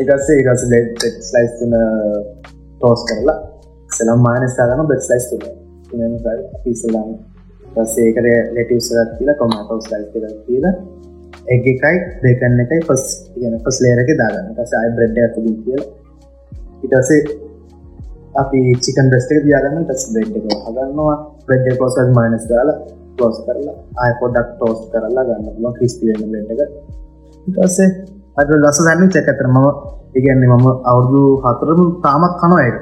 ඒකස්සේ 0.00 0.36
ඒකස 0.40 0.62
ස්ලයිස් 1.30 1.52
තුන 1.58 1.74
ටෝස් 2.76 3.02
කරලා 3.08 3.38
සෙනම් 3.96 4.22
මානස්ථාගන 4.26 4.86
බෙස් 4.92 5.10
ලයිස් 5.10 5.26
තුන. 5.30 5.42
පිසලාම 6.64 7.10
පස්සේකට 7.74 8.30
ලෙටවසරත් 8.56 9.10
කියලා 9.18 9.36
කොමටෝ 9.42 9.80
ස්ලයිස් 9.88 10.08
කර 10.14 10.24
කියලා. 10.46 10.74
එක් 11.48 11.66
එකයි 11.72 11.96
දෙකන්න 12.22 12.64
එකයි 12.64 12.80
පස් 12.88 13.04
කියන 13.34 13.58
පස් 13.66 13.82
ලේරක 13.84 14.10
දාගන්න. 14.22 14.54
පස 14.56 14.72
අයි 14.80 14.94
බ්‍රඩ් 14.96 15.22
ඇතුලින් 15.24 15.58
කියල. 15.64 15.82
ඉටසේ 16.84 17.20
අපි 18.34 18.60
චිකන් 18.84 19.10
බෙස්ට 19.12 19.36
දියාගන්න 19.44 19.84
ටස් 19.84 20.08
බ්‍රඩ් 20.14 20.34
එක 20.40 20.64
හගන්නවා 20.64 21.18
බ්‍රඩ් 21.46 21.78
පොස 21.78 22.00
මයිනස් 22.16 22.48
දාලා 22.52 22.78
පෝස් 23.20 23.38
කරලා 23.46 23.76
අය 24.02 24.12
පොඩක් 24.20 24.48
ටෝස් 24.52 24.80
කරලා 24.92 25.24
ගන්න 25.28 25.48
පුල 25.56 25.72
ක්‍රිස්පිලන 25.78 26.20
බ්ලඩ් 26.30 26.50
එක. 26.64 26.70
ඉටසේ 27.46 27.88
අට 28.40 28.52
ලස 28.62 28.78
දන්න 28.86 29.10
චැකතර 29.14 29.48
මම 29.54 29.66
ඉගන්නේ 30.18 30.50
මම 30.52 30.66
අවුදු 30.90 31.22
හතරම 31.44 31.80
තාමත් 32.04 32.34
කනවා 32.42 32.62
එක 32.68 32.78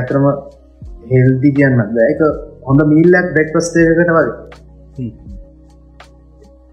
ඇතරම 0.00 0.26
හෙල්දි 1.12 1.50
කියන්න 1.58 1.78
දැක 1.98 2.20
හොඳ 2.66 2.80
මීල්ලක් 2.92 3.28
බෙක්වස්ටේකට 3.36 4.10
වගේ. 4.16 4.34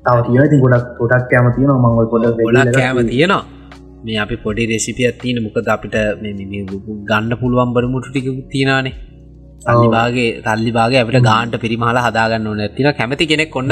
තව 0.05 0.17
තිය 0.27 0.43
ති 0.51 0.57
ගොඩක් 0.65 0.89
ගොඩක් 0.99 1.25
කෑම 1.31 1.47
තියෙන 1.55 1.73
මංගල් 1.83 2.07
පොඩ 2.13 2.25
ගොඩක් 2.41 2.77
කෑම 2.79 2.99
තියෙනවා. 3.13 3.43
මේ 4.05 4.19
අපි 4.23 4.35
පොඩි 4.45 4.63
රෙසිපියත් 4.71 5.17
තියෙන 5.21 5.39
මොකද 5.45 5.69
අපිට 5.75 5.95
ගන්න 7.09 7.33
පුළුවන් 7.41 7.73
බරමුට 7.75 8.05
ටික 8.09 8.27
තියෙනනේ 8.53 8.93
තල්ලිබාගේ 9.65 10.31
තල්ලිබාගේ 10.45 11.01
අපිට 11.03 11.27
ගාන්ට 11.29 11.55
පිරිමහල 11.63 11.99
හදාගන්න 12.07 12.49
ඕන. 12.49 12.59
ඇතින 12.65 12.89
කැමති 12.99 13.29
කෙනෙක් 13.31 13.49
කොන්න 13.55 13.71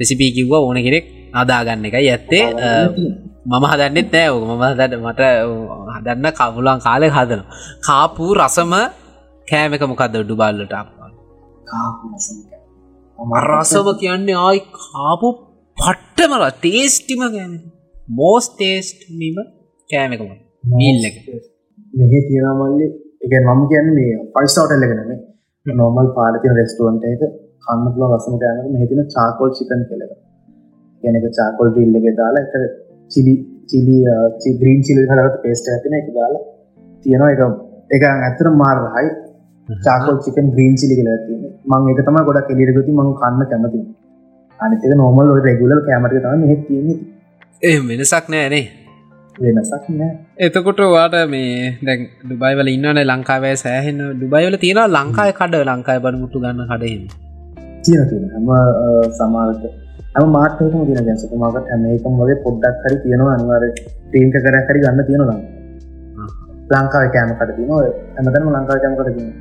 රෙසිපී 0.00 0.30
කිව්ව 0.36 0.52
ඕන 0.58 0.78
කෙනෙක් 0.86 1.04
අදාගන්න 1.42 1.86
එකයි 1.88 2.08
ඇත්තේ. 2.14 2.44
මම 3.50 3.64
හදන්නෙත් 3.70 4.08
නෑ 4.14 4.28
ඕක. 4.32 4.44
මම 4.48 4.62
හදට 4.68 4.92
මට 5.04 5.22
හදන්න 5.94 6.26
කවුලන් 6.38 6.78
කාලෙ 6.86 7.06
හදන 7.16 7.42
කාපු 7.86 8.24
රසම 8.40 8.72
කෑමක 9.48 9.82
මොකක්ද 9.90 10.14
ඩුබල්ලට 10.16 10.74
රසම 13.50 13.86
කියන්නේ 14.00 14.38
ආයි 14.46 14.60
කාපු 14.86 15.28
පට්ටමල 15.78 16.44
තේස්ටිම 16.64 17.22
ගැන 17.34 17.54
මෝස් 18.18 18.46
තේස්ටීම 18.60 19.36
කෑමකම 19.90 20.30
මීල් 20.72 21.04
එක. 21.08 21.16
මෙහ 21.94 22.12
තියෙනමල්ලි 22.28 22.86
එක 23.24 23.32
මම 23.40 23.60
කියන්න 23.70 23.88
මේ 23.96 24.14
පයිස්ටවටල්ලගෙනම 24.34 25.10
නොමල් 25.66 26.08
පාලතින 26.16 26.56
රෙස්ටුවන්ට 26.60 27.04
එක. 27.06 27.22
කන්න 27.62 27.86
පුල 27.94 28.04
රසම 28.10 28.34
කෑමක 28.38 28.70
මෙහිතින 28.72 29.02
චාකෝල් 29.08 29.50
චිකන් 29.58 29.82
කෙලක 29.90 30.14
ගැනක 31.02 31.28
චාකොල් 31.32 31.68
ඩිල්ලක 31.70 32.08
දාලා 32.20 32.44
එක 32.46 32.54
චිලි 33.10 33.34
චිලි 33.70 33.96
චිග්‍රීන් 34.42 34.80
චිලි 34.86 35.06
හරත් 35.10 35.36
පේස්ට 35.42 35.68
ඇතින 35.68 36.00
එක 36.00 36.08
දාලා 36.14 36.42
තියෙනවා. 37.04 37.30
එක 37.32 37.96
එක 37.96 38.02
ඇතර 38.08 38.46
මාර්හයි. 38.54 39.08
චාකල් 39.68 40.16
චිකන් 40.20 40.46
ග්‍රීන් 40.50 40.74
චිලි 40.76 40.94
කියලා 40.94 41.18
තින 41.26 41.42
මං 41.64 41.90
එක 41.90 42.00
තම 42.00 42.18
ගොඩක් 42.20 42.48
කෙලිරගති 42.50 42.92
මං 42.92 43.10
කන්න 43.14 43.44
කැමති 43.50 43.80
අනිතක 44.60 44.84
නොමල් 44.94 45.28
ඔය 45.30 45.40
රෙගුලල් 45.40 45.80
කෑමට 45.80 46.16
තම 46.16 46.40
මෙහෙ 46.42 46.56
තියන 46.62 46.88
ඒ 47.62 47.76
වෙනසක් 47.82 48.26
නෑනේ 48.28 48.64
වෙනසක් 49.38 49.86
නෑ. 49.90 50.10
එතකොට 50.38 50.80
වාට 50.88 51.16
මේ 51.28 51.78
දැන් 51.82 52.02
ඩුබයිවල 52.20 52.68
ඉන්නන 52.68 53.00
ලංකාවය 53.02 53.52
සෑහෙන. 53.56 54.02
ඩුබයිවල 54.12 54.56
තියෙන 54.64 54.82
ලංකාය 54.88 55.32
කඩ 55.32 55.62
ලංකාය 55.68 55.98
බරමුට්ටු 56.04 56.42
ගන්න 56.44 56.68
කඩහෙම 56.70 57.02
තියෙන 57.84 58.28
හැම 58.34 58.48
සමාරට 59.18 59.64
හම 60.14 60.30
මාර්තයකම 60.36 60.84
තින 60.88 61.00
ගැසතුමාකට 61.08 61.66
හැමේකම් 61.70 62.20
වගේ 62.20 62.38
පොඩ්ඩක් 62.44 62.84
හරි 62.84 62.96
තියෙනවා. 63.04 63.34
අනිවාර 63.36 63.64
ටීන්ක 64.04 64.36
කර 64.36 64.56
හරි 64.68 64.84
ගන්න 64.84 65.06
තියෙන 65.08 65.24
ලං 65.24 65.40
ලංකාව 66.72 67.10
කෑම 67.14 67.34
කට 67.40 67.56
තින 67.56 67.74
ඇමතම 68.18 68.48
ලංකාව 68.52 68.78
කෑම 68.82 68.96
කට 68.98 69.16
තින 69.16 69.34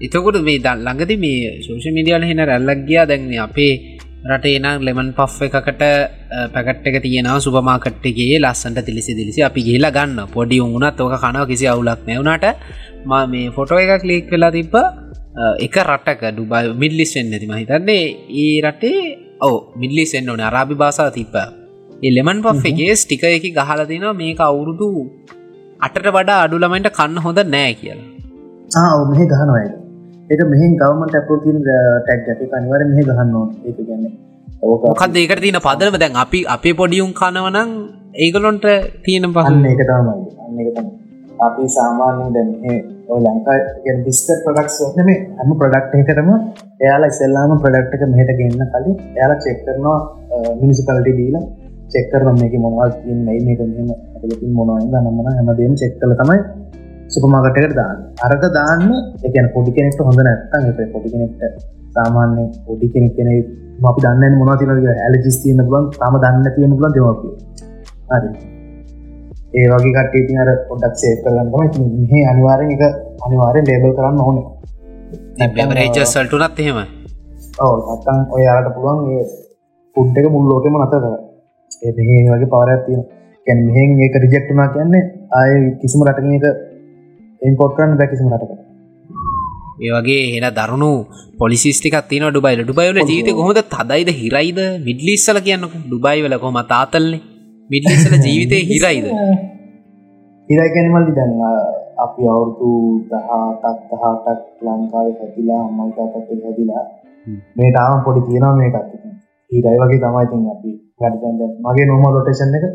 එතකොට 0.00 0.38
මේ 0.42 0.58
දල් 0.58 0.80
ළඟද 0.86 1.12
මේ 1.24 1.50
සෝෂ 1.66 1.86
මිඩියල 1.96 2.24
හෙන 2.30 2.42
රැල්ලක් 2.50 2.80
ගියා. 2.88 3.06
දැන්න 3.06 3.30
අපේ 3.46 3.74
රටේ 4.24 4.58
නම් 4.58 4.82
ලෙමන් 4.82 5.08
පෆ් 5.12 5.48
එකකට 5.48 5.82
පැකට් 6.54 6.84
එක 6.88 6.96
තියෙනවා 7.02 7.40
සුපමාකට්ටගේ 7.40 8.36
ලස්සන්ට 8.38 8.84
තිලිසි 8.86 9.14
දිලිසි 9.14 9.40
අපි 9.42 9.66
ගේලා 9.68 9.90
ගන්න 9.90 10.28
පොඩි 10.28 10.60
උුණත් 10.60 11.00
ඕක 11.00 11.16
කනව 11.18 11.46
කිසි 11.46 11.66
අවුලක් 11.66 12.04
නැවුණට 12.06 12.46
ම 13.04 13.12
මේ 13.30 13.50
ෆොටෝ 13.50 13.80
එකක් 13.84 14.04
ලික් 14.04 14.30
වෙලා 14.30 14.52
තිබ්බ 14.52 14.76
එක 15.58 15.74
රට්ටක 15.82 16.22
ඩුබයි 16.28 16.72
මිල්ලිස්සෙන් 16.74 17.26
නැති 17.30 17.46
මහිතන්නේ 17.46 18.04
ඒ 18.38 18.54
රටේ 18.62 19.02
ඕ 19.40 19.56
මිල්ලිසෙන් 19.76 20.30
ඕන. 20.30 20.40
අරාභි 20.42 20.74
භාසා 20.74 21.10
ඒ 22.02 22.10
ලෙමන් 22.10 22.42
පෆ් 22.42 22.64
එකේ 22.64 22.94
ස්ටික 22.96 23.24
එක 23.28 23.46
ගහල 23.52 23.82
තින 23.86 24.08
මේක 24.16 24.40
අවුරුදු 24.42 24.88
අටට 25.80 26.08
වඩා 26.08 26.40
අඩුලමයින්ට 26.44 26.90
කන්න 26.90 27.22
හොඳ 27.24 27.40
නෑ 27.48 27.72
කියලා. 27.74 28.10
ආ 28.78 28.98
මෙහ 29.10 29.24
ගහනවයි 29.26 29.81
එක 30.32 30.42
මෙහි 30.50 30.66
ගවමට 30.74 31.18
ඇපෝතින් 31.18 31.58
ටැක් 31.62 32.28
ඇති 32.28 32.52
අනිවර 32.58 32.84
මෙහ 32.90 33.04
ගහන්න 33.08 33.34
ඒක 33.64 33.78
ගැන්න 33.82 34.04
මොකක්ද 34.62 35.16
ඒකට 35.16 35.42
තියෙන 35.42 35.60
පදනම 35.60 35.98
දැන් 35.98 36.18
අපි 36.18 36.40
අපේ 36.48 36.74
පොඩියුම් 36.74 37.12
කනවනං 37.14 37.70
ඒගලොන්ට 38.16 38.66
තියෙන 39.04 39.28
පහන්න 39.28 39.64
එක 39.70 39.82
තමයි. 39.82 40.84
අපි 41.40 41.64
සාමාන්‍යෙන් 41.68 42.30
දැන් 42.34 42.50
ලංකා 43.18 43.96
බිස්ක 44.04 44.28
ප්‍රඩක්ස් 44.44 44.76
වනම 44.88 45.10
හැම 45.38 45.50
ප්‍රඩක්් 45.60 45.96
එකටම 46.00 46.30
එයාලා 46.80 47.10
ඉසෙල්ලාම 47.14 47.56
ප්‍රඩක්් 47.64 47.96
එක 47.96 48.04
මෙහට 48.12 48.32
ගන්න 48.38 48.70
කලින් 48.72 48.96
එයාලා 49.10 49.42
චෙක් 49.44 49.58
කරනවා 49.64 49.98
මිනිසිකල්ටි 50.60 51.12
දීලා 51.18 51.44
චෙක්කර 51.92 52.22
මේක 52.32 52.54
මොවාල් 52.64 52.92
තියන්න 52.98 53.24
මේක 53.26 53.60
මෙම 53.68 53.90
ඇලතින් 53.90 54.52
මොනවයිද 54.58 54.94
නම්මන 55.00 55.32
හැමදේම 55.38 55.74
චෙක් 55.74 55.98
කල 56.00 56.14
තමයි 56.20 56.38
සුපමාකටකට 57.14 57.74
දාන්න. 57.80 57.98
අරක 58.26 58.44
දාන්න 58.56 58.82
එකන 59.26 59.46
පොඩි 59.54 59.70
කෙනෙක්ට 59.76 60.00
හොඳ 60.06 60.20
නැත්තන් 60.28 60.70
එක 60.70 60.92
පොඩි 60.94 61.08
කෙනෙක්ට 61.12 61.42
සාමාන්‍ය 61.96 62.44
පොඩි 62.66 62.86
කෙනෙක් 62.94 63.12
කෙනෙ 63.18 63.32
අපි 63.90 64.00
දන්න 64.04 64.34
මොන 64.38 64.50
තින 64.58 64.70
ඇලජිස් 65.06 65.36
තියන්න 65.42 65.62
පුලන් 65.68 65.84
තම 65.92 66.16
දන්න 66.24 66.48
තියෙන 66.56 66.74
පුලන් 66.78 66.92
දෙමපිය 66.96 67.32
හරි. 68.10 68.30
ඒ 69.54 69.66
වගේ 69.72 69.92
කට්ටේති 69.96 70.40
අර 70.42 70.50
පොඩක් 70.68 70.94
සේ 71.02 71.14
කරගන්නම 71.22 71.86
මෙහ 72.02 72.24
අනිවාරෙන් 72.32 72.74
එක 72.76 72.82
අනිවාරෙන් 73.26 73.64
ලේබල් 73.70 73.94
කරන්න 73.98 74.20
ඕන. 74.26 74.36
රේජසල්ටුනත් 75.78 76.60
එහෙම? 76.62 76.78
ඕ 77.60 77.74
නත්තන් 77.88 78.20
ඔය 78.34 78.44
අරට 78.50 78.74
පුළුවන් 78.76 79.10
ඒ 79.12 79.24
පුඩ් 79.96 80.18
එක 80.18 80.26
මුල් 80.34 80.44
ලෝකෙම 80.50 80.78
නත 80.80 80.94
කර 80.94 81.06
ඒ 81.82 81.92
මෙහ 81.98 82.22
වගේ 82.32 82.52
පවරයක් 82.54 82.82
තියෙන 82.86 83.02
කැන 83.46 83.58
මෙහෙන් 83.66 83.90
ඒක 84.04 84.14
රිජෙක්ටුනා 84.24 84.68
කියන්නේ 84.74 85.02
ආය 85.38 85.54
කිසිම 85.80 86.04
රටක 86.06 86.28
ඉම්පොට් 87.42 87.74
කරන්න 87.76 87.98
බැකිසිම 87.98 88.28
රටකට 88.30 88.70
ඒ 89.80 89.92
වගේ 89.96 90.24
හෙන 90.34 90.46
දරුණු 90.52 90.90
පොලිසිස්ටිකක් 91.38 91.96
තින 92.04 92.24
ඩුබයිල 92.26 92.60
ඩුබයිල 92.62 92.98
ජීවිත 93.02 93.30
කොහොද 93.32 93.60
තදයිද 93.66 94.10
හිරයිද? 94.12 94.58
මිඩ්ලිස්සල 94.80 95.38
කියන්න 95.46 95.66
ඩුබයිවල 95.84 96.36
කොම 96.38 96.58
තාතල්න්නේ 96.64 97.22
මිඩ්ලිස්සල 97.70 98.14
ජීවිතය 98.18 98.58
හිරයිද? 98.70 99.06
හිරයිගැනමල්ලි 100.48 101.14
දැන්න 101.18 101.34
අපි 102.04 102.22
අවුරුදු 102.26 102.70
දහතක් 103.10 103.76
දහටක් 103.90 104.40
ලංකාවේ 104.66 105.16
හැදිලා 105.18 105.60
අම්මල්තාතත් 105.64 106.14
හැදිලා 106.44 106.84
මේ 107.56 107.72
තාම 107.72 107.98
පොඩි 108.06 108.24
තියෙනවා 108.26 108.54
මේ 108.54 108.70
එකත් 108.70 108.94
හිරයි 109.50 109.76
වගේ 109.82 110.00
තමයිතින් 110.04 110.48
අපි 110.54 110.70
වැඩ 111.00 111.44
මගේ 111.64 111.86
නොම 111.86 112.08
ලොටේෂන් 112.08 112.56
එක 112.58 112.66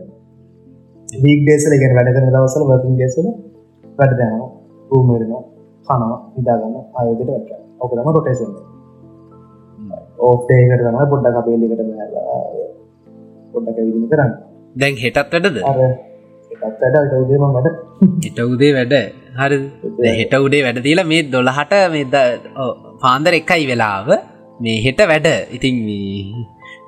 වීක් 1.08 1.42
ඩේසල 1.42 1.80
ගැන 1.82 1.98
වැඩ 1.98 2.14
කරන 2.14 2.32
දවසල 2.32 2.70
වර්කින් 2.70 2.96
ඩේසල 2.96 3.28
වැඩ 4.00 4.16
දැනවා 4.20 4.57
රූමරෙන 4.92 5.32
කනවා 5.88 6.18
හිදාගන්න 6.38 6.76
ආයෝදයට 6.98 7.32
වැට 7.34 7.52
ඕකතම 7.82 8.10
රොටේෂන් 8.18 8.52
ඕෆ්ටේකට 10.28 10.84
තමයි 10.88 11.06
පොඩ්ඩක් 11.14 11.40
අපේලිකට 11.42 11.82
පොඩ්ඩක 13.54 13.78
විදින 13.86 14.10
කරන්න. 14.12 14.32
දැන් 14.82 14.96
හෙටත් 15.04 15.34
වැඩද? 15.34 15.58
ට 16.58 17.14
උදේම 17.22 17.44
වැඩ 17.56 17.70
හිට 18.26 18.40
උදේ 18.52 18.74
වැඩ. 18.78 18.96
හරි 19.40 19.58
හෙට 20.20 20.34
උඩේ 20.46 20.64
වැඩ 20.66 20.84
තිීලා 20.86 21.10
මේ 21.14 21.24
දොළහට 21.36 21.74
මේ 21.94 22.06
පාන්දර 23.04 23.34
එකයි 23.40 23.66
වෙලාව. 23.72 24.08
මේ 24.66 24.78
හෙට 24.86 25.02
වැඩ. 25.12 25.28
ඉතින් 25.58 25.76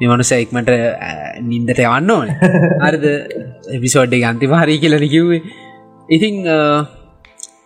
මෙමනුස 0.01 0.31
එක්මට 0.35 0.71
නින්දට 1.49 1.81
යවන්න 1.85 2.11
ඕන. 2.15 2.30
අරද 2.88 3.03
එපිසෝඩ්ඩ 3.77 4.30
අන්තිමාරී 4.31 4.80
කියලන 4.84 5.05
කිව්වේ. 5.15 5.41
ඉතිං 6.17 6.35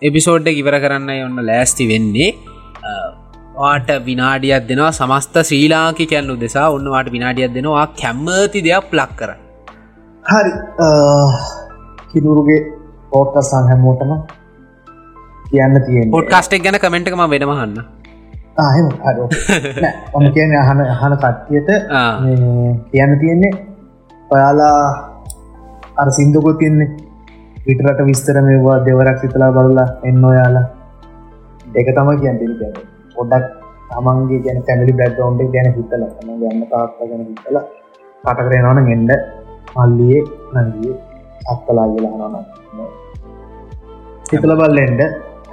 එපිසෝඩ්ඩ 0.07 0.59
ඉවර 0.61 0.75
කරන්න 0.83 1.09
ඔන්න 1.27 1.37
ලෑස්ති 1.49 1.85
වෙන්නේ. 1.91 2.29
වාට 3.55 3.89
විනාඩියත් 4.07 4.63
දෙනවා 4.69 4.91
සමස්ත 4.91 5.35
ශ්‍රීලාකි 5.49 6.05
කැන්නු 6.11 6.35
දෙසා 6.43 6.67
ඔන්නවාට 6.77 7.09
විනාඩියත් 7.15 7.53
දෙනවා 7.57 7.87
කැම්මති 8.01 8.63
දෙයක් 8.67 8.87
ප්ලක් 8.91 9.11
කර 9.19 9.31
හරි. 10.23 10.51
කිදුරුගේ 12.11 12.61
පෝට්ටසන් 13.11 13.67
හැමෝටම 13.71 14.11
කියන්න 15.49 15.77
තියෙන 15.87 16.11
පොට්කාස්ටෙක් 16.11 16.63
ගැන 16.65 16.79
කමෙන්ට්කම 16.83 17.23
වෙනමහන්න 17.33 17.77
ඔම 20.17 20.25
කියන 20.35 20.51
අහන 20.63 20.83
අහන 20.87 21.15
කට්ටියට 21.17 21.69
කියන්න 22.91 23.13
තියෙන්නේ 23.21 23.53
ඔයාලා 24.29 24.77
අර 25.97 26.07
සිින්දුකො 26.17 26.53
තියන්නේ 26.61 26.89
විටරට 27.65 27.99
විස්තර 28.09 28.37
මේවා 28.47 28.77
දෙවරක් 28.85 29.17
සිතලා 29.23 29.51
බලලා 29.57 29.87
එන්න 30.09 30.23
ඔයාලා. 30.31 30.65
ඒක 31.77 31.89
තම 31.97 32.09
කියන්න. 32.21 32.39
ගැන 32.59 32.73
පොඩක් 33.15 33.45
තමන්ගේ 33.91 34.39
ගැන 34.45 34.59
කැමලි 34.67 34.93
බැක්ගවන්් 34.99 35.51
ගැන 35.53 35.69
හිතල 35.77 36.03
ම 36.25 36.29
ගන්න 36.41 36.61
තාත්තා 36.71 37.07
ගැන 37.09 37.23
හිතල 37.29 37.57
කටකරයනවන 38.23 38.79
ගෙන්ඩ 38.89 39.11
මල්ලියේ 39.75 40.21
නගේ 40.55 40.93
අක්කලා 41.53 41.87
කියලා 41.93 42.13
හනන 42.17 42.35
හිතල 44.31 44.53
බල්ලෙන්ඩ 44.61 45.01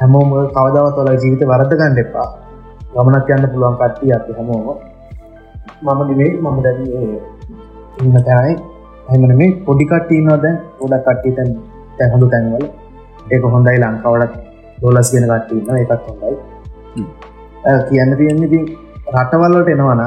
හැමෝම 0.01 0.31
කවදාව 0.57 0.87
තොල 0.99 1.11
ජීවිත 1.23 1.43
වරද 1.53 1.73
ගන්න 1.81 2.05
එපා. 2.05 2.29
ගමනත් 2.95 3.35
යන්න 3.35 3.51
පුළුවන් 3.53 3.77
කට්ටිය 3.81 4.13
අපි 4.19 4.39
හැමෝම. 4.39 4.69
මම 5.85 6.01
නිවේ 6.11 6.31
මම 6.45 6.57
දැන 6.65 6.81
ඉන්න 8.03 8.17
තැනයි. 8.29 8.55
හැමන 9.09 9.37
මේ 9.43 9.53
පොඩිකට්ටීනවා 9.67 10.41
දැන්. 10.45 10.57
ොඩ 10.85 10.95
කට්ටි 11.07 11.37
තැන් 11.37 11.51
තැහොඳු 12.01 12.29
තැන්වල 12.35 12.65
ඒක 13.33 13.45
හොඳයි 13.55 13.79
ලංකාවලත් 13.83 14.35
දෝලස් 14.83 15.11
කියන 15.13 15.27
කට්ටීන්න 15.31 15.81
එකත් 15.83 16.07
හොඳයි. 16.09 16.37
කියන්න 17.89 18.13
තියෙන්නේ 18.21 18.63
රටවල්ලට 19.15 19.71
එනවන 19.75 20.03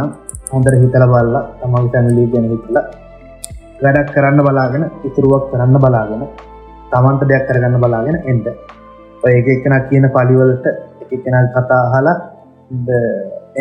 හොඳර 0.54 0.74
හිතල 0.82 1.06
බල්ල 1.14 1.36
තමන් 1.62 1.86
තැමිලී 1.94 2.28
ගැන 2.34 2.46
හිතල 2.54 2.78
වැඩක් 3.84 4.10
කරන්න 4.16 4.42
බලාගෙන 4.48 4.84
ඉතුරුවක් 5.08 5.46
කරන්න 5.52 5.78
බලාගෙන 5.86 6.24
තමන්ට 6.92 7.30
දෙයක් 7.32 7.46
කරගන්න 7.48 7.82
බලාගෙන 7.84 8.18
එන්ට 8.32 8.48
ඔය 9.24 9.34
එක 9.40 9.48
එකන 9.56 9.76
කියන 9.90 10.06
පලිවලට 10.16 10.66
එකෙන 11.16 11.36
කතා 11.56 11.84
හලා 11.94 12.16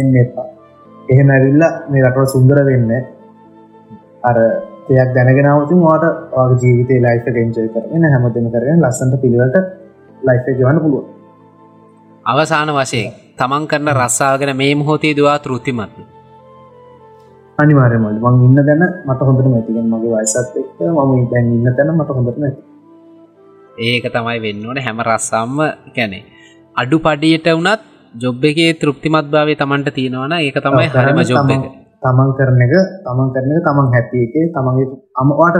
එන්න 0.00 0.16
එපා. 0.22 0.46
එහෙම 1.12 1.30
ඇවිල්ල 1.34 1.64
මේ 1.90 2.02
රටවල් 2.04 2.28
සුන්දර 2.34 2.58
වෙන්න. 2.68 2.90
අර 4.28 4.36
දෙයක් 4.82 5.10
දැනගෙනවතින් 5.14 5.80
වාට 5.80 6.04
වගේ 6.32 6.60
ජීවිතය 6.62 6.94
ලයිෆ 7.00 7.26
ගෙන්ජය 7.30 7.66
කරන 7.70 8.04
හැමතම 8.06 8.46
කරන 8.50 8.80
ලස්සන්ට 8.80 9.20
පිළිවට 9.22 9.56
ලයිෆ 10.22 10.46
ගවන්න 10.48 10.80
පුළුව 10.80 11.04
අවසාන 12.26 12.72
වශයෙන් 12.72 13.12
තමන් 13.38 13.64
කරන 13.66 13.92
රස්සාගෙන 13.92 14.52
මේ 14.56 14.74
මොහොතේ 14.74 15.14
දවා 15.14 15.38
තෘතිමත් 15.38 15.94
අනිවාරයමල් 17.58 18.18
මං 18.22 18.42
ඉන්න 18.46 18.60
දැන 18.62 18.82
මට 19.06 19.20
හොඳට 19.20 19.48
මැතිගෙන් 19.48 19.86
මගේ 19.88 20.12
වයිසත් 20.14 20.56
එක්ක 20.56 20.78
මම 20.88 21.24
දැන් 21.30 21.52
ඉන්න 21.52 21.68
තැන 21.72 21.94
මට 21.94 22.16
හොඳට 22.16 22.38
නැති 22.38 22.62
ඒක 23.88 24.08
තමයි 24.08 24.38
වෙන්න 24.40 24.66
ඕන 24.66 24.80
හැම 24.80 25.02
රස්සම්ම 25.02 25.58
කැනේ 25.92 26.24
අඩු 26.76 26.98
පඩියට 27.00 27.48
වනත් 27.50 27.80
ජොබ් 28.14 28.44
එකේ 28.44 28.72
තෘප්තිමත් 28.76 29.28
භාවේ 29.28 29.56
තමන්ට 29.56 29.94
තියෙනවන 29.94 30.36
ඒක 30.38 30.58
තමයි 30.60 30.88
හරිම 30.96 31.22
ජොබ් 31.24 31.50
එක 31.50 31.81
තමන් 32.02 32.30
කරන 32.38 32.62
එක 32.64 32.74
තමන් 33.02 33.28
කරන 33.34 33.52
එක 33.52 33.64
තමන් 33.66 33.88
හැපි 33.94 34.22
එකේ 34.26 34.46
තමන්ගේ 34.54 34.86
අමවාට 35.18 35.58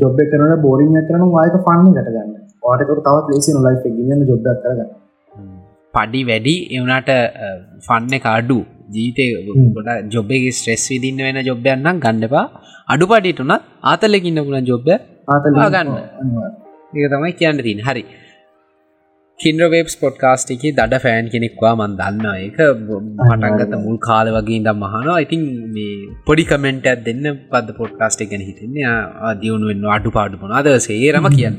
ජොබ් 0.00 0.20
කරන 0.26 0.54
බෝරිං 0.62 0.96
කරන 1.04 1.26
වායක 1.32 1.56
පන්න 1.66 1.90
ගටගන්න 1.90 2.32
වාටකර 2.62 3.00
තවත් 3.00 3.26
ලේසි 3.30 3.50
නොලයි 3.52 3.92
ගන්න 3.98 4.24
ජොබ් 4.28 4.40
කරගන්න. 4.44 4.88
පඩි 5.94 6.20
වැඩි 6.28 6.54
එවනට 6.72 7.10
ෆන්න 7.86 8.14
කාඩු 8.20 8.58
ජීතය 8.90 9.26
ගොඩ 9.76 9.90
ජොබ්ගේ 10.10 10.52
ස්ට්‍රෙස් 10.52 10.84
විදින්න 10.92 11.24
වෙන 11.26 11.40
ජොබ්යන්නම් 11.44 12.02
ගණඩපා 12.04 12.44
අඩු 12.88 13.10
පඩිටුනත් 13.10 13.66
ආතලෙකින්න 13.84 14.42
පුලන් 14.42 14.64
ජොබ්බ 14.64 14.88
ආතල 15.28 15.58
ගන්න 15.66 15.90
ඒක 16.94 17.06
තමයි 17.12 17.32
කියන්න 17.40 17.62
තින් 17.62 17.80
හරි 17.80 18.02
කින්ද්‍රවේබ් 19.40 19.88
ස්පොට්කාස්ට 19.94 20.50
එක 20.54 20.62
දඩ 20.76 20.98
ෆෑන් 21.04 21.26
කෙනෙක්වා 21.32 21.72
මන් 21.78 21.94
දන්න. 21.98 22.26
එක 22.46 22.58
මටන්ගත 23.30 23.74
මුල් 23.84 23.98
කාල 24.06 24.30
වගේ 24.36 24.60
දම් 24.66 24.78
මහනවා 24.84 25.16
ඉතින් 25.24 25.42
මේ 25.74 25.96
පොඩි 26.28 26.44
කමෙන්ට 26.50 26.88
ඇත් 26.92 27.02
දෙන්න 27.08 27.26
පද 27.52 27.74
පොට්කාස්ට 27.80 28.22
ගැන 28.30 28.44
හිතන්නේ. 28.48 28.94
දියුණු 29.42 29.68
වෙන්න 29.70 29.84
අඩු 29.96 30.14
පාඩු 30.16 30.40
පොනාද 30.44 30.70
සේරම 30.86 31.28
කියන්න. 31.36 31.58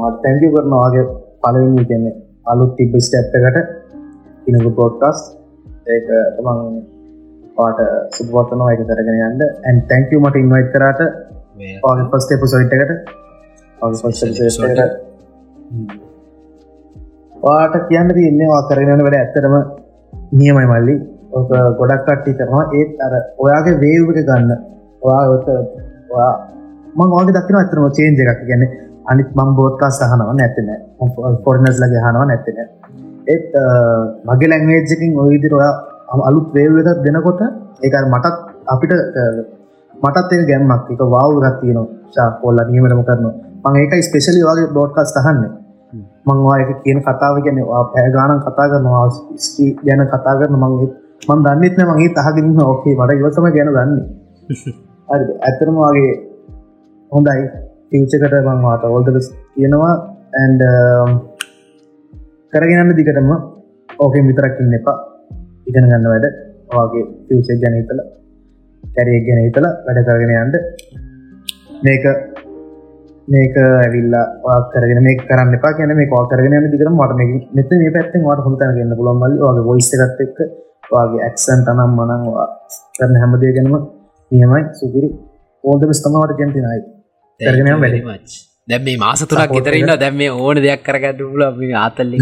මත් 0.00 0.14
තැංකි 0.24 0.52
කරනවාගේ 0.56 1.06
පලවිනි 1.44 1.86
කියන්නේ 1.92 2.14
අලුත් 2.52 2.74
තිබ 2.80 2.98
ස්ටැප්කට 3.06 3.56
ඉනක 4.50 4.68
පෝට්කාස් 4.80 5.24
ඒක 5.94 6.12
තමන් 6.36 6.60
පාට 7.56 7.80
සුපවත්තනවා 8.18 8.74
එක 8.74 8.86
කරගෙන 8.90 9.24
යන්න. 9.30 9.48
ඇන් 9.66 9.82
තැංකව 9.90 10.20
මට 10.24 10.44
ඉන්වයිට 10.44 10.70
කරට 10.76 11.00
පස්ට 12.12 12.40
එපසොයිට් 12.40 12.80
එකට 14.66 14.92
වාට 17.44 17.74
කියන්න 17.88 18.10
තියන්නේවා 18.18 18.62
කරගෙන 18.68 19.02
වැඩ 19.06 19.18
ඇත්තරම 19.20 19.54
නියමයි 20.40 20.66
මල්ලි. 20.72 20.94
ඕක 21.36 21.50
ගොඩක් 21.78 22.02
කට්ටි 22.06 22.32
කරනවා. 22.38 22.64
ඒත් 22.78 22.92
අර 23.06 23.14
ඔයාගේ 23.44 23.80
වේවක 23.82 24.18
ගන්න. 24.28 24.50
ඔයා 25.06 26.32
මං 26.98 27.08
වාගේ 27.14 27.36
දකින 27.38 27.56
අතරම 27.62 27.86
චේන්ජ 27.98 28.20
එකක්. 28.24 28.40
ගැන 28.48 28.62
අනිත් 29.10 29.30
මං 29.38 29.50
බෝත්කා 29.58 29.90
සහනව 29.98 30.30
නැතින 30.40 30.68
ෆොර්නස් 31.44 31.76
ලගේ 31.82 32.02
හනව 32.06 32.22
නැතින 32.30 32.58
ඒත් 33.32 33.48
මගේ 34.28 34.50
ලැංවේජකින් 34.52 35.12
ඔයවිදිර 35.22 35.52
ඔයා 35.60 35.74
අලුත් 36.28 36.48
වේවක 36.56 36.88
දෙනකොට 37.06 37.40
ඒක 37.84 37.94
මටත් 38.12 38.36
අපිට 38.74 38.92
මටත් 39.94 40.30
ගැම්මක්. 40.50 40.84
එක 40.92 41.00
වාව 41.14 41.32
ගත්තියන 41.44 41.78
ශාකොල්ල 42.14 42.58
නියමටම 42.70 43.02
කරනවා 43.08 43.51
මං 43.64 43.76
ඒකයි 43.78 44.02
ස්පෙශලි 44.02 44.42
වගේ 44.42 44.70
බෝඩ්කස් 44.74 45.12
තහන්න 45.16 45.42
මංවා 46.26 46.56
එක 46.62 46.70
කියන 46.84 46.98
කතාව 47.02 47.36
ගැන 47.44 47.58
පෑගානන් 47.92 48.40
කතා 48.40 48.66
කරනවා 48.70 49.06
ස්ටී 49.38 49.70
ගැන 49.80 50.02
කතා 50.06 50.34
කරන 50.38 50.56
මංගේ 50.56 50.90
මන් 51.28 51.42
දන්නෙත්න 51.44 51.82
මගේ 51.88 52.14
තහගන්න 52.16 52.60
ඕකේ 52.62 52.94
මට 52.96 53.18
ඉවසම 53.18 53.46
ගැන 53.48 53.70
දන්නේ. 53.70 54.06
හරි 55.08 55.24
ඇතරම 55.40 55.76
වගේ 55.78 56.12
හොඳයි. 57.12 57.44
පිවචකට 57.90 58.34
මංවාට 58.48 58.84
ඔල්දක 58.88 59.18
තියෙනවා 59.54 59.94
ඇන්ඩ 60.34 60.62
um, 60.64 61.12
කරගෙනන්න 62.52 62.96
දිගටම 62.98 63.30
ඕකෙන් 63.98 64.28
විතරක්කින්න 64.28 64.78
එපා. 64.78 64.98
ඉගෙන 65.66 65.88
ගන්න 65.90 66.10
වැඩ. 66.12 66.26
වගේ 66.72 67.04
පිවචක් 67.26 67.60
ගැන 67.62 67.78
හිතල 67.78 68.00
කැරියක් 68.84 69.24
ගැන 69.28 69.42
හිතල 69.44 69.66
වැඩ 69.86 70.04
කරගෙන 70.06 70.32
යන්ට 70.36 70.56
මේක 71.82 72.04
මේක 73.28 73.56
ඇවිල්ලා 73.62 74.58
කරගෙන 74.72 75.02
මේ 75.06 75.16
කරන්න 75.20 75.56
එපා 75.58 75.72
කියන 75.78 75.94
මේ 75.98 76.10
කෝ 76.12 76.22
කරගෙන 76.32 76.70
දිකර 76.74 76.90
මට 76.90 77.18
මේ 77.18 77.40
මෙත 77.56 77.74
මේ 77.82 77.94
පැත්තෙන් 77.96 78.24
වට 78.28 78.46
හොඳතන 78.46 78.76
ගන්න 78.76 78.96
පුළන් 79.00 79.18
මල්ල. 79.22 79.34
වගේ 79.48 79.70
ොයිස්සගත් 79.72 80.22
එක්ක 80.26 80.38
වගේ 80.92 81.24
ඇක්සන් 81.26 81.60
තනම් 81.66 81.92
මනංවා 81.98 82.46
කරන 82.98 83.20
හැමදේ 83.22 83.52
ගැනම 83.56 83.74
නියමයි 84.30 84.62
සුපිරි. 84.80 85.08
ඕෝද 85.64 85.92
ස්තමවට 85.98 86.38
ගැතිනයි 86.40 86.80
කරගෙන 87.40 87.68
වැඩි 87.84 88.00
දැම් 88.68 88.82
මේ 88.86 88.98
මාස 89.04 89.22
තුරක් 89.30 89.52
ගෙතරන්න 89.56 89.92
දැම් 90.04 90.16
මේ 90.20 90.30
ඕන 90.44 90.62
දෙයක් 90.66 90.82
කරගන්න 90.86 91.36
ල 91.40 91.42
ආතල්ල 91.84 92.12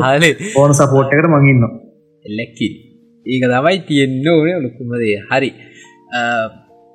කාලේ. 0.00 0.34
ඕන 0.60 0.74
සපෝට්කට 0.80 1.30
මඟන්න 1.32 1.80
එල්ලැක්කි 2.24 2.68
ඒක 3.26 3.44
තමයි 3.52 3.78
තියෙන්න්න 3.88 4.28
ඕන 4.34 4.62
ලොකුමදේ 4.66 5.16
හරි. 5.30 5.50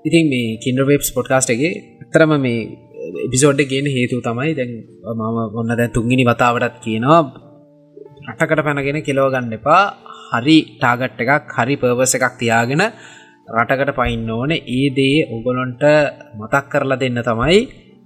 ඉතින් 0.06 0.26
මේ 0.34 0.58
කින්ඩවේබ් 0.64 1.04
පොට්කාස්ට 1.18 1.54
එකගේ 1.56 1.74
තරම 2.14 2.34
මේ 2.46 2.62
එපිසෝඩ් 3.26 3.62
ගෙන 3.72 3.88
හේතු 3.96 4.22
තමයි 4.28 4.52
දැන් 4.60 4.72
මම 5.16 5.38
ඔන්න 5.60 5.74
දැ 5.80 5.90
තුන්ගිනි 5.90 6.24
වතාවටත් 6.24 6.78
කියනවා. 6.86 7.22
රටකට 8.30 8.64
පැනගෙන 8.66 9.02
කෙලෝගන්න 9.08 9.58
එපා. 9.58 9.84
හරි 10.34 10.58
ටාගට් 10.80 11.22
එකක් 11.24 11.54
හරි 11.58 11.76
පර්වස 11.82 12.14
එකක් 12.18 12.36
තියාගෙන 12.42 12.84
රටකට 13.58 13.92
පයින්න 14.00 14.30
ඕන. 14.30 14.52
ඒ 14.52 14.84
දේ 14.98 15.26
ඔගොලොන්ට 15.36 15.84
මතක් 16.40 16.66
කරලා 16.72 17.02
දෙන්න 17.02 17.22
තමයි 17.30 17.60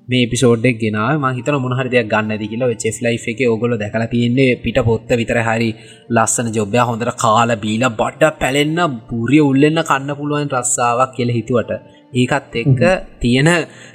මේ 0.08 0.30
පිසෝඩ්ඩක් 0.32 0.80
ගෙන 0.82 0.98
මහිත 1.24 1.48
මොහරි 1.56 1.90
දෙයක් 1.94 2.10
ගන්න 2.14 2.40
ද 2.42 2.50
කියලා 2.52 2.78
චෙස් 2.84 2.98
ලයි් 3.06 3.18
එක 3.32 3.40
ඔගොල 3.56 3.74
දැකලා 3.82 4.12
තියන්නේ 4.14 4.58
පිට 4.64 4.80
පොත්ත 4.88 5.10
විතර 5.22 5.40
හරි 5.48 5.70
ලස්සන 6.16 6.50
ජොබ්‍ය 6.58 6.80
හොඳට 6.90 7.14
කාල 7.24 7.52
බීල 7.64 7.84
බඩ්ඩ 8.00 8.40
පැලෙන්න 8.42 8.80
බුරිය 9.10 9.44
උල්ලෙන්න 9.50 9.82
කන්න 9.90 10.18
පුළුවන් 10.20 10.52
රස්සාාවක් 10.56 11.16
කියල 11.18 11.32
හිතුවට. 11.38 11.72
ඒකත් 12.14 12.56
එක්ක 12.56 12.82
තියෙන 13.20 13.50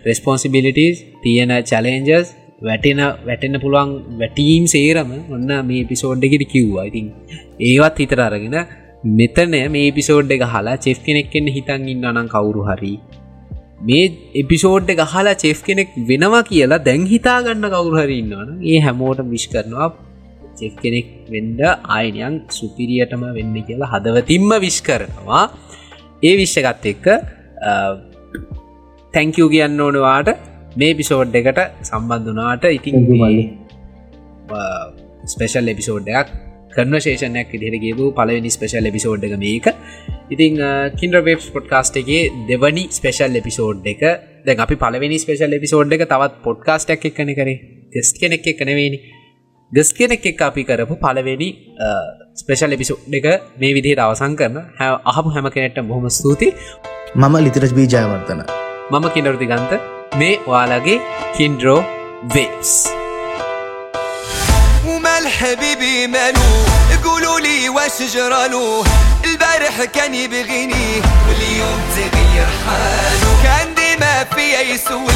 රෙස්පොන්සිබිලිටස් 0.06 0.98
තියෙන 1.22 1.52
චලෙන්ජස් 1.62 2.28
වැටෙන 2.60 3.00
වැටෙන්න 3.26 3.60
පුළුවන් 3.60 3.90
වැටීම් 4.20 4.64
සේරම 4.66 5.10
ඔන්න 5.30 5.50
මේ 5.62 5.84
පිසෝඩ්ඩකට 5.84 6.44
කිව්වා. 6.46 6.84
ඉතින් 6.84 7.06
ඒවත් 7.60 7.96
හිතර 7.98 8.20
අරගෙන 8.20 8.56
මෙතන 9.12 9.56
මේ 9.70 9.88
පිසෝඩ් 9.92 10.30
එක 10.30 10.44
හලා 10.46 10.76
චෙෆ් 10.78 11.00
කෙනෙක්ෙන් 11.02 11.46
හිතන් 11.48 11.88
ඉන්න 11.88 12.04
අනම් 12.04 12.28
කවුරු 12.28 12.62
හරි. 12.68 12.94
මේ 13.82 14.04
එපිසෝඩ් 14.34 14.90
එක 14.90 15.02
හලා 15.06 15.34
චෙෆ් 15.36 15.62
කෙනෙක් 15.62 15.90
වෙනවා 16.04 16.44
කියලා 16.44 16.80
දැන් 16.80 17.02
හිතාගන්න 17.06 17.66
කවුරු 17.68 17.96
හරි 17.96 18.16
ඉන්නවන 18.22 18.50
ඒ 18.64 18.78
හැමෝට 18.80 19.20
විශ් 19.26 19.48
කරනවා 19.52 19.88
චෙෆ් 20.58 20.74
කෙනෙක් 20.82 21.08
වෙන්ඩ 21.28 21.60
ආයනයන් 21.66 22.34
සුපිරියටම 22.50 23.22
වෙන්න 23.36 23.56
කියලා 23.62 23.92
හදවතින්ම 23.92 24.50
විශ් 24.60 24.80
කරනවා. 24.82 25.44
ඒ 26.22 26.34
විශ්ෂගත් 26.36 26.84
එක්ක 26.92 27.06
තැංකූ 29.14 29.48
කියන්න 29.48 29.80
ඕනවාට 29.80 30.30
මේ 30.76 30.92
පිසෝඩ් 30.94 31.34
එකට 31.34 31.60
සම්බන්ධනාට 31.82 32.64
ඉතින් 32.70 32.96
ස්පේෂල් 35.26 35.72
එපිසෝඩ් 35.74 36.08
එකක් 36.12 36.30
කන්වශේෂනයක් 36.74 37.54
ඉදිරිගේපු 37.56 38.04
පලවෙනි 38.12 38.50
ස්පේෂල් 38.50 38.90
එපිසෝඩ් 38.90 39.24
එක 39.24 39.34
මේක. 39.38 39.66
ඉතිං 40.30 40.56
කින්ඩ 40.96 41.20
වෙබ් 41.22 41.40
පොඩ්කාස්ට 41.54 42.00
එකගේ 42.00 42.22
දෙවනි 42.48 42.84
ස්පේෂල් 42.90 43.40
එපිසෝඩ් 43.42 43.86
එක. 43.86 44.02
දැන් 44.46 44.64
අපි 44.66 44.76
පලවෙනි 44.76 45.18
ස්පේෂල් 45.18 45.58
එපිසෝඩ් 45.58 45.96
එක 45.96 46.06
තවත් 46.06 46.42
පොඩ්කාස්ටක් 46.46 47.08
එක්කන 47.10 47.34
කරේ. 47.34 47.58
ගෙස්ට 47.92 48.20
කෙනෙක් 48.20 48.46
එක්කනවෙනි 48.46 49.00
ගෙස් 49.72 49.92
කෙනෙක් 49.92 50.24
එක් 50.24 50.40
අපි 50.40 50.64
කරපු 50.64 50.94
පලවෙනි 50.98 51.50
ස්පේෂල් 52.34 52.76
එපිසෝඩ් 52.76 53.14
එක 53.14 53.26
මේ 53.58 53.74
විදිහට 53.76 54.00
අවසං 54.00 54.34
කරන 54.36 54.56
හැ 54.78 54.90
අහපු 55.04 55.34
හැම 55.34 55.50
කෙනෙට 55.50 55.82
බොහොම 55.84 56.08
ස්තුති 56.10 56.48
මම 57.15 57.35
ලිතරජ 57.45 57.71
බී 57.79 57.87
ජයවර්තන 57.93 58.41
මම 58.91 59.05
කිනරති 59.15 59.45
ගන්ත 59.51 59.71
මේ 60.19 60.33
ඔයාලගේ 60.51 60.95
කින්ඩරෝ 61.37 61.79
වේස්. 62.35 62.73
ومال 64.87 65.27
حبيبي 65.27 66.07
مالو 66.07 66.47
قولوا 67.03 67.39
لي 67.39 67.69
واش 67.69 67.97
جرالو 68.13 68.83
البارح 69.25 69.83
كان 69.95 70.13
يبغيني 70.15 70.87
واليوم 71.27 71.79
تغير 71.95 72.47
حاله 72.65 73.43
كان 73.43 73.67
ديما 73.75 74.23
فيا 74.35 74.61
يسول 74.61 75.13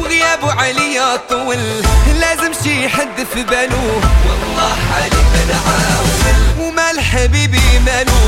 وغيابه 0.00 0.52
عليا 0.52 1.16
طول 1.30 1.58
لازم 2.20 2.52
شي 2.64 2.88
حد 2.88 3.16
في 3.34 3.42
باله 3.42 3.84
والله 4.26 4.74
حالي 4.90 5.20
بنعاول 5.32 6.38
ومال 6.60 7.00
حبيبي 7.00 7.68
مالو 7.86 8.20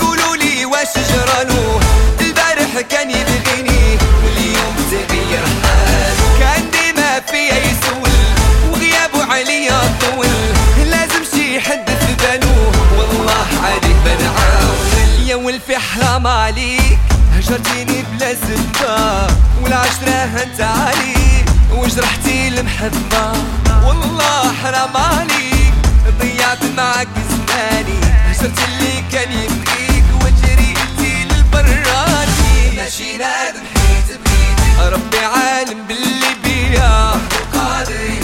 قولوا 0.00 0.36
لي 0.36 0.64
واش 0.64 0.94
جرالو 1.10 1.80
البارح 2.69 2.87
كان 2.89 3.09
يبغيني 3.09 3.97
واليوم 4.23 4.75
تغير 4.91 5.43
حاله 5.63 6.39
كان 6.39 6.71
ديما 6.71 7.19
فيا 7.19 7.57
يسول 7.57 8.09
وغيابه 8.71 9.33
عليا 9.33 9.97
طول. 10.01 10.27
لازم 10.89 11.23
شي 11.33 11.59
حد 11.59 11.89
في 11.89 12.13
باله. 12.13 12.71
والله 12.97 13.47
عليك 13.63 13.95
بنعاول 14.05 15.27
يا 15.27 15.35
ولفي 15.35 15.77
حرام 15.77 16.27
عليك. 16.27 16.99
هجرتيني 17.35 18.03
بلا 18.11 18.33
سبة 18.33 19.27
والعشرة 19.63 20.25
هنت 20.35 20.61
عليك 20.61 21.45
وجرحتي 21.71 22.47
المحبة. 22.47 23.31
والله 23.87 24.53
حرام 24.63 24.97
عليك. 24.97 25.73
ضيعت 26.21 26.63
معك 26.77 27.07
زماني. 27.29 27.99
هجرت 28.25 28.59
اللي 28.67 29.03
كان 29.11 29.31
يبغيك 29.31 29.88
للبراني 33.19 33.59
ماشي 33.59 33.59
نادم 33.59 33.63
حيت 33.75 34.19
بغيتك 34.19 34.93
ربي 34.93 35.17
عالم 35.25 35.85
باللي 35.87 36.33
بيا 36.43 37.11
قادر 37.53 38.18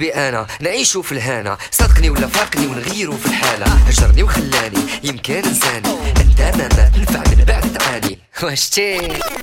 قلبي 0.00 0.14
أنا 0.14 0.46
نعيشو 0.60 1.02
في 1.02 1.12
الهنا. 1.12 1.58
صدقني 1.70 2.10
ولا 2.10 2.26
فارقني 2.26 2.66
ونغيرو 2.66 3.16
في 3.16 3.26
الحالة. 3.26 3.66
هجرني 3.66 4.22
وخلاني 4.22 4.78
يمكن 5.02 5.34
أنساني. 5.34 5.88
أنت 6.16 6.40
ماما 6.40 6.90
نفع 6.98 7.22
من 7.30 7.44
بعد 7.44 7.72
تعاني. 7.72 8.18
واش 8.42 8.68
تي؟ 8.68 8.98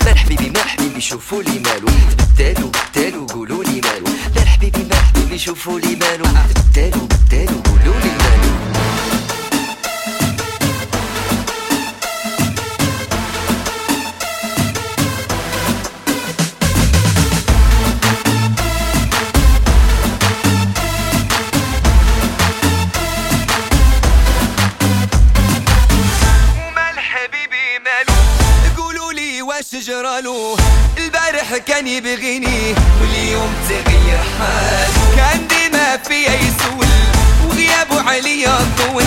مال 0.05 0.17
حبيبي 0.17 0.49
مال 0.49 0.69
حبيبي 0.69 1.01
شوفوا 1.01 1.43
لي 1.43 1.59
مالو. 1.59 1.87
بدالو 2.17 2.71
بدالو 2.71 3.25
قولوا 3.25 3.63
لي 3.63 3.81
مالو. 3.81 4.05
مال 4.35 4.47
حبيبي 4.47 4.83
مال 4.83 4.95
حبيبي 4.95 5.37
شوفوا 5.37 5.79
لي 5.79 5.95
مالو. 5.95 6.25
بدالو 6.25 7.05
بدالو 7.05 7.61
قولوا 7.61 7.99
لي 8.03 8.16
جرالو 29.87 30.57
البارح 30.97 31.57
كان 31.57 31.87
يبغيني 31.87 32.75
واليوم 33.01 33.53
تغير 33.69 34.19
حاله 34.39 35.15
كان 35.15 35.47
ديما 35.47 35.97
فيا 35.97 36.33
يسول 36.33 36.87
وغيابه 37.45 38.09
عليا 38.09 38.57
طول. 38.77 39.03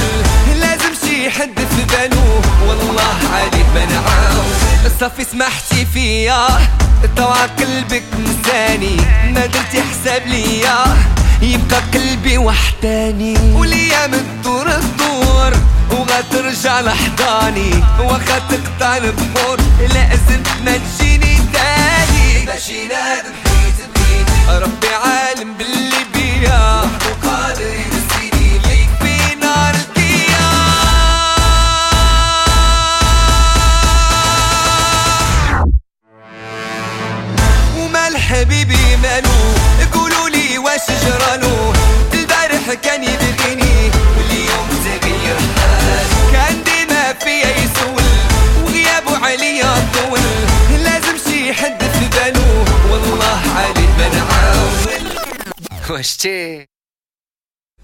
لازم 0.60 0.94
شي 1.04 1.30
حد 1.30 1.58
في 1.58 1.84
باله 1.84 2.42
والله 2.68 3.18
عليك 3.34 3.66
بنعاون 3.74 4.54
صافي 5.00 5.24
سمحتي 5.24 5.86
فيا 5.94 6.46
طوع 7.16 7.36
قلبك 7.46 8.04
نساني. 8.18 8.96
ما 9.34 9.46
درتي 9.46 9.82
حساب 9.82 10.26
ليا 10.26 10.84
يبقى 11.42 11.80
قلبي 11.94 12.38
وحداني. 12.38 13.38
والأيام 13.54 14.10
تدور 14.10 14.68
ما 16.10 16.20
ترجع 16.20 16.80
لحضاني. 16.80 17.84
وقت 18.00 18.42
تقطع 18.50 18.96
البحور 18.96 19.58
لازم 19.80 20.42
ما 20.64 20.76
تجيني 20.76 21.36
تاني. 21.52 22.46
مشينا 22.56 23.14
بحيط 23.14 23.78
بحيط 23.94 24.28
ربي 24.62 24.94
عالم 25.04 25.54
باللي 25.54 26.04
بيا. 26.14 26.80
وقادر 26.80 27.62
ينسيني 27.62 28.58
ليك 28.58 28.90
في 29.00 29.34
نار 29.34 29.74
القيام 29.74 30.20
ومال 37.78 38.16
حبيبي 38.18 38.96
مالو 39.02 39.30
قولولي 39.92 40.58
واش 40.58 40.86
جرالو؟ 41.04 41.72
البارح 42.14 42.72
كان 42.82 43.02
يبي 43.04 43.29
course 55.96 56.16
too. 56.16 56.66